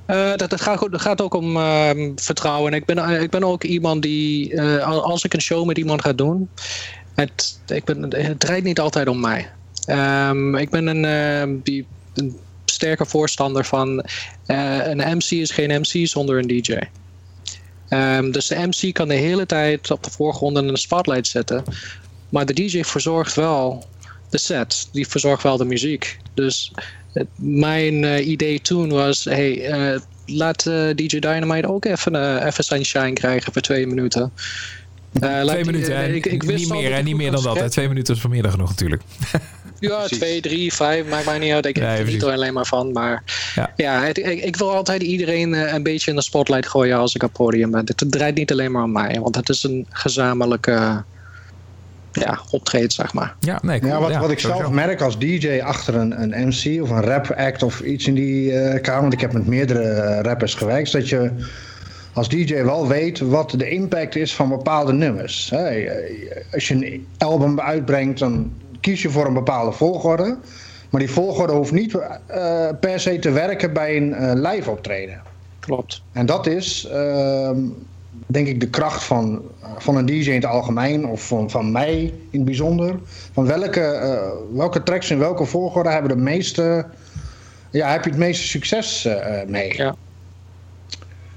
Uh, 0.10 0.36
dat, 0.36 0.62
gaat, 0.62 0.88
gaat 0.91 1.22
ook 1.22 1.34
om 1.34 1.57
uh, 1.57 1.89
vertrouwen. 2.16 2.74
Ik 2.74 2.86
ben, 2.86 2.97
eh, 2.97 3.22
ik 3.22 3.30
ben 3.30 3.43
ook 3.43 3.64
iemand 3.64 4.01
die, 4.01 4.51
uh, 4.51 4.84
als 5.03 5.24
ik 5.24 5.34
een 5.34 5.41
show 5.41 5.66
met 5.66 5.78
iemand 5.78 6.01
ga 6.01 6.14
doen, 6.14 6.49
het, 7.16 7.60
ik 7.68 7.84
ben, 7.84 8.01
het 8.01 8.39
draait 8.39 8.64
niet 8.64 8.80
altijd 8.80 9.07
om 9.07 9.20
mij. 9.20 9.49
Um, 9.88 10.55
ik 10.55 10.70
ben 10.70 10.88
een, 10.88 11.05
ehm, 11.05 11.55
die, 11.64 11.86
een 12.14 12.38
sterke 12.66 13.05
voorstander 13.05 13.66
van 13.66 14.05
een 14.45 15.18
MC 15.18 15.32
is 15.32 15.51
geen 15.51 15.82
MC 15.82 16.07
zonder 16.07 16.38
een 16.38 16.47
DJ. 16.47 16.78
Ehm, 17.89 18.32
dus 18.32 18.47
de 18.47 18.68
MC 18.68 18.93
kan 18.93 19.07
de 19.07 19.14
hele 19.14 19.45
tijd 19.45 19.91
op 19.91 20.03
de 20.03 20.12
voorgrond 20.12 20.57
in 20.57 20.68
de 20.68 20.78
spotlight 20.78 21.28
zetten. 21.28 21.64
Maar 22.30 22.45
de 22.45 22.53
DJ 22.53 22.84
verzorgt 22.84 23.36
wel 23.36 23.86
de 24.30 24.38
set. 24.38 24.90
Die 24.92 25.08
verzorgt 25.08 25.44
wel 25.44 25.58
de 25.58 25.66
muziek. 25.66 26.18
Dus 26.34 26.72
mijn 27.36 28.04
uh, 28.04 28.28
idee 28.28 28.62
toen 28.62 28.90
was, 28.90 29.24
hey, 29.24 29.80
uh, 29.94 30.00
laat 30.26 30.66
uh, 30.66 30.96
DJ 30.96 31.20
Dynamite 31.20 31.68
ook 31.68 31.86
even, 31.86 32.46
even 32.46 32.64
zijn 32.64 32.86
shine 32.86 33.14
krijgen 33.14 33.54
voor 33.54 33.62
twee 33.62 33.88
minuten. 33.88 34.32
twee 35.20 35.66
minuten, 35.66 36.16
ik, 36.16 36.26
ik 36.26 36.44
niet 36.44 36.70
meer, 36.70 36.94
hè, 36.94 37.02
niet 37.02 37.16
meer 37.16 37.32
dan 37.32 37.44
dat. 37.44 37.60
Hè. 37.60 37.70
Twee 37.70 37.88
minuten 37.88 38.16
is 38.16 38.22
vanmiddag 38.22 38.58
nog 38.58 38.70
natuurlijk. 38.70 39.02
Ja, 39.80 40.06
twee, 40.06 40.42
drie, 40.42 40.74
vijf, 40.74 41.08
maakt 41.08 41.26
mij 41.26 41.40
niet 41.40 41.52
uit. 41.52 41.66
Ik 41.66 41.76
heb 41.76 42.08
er 42.08 42.32
alleen 42.32 42.54
maar 42.54 42.66
van. 42.66 42.92
Maar 42.92 43.24
ja, 43.56 43.74
ja 43.76 44.04
het, 44.04 44.18
ik, 44.18 44.44
ik, 44.44 44.56
wil 44.56 44.76
altijd 44.76 45.02
iedereen 45.02 45.54
een 45.54 45.84
beetje 45.84 46.10
in 46.10 46.16
de 46.16 46.22
spotlight 46.22 46.68
gooien 46.68 46.98
als 46.98 47.16
ik 47.16 47.24
op 47.24 47.34
podium 47.34 47.72
ben. 47.72 47.82
Het 47.86 48.06
draait 48.10 48.36
niet 48.36 48.52
alleen 48.52 48.72
maar 48.72 48.84
om 48.84 48.92
mij, 48.92 49.20
want 49.20 49.36
het 49.36 49.50
is 49.50 49.64
een 49.64 49.86
gezamenlijke 49.90 51.04
ja, 52.12 52.39
optreedt, 52.49 52.93
zeg 52.93 53.14
maar. 53.14 53.36
Ja, 53.39 53.60
nee, 53.62 53.86
ja, 53.86 53.99
wat, 53.99 54.16
wat 54.16 54.32
ik 54.32 54.39
zelf 54.39 54.70
merk 54.70 55.01
als 55.01 55.20
DJ 55.20 55.60
achter 55.64 55.95
een, 55.95 56.22
een 56.22 56.47
MC 56.47 56.82
of 56.82 56.89
een 56.89 57.03
rap 57.03 57.32
act 57.32 57.64
of 57.64 57.80
iets 57.80 58.07
in 58.07 58.14
die 58.14 58.51
uh, 58.51 58.82
kamer, 58.82 59.01
want 59.01 59.14
ik 59.14 59.22
heb 59.22 59.34
met 59.34 59.47
meerdere 59.47 59.84
uh, 59.84 60.20
rappers 60.22 60.53
gewerkt, 60.53 60.91
dat 60.91 61.10
je 61.10 61.32
als 62.14 62.30
DJ 62.30 62.64
wel 62.64 62.88
weet 62.88 63.20
wat 63.20 63.53
de 63.57 63.70
impact 63.70 64.16
is 64.16 64.36
van 64.36 64.49
bepaalde 64.49 64.93
nummers. 64.93 65.49
Hey, 65.49 65.91
als 66.53 66.68
je 66.68 66.74
een 66.74 67.07
album 67.18 67.60
uitbrengt, 67.60 68.20
dan 68.20 68.51
kies 68.80 69.01
je 69.01 69.10
voor 69.10 69.26
een 69.26 69.34
bepaalde 69.34 69.72
volgorde. 69.72 70.38
Maar 70.89 70.99
die 71.01 71.10
volgorde 71.10 71.53
hoeft 71.53 71.72
niet 71.72 71.93
uh, 71.93 72.70
per 72.80 72.99
se 72.99 73.20
te 73.20 73.32
werken 73.32 73.74
bij 73.74 73.97
een 73.97 74.41
live 74.41 74.72
optreden. 74.72 75.22
Klopt. 75.60 76.01
En 76.12 76.26
dat 76.26 76.47
is 76.47 76.88
ehm, 76.91 77.57
denk 78.32 78.48
ik 78.48 78.60
de 78.60 78.70
kracht 78.70 79.04
van, 79.04 79.42
van 79.78 79.96
een 79.96 80.06
DJ 80.06 80.30
in 80.30 80.34
het 80.34 80.46
algemeen, 80.46 81.06
of 81.06 81.28
van, 81.28 81.50
van 81.50 81.72
mij 81.72 82.00
in 82.04 82.40
het 82.40 82.46
bijzonder. 82.46 83.00
Van 83.34 83.46
welke, 83.46 84.00
uh, 84.04 84.58
welke 84.58 84.84
tracks 84.84 85.12
in 85.12 85.20
welke 85.20 85.46
volgorde 85.46 85.90
hebben 85.90 86.18
de 86.18 86.24
meeste, 86.24 86.86
ja, 87.72 87.92
heb 87.92 88.04
je 88.04 88.10
het 88.10 88.20
meeste 88.20 88.48
succes 88.48 89.06
uh, 89.06 89.16
mee? 89.48 89.76
Ja. 89.76 89.96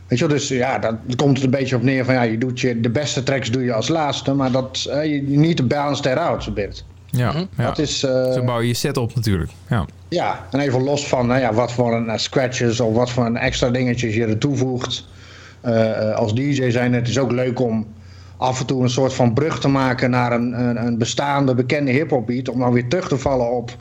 Weet 0.07 0.19
je 0.19 0.27
wel, 0.27 0.37
dus 0.37 0.49
ja, 0.49 0.79
dat 0.79 0.95
komt 1.17 1.37
het 1.37 1.45
een 1.45 1.51
beetje 1.51 1.77
op 1.77 1.83
neer 1.83 2.05
van 2.05 2.15
ja, 2.15 2.23
je 2.23 2.39
doet 2.39 2.61
je, 2.61 2.81
de 2.81 2.91
beste 2.91 3.23
tracks 3.23 3.51
doe 3.51 3.65
je 3.65 3.73
als 3.73 3.89
laatste, 3.89 4.35
maar 4.35 4.51
dat, 4.51 4.87
uh, 4.89 5.05
je 5.05 5.23
niet 5.23 5.57
de 5.57 5.65
balance 5.65 6.11
eruit, 6.11 6.43
zo 6.43 6.53
bit. 6.53 6.85
Ja, 7.07 7.33
ja. 7.57 7.65
Dat 7.65 7.79
is, 7.79 7.99
zo 7.99 8.45
bouw 8.45 8.61
je 8.61 8.67
je 8.67 8.75
set 8.75 8.97
op 8.97 9.15
natuurlijk. 9.15 9.51
Ja, 9.69 9.87
ja 10.09 10.47
en 10.51 10.61
even 10.61 10.83
los 10.83 11.09
van 11.09 11.27
nou 11.27 11.41
ja, 11.41 11.53
wat 11.53 11.73
voor 11.73 11.95
een 11.95 12.19
scratches 12.19 12.81
of 12.81 12.95
wat 12.95 13.11
voor 13.11 13.27
een 13.27 13.37
extra 13.37 13.71
dingetjes 13.71 14.15
je 14.15 14.27
er 14.27 14.39
toevoegt. 14.39 15.11
Uh, 15.65 16.15
als 16.15 16.35
DJ 16.35 16.71
zijn 16.71 16.93
het 16.93 17.09
is 17.09 17.19
ook 17.19 17.33
leuk 17.33 17.61
om 17.61 17.87
af 18.37 18.61
en 18.61 18.67
toe 18.67 18.83
een 18.83 18.91
soort 18.91 19.15
van 19.15 19.35
brug 19.35 19.61
te 19.61 19.69
maken 19.69 20.11
naar 20.11 20.33
een, 20.33 20.61
een, 20.61 20.87
een 20.87 20.99
bestaande 20.99 21.55
bekende 21.55 21.91
hip-hop 21.91 22.27
beat. 22.27 22.49
Om 22.49 22.59
dan 22.59 22.73
weer 22.73 22.89
terug 22.89 23.09
te 23.09 23.19
vallen 23.19 23.51
op 23.51 23.77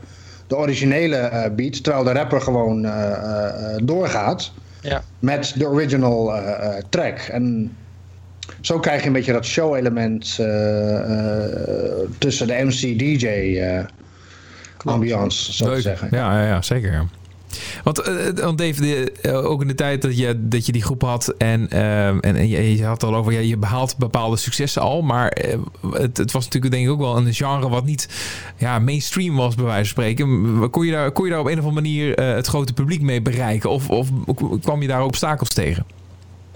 de 0.47 0.57
originele 0.57 1.29
uh, 1.33 1.55
beat. 1.55 1.83
Terwijl 1.83 2.03
de 2.03 2.11
rapper 2.11 2.41
gewoon 2.41 2.85
uh, 2.85 3.47
doorgaat 3.83 4.51
ja. 4.81 5.03
met 5.19 5.53
de 5.57 5.67
original 5.67 6.33
track. 6.89 7.17
En 7.17 7.75
zo 8.61 8.79
krijg 8.79 9.01
je 9.01 9.07
een 9.07 9.13
beetje 9.13 9.33
dat 9.33 9.45
show-element 9.45 10.23
tussen 12.17 12.47
de 12.47 12.63
MC-DJ 12.63 13.27
ambiance, 14.85 15.53
zo 15.53 15.73
te 15.73 15.81
zeggen. 15.81 16.07
Ja, 16.11 16.41
ja, 16.41 16.47
ja 16.47 16.61
zeker. 16.61 17.05
Want, 17.83 18.07
uh, 18.07 18.43
want 18.43 18.57
Dave, 18.57 19.11
uh, 19.21 19.45
ook 19.45 19.61
in 19.61 19.67
de 19.67 19.75
tijd 19.75 20.01
dat 20.01 20.17
je, 20.17 20.47
dat 20.47 20.65
je 20.65 20.71
die 20.71 20.83
groep 20.83 21.01
had 21.01 21.33
en, 21.37 21.67
uh, 21.73 22.25
en, 22.25 22.47
je, 22.47 22.85
had 22.85 23.03
al 23.03 23.15
over, 23.15 23.33
ja, 23.33 23.39
je 23.39 23.57
behaalt 23.57 23.97
bepaalde 23.97 24.37
successen 24.37 24.81
al, 24.81 25.01
maar 25.01 25.37
het, 25.91 26.17
het, 26.17 26.31
was 26.31 26.43
natuurlijk 26.43 26.73
denk 26.73 26.85
ik 26.85 26.91
ook 26.91 26.99
wel 26.99 27.17
een 27.17 27.33
genre 27.33 27.69
wat 27.69 27.85
niet 27.85 28.07
ja, 28.57 28.79
mainstream 28.79 29.35
was, 29.35 29.55
bij 29.55 29.65
wijze 29.65 29.93
van 29.93 30.03
spreken. 30.03 30.69
Kon 30.69 30.85
je 30.85 30.91
daar, 30.91 31.11
kon 31.11 31.25
je 31.25 31.31
daar 31.31 31.39
op 31.39 31.45
een 31.45 31.59
of 31.59 31.65
andere 31.65 31.81
manier 31.81 32.21
het 32.21 32.47
grote 32.47 32.73
publiek 32.73 33.01
mee 33.01 33.21
bereiken? 33.21 33.69
Of, 33.69 33.89
of 33.89 34.09
kwam 34.61 34.81
je 34.81 34.87
daar 34.87 35.03
obstakels 35.03 35.49
tegen? 35.49 35.85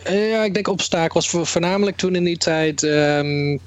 Ja, 0.04 0.43
ik 0.43 0.54
denk 0.54 0.68
obstakels. 0.68 1.30
Voornamelijk 1.30 1.98
toen 1.98 2.16
in 2.16 2.24
die 2.24 2.38
tijd. 2.38 2.84
Um, 2.84 3.60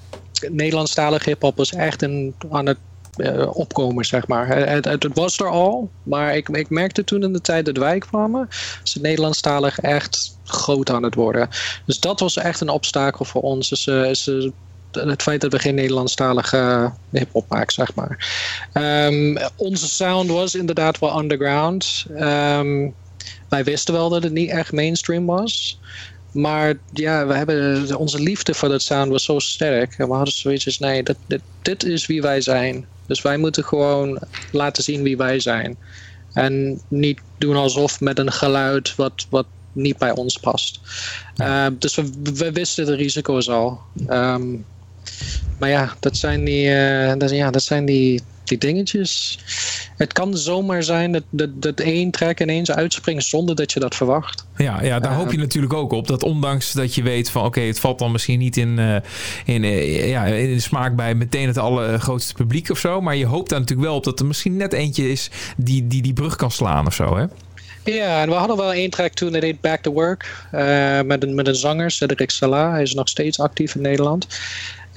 Nederlandstalige 0.49 1.29
hip-hop 1.29 1.57
was 1.57 1.73
echt 1.73 2.03
een, 2.03 2.35
aan 2.51 2.67
het 2.67 2.79
uh, 3.19 3.57
opkomen, 3.57 4.05
zeg 4.05 4.27
maar. 4.27 4.47
Het, 4.47 4.85
het, 4.85 5.03
het, 5.03 5.15
was 5.15 5.39
er 5.39 5.49
al, 5.49 5.91
maar 6.03 6.37
ik, 6.37 6.49
ik 6.49 6.71
merkte 6.71 7.05
toen 7.05 7.23
in 7.23 7.33
de 7.33 7.41
tijd 7.41 7.65
dat 7.65 7.77
wij 7.77 7.99
kwamen, 7.99 8.49
is 8.85 8.95
het 8.95 9.03
Nederlandstalig 9.03 9.79
echt 9.79 10.39
groot 10.45 10.91
aan 10.91 11.03
het 11.03 11.15
worden. 11.15 11.49
Dus 11.85 12.01
dat 12.01 12.21
was 12.21 12.37
echt 12.37 12.61
een 12.61 12.69
obstakel 12.69 13.25
voor 13.25 13.43
ons. 13.43 13.69
Dus, 13.69 13.87
uh, 13.87 14.11
is, 14.11 14.27
uh, 14.27 14.51
het 14.93 15.23
feit 15.23 15.41
dat 15.41 15.53
we 15.53 15.59
geen 15.59 15.75
Nederlandstalige 15.75 16.93
hip-hop 17.11 17.45
maken, 17.49 17.73
zeg 17.73 17.95
maar. 17.95 18.27
Um, 18.73 19.39
onze 19.57 19.89
sound 19.89 20.31
was 20.31 20.55
inderdaad 20.55 20.99
wel 20.99 21.19
underground. 21.19 22.07
Um, 22.11 22.95
wij 23.49 23.65
wisten 23.65 23.95
wel 23.95 24.09
dat 24.09 24.23
het 24.23 24.33
niet 24.33 24.51
echt 24.51 24.73
mainstream 24.73 25.27
was. 25.27 25.81
Maar 26.33 26.75
ja, 26.93 27.27
we 27.27 27.35
hebben, 27.35 27.97
onze 27.97 28.21
liefde 28.21 28.55
voor 28.55 28.69
dat 28.69 28.83
sound 28.83 29.11
was 29.11 29.25
zo 29.25 29.39
sterk. 29.39 29.95
En 29.99 30.09
we 30.09 30.15
hadden 30.15 30.35
zoiets 30.35 30.79
nee, 30.79 31.03
dat, 31.03 31.17
dit, 31.27 31.41
dit 31.63 31.85
is 31.85 32.07
wie 32.07 32.23
wij 32.23 32.41
zijn. 32.41 32.87
Dus 33.09 33.23
wij 33.23 33.37
moeten 33.37 33.65
gewoon 33.65 34.21
laten 34.51 34.83
zien 34.83 35.03
wie 35.03 35.17
wij 35.17 35.41
zijn. 35.41 35.79
En 36.33 36.83
niet 36.89 37.21
doen 37.39 37.57
alsof 37.57 38.01
met 38.01 38.19
een 38.19 38.33
geluid 38.33 38.95
wat, 38.95 39.27
wat 39.31 39.47
niet 39.73 39.99
bij 39.99 40.11
ons 40.11 40.37
past. 40.37 40.81
Uh, 41.37 41.67
dus 41.79 41.95
we, 41.95 42.11
we, 42.35 42.53
wisten 42.53 42.87
de 42.87 42.95
risico's 42.95 43.49
al. 43.49 43.81
Um, 44.09 44.67
maar 45.59 45.69
ja, 45.69 45.97
dat 46.01 46.17
zijn 46.17 46.45
die, 46.45 46.69
uh, 46.69 47.13
dat, 47.17 47.31
ja, 47.31 47.51
dat 47.51 47.63
zijn 47.63 47.85
die 47.85 48.23
die 48.49 48.59
dingetjes. 48.59 49.39
Het 49.97 50.13
kan 50.13 50.37
zomaar 50.37 50.83
zijn 50.83 51.13
dat, 51.13 51.23
dat, 51.31 51.63
dat 51.63 51.81
één 51.81 52.11
track 52.11 52.41
ineens 52.41 52.71
uitspringt 52.71 53.25
zonder 53.25 53.55
dat 53.55 53.73
je 53.73 53.81
dat 53.81 53.95
verwacht. 53.95 54.47
Ja, 54.57 54.83
ja 54.83 55.01
daar 55.01 55.15
hoop 55.15 55.31
je 55.33 55.39
natuurlijk 55.39 55.73
ook 55.73 55.93
op. 55.93 56.07
Dat 56.07 56.23
ondanks 56.23 56.73
dat 56.73 56.95
je 56.95 57.03
weet 57.03 57.31
van 57.31 57.45
oké, 57.45 57.61
het 57.61 57.81
valt 57.81 57.99
dan 57.99 58.13
misschien 58.13 58.39
niet 58.39 58.57
in, 58.57 58.79
uh, 58.79 58.97
in, 59.45 59.63
uh, 59.63 60.09
ja, 60.09 60.25
in 60.25 60.55
de 60.55 60.61
smaak 60.61 60.97
bij 60.97 61.15
meteen 61.15 61.47
het 61.47 61.59
allergrootste 61.59 62.35
publiek 62.35 62.71
of 62.71 62.79
zo. 62.79 63.01
Maar 63.01 63.17
je 63.17 63.27
hoopt 63.27 63.51
daar 63.51 63.61
natuurlijk 63.61 63.89
wel 63.89 63.97
op 63.97 64.05
dat 64.05 64.21
er 64.21 64.27
misschien 64.27 64.57
net 64.57 64.73
eentje 64.73 65.11
is 65.11 65.31
die 65.57 65.87
die, 65.87 66.03
die 66.03 66.13
brug 66.13 66.37
kan 66.37 66.51
slaan 66.51 66.87
of 66.87 66.95
zo. 66.95 67.17
Hè? 67.17 67.25
Ja, 67.85 68.23
en 68.23 68.29
we 68.29 68.35
hadden 68.35 68.57
wel 68.57 68.73
één 68.73 68.91
track 68.91 69.13
toen, 69.13 69.33
dat 69.33 69.43
heet 69.43 69.61
Back 69.61 69.81
to 69.81 69.93
Work. 69.93 70.47
Uh, 70.55 71.01
met, 71.01 71.23
een, 71.23 71.35
met 71.35 71.47
een 71.47 71.55
zanger, 71.55 71.91
Cedric 71.91 72.31
Salah. 72.31 72.73
Hij 72.73 72.83
is 72.83 72.95
nog 72.95 73.09
steeds 73.09 73.41
actief 73.41 73.75
in 73.75 73.81
Nederland. 73.81 74.27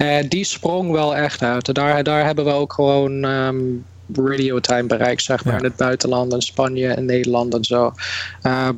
Uh, 0.02 0.28
die 0.28 0.44
sprong 0.44 0.90
wel 0.90 1.16
echt 1.16 1.42
uit. 1.42 1.74
Daar, 1.74 2.02
daar 2.02 2.24
hebben 2.24 2.44
we 2.44 2.50
ook 2.50 2.72
gewoon 2.72 3.24
um, 3.24 3.84
radio 4.12 4.60
time 4.60 4.86
bereikt, 4.86 5.22
zeg 5.22 5.44
maar. 5.44 5.58
In 5.58 5.64
het 5.64 5.76
buitenland, 5.76 6.32
in 6.32 6.42
Spanje 6.42 6.88
en 6.88 7.04
Nederland 7.04 7.54
en 7.54 7.64
zo. 7.64 7.92
Uh, 8.42 8.68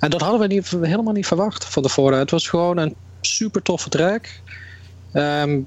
en 0.00 0.10
dat 0.10 0.20
hadden 0.20 0.40
we 0.40 0.46
niet, 0.46 0.68
helemaal 0.68 1.12
niet 1.12 1.26
verwacht 1.26 1.64
van 1.64 1.82
tevoren. 1.82 2.18
Het 2.18 2.30
was 2.30 2.48
gewoon 2.48 2.76
een 2.76 2.94
super 3.20 3.62
toffe 3.62 3.88
track. 3.88 4.28
Um, 5.12 5.66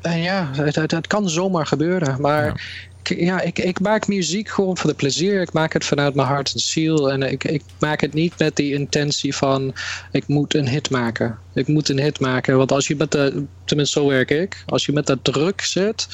en 0.00 0.20
ja, 0.22 0.50
het, 0.52 0.74
het, 0.74 0.90
het, 0.90 1.06
kan 1.06 1.28
zomaar 1.28 1.66
gebeuren. 1.66 2.20
Maar 2.20 2.62
ja, 3.08 3.40
ik, 3.40 3.58
ik 3.58 3.80
maak 3.80 4.06
muziek 4.06 4.48
gewoon 4.48 4.76
voor 4.76 4.90
de 4.90 4.96
plezier. 4.96 5.40
Ik 5.40 5.52
maak 5.52 5.72
het 5.72 5.84
vanuit 5.84 6.14
mijn 6.14 6.28
hart 6.28 6.52
en 6.52 6.60
ziel. 6.60 7.10
En 7.10 7.22
ik, 7.22 7.44
ik 7.44 7.62
maak 7.78 8.00
het 8.00 8.14
niet 8.14 8.38
met 8.38 8.56
die 8.56 8.74
intentie 8.74 9.36
van 9.36 9.74
ik 10.12 10.28
moet 10.28 10.54
een 10.54 10.68
hit 10.68 10.90
maken. 10.90 11.38
Ik 11.54 11.68
moet 11.68 11.88
een 11.88 12.00
hit 12.00 12.20
maken. 12.20 12.56
Want 12.56 12.72
als 12.72 12.86
je 12.86 12.96
met 12.96 13.12
de, 13.12 13.44
tenminste 13.64 14.00
zo 14.00 14.06
werk 14.06 14.30
ik, 14.30 14.64
als 14.66 14.86
je 14.86 14.92
met 14.92 15.06
dat 15.06 15.18
druk 15.24 15.60
zit, 15.60 16.08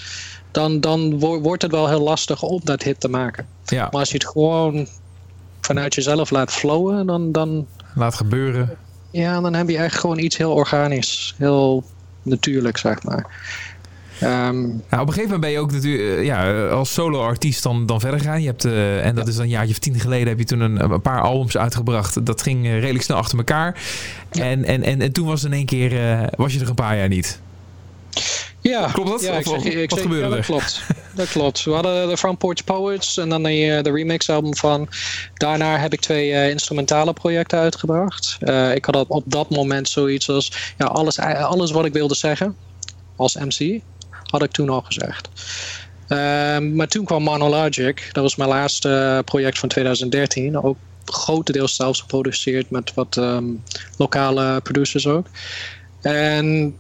dan, 0.51 0.81
dan 0.81 1.19
wordt 1.19 1.63
het 1.63 1.71
wel 1.71 1.89
heel 1.89 2.03
lastig 2.03 2.43
om 2.43 2.61
dat 2.65 2.83
hit 2.83 3.01
te 3.01 3.09
maken. 3.09 3.47
Ja. 3.65 3.89
Maar 3.91 4.01
als 4.01 4.11
je 4.11 4.15
het 4.15 4.27
gewoon 4.27 4.87
vanuit 5.61 5.95
jezelf 5.95 6.31
laat 6.31 6.53
flowen, 6.53 7.07
dan, 7.07 7.33
dan 7.33 7.67
laat 7.95 8.15
gebeuren. 8.15 8.77
Ja, 9.11 9.41
dan 9.41 9.55
heb 9.55 9.69
je 9.69 9.77
echt 9.77 9.99
gewoon 9.99 10.19
iets 10.19 10.37
heel 10.37 10.53
organisch. 10.53 11.35
Heel 11.39 11.85
natuurlijk, 12.23 12.77
zeg 12.77 13.03
maar. 13.03 13.27
Um, 14.23 14.83
nou, 14.89 15.03
op 15.03 15.09
een 15.09 15.13
gegeven 15.13 15.23
moment 15.23 15.41
ben 15.41 15.51
je 15.51 15.59
ook 15.59 15.73
natuurlijk 15.73 16.19
eh, 16.19 16.25
ja, 16.25 16.69
als 16.69 16.93
solo-artiest 16.93 17.63
dan, 17.63 17.87
dan 17.87 18.01
verder 18.01 18.21
gaan. 18.21 18.41
Je 18.41 18.47
hebt, 18.47 18.65
uh, 18.65 19.07
en 19.07 19.15
dat 19.15 19.29
is 19.29 19.35
dan 19.35 19.45
een 19.45 19.51
jaartje 19.51 19.73
of 19.73 19.79
tien 19.79 20.01
geleden 20.01 20.29
heb 20.29 20.39
je 20.39 20.45
toen 20.45 20.61
een, 20.61 20.93
een 20.93 21.01
paar 21.01 21.21
albums 21.21 21.57
uitgebracht. 21.57 22.27
Dat 22.27 22.43
ging 22.43 22.65
uh, 22.65 22.81
redelijk 22.81 23.05
snel 23.05 23.17
achter 23.17 23.39
elkaar. 23.39 23.83
En, 24.31 24.65
en, 24.65 24.83
en, 24.83 25.01
en 25.01 25.13
toen 25.13 25.27
was 25.27 25.45
in 25.45 25.53
één 25.53 25.67
keer, 25.67 25.91
was 26.37 26.53
je 26.53 26.61
er 26.61 26.69
een 26.69 26.75
paar 26.75 26.97
jaar 26.97 27.09
niet. 27.09 27.41
Ja, 28.63 28.91
klopt 28.93 29.09
dat? 29.09 29.23
Ja, 29.23 29.33
ik 29.33 29.47
zeg, 29.47 29.65
ik 29.65 29.91
wat 29.91 30.01
gebeurde 30.01 30.29
ja, 30.29 30.35
dat 30.37 30.45
klopt. 30.45 30.83
Dat 31.15 31.29
klopt. 31.29 31.65
We 31.65 31.71
hadden 31.71 32.09
de 32.09 32.17
Front 32.17 32.39
Porch 32.39 32.65
Poets 32.65 33.17
en 33.17 33.29
dan 33.29 33.43
de, 33.43 33.79
de 33.83 33.91
remix 33.91 34.31
album 34.31 34.57
van. 34.57 34.89
Daarna 35.35 35.79
heb 35.79 35.93
ik 35.93 36.01
twee 36.01 36.31
uh, 36.31 36.51
instrumentale 36.51 37.13
projecten 37.13 37.59
uitgebracht. 37.59 38.39
Uh, 38.41 38.75
ik 38.75 38.85
had 38.85 39.07
op 39.09 39.25
dat 39.27 39.51
moment 39.51 39.89
zoiets 39.89 40.29
als 40.29 40.75
ja, 40.79 40.87
alles, 40.87 41.19
alles 41.19 41.71
wat 41.71 41.85
ik 41.85 41.93
wilde 41.93 42.15
zeggen 42.15 42.57
als 43.17 43.37
MC 43.37 43.81
had 44.33 44.43
ik 44.43 44.51
toen 44.51 44.69
al 44.69 44.81
gezegd. 44.81 45.29
Um, 46.09 46.75
maar 46.75 46.89
toen 46.89 47.05
kwam 47.05 47.23
Monologic. 47.23 48.11
Dat 48.13 48.23
was 48.23 48.37
mijn 48.37 48.49
laatste 48.49 49.23
project 49.25 49.59
van 49.59 49.69
2013. 49.69 50.63
Ook 50.63 50.77
grotendeels 51.05 51.77
zelfs 51.77 52.01
geproduceerd 52.01 52.71
met 52.71 52.95
wat 52.95 53.17
um, 53.17 53.63
lokale 53.97 54.61
producers 54.61 55.07
ook. 55.07 55.27
En 56.01 56.77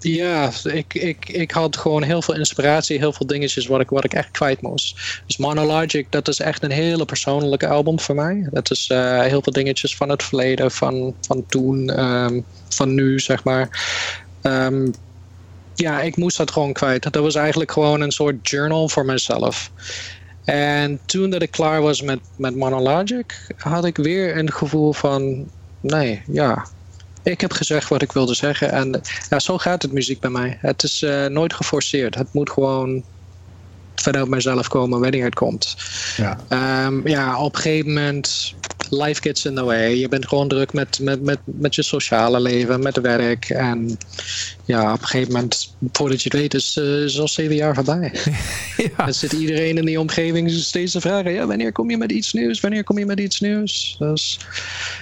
ja, 0.00 0.50
ik, 0.62 0.94
ik, 0.94 1.28
ik 1.28 1.50
had 1.50 1.76
gewoon 1.76 2.02
heel 2.02 2.22
veel 2.22 2.34
inspiratie, 2.34 2.98
heel 2.98 3.12
veel 3.12 3.26
dingetjes 3.26 3.66
wat 3.66 3.80
ik, 3.80 3.90
wat 3.90 4.04
ik 4.04 4.12
echt 4.12 4.30
kwijt 4.30 4.60
moest. 4.60 5.22
Dus 5.26 5.36
Monologic, 5.36 6.06
dat 6.10 6.28
is 6.28 6.40
echt 6.40 6.62
een 6.62 6.70
hele 6.70 7.04
persoonlijke 7.04 7.68
album 7.68 8.00
voor 8.00 8.14
mij. 8.14 8.48
Dat 8.50 8.70
is 8.70 8.88
uh, 8.92 9.20
heel 9.20 9.42
veel 9.42 9.52
dingetjes 9.52 9.96
van 9.96 10.08
het 10.08 10.22
verleden, 10.22 10.70
van, 10.70 11.14
van 11.20 11.46
toen, 11.46 12.04
um, 12.04 12.44
van 12.68 12.94
nu, 12.94 13.18
zeg 13.18 13.44
maar. 13.44 13.68
Ja, 15.74 16.00
ik 16.00 16.16
moest 16.16 16.36
dat 16.36 16.50
gewoon 16.50 16.72
kwijt. 16.72 17.02
Dat 17.02 17.22
was 17.22 17.34
eigenlijk 17.34 17.70
gewoon 17.72 18.00
een 18.00 18.12
soort 18.12 18.48
journal 18.48 18.88
voor 18.88 19.04
mezelf. 19.04 19.72
En 20.44 21.00
toen 21.06 21.30
dat 21.30 21.42
ik 21.42 21.50
klaar 21.50 21.82
was 21.82 22.02
met, 22.02 22.20
met 22.36 22.56
Monologic, 22.56 23.54
had 23.56 23.84
ik 23.84 23.96
weer 23.96 24.36
een 24.36 24.52
gevoel 24.52 24.92
van, 24.92 25.50
nee, 25.80 26.22
ja, 26.26 26.66
ik 27.22 27.40
heb 27.40 27.52
gezegd 27.52 27.88
wat 27.88 28.02
ik 28.02 28.12
wilde 28.12 28.34
zeggen. 28.34 28.72
En 28.72 29.00
ja, 29.28 29.38
zo 29.38 29.58
gaat 29.58 29.82
het 29.82 29.92
muziek 29.92 30.20
bij 30.20 30.30
mij. 30.30 30.58
Het 30.60 30.82
is 30.82 31.02
uh, 31.02 31.26
nooit 31.26 31.54
geforceerd. 31.54 32.14
Het 32.14 32.32
moet 32.32 32.50
gewoon 32.50 33.04
vanuit 33.94 34.28
mijzelf 34.28 34.68
komen 34.68 35.00
wanneer 35.00 35.24
het 35.24 35.34
komt. 35.34 35.76
Ja, 36.16 36.44
um, 36.86 37.08
ja 37.08 37.40
op 37.40 37.54
een 37.54 37.60
gegeven 37.60 37.92
moment 37.92 38.54
life 38.90 39.22
gets 39.22 39.44
in 39.44 39.54
the 39.54 39.64
way. 39.64 39.94
Je 39.94 40.08
bent 40.08 40.28
gewoon 40.28 40.48
druk 40.48 40.72
met, 40.72 40.98
met, 41.02 41.22
met, 41.22 41.38
met 41.44 41.74
je 41.74 41.82
sociale 41.82 42.40
leven, 42.40 42.82
met 42.82 43.00
werk. 43.00 43.50
En 43.50 43.98
ja, 44.64 44.92
op 44.92 45.00
een 45.00 45.06
gegeven 45.06 45.32
moment, 45.32 45.74
voordat 45.92 46.22
je 46.22 46.28
het 46.28 46.38
weet, 46.38 46.54
is, 46.54 46.76
uh, 46.76 47.02
is 47.02 47.20
al 47.20 47.28
zeven 47.28 47.54
jaar 47.54 47.74
voorbij. 47.74 48.12
ja. 48.76 49.04
Dan 49.04 49.14
zit 49.14 49.32
iedereen 49.32 49.76
in 49.76 49.84
die 49.84 50.00
omgeving 50.00 50.50
steeds 50.50 50.92
te 50.92 51.00
vragen: 51.00 51.32
ja, 51.32 51.46
wanneer 51.46 51.72
kom 51.72 51.90
je 51.90 51.96
met 51.96 52.12
iets 52.12 52.32
nieuws? 52.32 52.60
Wanneer 52.60 52.84
kom 52.84 52.98
je 52.98 53.06
met 53.06 53.20
iets 53.20 53.40
nieuws? 53.40 53.96
Dus, 53.98 54.38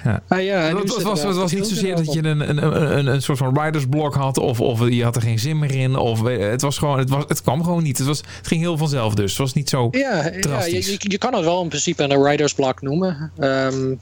ja. 0.05 0.23
Uh, 0.29 0.45
ja 0.45 0.61
het, 0.61 0.93
was, 0.93 1.03
was, 1.03 1.23
het 1.23 1.37
was 1.37 1.53
niet 1.53 1.67
zozeer 1.67 1.97
dat 1.97 2.13
je 2.13 2.25
een, 2.25 2.49
een, 2.49 2.83
een, 2.99 3.07
een 3.07 3.23
soort 3.23 3.39
van 3.39 3.55
writersblok 3.55 4.15
had, 4.15 4.39
of, 4.39 4.61
of 4.61 4.89
je 4.89 5.05
had 5.05 5.17
er 5.17 5.23
geen 5.23 5.39
zin 5.39 5.59
meer 5.59 5.75
in. 5.75 5.97
Of, 5.97 6.23
het, 6.23 6.63
was 6.63 6.79
gewoon, 6.79 6.99
het, 6.99 7.11
was, 7.11 7.25
het 7.29 7.43
kwam 7.43 7.65
gewoon 7.65 7.83
niet. 7.83 7.99
Het, 7.99 8.07
was, 8.07 8.19
het 8.19 8.47
ging 8.47 8.61
heel 8.61 8.77
vanzelf 8.77 9.15
dus. 9.15 9.31
Het 9.31 9.41
was 9.41 9.53
niet 9.53 9.69
zo. 9.69 9.89
Ja, 9.91 10.33
ja 10.41 10.65
je, 10.65 10.97
je, 10.99 11.19
kan 11.19 11.35
het 11.35 11.45
wel 11.45 11.63
in 11.63 11.69
principe 11.69 12.03
een 12.03 12.23
writersblok 12.23 12.83
noemen. 12.83 13.33
Um, 13.79 13.99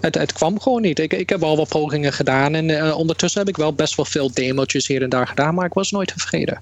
het, 0.00 0.14
het, 0.14 0.32
kwam 0.32 0.60
gewoon 0.60 0.82
niet. 0.82 0.98
Ik, 0.98 1.12
ik 1.12 1.28
heb 1.28 1.42
al 1.42 1.56
wat 1.56 1.68
pogingen 1.68 2.12
gedaan. 2.12 2.54
En 2.54 2.68
uh, 2.68 2.96
ondertussen 2.96 3.40
heb 3.40 3.48
ik 3.48 3.56
wel 3.56 3.74
best 3.74 3.94
wel 3.96 4.04
veel 4.04 4.32
demo's 4.32 4.86
hier 4.86 5.02
en 5.02 5.08
daar 5.08 5.26
gedaan. 5.26 5.54
Maar 5.54 5.66
ik 5.66 5.72
was 5.72 5.90
nooit 5.90 6.08
tevreden. 6.08 6.60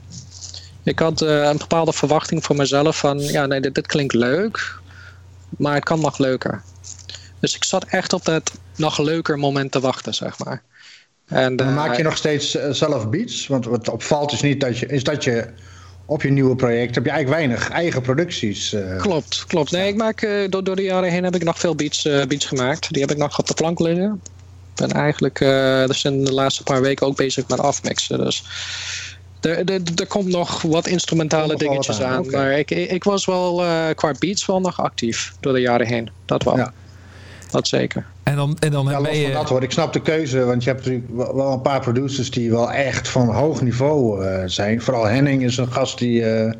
Ik 0.83 0.99
had 0.99 1.23
uh, 1.23 1.45
een 1.45 1.57
bepaalde 1.57 1.93
verwachting 1.93 2.45
voor 2.45 2.57
mezelf 2.57 2.99
van... 2.99 3.19
Ja, 3.19 3.47
nee, 3.47 3.61
dit, 3.61 3.75
dit, 3.75 3.87
klinkt 3.87 4.15
leuk. 4.15 4.79
Maar 5.59 5.75
het 5.75 5.85
kan 5.85 6.01
nog 6.01 6.19
leuker. 6.19 6.63
Dus 7.41 7.57
ik 7.57 7.65
zat 7.65 7.85
echt 7.85 8.13
op 8.13 8.25
dat 8.25 8.53
nog 8.77 8.99
leuker 8.99 9.39
moment 9.39 9.73
te 9.73 9.81
wachten, 9.81 10.15
zeg 10.15 10.39
maar. 10.39 10.63
En, 11.27 11.61
uh, 11.63 11.75
maak 11.75 11.97
je 11.97 12.03
nog 12.03 12.17
steeds 12.17 12.51
zelf 12.71 13.09
beats? 13.09 13.47
Want 13.47 13.65
wat 13.65 13.89
opvalt 13.89 14.33
is, 14.33 14.43
niet 14.43 14.61
dat 14.61 14.79
je, 14.79 14.87
is 14.87 15.03
dat 15.03 15.25
je 15.25 15.49
op 16.11 16.23
je 16.23 16.31
nieuwe 16.31 16.57
project 16.57 16.95
heb 16.95 17.05
je 17.05 17.11
eigenlijk 17.11 17.41
weinig 17.41 17.71
eigen 17.71 18.03
producties. 18.03 18.73
Uh, 18.73 19.01
klopt, 19.01 19.45
klopt. 19.47 19.71
Nee, 19.71 19.89
ik 19.89 19.97
maak, 19.97 20.23
uh, 20.23 20.49
door, 20.49 20.65
door 20.65 20.77
de 20.77 20.83
jaren 20.83 21.11
heen 21.11 21.25
heb 21.25 21.35
ik 21.35 21.45
nog 21.45 21.59
veel 21.59 21.75
beats, 21.75 22.05
uh, 22.05 22.25
beats 22.25 22.45
gemaakt. 22.45 22.93
Die 22.93 23.03
heb 23.03 23.11
ik 23.11 23.17
nog 23.17 23.39
op 23.39 23.47
de 23.47 23.55
plank 23.55 23.79
liggen. 23.79 24.21
Ik 24.75 24.89
ben 24.89 24.93
eigenlijk 24.93 25.39
dus 25.87 26.05
in 26.05 26.25
de 26.25 26.33
laatste 26.33 26.63
paar 26.63 26.81
weken 26.81 27.07
ook 27.07 27.17
bezig 27.17 27.49
met 27.49 27.61
afmixen. 27.61 28.19
Dus 28.19 28.45
er, 29.41 29.71
er, 29.71 29.81
er 29.97 30.07
komt 30.07 30.29
nog 30.29 30.63
wat 30.63 30.87
instrumentale 30.87 31.57
dingetjes 31.57 32.01
aan. 32.01 32.19
Okay. 32.19 32.41
Maar 32.41 32.59
ik, 32.59 32.71
ik 32.71 33.05
was 33.05 33.25
wel 33.25 33.65
qua 33.95 34.15
beats 34.19 34.47
wel 34.47 34.61
nog 34.61 34.81
actief 34.81 35.33
door 35.41 35.53
de 35.53 35.61
jaren 35.61 35.87
heen. 35.87 36.11
Dat 36.25 36.43
wel. 36.43 36.57
Ja. 36.57 36.73
Dat 37.51 37.69
zeker. 37.69 38.07
En 38.23 38.37
dan, 38.37 38.57
en 38.59 38.71
dan 38.71 38.87
ja, 38.87 39.01
ben 39.01 39.17
je... 39.17 39.33
dat 39.33 39.49
hoor. 39.49 39.63
Ik 39.63 39.71
snap 39.71 39.93
de 39.93 40.03
keuze, 40.03 40.45
want 40.45 40.65
je 40.65 40.71
hebt 40.71 40.85
natuurlijk 40.85 41.35
wel 41.35 41.53
een 41.53 41.61
paar 41.61 41.81
producers 41.81 42.31
die 42.31 42.51
wel 42.51 42.73
echt 42.73 43.09
van 43.09 43.35
hoog 43.35 43.63
niveau 43.63 44.25
uh, 44.25 44.43
zijn. 44.47 44.83
Vooral 44.83 45.07
Henning 45.07 45.43
is 45.43 45.57
een 45.57 45.73
gast 45.73 45.99
die, 45.99 46.21
uh, 46.21 46.53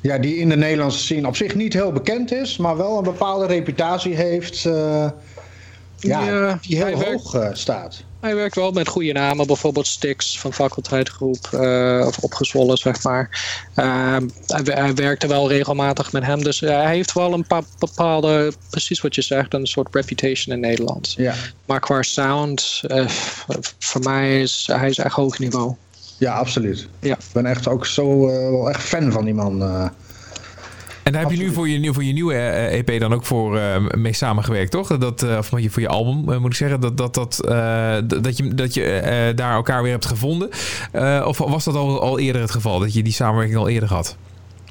ja, 0.00 0.18
die 0.18 0.36
in 0.36 0.48
de 0.48 0.56
Nederlandse 0.56 0.98
scene 0.98 1.26
op 1.26 1.36
zich 1.36 1.54
niet 1.54 1.72
heel 1.72 1.92
bekend 1.92 2.32
is, 2.32 2.56
maar 2.56 2.76
wel 2.76 2.96
een 2.96 3.04
bepaalde 3.04 3.46
reputatie 3.46 4.14
heeft. 4.14 4.64
Uh, 4.64 5.10
ja, 6.02 6.24
ja, 6.24 6.58
die 6.62 6.84
heel 6.84 7.02
hoog 7.02 7.50
staat. 7.52 8.04
Hij 8.20 8.34
werkt 8.34 8.54
wel 8.54 8.70
met 8.70 8.88
goede 8.88 9.12
namen, 9.12 9.46
bijvoorbeeld 9.46 9.86
Stix 9.86 10.38
van 10.38 10.52
faculteitgroep, 10.52 11.50
uh, 11.54 12.04
of 12.06 12.18
opgezwollen, 12.18 12.76
zeg 12.76 13.02
maar. 13.02 13.30
Uh, 13.76 14.16
hij, 14.46 14.62
hij, 14.64 14.94
werkte 14.94 15.26
wel 15.26 15.48
regelmatig 15.48 16.12
met 16.12 16.24
hem, 16.24 16.42
dus 16.42 16.60
hij 16.60 16.94
heeft 16.94 17.12
wel 17.12 17.32
een 17.32 17.46
bepaalde, 17.78 18.52
precies 18.70 19.00
wat 19.00 19.14
je 19.14 19.22
zegt, 19.22 19.54
een 19.54 19.66
soort 19.66 19.94
reputation 19.94 20.54
in 20.54 20.60
Nederland. 20.60 21.14
Ja. 21.16 21.34
Maar 21.64 21.80
qua 21.80 22.02
sound, 22.02 22.82
voor 23.78 24.02
mij 24.02 24.40
is 24.40 24.68
hij 24.72 24.88
is 24.88 24.98
echt 24.98 25.14
hoog 25.14 25.38
niveau. 25.38 25.74
Ja, 26.18 26.34
absoluut. 26.34 26.88
Ja. 27.00 27.14
Ik 27.14 27.32
ben 27.32 27.46
echt 27.46 27.68
ook 27.68 27.86
zo 27.86 28.26
wel 28.26 28.70
echt 28.70 28.82
fan 28.82 29.12
van 29.12 29.24
die 29.24 29.34
man. 29.34 29.90
En 31.02 31.12
daar 31.12 31.22
heb 31.22 31.30
je 31.30 31.36
nu 31.36 31.52
voor 31.52 31.68
je, 31.68 31.92
voor 31.92 32.04
je 32.04 32.12
nieuwe 32.12 32.34
EP 32.34 32.88
eh, 32.88 32.94
e 32.94 32.98
dan 32.98 33.14
ook 33.14 33.24
voor 33.24 33.56
uh, 33.56 33.76
mee 33.88 34.12
samengewerkt, 34.12 34.70
toch? 34.70 34.98
Dat, 34.98 35.22
uh, 35.22 35.38
of 35.38 35.46
voor 35.46 35.80
je 35.80 35.88
album, 35.88 36.40
moet 36.40 36.50
ik 36.50 36.54
zeggen. 36.54 36.80
Dat, 36.80 36.96
dat, 36.96 37.14
dat, 37.14 37.36
dat 38.22 38.36
je, 38.36 38.54
dat 38.54 38.74
je 38.74 39.32
daar 39.34 39.54
elkaar 39.54 39.82
weer 39.82 39.92
hebt 39.92 40.06
gevonden. 40.06 40.48
of 41.26 41.38
was 41.38 41.64
dat 41.64 41.74
al, 41.74 42.00
al 42.00 42.18
eerder 42.18 42.40
het 42.42 42.50
geval? 42.50 42.78
Dat 42.78 42.94
je 42.94 43.02
die 43.02 43.12
samenwerking 43.12 43.58
al 43.58 43.68
eerder 43.68 43.88
had? 43.88 44.16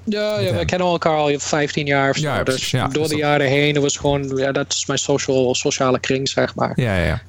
Ja, 0.04 0.40
ja 0.40 0.56
we 0.56 0.66
kennen 0.66 0.88
elkaar 0.88 1.18
al 1.18 1.40
15 1.40 1.86
jaar 1.86 2.10
of 2.10 2.16
zo. 2.16 2.22
Ja, 2.22 2.44
dus 2.44 2.72
ja, 2.72 2.88
door 2.88 3.08
de 3.08 3.16
jaren 3.16 3.48
heen 3.48 3.82
was 3.82 3.98
gewoon, 3.98 4.32
ja, 4.36 4.52
dat 4.52 4.74
is 4.74 4.86
mijn 4.86 5.00
social, 5.00 5.56
sociale 5.56 6.00
kring, 6.00 6.30
zeg 6.30 6.56
maar. 6.56 6.72
Ja, 6.76 6.96
ja. 6.96 7.22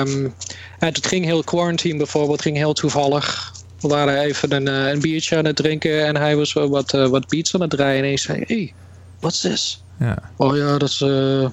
Um, 0.00 0.34
en 0.78 0.88
het 0.92 1.06
ging 1.06 1.24
heel 1.24 1.44
quarantine 1.44 1.96
bijvoorbeeld, 1.96 2.42
ging 2.42 2.56
heel 2.56 2.72
toevallig. 2.72 3.52
We 3.80 3.88
waren 3.88 4.20
even 4.20 4.52
een, 4.52 4.66
uh, 4.66 4.88
een 4.92 5.00
biertje 5.00 5.36
aan 5.36 5.44
het 5.44 5.56
drinken 5.56 6.06
en 6.06 6.16
hij 6.16 6.36
was 6.36 6.52
wat, 6.52 6.94
uh, 6.94 7.08
wat 7.08 7.28
beats 7.28 7.54
aan 7.54 7.60
het 7.60 7.70
draaien. 7.70 7.98
En 7.98 8.04
hij 8.04 8.16
zei, 8.16 8.44
hey, 8.46 8.74
what's 9.20 9.40
this? 9.40 9.84
Ja. 9.98 10.18
Oh 10.36 10.56
ja, 10.56 10.78
dat 10.78 10.88
is 10.88 11.00
uh, 11.00 11.48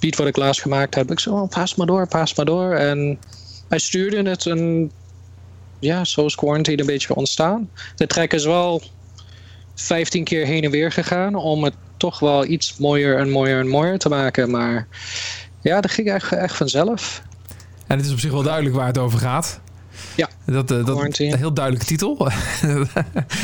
beat 0.00 0.16
wat 0.16 0.26
ik 0.26 0.36
laatst 0.36 0.62
gemaakt 0.62 0.94
heb. 0.94 1.10
Ik 1.10 1.20
zei, 1.20 1.34
oh, 1.34 1.48
pas 1.48 1.74
maar 1.74 1.86
door, 1.86 2.08
pas 2.08 2.34
maar 2.34 2.46
door. 2.46 2.74
En 2.74 3.18
hij 3.68 3.78
stuurde 3.78 4.30
het 4.30 4.46
en 4.46 4.90
ja, 5.78 6.04
zo 6.04 6.24
is 6.24 6.34
quarantine 6.34 6.80
een 6.80 6.86
beetje 6.86 7.14
ontstaan. 7.14 7.70
De 7.96 8.06
track 8.06 8.32
is 8.32 8.44
wel 8.44 8.82
15 9.74 10.24
keer 10.24 10.46
heen 10.46 10.64
en 10.64 10.70
weer 10.70 10.92
gegaan 10.92 11.34
om 11.34 11.64
het 11.64 11.74
toch 11.96 12.18
wel 12.18 12.44
iets 12.44 12.76
mooier 12.76 13.18
en 13.18 13.30
mooier 13.30 13.60
en 13.60 13.68
mooier 13.68 13.98
te 13.98 14.08
maken. 14.08 14.50
Maar 14.50 14.86
ja, 15.60 15.80
dat 15.80 15.90
ging 15.90 16.08
echt, 16.08 16.32
echt 16.32 16.56
vanzelf. 16.56 17.22
En 17.86 17.96
het 17.96 18.06
is 18.06 18.12
op 18.12 18.18
zich 18.18 18.30
wel 18.30 18.42
duidelijk 18.42 18.74
waar 18.74 18.86
het 18.86 18.98
over 18.98 19.18
gaat. 19.18 19.60
Ja, 20.16 20.28
dat, 20.44 20.70
uh, 20.70 20.86
dat 20.86 21.18
een 21.18 21.36
heel 21.36 21.52
duidelijke 21.52 21.86
titel. 21.86 22.16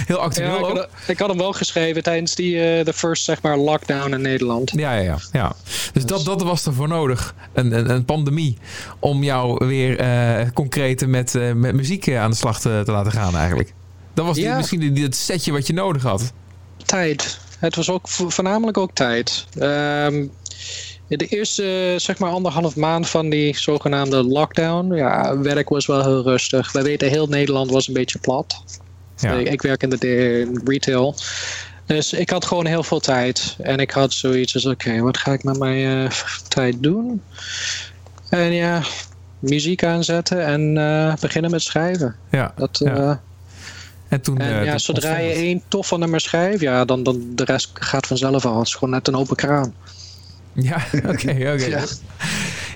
heel 0.06 0.18
actueel 0.18 0.48
ja, 0.48 0.56
ik, 0.56 0.76
had, 0.76 0.88
ik, 1.06 1.18
had, 1.18 1.28
hem 1.28 1.38
wel 1.38 1.52
geschreven 1.52 2.02
tijdens 2.02 2.34
die 2.34 2.54
uh, 2.54 2.84
de 2.84 2.92
first 2.92 3.24
zeg 3.24 3.42
maar 3.42 3.56
lockdown 3.56 4.12
in 4.12 4.20
Nederland. 4.20 4.72
Ja, 4.74 4.94
ja, 4.94 5.00
ja. 5.02 5.18
ja. 5.32 5.52
Dus, 5.92 6.04
Dat, 6.04 6.24
dat 6.24 6.42
was 6.42 6.66
er 6.66 6.74
voor 6.74 6.88
nodig. 6.88 7.34
Een, 7.52 7.72
een, 7.78 7.90
een 7.90 8.04
pandemie 8.04 8.58
om 8.98 9.22
jou 9.22 9.66
weer 9.66 10.00
uh, 10.00 10.50
concreet 10.54 11.06
met, 11.06 11.32
met 11.54 11.74
muziek 11.74 12.14
aan 12.14 12.30
de 12.30 12.36
slag 12.36 12.60
te, 12.60 12.82
te 12.84 12.92
laten 12.92 13.12
gaan 13.12 13.36
eigenlijk. 13.36 13.74
Dat 14.14 14.26
was 14.26 14.36
ja. 14.36 14.48
die, 14.48 14.56
misschien 14.56 15.02
het 15.02 15.16
setje 15.16 15.52
wat 15.52 15.66
je 15.66 15.72
nodig 15.72 16.02
had. 16.02 16.32
Tijd. 16.84 17.38
Het 17.58 17.76
was 17.76 17.90
ook 17.90 18.08
voornamelijk 18.08 18.78
ook 18.78 18.90
tijd. 18.92 19.46
Um, 19.58 20.30
de 21.18 21.26
eerste 21.26 21.94
zeg 21.96 22.18
maar 22.18 22.30
anderhalf 22.30 22.76
maand 22.76 23.08
van 23.08 23.28
die 23.28 23.58
zogenaamde 23.58 24.22
lockdown, 24.22 24.94
ja, 24.94 25.38
werk 25.38 25.68
was 25.68 25.86
wel 25.86 26.02
heel 26.02 26.22
rustig. 26.22 26.72
We 26.72 26.82
weten, 26.82 27.08
heel 27.08 27.26
Nederland 27.26 27.70
was 27.70 27.88
een 27.88 27.94
beetje 27.94 28.18
plat. 28.18 28.64
Ja. 29.16 29.32
Ik, 29.32 29.62
werk 29.62 29.82
in 29.82 29.90
de 29.90 30.60
retail. 30.64 31.14
Dus 31.86 32.12
ik 32.12 32.30
had 32.30 32.44
gewoon 32.44 32.66
heel 32.66 32.82
veel 32.82 33.00
tijd. 33.00 33.56
En 33.60 33.78
ik 33.78 33.90
had 33.90 34.12
zoiets 34.12 34.54
als, 34.54 34.66
oké, 34.66 35.00
wat 35.00 35.16
ga 35.16 35.32
ik 35.32 35.44
met 35.44 35.58
mijn 35.58 35.78
uh, 35.78 36.10
tijd 36.48 36.82
doen? 36.82 37.22
En 38.28 38.52
ja, 38.52 38.82
muziek 39.38 39.84
aanzetten 39.84 40.46
en 40.46 40.76
uh, 40.76 41.14
beginnen 41.20 41.50
met 41.50 41.62
schrijven. 41.62 42.16
Ja. 42.30 42.52
Dat, 42.56 42.80
ja. 42.84 43.20
En, 44.08 44.20
toen, 44.20 44.38
en 44.38 44.64
ja, 44.64 44.78
zodra 44.78 45.18
je 45.18 45.32
één 45.32 45.62
toffe 45.68 45.98
nummer 45.98 46.20
schrijft, 46.20 46.60
ja, 46.60 46.84
dan, 46.84 47.02
dan 47.02 47.22
de 47.34 47.44
rest 47.44 47.70
gaat 47.74 48.06
vanzelf 48.06 48.46
al. 48.46 48.58
Het 48.58 48.66
is 48.66 48.74
gewoon 48.74 48.94
net 48.94 49.08
een 49.08 49.16
open 49.16 49.36
kraan. 49.36 49.74
Ja, 50.70 50.76
oké, 50.96 51.30
oké. 51.30 51.68
ja. 51.76 51.84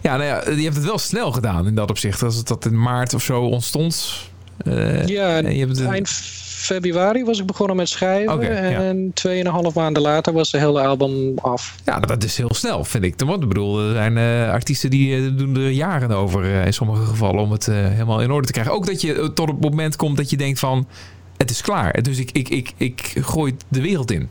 ja, 0.03 0.17
nou 0.17 0.25
ja, 0.25 0.51
je 0.51 0.63
hebt 0.63 0.77
het 0.77 0.85
wel 0.85 0.99
snel 0.99 1.33
gedaan 1.33 1.67
in 1.67 1.75
dat 1.75 1.91
opzicht. 1.91 2.23
Als 2.23 2.37
het 2.37 2.49
dat 2.49 2.65
in 2.65 2.83
maart 2.83 3.15
of 3.15 3.23
zo 3.23 3.43
ontstond. 3.43 4.25
Uh, 4.67 5.07
ja, 5.07 5.37
je 5.37 5.59
hebt 5.59 5.79
het... 5.79 5.89
eind 5.89 6.09
februari 6.57 7.25
was 7.25 7.39
ik 7.39 7.47
begonnen 7.47 7.77
met 7.77 7.89
schrijven. 7.89 8.33
Okay, 8.33 8.75
en 8.75 9.11
tweeënhalf 9.15 9.75
maanden 9.75 10.03
later 10.03 10.33
was 10.33 10.51
de 10.51 10.59
hele 10.59 10.81
album 10.81 11.39
af. 11.39 11.75
Ja, 11.85 12.01
dat 12.01 12.25
is 12.25 12.37
heel 12.37 12.55
snel, 12.55 12.85
vind 12.85 13.05
ik. 13.05 13.15
Want 13.25 13.43
ik 13.43 13.49
bedoel, 13.49 13.81
er 13.81 13.93
zijn 13.93 14.17
uh, 14.17 14.51
artiesten 14.51 14.91
die 14.91 15.17
uh, 15.17 15.39
doen 15.39 15.57
er 15.57 15.71
jaren 15.71 16.11
over 16.11 16.45
in 16.45 16.73
sommige 16.73 17.05
gevallen 17.05 17.41
om 17.41 17.53
het 17.53 17.67
helemaal 17.67 18.23
in 18.23 18.31
orde 18.31 18.47
te 18.47 18.53
krijgen. 18.53 18.73
Ook 18.73 18.87
dat 18.87 19.01
je 19.01 19.33
tot 19.35 19.49
het 19.49 19.61
moment 19.61 19.97
komt 19.97 20.17
dat 20.17 20.31
je 20.31 20.37
denkt 20.37 20.59
van, 20.59 20.89
het 21.37 21.51
is 21.51 21.61
klaar. 21.61 22.03
Dus 22.03 22.19
ik, 22.19 22.31
ik, 22.31 22.49
ik, 22.49 22.73
ik 22.77 23.15
gooi 23.21 23.57
de 23.69 23.81
wereld 23.81 24.11
in. 24.11 24.29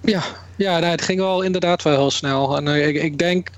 Ja, 0.00 0.22
ja 0.56 0.78
nou, 0.78 0.90
het 0.90 1.02
ging 1.02 1.20
wel 1.20 1.42
inderdaad 1.42 1.82
wel 1.82 1.96
heel 1.96 2.10
snel. 2.10 2.56
En 2.56 2.68
ik, 2.68 3.02
ik 3.02 3.18
denk 3.18 3.50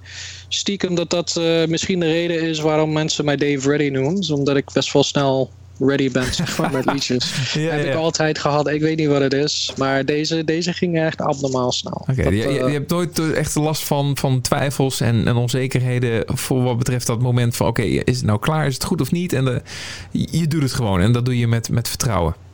stiekem 0.49 0.95
dat 0.95 1.11
dat 1.11 1.41
misschien 1.69 2.01
de 2.01 2.07
reden 2.07 2.43
is 2.43 2.59
waarom 2.59 2.93
mensen 2.93 3.25
mij 3.25 3.37
Dave 3.37 3.71
Reddy 3.71 3.89
noemen. 3.89 4.33
Omdat 4.33 4.57
ik 4.57 4.73
best 4.73 4.93
wel 4.93 5.03
snel 5.03 5.51
ready 5.79 6.11
bent 6.11 6.35
zeg 6.35 6.59
maar, 6.59 6.73
met 6.73 6.85
liedjes. 6.93 7.53
ja, 7.53 7.61
heb 7.61 7.87
ik 7.87 7.95
altijd 7.95 8.39
gehad. 8.39 8.69
Ik 8.69 8.81
weet 8.81 8.97
niet 8.97 9.09
wat 9.09 9.21
het 9.21 9.33
is. 9.33 9.73
Maar 9.77 10.05
deze, 10.05 10.45
deze 10.45 10.73
ging 10.73 10.99
echt 10.99 11.21
abnormaal 11.21 11.73
snel. 11.73 12.07
Oké, 12.11 12.29
je, 12.29 12.53
je, 12.53 12.71
hebt 12.71 12.91
nooit 12.91 13.33
echt 13.33 13.55
last 13.55 13.83
van, 13.83 14.17
van 14.17 14.41
twijfels 14.41 15.01
en, 15.01 15.27
en 15.27 15.37
onzekerheden 15.37 16.37
voor 16.37 16.63
wat 16.63 16.79
betreft 16.79 17.07
dat 17.07 17.23
moment 17.23 17.57
van 17.57 17.67
oké, 17.67 17.83
is 17.83 18.17
het 18.17 18.27
nou 18.27 18.39
klaar? 18.39 18.67
Is 18.67 18.75
het 18.75 18.85
goed 18.85 19.01
of 19.01 19.11
niet? 19.11 19.33
En 19.33 19.45
de, 19.45 19.63
je 20.11 20.47
doet 20.47 20.63
het 20.63 20.73
gewoon 20.73 21.01
en 21.01 21.13
dat 21.13 21.25
doe 21.25 21.39
je 21.39 21.47
met, 21.47 21.69
met 21.69 21.89
vertrouwen. 21.89 22.46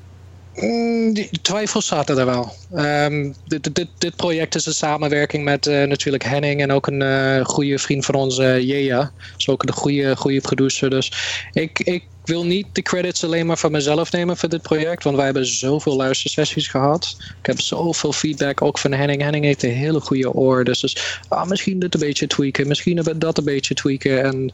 Mm, 0.54 1.12
die 1.12 1.40
twijfels 1.42 1.86
zaten 1.86 2.18
er 2.18 2.26
wel. 2.26 2.52
Um, 2.74 3.34
dit, 3.44 3.74
dit, 3.74 3.88
dit, 3.98 4.16
project 4.16 4.54
is 4.54 4.66
een 4.66 4.74
samenwerking 4.74 5.44
met 5.44 5.66
uh, 5.66 5.84
natuurlijk 5.84 6.24
Henning 6.24 6.60
en 6.60 6.72
ook 6.72 6.86
een 6.86 7.00
uh, 7.00 7.44
goede 7.44 7.78
vriend 7.78 8.04
van 8.04 8.14
ons, 8.14 8.38
uh, 8.38 8.60
Jea. 8.60 9.12
Is 9.36 9.48
ook 9.48 9.62
een 9.62 9.72
goede, 9.72 10.16
goede 10.16 10.40
producer. 10.40 10.90
Dus 10.90 11.12
ik, 11.52 11.78
ik 11.78 12.04
wil 12.24 12.44
niet 12.44 12.66
de 12.72 12.82
credits 12.82 13.24
alleen 13.24 13.46
maar 13.46 13.58
van 13.58 13.72
mezelf 13.72 14.12
nemen 14.12 14.36
voor 14.36 14.48
dit 14.48 14.62
project. 14.62 15.04
Want 15.04 15.16
wij 15.16 15.24
hebben 15.24 15.46
zoveel 15.46 15.96
luistersessies 15.96 16.68
gehad. 16.68 17.16
Ik 17.18 17.46
heb 17.46 17.60
zoveel 17.60 18.12
feedback 18.12 18.62
ook 18.62 18.78
van 18.78 18.92
Henning. 18.92 19.22
Henning 19.22 19.44
heeft 19.44 19.62
een 19.62 19.70
hele 19.70 20.00
goede 20.00 20.32
oor. 20.32 20.64
Dus, 20.64 20.96
ah, 21.28 21.48
misschien 21.48 21.78
dit 21.78 21.94
een 21.94 22.00
beetje 22.00 22.26
tweaken. 22.26 22.68
Misschien 22.68 23.02
dat 23.16 23.38
een 23.38 23.44
beetje 23.44 23.74
tweaken. 23.74 24.22
En 24.24 24.52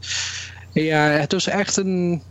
ja, 0.73 1.11
het 1.11 1.33
was 1.33 1.47
echt 1.47 1.77
een 1.77 2.23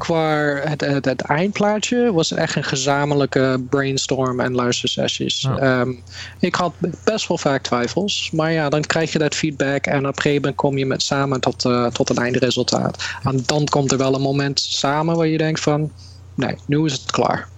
qua 0.00 0.54
het, 0.54 0.80
het, 0.80 1.04
het, 1.04 1.20
eindplaatje 1.20 2.12
was 2.12 2.32
echt 2.32 2.56
een 2.56 2.64
gezamenlijke 2.64 3.62
brainstorm 3.68 4.40
en 4.40 4.54
luistersessies. 4.54 5.48
Ehm, 5.58 5.92
ik 6.38 6.54
had 6.54 6.72
best 7.04 7.28
wel 7.28 7.38
vaak 7.38 7.62
twijfels, 7.62 8.30
maar 8.32 8.52
ja, 8.52 8.68
dan 8.68 8.80
krijg 8.80 9.12
je 9.12 9.18
dat 9.18 9.34
feedback 9.34 9.86
en 9.86 9.98
op 9.98 10.16
een 10.16 10.22
gegeven 10.22 10.40
moment 10.40 10.56
kom 10.56 10.78
je 10.78 10.86
met 10.86 11.02
samen 11.02 11.40
tot, 11.40 11.64
uh, 11.64 11.86
tot 11.86 12.10
een 12.10 12.16
eindresultaat. 12.16 13.04
En 13.22 13.42
dan 13.46 13.64
komt 13.64 13.92
er 13.92 13.98
wel 13.98 14.14
een 14.14 14.20
moment 14.20 14.60
samen 14.60 15.16
waar 15.16 15.26
je 15.26 15.38
denkt 15.38 15.60
van, 15.60 15.92
nee, 16.34 16.54
nu 16.66 16.84
is 16.84 16.92
het 16.92 17.10
klaar. 17.10 17.48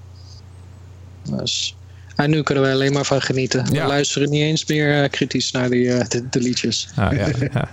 Dus, 1.23 1.77
en 2.17 2.31
nu 2.31 2.43
kunnen 2.43 2.65
we 2.65 2.71
alleen 2.71 2.93
maar 2.93 3.05
van 3.05 3.23
genieten. 3.23 3.65
We 3.65 3.87
luisteren 3.87 4.31
niet 4.31 4.43
eens 4.43 4.67
meer 4.67 5.03
uh, 5.03 5.09
kritisch 5.11 5.51
naar 5.51 5.71
die, 5.71 5.85
uh, 5.85 6.01
de, 6.09 6.29
de, 6.29 6.41
liedjes. 6.41 6.89
Ah, 6.97 7.13
ja, 7.13 7.29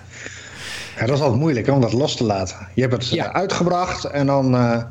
ja. 0.99 1.05
Dat 1.05 1.15
is 1.15 1.21
altijd 1.21 1.39
moeilijk 1.39 1.67
om 1.67 1.81
dat 1.81 1.93
los 1.93 2.15
te 2.15 2.23
laten. 2.23 2.55
Je 2.76 2.81
hebt 2.81 2.93
het 2.93 3.09
ja. 3.09 3.34
uitgebracht 3.34 4.03
en 4.03 4.26
dan 4.26 4.55
uh, 4.55 4.81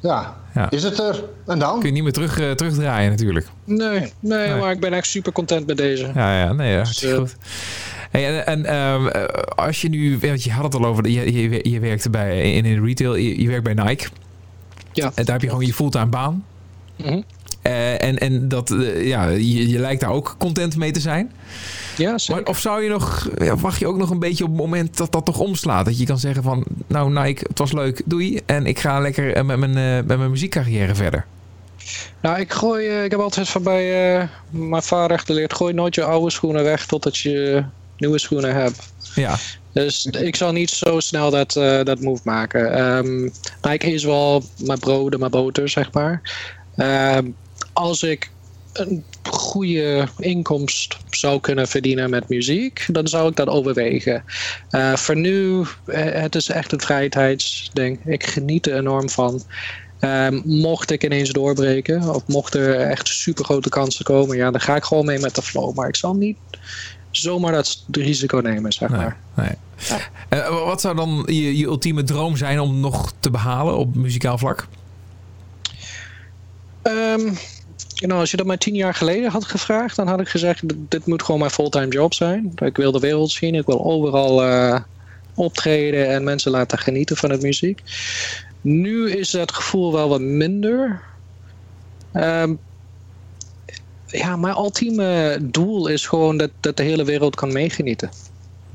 ja, 0.00 0.36
ja, 0.54 0.70
is 0.70 0.82
het 0.82 0.98
er. 0.98 1.24
En 1.46 1.58
dan? 1.58 1.78
Kun 1.78 1.88
je 1.88 1.94
niet 1.94 2.02
meer 2.02 2.12
terug, 2.12 2.40
uh, 2.40 2.50
terugdraaien 2.50 3.10
natuurlijk. 3.10 3.46
Nee, 3.64 4.12
nee, 4.20 4.54
maar 4.54 4.70
ik 4.70 4.80
ben 4.80 4.92
echt 4.92 5.06
super 5.06 5.32
content 5.32 5.66
met 5.66 5.76
deze. 5.76 6.10
Ja, 6.14 6.38
ja 6.38 6.52
nee, 6.52 6.72
ja, 6.72 6.82
dus, 6.82 7.02
uh, 7.02 7.16
goed. 7.16 7.36
Hey, 8.10 8.42
en, 8.42 8.64
en 8.64 8.76
um, 8.76 9.10
als 9.54 9.80
je 9.80 9.88
nu, 9.88 10.18
want 10.18 10.44
je 10.44 10.50
had 10.50 10.64
het 10.64 10.74
al 10.74 10.84
over, 10.84 11.08
je, 11.08 11.32
je, 11.32 11.70
je 11.70 11.80
werkte 11.80 12.10
bij, 12.10 12.52
in, 12.52 12.64
in 12.64 12.84
retail, 12.84 13.14
je, 13.14 13.42
je, 13.42 13.48
werkt 13.48 13.64
bij 13.64 13.74
Nike. 13.74 14.08
Ja. 14.92 15.12
En 15.14 15.24
daar 15.24 15.34
heb 15.34 15.42
je 15.42 15.48
gewoon 15.48 15.66
je 15.66 15.74
fulltime 15.74 16.06
baan. 16.06 16.44
Mm 16.96 17.06
-hmm. 17.06 17.24
en, 17.62 18.18
en 18.18 18.48
dat, 18.48 18.74
ja, 18.96 19.28
je, 19.28 19.68
je 19.68 19.78
lijkt 19.78 20.00
daar 20.00 20.10
ook 20.10 20.34
content 20.38 20.76
mee 20.76 20.90
te 20.90 21.00
zijn. 21.00 21.32
Ja, 21.96 22.18
zeker. 22.18 22.42
Maar, 22.42 22.50
of 22.50 22.58
zou 22.58 22.82
je 22.82 22.88
nog, 22.88 23.28
ja, 23.38 23.56
wacht 23.56 23.78
je 23.78 23.86
ook 23.86 23.96
nog 23.96 24.10
een 24.10 24.18
beetje 24.18 24.44
op 24.44 24.50
het 24.50 24.58
moment 24.58 24.96
dat 24.96 25.12
dat 25.12 25.24
toch 25.24 25.38
omslaat? 25.38 25.84
Dat 25.84 25.98
je 25.98 26.06
kan 26.06 26.18
zeggen 26.18 26.42
van, 26.42 26.64
nou 26.86 27.12
Nike, 27.12 27.44
het 27.48 27.58
was 27.58 27.72
leuk, 27.72 28.02
doei. 28.04 28.40
En 28.46 28.66
ik 28.66 28.78
ga 28.78 29.00
lekker 29.00 29.34
eh, 29.34 29.44
met 29.44 29.58
mijn, 29.58 30.06
met 30.06 30.18
mijn 30.18 30.30
muziekcarrière 30.30 30.94
verder. 30.94 31.26
Nou, 32.20 32.40
ik 32.40 32.52
gooi, 32.52 32.86
uh, 32.86 33.04
ik 33.04 33.10
heb 33.10 33.20
altijd 33.20 33.48
van 33.48 33.62
bij 33.62 34.16
uh, 34.18 34.28
mijn 34.50 34.82
vader 34.82 35.18
geleerd, 35.18 35.54
gooi 35.54 35.74
nooit 35.74 35.94
je 35.94 36.04
oude 36.04 36.30
schoenen 36.30 36.64
weg 36.64 36.86
totdat 36.86 37.16
je 37.16 37.64
nieuwe 37.96 38.18
schoenen 38.18 38.54
hebt. 38.54 38.92
Ja. 39.14 39.36
Dus 39.72 40.06
ik 40.06 40.36
zal 40.36 40.52
niet 40.52 40.70
zo 40.70 41.00
snel 41.00 41.30
dat, 41.30 41.56
uh, 41.56 41.82
dat 41.82 42.00
move 42.00 42.20
maken. 42.24 42.80
Um, 42.96 43.32
Nike 43.62 43.92
is 43.92 44.04
wel 44.04 44.42
mijn 44.58 44.78
brood 44.78 45.12
en 45.12 45.18
mijn 45.18 45.30
boter, 45.30 45.68
zeg 45.68 45.92
maar. 45.92 46.20
Um, 46.76 47.36
als 47.72 48.02
ik 48.02 48.30
een 48.72 49.04
goede 49.28 50.08
inkomst 50.18 50.96
zou 51.10 51.40
kunnen 51.40 51.68
verdienen 51.68 52.10
met 52.10 52.28
muziek, 52.28 52.86
dan 52.90 53.08
zou 53.08 53.28
ik 53.28 53.36
dat 53.36 53.48
overwegen. 53.48 54.24
Uh, 54.70 54.96
voor 54.96 55.16
nu, 55.16 55.58
uh, 55.58 55.66
het 55.94 56.34
is 56.34 56.48
echt 56.48 56.72
een 56.72 56.80
vrijheidsding. 56.80 57.98
Ik 58.04 58.26
geniet 58.26 58.66
er 58.66 58.76
enorm 58.76 59.10
van. 59.10 59.42
Um, 60.00 60.42
mocht 60.44 60.90
ik 60.90 61.04
ineens 61.04 61.30
doorbreken, 61.30 62.14
of 62.14 62.22
mocht 62.26 62.54
er 62.54 62.80
echt 62.80 63.08
super 63.08 63.44
grote 63.44 63.68
kansen 63.68 64.04
komen, 64.04 64.36
ja, 64.36 64.50
dan 64.50 64.60
ga 64.60 64.76
ik 64.76 64.84
gewoon 64.84 65.04
mee 65.04 65.18
met 65.18 65.34
de 65.34 65.42
flow. 65.42 65.74
Maar 65.74 65.88
ik 65.88 65.96
zal 65.96 66.14
niet 66.14 66.36
zomaar 67.10 67.52
dat 67.52 67.84
risico 67.90 68.38
nemen, 68.38 68.72
zeg 68.72 68.88
maar. 68.88 69.16
Nee, 69.34 69.50
Ja. 69.76 69.98
Uh, 70.30 70.64
wat 70.64 70.80
zou 70.80 70.96
dan 70.96 71.22
je, 71.26 71.56
je 71.56 71.64
ultieme 71.64 72.02
droom 72.02 72.36
zijn 72.36 72.60
om 72.60 72.80
nog 72.80 73.12
te 73.20 73.30
behalen 73.30 73.76
op 73.76 73.94
muzikaal 73.94 74.38
vlak? 74.38 74.66
Um, 76.82 77.36
nou, 77.94 78.20
als 78.20 78.30
je 78.30 78.36
dat 78.36 78.46
maar 78.46 78.58
tien 78.58 78.74
jaar 78.74 78.94
geleden 78.94 79.30
had 79.30 79.44
gevraagd, 79.44 79.96
dan 79.96 80.06
had 80.06 80.20
ik 80.20 80.28
gezegd: 80.28 80.62
dit 80.90 81.06
moet 81.06 81.22
gewoon 81.22 81.40
mijn 81.40 81.52
fulltime 81.52 81.88
job 81.88 82.14
zijn. 82.14 82.52
Ik 82.54 82.76
wil 82.76 82.92
de 82.92 82.98
wereld 82.98 83.30
zien, 83.30 83.54
ik 83.54 83.66
wil 83.66 83.84
overal 83.84 84.44
uh, 84.44 84.80
optreden 85.34 86.08
en 86.08 86.24
mensen 86.24 86.50
laten 86.50 86.78
genieten 86.78 87.16
van 87.16 87.30
het 87.30 87.42
muziek. 87.42 87.82
Nu 88.60 89.10
is 89.10 89.30
dat 89.30 89.52
gevoel 89.52 89.92
wel 89.92 90.08
wat 90.08 90.20
minder. 90.20 91.02
Um, 92.12 92.58
ja, 94.06 94.36
mijn 94.36 94.56
ultieme 94.56 95.38
doel 95.42 95.86
is 95.86 96.06
gewoon 96.06 96.36
dat, 96.36 96.50
dat 96.60 96.76
de 96.76 96.82
hele 96.82 97.04
wereld 97.04 97.34
kan 97.34 97.52
meegenieten 97.52 98.10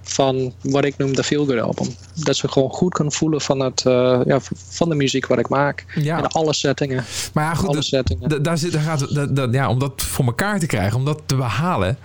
van 0.09 0.53
wat 0.61 0.85
ik 0.85 0.97
noem 0.97 1.15
de 1.15 1.23
feel 1.23 1.45
good 1.45 1.59
album. 1.59 1.87
Dat 2.13 2.35
ze 2.35 2.47
gewoon 2.47 2.69
goed 2.69 2.93
kunnen 2.93 3.13
voelen 3.13 3.41
van, 3.41 3.59
het, 3.59 3.83
uh, 3.87 4.19
ja, 4.25 4.39
van 4.69 4.89
de 4.89 4.95
muziek 4.95 5.27
wat 5.27 5.39
ik 5.39 5.49
maak. 5.49 5.85
Ja. 5.95 6.17
In 6.17 6.27
alle 6.27 6.53
settingen. 6.53 7.05
Maar 7.33 7.43
ja, 7.43 7.53
goed, 7.53 7.67
alle 7.67 7.81
settingen. 7.81 8.43
daar 8.43 8.57
zit, 8.57 8.71
daar 8.71 8.81
gaat, 8.81 9.13
dat, 9.13 9.35
dat, 9.35 9.53
ja, 9.53 9.69
om 9.69 9.79
dat 9.79 10.01
voor 10.01 10.25
elkaar 10.25 10.59
te 10.59 10.65
krijgen, 10.65 10.97
om 10.97 11.05
dat 11.05 11.21
te 11.25 11.35
behalen 11.35 11.97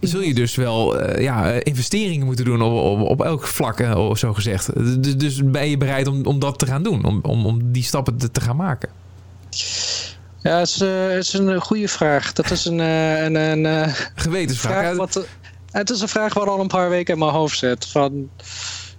zul 0.00 0.20
je 0.20 0.34
dus 0.34 0.54
wel 0.54 1.00
uh, 1.00 1.22
ja, 1.22 1.46
investeringen 1.46 2.26
moeten 2.26 2.44
doen 2.44 2.62
op, 2.62 2.72
op, 2.72 3.08
op 3.08 3.22
elk 3.22 3.46
vlak, 3.46 3.80
uh, 3.80 4.14
zo 4.14 4.32
gezegd. 4.32 4.70
Dus, 5.02 5.16
dus 5.16 5.44
ben 5.44 5.68
je 5.68 5.76
bereid 5.76 6.06
om, 6.06 6.26
om 6.26 6.38
dat 6.38 6.58
te 6.58 6.66
gaan 6.66 6.82
doen, 6.82 7.04
om, 7.04 7.20
om, 7.22 7.46
om 7.46 7.72
die 7.72 7.82
stappen 7.82 8.16
te, 8.16 8.30
te 8.30 8.40
gaan 8.40 8.56
maken? 8.56 8.88
Ja, 10.42 10.58
het 10.58 10.68
is, 10.68 10.82
uh, 10.82 11.08
het 11.08 11.24
is 11.24 11.32
een 11.32 11.60
goede 11.60 11.88
vraag. 11.88 12.32
Dat 12.32 12.50
is 12.50 12.64
een, 12.64 12.78
een, 12.78 13.64
een 13.64 13.94
gewetensvraag. 14.14 14.82
Vraag 14.82 14.96
wat, 14.96 15.26
het 15.70 15.90
is 15.90 16.00
een 16.00 16.08
vraag 16.08 16.34
waar 16.34 16.50
al 16.50 16.60
een 16.60 16.66
paar 16.66 16.88
weken 16.88 17.12
in 17.14 17.20
mijn 17.20 17.32
hoofd 17.32 17.58
zit. 17.58 17.86
Van, 17.86 18.30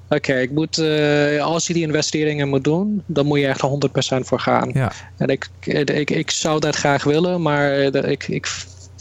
oké, 0.09 0.33
ik 0.33 0.51
moet, 0.51 0.77
uh, 0.77 1.43
als 1.43 1.67
je 1.67 1.73
die 1.73 1.85
investeringen 1.85 2.49
moet 2.49 2.63
doen, 2.63 3.03
dan 3.05 3.25
moet 3.25 3.39
je 3.39 3.47
echt 3.47 3.61
100% 3.61 4.19
voor 4.19 4.39
gaan. 4.39 4.69
Ja. 4.73 4.91
En 5.17 5.27
ik, 5.27 5.49
ik, 5.63 6.09
ik 6.09 6.31
zou 6.31 6.59
dat 6.59 6.75
graag 6.75 7.03
willen, 7.03 7.41
maar 7.41 7.73
ik, 7.79 8.27
ik 8.27 8.47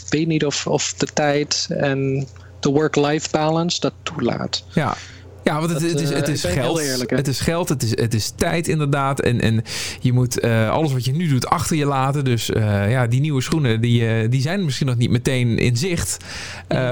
weet 0.08 0.26
niet 0.26 0.44
of, 0.44 0.66
of 0.66 0.94
de 0.94 1.06
tijd 1.06 1.68
en 1.70 2.26
de 2.60 2.70
work-life 2.70 3.28
balance 3.30 3.80
dat 3.80 3.92
toelaat. 4.02 4.64
Ja, 4.68 4.96
ja, 5.44 5.58
want 5.58 5.70
het, 5.70 5.82
het 5.82 6.00
is, 6.00 6.10
het 6.10 6.28
is 6.28 6.44
geld. 6.44 6.80
het 7.06 7.28
is 7.28 7.40
geld, 7.40 7.68
het 7.68 7.82
is, 7.82 7.90
het 7.90 8.14
is 8.14 8.32
tijd 8.36 8.68
inderdaad. 8.68 9.20
En, 9.20 9.40
en 9.40 9.62
je 10.00 10.12
moet 10.12 10.44
uh, 10.44 10.70
alles 10.70 10.92
wat 10.92 11.04
je 11.04 11.12
nu 11.12 11.28
doet 11.28 11.46
achter 11.46 11.76
je 11.76 11.86
laten. 11.86 12.24
Dus 12.24 12.50
uh, 12.50 12.90
ja, 12.90 13.06
die 13.06 13.20
nieuwe 13.20 13.42
schoenen, 13.42 13.80
die, 13.80 14.22
uh, 14.22 14.30
die 14.30 14.40
zijn 14.40 14.64
misschien 14.64 14.86
nog 14.86 14.96
niet 14.96 15.10
meteen 15.10 15.58
in 15.58 15.76
zicht. 15.76 16.16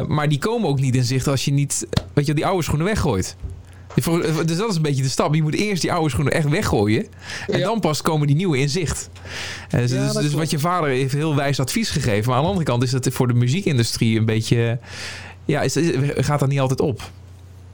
maar 0.06 0.28
die 0.28 0.38
komen 0.38 0.68
ook 0.68 0.80
niet 0.80 0.94
in 0.94 1.04
zicht 1.04 1.28
als 1.28 1.44
je 1.44 1.52
niet, 1.52 1.86
weet 2.12 2.26
je, 2.26 2.34
die 2.34 2.46
oude 2.46 2.62
schoenen 2.62 2.86
weggooit. 2.86 3.36
Dus 3.94 4.56
dat 4.56 4.70
is 4.70 4.76
een 4.76 4.82
beetje 4.82 5.02
de 5.02 5.08
stap. 5.08 5.34
Je 5.34 5.42
moet 5.42 5.54
eerst 5.54 5.82
die 5.82 5.92
oude 5.92 6.10
schoenen 6.10 6.32
echt 6.32 6.48
weggooien. 6.48 7.06
En 7.48 7.58
ja. 7.58 7.66
dan 7.66 7.80
pas 7.80 8.02
komen 8.02 8.26
die 8.26 8.36
nieuwe 8.36 8.58
in 8.58 8.68
zicht. 8.68 9.10
Dus, 9.68 9.90
ja, 9.90 10.06
dus, 10.06 10.12
dus 10.12 10.32
wat 10.32 10.50
je 10.50 10.58
vader 10.58 10.88
heeft 10.90 11.12
heel 11.12 11.36
wijs 11.36 11.60
advies 11.60 11.90
gegeven. 11.90 12.28
Maar 12.28 12.36
aan 12.36 12.42
de 12.42 12.48
andere 12.48 12.66
kant 12.66 12.82
is 12.82 12.90
dat 12.90 13.08
voor 13.12 13.28
de 13.28 13.34
muziekindustrie 13.34 14.18
een 14.18 14.24
beetje... 14.24 14.78
Ja, 15.44 15.62
is, 15.62 15.76
gaat 16.16 16.40
dat 16.40 16.48
niet 16.48 16.60
altijd 16.60 16.80
op. 16.80 17.10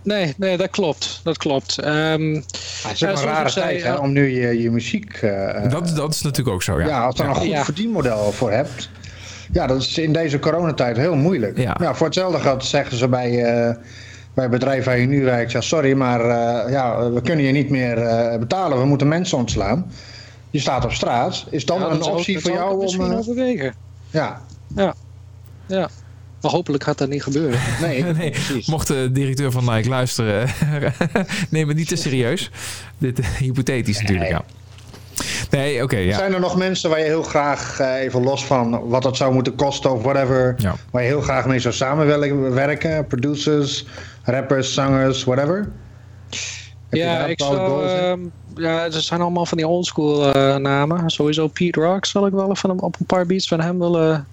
nee, 0.05 0.35
nee, 0.37 0.57
dat 0.57 0.71
klopt. 0.71 1.21
Dat 1.23 1.37
klopt. 1.37 1.85
Um, 1.85 2.35
het 2.35 2.95
is 2.95 3.01
een 3.01 3.17
rare 3.17 3.53
tijd 3.53 3.83
hè, 3.83 3.95
om 3.95 4.13
nu 4.13 4.41
je, 4.41 4.63
je 4.63 4.71
muziek... 4.71 5.23
Uh, 5.23 5.71
dat, 5.71 5.97
dat 5.97 6.15
is 6.15 6.23
natuurlijk 6.23 6.55
ook 6.55 6.63
zo, 6.63 6.81
ja. 6.81 6.87
Ja, 6.87 7.05
als 7.05 7.17
je 7.17 7.23
er 7.23 7.29
een 7.29 7.35
goed 7.35 7.65
verdienmodel 7.65 8.33
voor 8.33 8.51
hebt... 8.51 8.91
Ja, 9.53 9.67
dat 9.67 9.81
is 9.81 9.99
in 9.99 10.13
deze 10.13 10.39
coronatijd 10.39 10.97
heel 10.97 11.17
moeilijk. 11.17 11.59
Ja. 11.59 11.95
voor 11.95 12.07
hetzelfde 12.07 12.39
geld 12.39 12.65
zeggen 12.65 12.97
ze 12.97 13.09
bij, 13.09 13.31
uh, 13.69 13.75
bij 14.35 14.49
bedrijven 14.49 14.85
waar 14.85 14.99
je 14.99 15.07
nu 15.07 15.25
werkt... 15.25 15.53
Ja, 15.53 15.61
sorry, 15.61 15.93
maar 15.93 16.21
uh, 16.21 16.73
ja, 16.73 17.11
we 17.11 17.21
kunnen 17.21 17.45
je 17.45 17.53
niet 17.53 17.71
meer 17.71 17.95
betalen. 18.39 18.79
We 18.79 18.85
moeten 18.85 19.09
mensen 19.09 19.39
ontslaan. 19.39 19.93
Je 20.51 20.61
staat 20.61 20.85
op 20.85 20.93
straat. 20.93 21.45
Is 21.51 21.65
dan 21.65 21.83
een 21.83 22.03
optie 22.03 22.41
voor 22.41 22.53
jou 22.53 22.73
om... 22.73 22.79
misschien 22.79 23.15
overwegen. 23.15 23.75
Ja. 24.11 24.41
Ja. 24.77 24.95
Ja. 25.67 25.89
Maar 26.45 26.53
hopelijk 26.53 26.85
gaat 26.85 26.99
dat 26.99 27.09
niet 27.09 27.23
gebeuren. 27.23 27.61
Nee, 27.81 28.03
nee. 28.13 28.35
Mocht 28.67 28.87
de 28.87 29.09
directeur 29.13 29.53
van 29.53 29.75
Nike 29.75 29.89
luisteren, 29.89 30.49
neem 31.51 31.69
het 31.69 31.77
niet 31.77 31.89
te 31.89 31.97
serieus. 31.97 32.51
Dit 32.99 33.19
uh, 33.19 33.27
hypothetisch 33.27 34.01
natuurlijk, 34.01 34.31
ja. 34.31 34.45
Nee, 35.51 35.83
oké. 35.83 35.97
ja. 35.97 36.17
Zijn 36.17 36.33
er 36.33 36.41
nog 36.41 36.57
mensen 36.57 36.91
waar 36.91 36.99
je 36.99 37.05
heel 37.05 37.23
graag, 37.23 37.81
uh, 37.81 38.01
even 38.01 38.23
los 38.23 38.45
van 38.45 38.89
wat 38.89 39.03
dat 39.03 39.17
zou 39.17 39.35
moeten 39.35 39.55
kosten 39.55 39.93
of 39.93 40.03
whatever, 40.03 40.55
ja. 40.59 40.75
waar 40.91 41.03
je 41.03 41.09
heel 41.09 41.21
graag 41.21 41.47
mee 41.47 41.59
zou 41.59 41.75
samenwerken? 41.75 43.07
Producers, 43.07 43.87
rappers, 44.23 44.75
zangers, 44.75 45.25
whatever? 45.25 45.73
ja, 46.91 47.27
ik 47.27 47.41
zou, 47.41 47.85
uh, 47.85 48.13
ja, 48.57 48.85
er 48.85 49.03
zijn 49.03 49.21
allemaal 49.21 49.47
van 49.47 49.57
die 49.57 49.69
oldschool 49.69 50.37
uh, 50.37 50.57
namen. 50.57 51.11
Sowieso 51.11 51.49
Pete 51.49 51.81
Rock 51.81 52.07
zal 52.07 52.27
ik 52.27 52.33
wel 52.33 52.51
even 52.51 52.81
op 52.81 52.97
een 53.01 53.07
paar 53.07 53.27
beats 53.27 53.49
van 53.49 53.61
hem 53.61 53.79
willen 53.79 54.27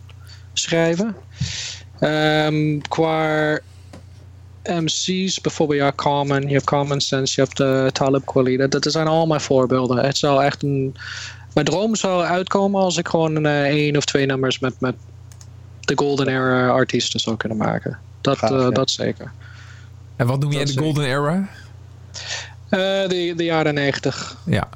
schrijven. 0.54 1.16
Um, 2.04 2.82
qua 2.82 3.60
MC's, 4.64 5.42
bijvoorbeeld 5.42 5.80
ja, 5.80 5.92
Common, 5.96 6.42
je 6.42 6.54
hebt 6.54 6.66
Common 6.66 7.02
Sense, 7.02 7.42
je 7.42 7.48
hebt 7.48 7.60
uh, 7.60 7.88
Talib 7.88 8.26
Kweli. 8.26 8.58
Dat, 8.58 8.72
dat 8.72 8.92
zijn 8.92 9.08
allemaal 9.08 9.40
voorbeelden. 9.40 10.06
Het 10.06 10.18
zou 10.18 10.44
echt 10.44 10.64
een... 10.64 10.96
Mijn 11.54 11.66
droom 11.66 11.96
zou 11.96 12.24
uitkomen 12.24 12.82
als 12.82 12.98
ik 12.98 13.08
gewoon 13.08 13.36
een 13.36 13.46
uh, 13.46 13.62
één 13.62 13.98
of 13.98 14.06
twee 14.06 14.26
nummers 14.26 14.60
met, 14.60 14.80
met 14.80 14.96
de 15.80 15.98
Golden 15.98 16.28
Era 16.28 16.68
artiesten 16.68 17.20
zou 17.20 17.38
kunnen 17.38 17.58
maken. 17.58 18.00
Dat, 18.22 18.38
Gaaf, 18.38 18.52
uh, 18.52 18.70
dat 18.70 18.92
zeker. 18.92 19.32
En 20.16 20.28
wat 20.28 20.40
noem 20.40 20.52
jij 20.52 20.66
de 20.66 20.78
Golden 20.78 21.06
Era? 21.06 21.50
de, 22.70 23.34
de 23.36 23.44
jaren 23.44 23.74
90. 23.74 24.38
Ja. 24.46 24.70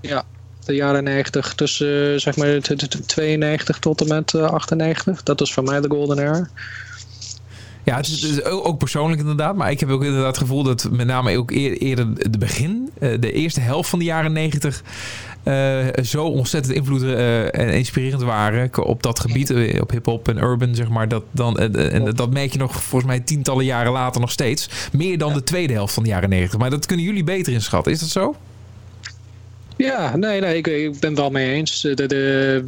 Ja, 0.00 0.24
de 0.70 0.76
jaren 0.76 1.04
90 1.04 1.54
tussen 1.54 2.20
zeg 2.20 2.36
maar 2.36 2.60
92 3.06 3.78
tot 3.78 4.00
en 4.00 4.08
met 4.08 4.34
98. 4.34 5.22
Dat 5.22 5.40
is 5.40 5.52
voor 5.52 5.62
mij 5.62 5.80
de 5.80 5.88
Golden 5.88 6.18
Era. 6.18 6.48
Ja, 7.84 7.96
het 7.96 8.06
is, 8.06 8.44
ook 8.44 8.78
persoonlijk 8.78 9.20
inderdaad. 9.20 9.56
Maar 9.56 9.70
ik 9.70 9.80
heb 9.80 9.88
ook 9.88 10.04
inderdaad 10.04 10.26
het 10.26 10.38
gevoel 10.38 10.62
dat 10.62 10.88
met 10.90 11.06
name 11.06 11.36
ook 11.36 11.50
eerder 11.50 12.30
de 12.30 12.38
begin, 12.38 12.90
eh, 12.98 13.20
de 13.20 13.32
eerste 13.32 13.60
helft 13.60 13.90
van 13.90 13.98
de 13.98 14.04
jaren 14.04 14.32
90, 14.32 14.82
uh, 15.44 15.86
zo 16.02 16.24
ontzettend 16.24 16.74
invloed 16.74 17.02
uh, 17.02 17.42
en 17.42 17.72
inspirerend 17.72 18.22
waren 18.22 18.84
op 18.86 19.02
dat 19.02 19.20
gebied, 19.20 19.80
op 19.80 19.90
hip-hop 19.90 20.28
en 20.28 20.38
urban, 20.38 20.74
zeg 20.74 20.88
maar. 20.88 21.08
Dat, 21.08 21.22
dan, 21.30 21.58
en 21.58 22.14
dat 22.14 22.32
merk 22.32 22.52
je 22.52 22.58
nog 22.58 22.72
volgens 22.72 23.10
mij 23.10 23.20
tientallen 23.20 23.64
jaren 23.64 23.92
later 23.92 24.20
nog 24.20 24.30
steeds. 24.30 24.68
Meer 24.92 25.18
dan 25.18 25.32
de 25.32 25.42
tweede 25.42 25.72
helft 25.72 25.94
van 25.94 26.02
de 26.02 26.08
jaren 26.08 26.28
90. 26.28 26.58
Maar 26.58 26.70
dat 26.70 26.86
kunnen 26.86 27.04
jullie 27.04 27.24
beter 27.24 27.52
inschatten. 27.52 27.92
Is 27.92 28.00
dat 28.00 28.08
zo? 28.08 28.36
Ja, 29.84 30.16
nee, 30.16 30.40
nee, 30.40 30.56
ik, 30.56 30.66
ik 30.66 31.00
ben 31.00 31.14
wel 31.14 31.30
mee 31.30 31.52
eens. 31.52 31.80
De, 31.80 31.94
de, 31.94 32.64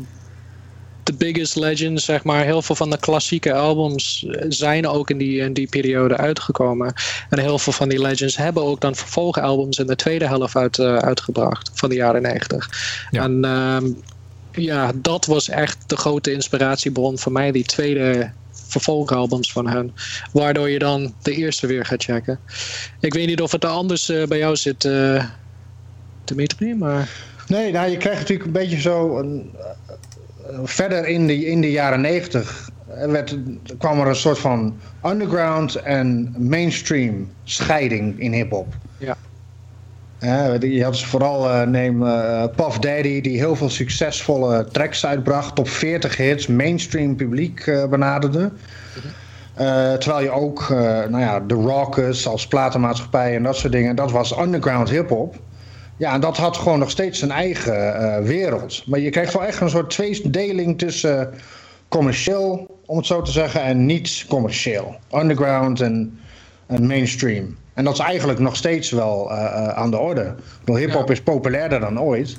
de 1.02 1.12
biggest 1.12 1.56
legends, 1.56 2.04
zeg 2.04 2.24
maar. 2.24 2.44
Heel 2.44 2.62
veel 2.62 2.74
van 2.74 2.90
de 2.90 2.98
klassieke 2.98 3.54
albums 3.54 4.26
zijn 4.48 4.88
ook 4.88 5.10
in 5.10 5.18
die, 5.18 5.40
in 5.40 5.52
die 5.52 5.68
periode 5.68 6.16
uitgekomen. 6.16 6.94
En 7.30 7.38
heel 7.38 7.58
veel 7.58 7.72
van 7.72 7.88
die 7.88 8.00
legends 8.00 8.36
hebben 8.36 8.62
ook 8.62 8.80
dan 8.80 8.94
vervolgalbums 8.94 9.78
in 9.78 9.86
de 9.86 9.96
tweede 9.96 10.26
helft 10.26 10.56
uit, 10.56 10.78
uh, 10.78 10.96
uitgebracht 10.96 11.70
van 11.74 11.88
de 11.88 11.94
jaren 11.94 12.22
90. 12.22 12.70
Ja. 13.10 13.22
En 13.22 13.44
uh, 13.44 13.76
ja, 14.64 14.92
dat 14.94 15.26
was 15.26 15.48
echt 15.48 15.78
de 15.86 15.96
grote 15.96 16.32
inspiratiebron 16.32 17.18
voor 17.18 17.32
mij, 17.32 17.52
die 17.52 17.64
tweede 17.64 18.32
vervolgalbums 18.52 19.52
van 19.52 19.68
hen. 19.68 19.94
Waardoor 20.32 20.70
je 20.70 20.78
dan 20.78 21.14
de 21.22 21.34
eerste 21.34 21.66
weer 21.66 21.84
gaat 21.84 22.02
checken. 22.02 22.40
Ik 23.00 23.14
weet 23.14 23.26
niet 23.26 23.40
of 23.40 23.52
het 23.52 23.64
anders 23.64 24.10
uh, 24.10 24.26
bij 24.26 24.38
jou 24.38 24.56
zit, 24.56 24.84
uh, 24.84 25.24
Dimitri, 26.24 26.74
maar... 26.74 27.08
Nee, 27.46 27.72
nou, 27.72 27.90
je 27.90 27.96
krijgt 27.96 28.18
natuurlijk 28.18 28.46
een 28.46 28.52
beetje 28.52 28.80
zo... 28.80 29.18
Een, 29.18 29.50
verder 30.64 31.06
in 31.06 31.26
de, 31.26 31.46
in 31.46 31.60
de 31.60 31.70
jaren 31.70 32.00
negentig 32.00 32.70
werd, 33.06 33.36
kwam 33.78 34.00
er 34.00 34.06
een 34.06 34.16
soort 34.16 34.38
van 34.38 34.76
underground 35.04 35.74
en 35.74 36.34
mainstream 36.38 37.30
scheiding 37.44 38.20
in 38.20 38.32
hip-hop. 38.32 38.66
Ja. 38.98 39.16
Je 40.60 40.84
had 40.84 41.00
vooral 41.00 41.48
uh, 41.48 41.62
neem 41.62 42.02
uh, 42.02 42.44
Puff 42.56 42.78
Daddy, 42.78 43.20
die 43.20 43.38
heel 43.38 43.56
veel 43.56 43.70
succesvolle 43.70 44.66
tracks 44.72 45.06
uitbracht, 45.06 45.54
top 45.54 45.68
40 45.68 46.16
hits, 46.16 46.46
mainstream 46.46 47.16
publiek 47.16 47.66
uh, 47.66 47.86
benaderde. 47.86 48.50
terwijl 49.98 50.22
je 50.22 50.30
ook, 50.30 50.68
nou 51.08 51.18
ja, 51.18 51.40
de 51.40 51.54
Rockers 51.54 52.26
als 52.26 52.46
platenmaatschappij 52.46 53.34
en 53.34 53.42
dat 53.42 53.56
soort 53.56 53.72
dingen, 53.72 53.96
dat 53.96 54.10
was 54.10 54.38
underground 54.38 54.90
hip-hop. 54.90 55.36
Ja, 56.02 56.12
en 56.12 56.20
dat 56.20 56.36
had 56.36 56.56
gewoon 56.56 56.78
nog 56.78 56.90
steeds 56.90 57.18
zijn 57.18 57.30
eigen 57.30 57.74
uh, 57.74 58.18
wereld. 58.18 58.82
Maar 58.86 59.00
je 59.00 59.10
krijgt 59.10 59.32
wel 59.32 59.44
echt 59.44 59.60
een 59.60 59.70
soort 59.70 59.90
tweedeling 59.90 60.78
tussen 60.78 61.30
commercieel, 61.88 62.78
om 62.86 62.96
het 62.96 63.06
zo 63.06 63.22
te 63.22 63.30
zeggen, 63.30 63.62
en 63.62 63.86
niet 63.86 64.24
commercieel. 64.28 64.96
Underground 65.14 65.80
en, 65.80 66.18
en 66.66 66.86
mainstream. 66.86 67.56
En 67.74 67.84
dat 67.84 67.92
is 67.92 67.98
eigenlijk 67.98 68.38
nog 68.38 68.56
steeds 68.56 68.90
wel 68.90 69.30
uh, 69.30 69.36
uh, 69.36 69.68
aan 69.68 69.90
de 69.90 69.98
orde. 69.98 70.34
Hip-hop 70.64 71.06
ja. 71.06 71.12
is 71.12 71.22
populairder 71.22 71.80
dan 71.80 72.00
ooit. 72.00 72.38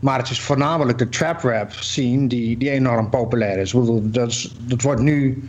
Maar 0.00 0.18
het 0.18 0.30
is 0.30 0.40
voornamelijk 0.40 0.98
de 0.98 1.08
trap 1.08 1.40
rap 1.40 1.72
scene 1.72 2.26
die, 2.26 2.58
die 2.58 2.70
enorm 2.70 3.10
populair 3.10 3.58
is. 3.58 3.74
Dat, 4.02 4.28
is. 4.28 4.56
dat 4.60 4.82
wordt 4.82 5.00
nu. 5.00 5.48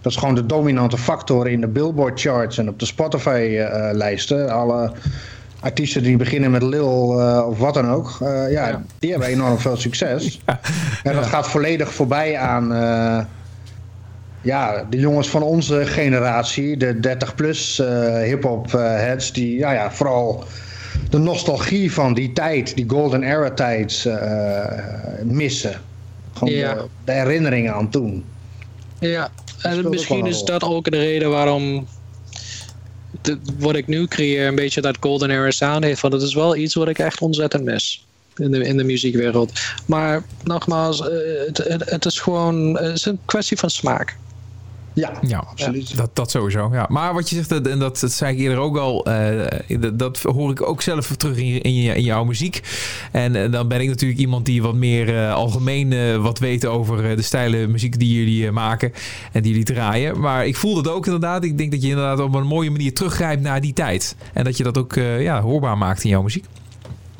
Dat 0.00 0.12
is 0.12 0.18
gewoon 0.18 0.34
de 0.34 0.46
dominante 0.46 0.98
factor 0.98 1.48
in 1.48 1.60
de 1.60 1.68
Billboard 1.68 2.20
charts 2.20 2.58
en 2.58 2.68
op 2.68 2.78
de 2.78 2.86
Spotify 2.86 3.66
lijsten. 3.92 4.50
Alle 4.50 4.92
artiesten 5.60 6.02
die 6.02 6.16
beginnen 6.16 6.50
met 6.50 6.62
Lil 6.62 7.20
uh, 7.20 7.46
of 7.48 7.58
wat 7.58 7.74
dan 7.74 7.90
ook, 7.90 8.18
uh, 8.22 8.28
ja, 8.28 8.68
ja, 8.68 8.82
die 8.98 9.10
hebben 9.10 9.28
enorm 9.28 9.58
veel 9.58 9.76
succes. 9.76 10.40
Ja. 10.46 10.60
En 11.02 11.14
dat 11.14 11.26
gaat 11.26 11.48
volledig 11.48 11.92
voorbij 11.92 12.38
aan 12.38 12.72
uh, 12.72 13.24
ja, 14.40 14.86
de 14.90 14.98
jongens 14.98 15.28
van 15.28 15.42
onze 15.42 15.86
generatie, 15.86 16.76
de 16.76 17.16
30-plus 17.16 17.82
hip-hop 18.22 18.72
heads, 18.72 19.32
die 19.32 19.58
ja, 19.58 19.72
ja, 19.72 19.92
vooral 19.92 20.44
de 21.10 21.18
nostalgie 21.18 21.92
van 21.92 22.14
die 22.14 22.32
tijd, 22.32 22.74
die 22.74 22.84
golden 22.88 23.22
era 23.22 23.50
tijd, 23.50 24.10
missen. 25.22 25.80
Gewoon 26.32 26.54
de, 26.54 26.84
de, 27.04 27.12
herinneringen 27.12 27.74
aan 27.74 27.90
toen. 27.90 28.24
Ja, 28.98 29.28
en 29.62 29.88
misschien 29.88 30.26
is 30.26 30.42
dat 30.42 30.62
ook 30.62 30.90
de 30.90 30.98
reden 30.98 31.30
waarom 31.30 31.86
wat 33.58 33.76
ik 33.76 33.86
nu 33.86 34.06
creëer 34.06 34.46
een 34.46 34.54
beetje 34.54 34.80
dat 34.80 34.96
golden 35.00 35.30
era 35.30 35.50
sound 35.50 35.84
heeft. 35.84 36.00
Want 36.00 36.14
het 36.14 36.22
is 36.22 36.34
wel 36.34 36.56
iets 36.56 36.74
wat 36.74 36.88
ik 36.88 36.98
echt 36.98 37.20
ontzettend 37.20 37.64
mis. 37.64 38.06
In 38.36 38.50
de, 38.50 38.64
in 38.64 38.76
de 38.76 38.84
muziekwereld. 38.84 39.52
Maar 39.86 40.22
nogmaals, 40.44 41.00
uh, 41.00 41.06
het, 41.46 41.58
het, 41.58 41.90
het, 41.90 42.04
is 42.04 42.20
gewoon 42.20 42.76
het 42.76 42.94
is 42.94 43.04
een 43.04 43.18
kwestie 43.24 43.58
van 43.58 43.70
smaak. 43.70 44.16
Ja, 44.98 45.12
ja 45.20 45.38
absoluut. 45.38 45.96
Dat, 45.96 46.10
dat 46.12 46.30
sowieso. 46.30 46.68
Ja. 46.72 46.86
Maar 46.88 47.14
wat 47.14 47.30
je 47.30 47.36
zegt, 47.36 47.66
en 47.66 47.78
dat, 47.78 47.98
dat 47.98 48.12
zei 48.12 48.32
ik 48.32 48.38
eerder 48.38 48.58
ook 48.58 48.76
al, 48.76 49.08
uh, 49.08 49.46
dat, 49.80 49.98
dat, 49.98 50.18
hoor 50.18 50.50
ik 50.50 50.62
ook 50.62 50.82
zelf 50.82 51.16
terug 51.16 51.36
in, 51.36 51.62
in, 51.62 51.94
in 51.96 52.02
jouw 52.02 52.24
muziek. 52.24 52.62
En 53.12 53.34
uh, 53.34 53.52
dan 53.52 53.68
ben 53.68 53.80
ik 53.80 53.88
natuurlijk 53.88 54.20
iemand 54.20 54.46
die 54.46 54.62
wat 54.62 54.74
meer 54.74 55.08
uh, 55.08 55.34
algemeen 55.34 56.20
wat 56.20 56.38
weet 56.38 56.66
over 56.66 57.16
de 57.16 57.22
stijlen 57.22 57.70
muziek 57.70 57.98
die 57.98 58.14
jullie 58.14 58.50
maken 58.50 58.92
en 59.32 59.42
die 59.42 59.50
jullie 59.50 59.66
draaien. 59.66 60.20
Maar 60.20 60.46
ik 60.46 60.56
voel 60.56 60.74
dat 60.74 60.88
ook 60.88 61.04
inderdaad. 61.06 61.44
Ik 61.44 61.58
denk 61.58 61.70
dat 61.70 61.82
je 61.82 61.88
inderdaad 61.88 62.20
op 62.20 62.34
een 62.34 62.46
mooie 62.46 62.70
manier 62.70 62.94
teruggrijpt 62.94 63.42
naar 63.42 63.60
die 63.60 63.72
tijd. 63.72 64.16
En 64.32 64.44
dat 64.44 64.56
je 64.56 64.62
dat 64.62 64.78
ook 64.78 64.94
ja, 64.94 65.40
hoorbaar 65.40 65.78
maakt 65.78 66.04
in 66.04 66.10
jouw 66.10 66.22
muziek. 66.22 66.44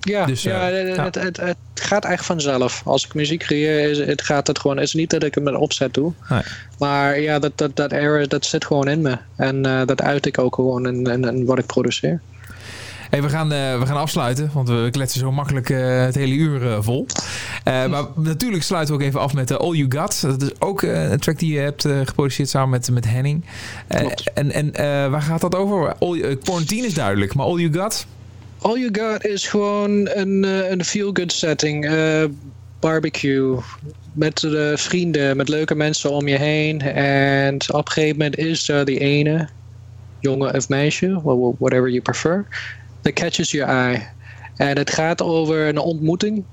Ja, 0.00 0.26
dus, 0.26 0.42
ja, 0.42 0.72
uh, 0.72 0.96
het, 0.96 1.14
het, 1.14 1.36
het, 1.36 1.56
gaat 1.74 2.04
echt 2.04 2.24
vanzelf. 2.24 2.82
Als 2.84 3.04
ik 3.04 3.14
muziek 3.14 3.40
creëer, 3.40 3.90
is, 3.90 3.98
het 3.98 4.22
gaat 4.22 4.46
het 4.46 4.58
gewoon. 4.58 4.76
Het 4.76 4.86
is 4.86 4.94
niet 4.94 5.10
dat 5.10 5.22
ik 5.22 5.34
het 5.34 5.44
met 5.44 5.54
opzet 5.54 5.94
doe. 5.94 6.12
Nee. 6.28 6.42
Maar 6.78 7.20
ja, 7.20 7.38
dat, 7.38 7.52
dat, 7.54 7.76
dat 7.76 7.92
era, 7.92 8.26
dat 8.26 8.44
zit 8.44 8.64
gewoon 8.64 8.88
in 8.88 9.00
me. 9.00 9.18
En 9.36 9.66
uh, 9.66 9.80
dat 9.86 10.02
uit 10.02 10.26
ik 10.26 10.38
ook 10.38 10.54
gewoon 10.54 10.86
in, 10.86 11.04
in, 11.04 11.24
in 11.24 11.44
wat 11.44 11.58
ik 11.58 11.66
produceer. 11.66 12.20
Hey, 13.10 13.22
we, 13.22 13.28
gaan, 13.28 13.52
uh, 13.52 13.78
we 13.78 13.86
gaan 13.86 13.96
afsluiten, 13.96 14.50
want 14.52 14.68
we 14.68 14.88
kletsen 14.90 15.20
zo 15.20 15.32
makkelijk 15.32 15.68
uh, 15.68 16.00
het 16.00 16.14
hele 16.14 16.34
uur 16.34 16.62
uh, 16.62 16.76
vol. 16.80 17.06
maar 17.64 18.04
natuurlijk 18.14 18.62
sluiten 18.62 18.94
we 18.94 19.00
ook 19.00 19.06
even 19.06 19.20
af 19.20 19.34
met 19.34 19.58
All 19.58 19.74
You 19.74 19.86
Got. 19.88 20.20
Dat 20.20 20.42
is 20.42 20.60
ook 20.60 20.82
een 20.82 21.18
track 21.18 21.38
die 21.38 21.52
je 21.52 21.60
hebt 21.60 21.88
geproduceerd 22.04 22.48
samen 22.48 22.70
met, 22.70 22.90
met 22.90 23.04
Henning. 23.04 23.44
en 24.34 24.52
en 24.52 24.72
waar 25.10 25.22
gaat 25.22 25.40
dat 25.40 25.54
over? 25.54 25.94
All, 25.98 26.36
quarantine 26.36 26.86
is 26.86 26.94
duidelijk, 26.94 27.34
maar 27.34 27.46
All 27.46 27.58
You 27.58 27.72
Got? 27.72 28.06
All 28.60 28.78
You 28.78 28.88
Got 28.92 29.24
is 29.24 29.46
gewoon 29.46 30.08
een, 30.08 30.42
uh, 30.42 30.70
een 30.70 30.84
feel-good 30.84 31.32
setting. 31.32 31.84
Uh, 31.84 32.24
barbecue. 32.80 33.58
Met 34.14 34.42
uh, 34.42 34.76
vrienden, 34.76 35.36
met 35.36 35.48
leuke 35.48 35.74
mensen 35.74 36.10
om 36.10 36.28
je 36.28 36.36
heen. 36.36 36.80
En 36.80 37.54
op 37.54 37.86
een 37.86 37.92
gegeven 37.92 38.16
moment 38.16 38.36
is 38.36 38.68
er 38.68 38.84
die 38.84 38.98
ene 38.98 39.48
jongen 40.20 40.54
of 40.54 40.68
meisje, 40.68 41.20
whatever 41.58 41.88
you 41.88 42.00
prefer, 42.00 42.46
that 43.02 43.12
catches 43.12 43.50
your 43.50 43.68
eye. 43.68 44.08
En 44.56 44.78
het 44.78 44.90
gaat 44.90 45.22
over 45.22 45.68
een 45.68 45.78
ontmoeting 45.78 46.44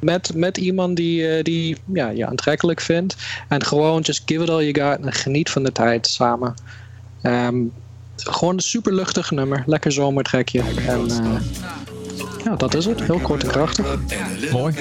met, 0.00 0.34
met 0.34 0.56
iemand 0.56 0.96
die, 0.96 1.42
die 1.42 1.76
ja, 1.92 2.08
je 2.08 2.26
aantrekkelijk 2.26 2.80
vindt. 2.80 3.16
En 3.48 3.64
gewoon 3.64 4.00
just 4.00 4.22
give 4.26 4.42
it 4.42 4.50
all 4.50 4.64
you 4.64 4.90
got 4.90 5.06
en 5.06 5.12
geniet 5.12 5.50
van 5.50 5.62
de 5.62 5.72
tijd 5.72 6.06
samen. 6.06 6.54
Um, 7.22 7.72
gewoon 8.16 8.54
een 8.54 8.60
super 8.60 8.94
luchtig 8.94 9.30
nummer. 9.30 9.62
Lekker 9.66 9.92
zomertrekje. 9.92 10.60
En 10.60 11.08
uh, 11.08 11.40
ja, 12.44 12.56
dat 12.56 12.74
is 12.74 12.84
het. 12.84 13.02
Heel 13.02 13.18
kort 13.18 13.44
en 13.44 13.50
krachtig. 13.50 13.86
Mooi. 14.52 14.74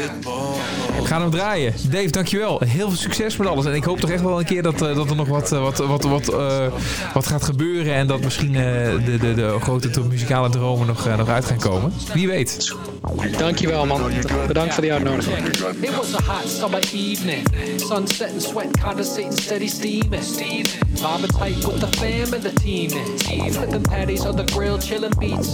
We 0.99 1.06
gaan 1.06 1.22
hem 1.22 1.30
draaien. 1.30 1.74
Dave, 1.90 2.12
dankjewel. 2.12 2.62
Heel 2.66 2.88
veel 2.88 2.98
succes 2.98 3.38
met 3.38 3.48
alles. 3.48 3.66
En 3.66 3.74
ik 3.74 3.84
hoop 3.84 3.99
toch 3.99 4.10
echt 4.10 4.22
wel 4.22 4.40
een 4.40 4.45
keer 4.45 4.64
dat, 4.64 4.82
uh, 4.82 4.95
dat 4.95 5.10
er 5.10 5.16
nog 5.16 5.28
wat, 5.28 5.49
wat, 5.49 5.78
wat, 5.78 6.03
wat, 6.03 6.34
uh, 6.34 6.66
wat 7.14 7.28
gaat 7.28 7.44
gebeuren. 7.44 7.94
En 7.94 8.08
dat 8.08 8.22
misschien 8.22 8.52
de, 8.52 9.18
de, 9.20 9.34
de 9.34 9.58
grote 9.62 10.02
muzikale 10.10 10.49
dromen 10.49 10.88
nog, 10.88 11.18
nog 11.18 11.30
uit 11.30 11.45
gaan 11.45 11.60
komen. 11.60 11.94
Wie 12.14 12.28
weet. 12.28 12.76
Dankjewel 13.38 13.86
man. 13.86 14.02
Bedankt 14.48 14.74
voor 14.74 14.84
die 14.84 14.94
uitnodiging. 14.94 15.48
It 15.82 15.95
was 15.95 16.16
a 16.16 16.34
hot 16.34 16.49
summer 16.49 16.80
evening. 16.94 17.48
Sunset 17.78 18.32
and 18.32 18.44
sweat 18.44 18.82
condensating 18.84 19.40
steady 19.40 19.68
steaming. 19.68 20.24
Vibing 20.94 21.32
tight 21.38 21.66
with 21.66 21.80
the 21.80 21.88
fam 21.88 22.34
and 22.34 22.41
the 22.41 22.53
team. 22.53 22.90
Flipping 23.52 23.82
patties 23.82 24.26
on 24.26 24.36
the 24.36 24.44
grill, 24.44 24.78
chilling 24.78 25.14
beats. 25.20 25.53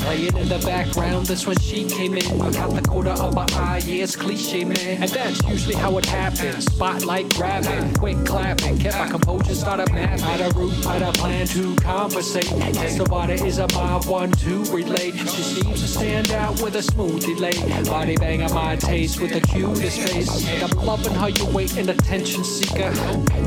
Playing 0.00 0.36
in 0.36 0.48
the 0.48 0.58
background, 0.64 1.09
this 1.18 1.46
when 1.46 1.58
she 1.58 1.84
came 1.84 2.14
in. 2.14 2.40
I 2.40 2.50
got 2.52 2.70
the 2.74 2.82
quarter 2.88 3.10
of 3.10 3.34
my 3.34 3.46
eye, 3.52 3.82
yeah, 3.84 4.04
it's 4.04 4.16
cliche, 4.16 4.64
man. 4.64 5.02
And 5.02 5.10
that's 5.10 5.42
usually 5.48 5.74
how 5.74 5.98
it 5.98 6.06
happens. 6.06 6.64
Spotlight 6.66 7.28
grabbing, 7.34 7.94
quick 7.94 8.24
clapping. 8.24 8.78
Kept 8.78 8.96
my 8.98 9.08
composure, 9.08 9.54
started 9.54 9.92
mapping. 9.92 10.20
Had 10.20 10.40
a 10.40 10.54
route, 10.54 10.72
had 10.84 11.02
a 11.02 11.12
plan 11.12 11.46
to 11.48 11.74
conversate. 11.76 12.46
Somebody 12.90 13.34
is 13.34 13.58
a 13.58 13.66
mob 13.74 14.06
one 14.06 14.30
to 14.32 14.64
relate. 14.72 15.14
She 15.14 15.42
seems 15.42 15.80
to 15.80 15.88
stand 15.88 16.30
out 16.32 16.60
with 16.60 16.76
a 16.76 16.82
smooth 16.82 17.20
delay. 17.24 17.58
Body 17.84 18.16
bang 18.16 18.42
on 18.42 18.54
my 18.54 18.76
taste 18.76 19.20
with 19.20 19.32
the 19.32 19.40
cutest 19.40 20.00
face. 20.00 20.48
I'm 20.62 20.70
loving 20.84 21.14
how 21.14 21.26
you 21.26 21.46
wait 21.46 21.76
an 21.76 21.88
attention 21.88 22.44
seeker. 22.44 22.90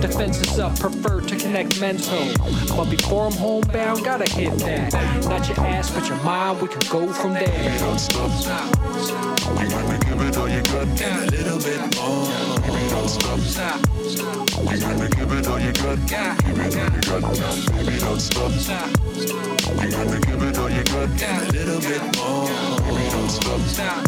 Defenses 0.01 0.59
up, 0.59 0.77
prefer 0.79 1.21
to 1.21 1.35
connect 1.37 1.79
mental. 1.79 2.33
But 2.75 2.89
before 2.89 3.27
I'm 3.27 3.33
homebound, 3.33 4.03
gotta 4.03 4.29
hit 4.29 4.57
that. 4.59 4.93
Not 5.25 5.47
your 5.47 5.59
ass, 5.65 5.91
but 5.91 6.07
your 6.07 6.21
mind, 6.23 6.61
we 6.61 6.67
can 6.67 6.81
go 6.91 7.11
from 7.13 7.33
there. 7.33 7.52
Don't 7.79 7.99
stop. 7.99 8.31
You 9.59 9.69
gotta 9.69 9.97
give 10.05 10.21
it 10.21 10.37
all 10.37 10.49
you 10.49 10.61
got 10.63 11.01
and 11.01 11.21
a 11.21 11.31
little 11.31 11.59
bit 11.59 11.81
more. 11.95 12.27
Don't 12.89 13.09
stop. 13.09 13.79
You 14.71 14.79
gotta 14.79 15.09
give 15.15 15.31
it 15.31 15.47
all 15.47 15.59
you 15.59 15.73
got. 15.73 15.97
Give 16.45 16.59
it 16.59 16.75
all 16.77 16.89
you 16.89 17.01
got. 17.01 17.55
Baby, 17.71 17.99
don't 17.99 18.19
stop. 18.19 18.51
You 19.81 19.91
gotta 19.91 20.19
give 20.19 20.43
it 20.43 20.57
all 20.57 20.69
you 20.69 20.83
got 20.83 21.21
and 21.21 21.49
a 21.49 21.51
little 21.51 21.81
bit 21.81 22.01
more. 22.17 22.82
Baby, 22.83 23.09
don't 23.09 23.29
stop. 23.29 24.07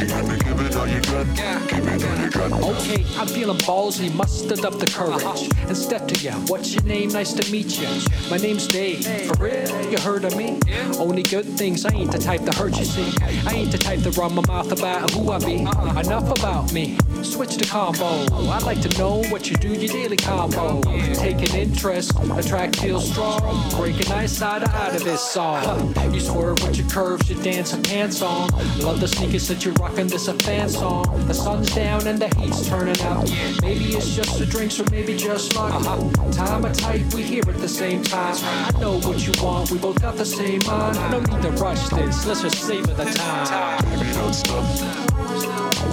You 0.00 0.06
gotta 0.06 0.44
give 0.44 0.60
it 0.60 0.76
all 0.76 0.86
you 0.86 1.00
got. 1.02 1.26
Give 1.68 1.86
it 1.86 2.04
all 2.04 2.24
you 2.24 2.30
got. 2.30 2.52
Okay, 2.62 3.04
I'm 3.18 3.26
feeling 3.26 3.58
ballsy, 3.58 4.14
mustered 4.14 4.64
up 4.64 4.78
the 4.78 4.86
courage 4.86 5.22
uh-huh. 5.22 5.66
and 5.68 5.76
step 5.76 6.06
to 6.08 6.14
ya. 6.20 6.34
What's 6.46 6.72
your 6.74 6.84
name? 6.84 7.10
Nice 7.10 7.32
to 7.34 7.52
meet 7.52 7.80
you. 7.80 7.88
My 8.30 8.36
name's 8.36 8.66
Dave. 8.66 9.04
For 9.26 9.44
real, 9.44 9.90
you 9.90 9.98
heard 9.98 10.24
of 10.24 10.36
me? 10.36 10.58
Only 10.98 11.22
good 11.22 11.44
things. 11.44 11.84
I 11.84 11.92
ain't 11.92 12.12
the 12.12 12.18
type 12.18 12.44
to 12.44 12.52
hurt 12.52 12.78
you. 12.78 12.84
See, 12.84 13.12
I 13.46 13.54
ain't 13.54 13.72
the 13.72 13.78
type 13.78 14.02
to 14.02 14.10
run 14.12 14.34
my 14.34 14.42
mouth 14.46 14.72
about 14.72 15.10
who 15.10 15.30
I 15.30 15.38
be. 15.38 15.66
Uh-uh. 15.66 16.00
Enough 16.00 16.38
about 16.38 16.72
me. 16.72 16.96
Switch 17.22 17.56
the 17.56 17.66
combo. 17.66 18.24
I'd 18.50 18.62
like 18.62 18.80
to 18.82 18.98
know 18.98 19.22
what 19.24 19.50
you 19.50 19.56
do. 19.56 19.68
Your 19.68 19.92
daily 19.92 20.16
combo. 20.16 20.80
Taking 21.14 21.54
interest, 21.54 22.12
attract, 22.36 22.76
feel 22.76 23.00
strong. 23.00 23.70
Breaking 23.76 24.08
nice 24.08 24.32
side 24.32 24.64
out 24.64 24.94
of 24.94 25.04
this 25.04 25.20
song. 25.20 25.94
You 26.12 26.20
swerve 26.20 26.62
with 26.62 26.78
your 26.78 26.88
curves, 26.88 27.28
you 27.28 27.40
dance 27.42 27.72
pants 27.82 28.22
on. 28.22 28.50
Love 28.78 29.00
the 29.00 29.08
sneakers 29.08 29.48
that 29.48 29.64
you're 29.64 29.74
rocking. 29.74 30.06
This 30.06 30.28
a 30.28 30.34
fan 30.34 30.68
song. 30.68 31.04
The 31.26 31.34
sun's 31.34 31.74
down 31.74 32.06
and 32.06 32.18
the 32.18 32.28
heat's 32.36 32.68
turning 32.68 33.00
out. 33.02 33.30
Maybe 33.62 33.86
it's 33.96 34.14
just 34.14 34.38
the 34.38 34.46
drinks 34.46 34.78
or 34.80 34.84
maybe 34.90 35.16
just 35.16 35.54
luck. 35.56 35.74
Uh-huh. 35.74 36.32
Time 36.32 36.64
of 36.64 36.76
type, 36.76 37.12
we 37.14 37.22
here 37.22 37.42
at 37.46 37.58
the 37.58 37.68
same 37.68 38.02
time. 38.02 38.36
I 38.40 38.78
know 38.80 39.00
what 39.00 39.26
you 39.26 39.32
want. 39.42 39.70
We 39.70 39.78
both 39.78 40.00
got 40.00 40.16
the 40.16 40.24
same 40.24 40.60
mind. 40.66 40.96
No 41.10 41.20
need 41.20 41.42
to 41.42 41.50
rush 41.62 41.88
this. 41.88 42.26
Let's 42.26 42.42
just 42.42 42.62
savor 42.62 42.94
the 42.94 43.04
time. 43.04 43.84
Baby, 43.84 44.12
don't 44.12 44.34
stop. 44.34 44.64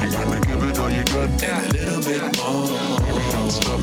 You 0.02 0.12
gotta 0.12 0.48
give 0.48 0.64
it 0.64 0.67
got 1.18 1.44
and 1.44 1.66
a 1.66 1.74
little 1.74 2.02
bit 2.04 2.22
more. 2.38 2.68
Don't 3.32 3.50
stop. 3.52 3.80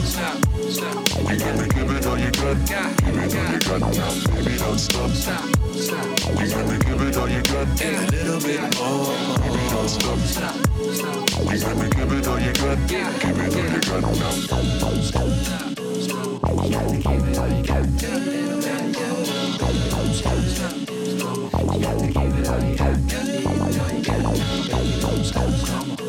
You 1.24 1.36
gotta 1.38 1.66
give 1.68 1.90
it 1.90 2.06
all 2.06 2.18
you 2.18 2.30
got. 2.30 2.56
Give 3.02 3.18
it 3.18 3.34
all 3.34 3.50
you 3.52 3.58
got. 3.60 4.14
Baby, 4.34 4.54
don't 4.58 4.78
stop. 4.78 5.10
You 5.74 6.46
gotta 6.48 6.78
give 6.84 7.02
it 7.02 7.16
all 7.16 7.28
you 7.28 7.42
got 7.42 7.82
and 7.82 7.96
a 7.96 8.12
little 8.12 8.40
bit 8.40 8.60
more. 8.78 9.06
Baby, 9.40 9.62
don't 9.70 9.88
stop. 9.88 10.18
You 11.44 11.58
gotta 11.58 11.88
give 11.90 12.12
it 12.12 12.26
all 12.28 12.38
you 12.40 12.52
got. 12.52 12.78
Give 12.88 13.02
it 13.02 13.54
all 13.54 13.62
you 13.64 13.80
got. 13.80 14.02
Don't 14.02 15.02
stop. 15.02 15.28
You 16.44 16.70
gotta 16.70 16.96
give 16.96 17.22
it 17.28 17.38
all 17.38 17.48
you 17.48 17.62
got. 17.64 17.84
Stop. 20.14 20.34
Give 20.34 20.58
it 23.94 24.24
all 24.24 24.36
you 24.36 24.70
got. 24.70 24.84
Don't 25.00 25.24
stop. 25.24 26.03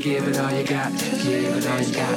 To 0.00 0.08
give 0.08 0.28
it 0.28 0.38
all 0.38 0.50
you 0.50 0.64
got. 0.64 0.92
Give 1.22 1.56
it 1.56 1.66
all 1.66 1.80
you 1.80 1.92
got. 1.92 2.16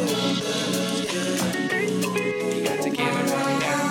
You 2.56 2.64
got 2.64 2.82
to 2.82 2.90
give 2.90 3.16
it 3.22 3.32
all 3.32 3.50
you 3.50 3.60
got. 3.60 3.82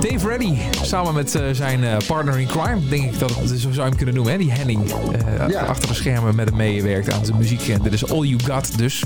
Dave 0.00 0.28
Reddy, 0.28 0.58
samen 0.82 1.14
met 1.14 1.34
uh, 1.34 1.42
zijn 1.52 1.82
uh, 1.82 1.96
partner 2.06 2.38
in 2.38 2.46
crime, 2.46 2.88
denk 2.88 3.04
ik 3.04 3.18
dat 3.18 3.34
het, 3.34 3.48
zo 3.48 3.56
zou 3.58 3.72
je 3.72 3.80
hem 3.80 3.96
kunnen 3.96 4.14
noemen. 4.14 4.32
Hè? 4.32 4.38
Die 4.38 4.52
Henning, 4.52 4.84
uh, 4.84 5.48
ja. 5.48 5.60
achter 5.60 5.88
de 5.88 5.94
schermen 5.94 6.34
met 6.34 6.48
hem 6.48 6.56
meewerkt 6.56 7.12
aan 7.12 7.24
zijn 7.24 7.38
muziek. 7.38 7.68
En 7.68 7.82
dit 7.82 7.92
is 7.92 8.10
All 8.10 8.24
You 8.24 8.42
Got 8.44 8.78
dus. 8.78 9.02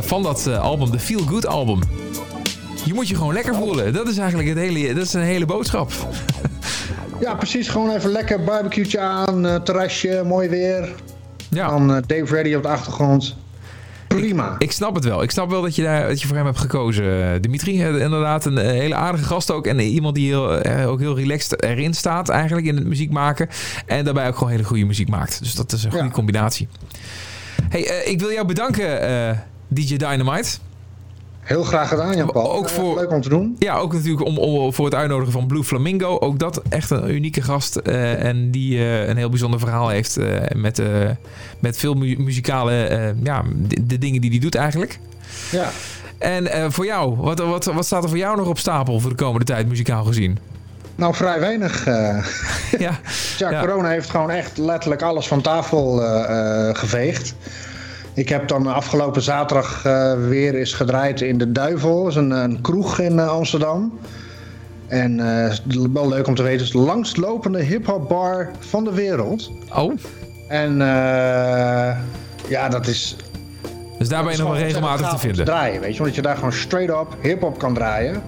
van 0.00 0.22
dat 0.22 0.46
album, 0.46 0.90
de 0.90 0.98
Feel 0.98 1.22
Good 1.26 1.46
album. 1.46 1.80
Je 2.84 2.94
moet 2.94 3.08
je 3.08 3.14
gewoon 3.14 3.32
lekker 3.32 3.54
voelen. 3.54 3.92
Dat 3.92 4.08
is 4.08 4.18
eigenlijk 4.18 4.48
het 4.48 4.58
hele, 4.58 4.94
dat 4.94 5.04
is 5.04 5.12
een 5.12 5.20
hele 5.20 5.46
boodschap. 5.46 5.92
Ja, 7.20 7.34
precies. 7.34 7.68
Gewoon 7.68 7.90
even 7.90 8.10
lekker 8.10 8.44
barbecue 8.44 9.00
aan, 9.00 9.62
terrasje, 9.64 10.22
mooi 10.26 10.48
weer. 10.48 10.94
Ja. 11.50 11.68
Dan 11.68 11.86
Dave 12.06 12.34
Reddy 12.34 12.54
op 12.54 12.62
de 12.62 12.68
achtergrond. 12.68 13.36
Prima. 14.08 14.54
Ik, 14.54 14.62
ik, 14.62 14.72
snap 14.72 14.94
het 14.94 15.04
wel. 15.04 15.22
Ik 15.22 15.30
snap 15.30 15.50
wel 15.50 15.62
dat 15.62 15.76
je, 15.76 15.82
daar, 15.82 16.08
dat 16.08 16.20
je 16.20 16.26
voor 16.26 16.36
hem 16.36 16.46
hebt 16.46 16.58
gekozen. 16.58 17.42
Dimitri, 17.42 17.82
inderdaad, 17.82 18.44
een 18.44 18.58
hele 18.58 18.94
aardige 18.94 19.24
gast 19.24 19.50
ook. 19.50 19.66
En 19.66 19.80
iemand 19.80 20.14
die 20.14 20.26
heel, 20.26 20.64
ook 20.86 21.00
heel 21.00 21.16
relaxed 21.16 21.62
erin 21.62 21.94
staat 21.94 22.28
eigenlijk 22.28 22.66
in 22.66 22.76
het 22.76 22.86
muziek 22.86 23.10
maken. 23.10 23.48
En 23.86 24.04
daarbij 24.04 24.28
ook 24.28 24.36
gewoon 24.36 24.50
hele 24.50 24.64
goede 24.64 24.84
muziek 24.84 25.08
maakt. 25.08 25.38
Dus 25.42 25.54
dat 25.54 25.72
is 25.72 25.84
een 25.84 25.90
goede 25.90 26.06
ja. 26.06 26.12
combinatie. 26.12 26.68
Hey, 27.68 27.88
uh, 27.88 28.12
ik 28.12 28.20
wil 28.20 28.32
jou 28.32 28.46
bedanken, 28.46 29.10
uh, 29.10 29.30
DJ 29.68 29.96
Dynamite. 29.96 30.58
Heel 31.50 31.64
graag 31.64 31.88
gedaan, 31.88 32.16
Jan 32.16 32.32
Paul. 32.32 32.52
Ook 32.52 32.68
voor, 32.68 32.94
leuk 32.94 33.10
om 33.10 33.20
te 33.20 33.28
doen. 33.28 33.56
Ja, 33.58 33.76
ook 33.76 33.92
natuurlijk 33.92 34.26
om, 34.26 34.38
om, 34.38 34.72
voor 34.72 34.84
het 34.84 34.94
uitnodigen 34.94 35.32
van 35.32 35.46
Blue 35.46 35.64
Flamingo. 35.64 36.18
Ook 36.18 36.38
dat 36.38 36.62
echt 36.68 36.90
een 36.90 37.14
unieke 37.14 37.42
gast. 37.42 37.80
Uh, 37.84 38.24
en 38.24 38.50
die 38.50 38.78
uh, 38.78 39.08
een 39.08 39.16
heel 39.16 39.28
bijzonder 39.28 39.60
verhaal 39.60 39.88
heeft. 39.88 40.18
Uh, 40.18 40.36
met, 40.54 40.82
met 41.58 41.76
veel 41.76 41.94
mu 41.94 42.16
muzikale... 42.18 42.72
ja, 43.22 43.42
de, 43.56 43.86
de, 43.86 43.98
dingen 43.98 44.20
die 44.20 44.30
hij 44.30 44.38
doet 44.38 44.54
eigenlijk. 44.54 44.98
Ja. 45.50 45.70
En 46.18 46.72
voor 46.72 46.84
jou, 46.84 47.16
wat, 47.16 47.38
wat, 47.38 47.64
wat 47.64 47.86
staat 47.86 48.02
er 48.02 48.08
voor 48.08 48.18
jou 48.18 48.36
nog 48.36 48.48
op 48.48 48.58
stapel 48.58 49.00
voor 49.00 49.10
de 49.10 49.16
komende 49.16 49.44
tijd 49.44 49.68
muzikaal 49.68 50.04
gezien? 50.04 50.38
Nou, 50.94 51.14
vrij 51.14 51.40
weinig. 51.40 51.84
ja. 52.78 53.00
ja, 53.38 53.60
corona 53.60 53.88
heeft 53.88 54.10
gewoon 54.10 54.30
echt 54.30 54.58
letterlijk 54.58 55.02
alles 55.02 55.28
van 55.28 55.40
tafel 55.40 55.96
geveegd. 56.72 57.34
Ik 58.14 58.28
heb 58.28 58.48
dan 58.48 58.66
afgelopen 58.66 59.22
zaterdag 59.22 59.84
uh, 59.86 60.12
weer 60.28 60.54
eens 60.54 60.72
gedraaid 60.72 61.20
in 61.20 61.38
De 61.38 61.52
Duivel. 61.52 62.02
Dat 62.02 62.10
is 62.10 62.16
een, 62.16 62.30
een 62.30 62.60
kroeg 62.60 62.98
in 62.98 63.12
uh, 63.12 63.28
Amsterdam. 63.28 63.98
En 64.86 65.18
uh, 65.18 65.52
wel 65.92 66.08
leuk 66.08 66.26
om 66.26 66.34
te 66.34 66.42
weten, 66.42 66.58
het 66.58 66.66
is 66.66 66.72
de 66.72 66.78
langstlopende 66.78 67.62
hip-hop 67.62 68.08
bar 68.08 68.50
van 68.58 68.84
de 68.84 68.92
wereld. 68.92 69.50
Oh. 69.76 69.92
En 70.48 70.76
ja, 72.48 72.68
dat 72.68 72.86
is. 72.86 73.16
Dus 73.98 74.08
daar 74.08 74.22
ben 74.22 74.32
je 74.32 74.38
nog 74.38 74.48
wel 74.48 74.58
regelmatig 74.58 75.08
te 75.08 75.18
vinden. 75.18 75.44
Te 75.44 75.50
draaien, 75.50 75.80
weet 75.80 75.92
je, 75.92 75.98
omdat 75.98 76.14
je 76.14 76.22
daar 76.22 76.34
gewoon 76.34 76.52
straight 76.52 77.00
up 77.00 77.16
hip-hop 77.22 77.58
kan 77.58 77.74
draaien. 77.74 78.22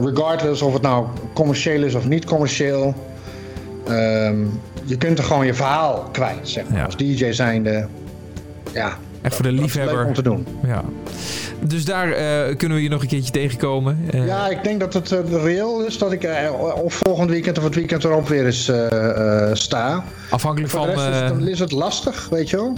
regardless 0.00 0.62
of 0.62 0.72
het 0.72 0.82
nou 0.82 1.06
commercieel 1.34 1.82
is 1.82 1.94
of 1.94 2.08
niet 2.08 2.24
commercieel. 2.24 2.94
Um, 3.88 4.60
je 4.84 4.96
kunt 4.96 5.18
er 5.18 5.24
gewoon 5.24 5.46
je 5.46 5.54
verhaal 5.54 6.08
kwijt, 6.12 6.48
zeg 6.48 6.68
maar. 6.68 6.84
Als 6.84 6.96
DJ 6.96 7.32
zijnde, 7.32 7.86
ja. 8.72 8.98
Echt 9.22 9.34
voor 9.34 9.44
de 9.44 9.52
liefhebber. 9.52 10.06
om 10.06 10.14
te 10.14 10.22
doen. 10.22 10.46
Ja. 10.66 10.84
Dus 11.66 11.84
daar 11.84 12.08
uh, 12.08 12.56
kunnen 12.56 12.76
we 12.76 12.82
je 12.82 12.88
nog 12.88 13.02
een 13.02 13.08
keertje 13.08 13.32
tegenkomen. 13.32 14.08
Uh, 14.14 14.26
ja, 14.26 14.48
ik 14.48 14.62
denk 14.62 14.80
dat 14.80 14.94
het 14.94 15.12
uh, 15.12 15.18
reëel 15.44 15.84
is 15.84 15.98
dat 15.98 16.12
ik 16.12 16.28
of 16.82 16.94
volgend 16.94 17.30
weekend 17.30 17.58
of 17.58 17.64
het 17.64 17.74
weekend 17.74 18.04
erop 18.04 18.28
weer 18.28 18.46
eens 18.46 18.70
sta. 19.52 20.04
Afhankelijk 20.30 20.70
van. 20.70 20.88
Is, 20.88 21.28
dan 21.28 21.48
is 21.48 21.58
het 21.58 21.72
lastig, 21.72 22.28
weet 22.30 22.50
je 22.50 22.56
wel. 22.56 22.72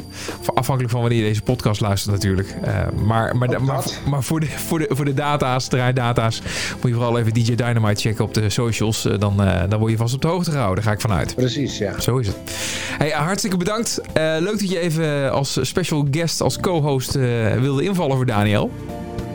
Afhankelijk 0.55 0.93
van 0.93 1.01
wanneer 1.01 1.19
je 1.19 1.25
deze 1.25 1.43
podcast 1.43 1.81
luistert, 1.81 2.15
natuurlijk. 2.15 2.55
maar, 3.05 3.37
maar, 3.37 3.63
maar, 3.63 3.85
maar, 4.09 4.23
voor, 4.23 4.41
de, 4.41 4.47
voor, 4.47 4.79
de, 4.79 4.87
voor 4.89 5.05
de 5.05 5.15
data's, 5.15 5.69
draaidata's, 5.69 6.43
moet 6.81 6.91
je 6.91 6.95
vooral 6.95 7.19
even 7.19 7.33
DJ 7.35 7.55
Dynamite 7.55 8.01
checken 8.01 8.25
op 8.25 8.35
de 8.35 8.51
socials. 8.51 9.03
dan, 9.19 9.37
dan 9.69 9.79
word 9.79 9.91
je 9.91 9.97
vast 9.97 10.15
op 10.15 10.23
de 10.23 10.29
hoogte 10.29 10.51
gehouden, 10.51 10.77
daar 10.77 10.85
ga 10.85 10.93
ik 10.93 11.01
vanuit. 11.01 11.35
Precies, 11.35 11.79
ja. 11.79 12.01
Zo 12.01 12.19
is 12.19 12.27
het. 12.27 12.37
Hey, 12.99 13.11
hartstikke 13.11 13.57
bedankt. 13.57 14.01
leuk 14.15 14.59
dat 14.59 14.71
je 14.71 14.79
even 14.79 15.33
als 15.33 15.59
special 15.63 16.07
guest, 16.11 16.41
als 16.41 16.61
co-host 16.61 17.13
wilde 17.61 17.83
invallen 17.83 18.17
voor 18.17 18.27
Daniel. 18.27 18.71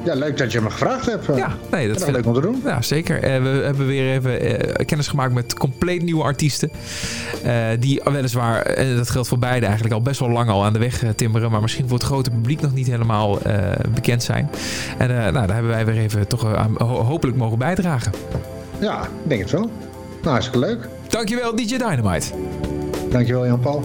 Ja, 0.03 0.13
leuk 0.13 0.37
dat 0.37 0.51
je 0.51 0.61
me 0.61 0.69
gevraagd 0.69 1.05
hebt. 1.05 1.25
Ja, 1.25 1.55
nee, 1.71 1.87
dat 1.87 1.97
vind 1.97 2.09
ik 2.09 2.15
leuk 2.15 2.25
om 2.25 2.33
te 2.33 2.41
doen. 2.41 2.61
Ja, 2.65 2.81
zeker. 2.81 3.15
Uh, 3.15 3.43
we 3.43 3.63
hebben 3.63 3.87
weer 3.87 4.13
even 4.13 4.45
uh, 4.45 4.85
kennis 4.85 5.07
gemaakt 5.07 5.33
met 5.33 5.53
compleet 5.53 6.01
nieuwe 6.01 6.23
artiesten. 6.23 6.71
Uh, 7.45 7.53
die 7.79 8.01
weliswaar, 8.03 8.61
en 8.61 8.95
dat 8.95 9.09
geldt 9.09 9.27
voor 9.27 9.39
beide 9.39 9.65
eigenlijk, 9.65 9.95
al 9.95 10.01
best 10.01 10.19
wel 10.19 10.29
lang 10.29 10.49
al 10.49 10.65
aan 10.65 10.73
de 10.73 10.79
weg 10.79 11.03
timmeren. 11.15 11.51
Maar 11.51 11.61
misschien 11.61 11.87
voor 11.87 11.97
het 11.97 12.07
grote 12.07 12.29
publiek 12.29 12.61
nog 12.61 12.73
niet 12.73 12.87
helemaal 12.87 13.37
bekend 13.93 14.23
zijn. 14.23 14.49
En 14.97 15.07
nou, 15.07 15.31
daar 15.31 15.53
hebben 15.53 15.71
wij 15.71 15.85
weer 15.85 15.97
even 15.97 16.27
toch 16.27 16.55
aan, 16.55 16.75
hopelijk 16.81 17.37
mogen 17.37 17.57
bijdragen. 17.57 18.11
Ja, 18.79 19.01
ik 19.03 19.29
denk 19.29 19.41
het 19.41 19.51
wel. 19.51 19.71
Nou, 20.21 20.29
hartstikke 20.29 20.59
leuk. 20.59 20.87
Dankjewel, 21.07 21.55
DJ 21.55 21.77
Dynamite. 21.77 22.27
Dankjewel, 23.09 23.45
Jan-Paul. 23.45 23.83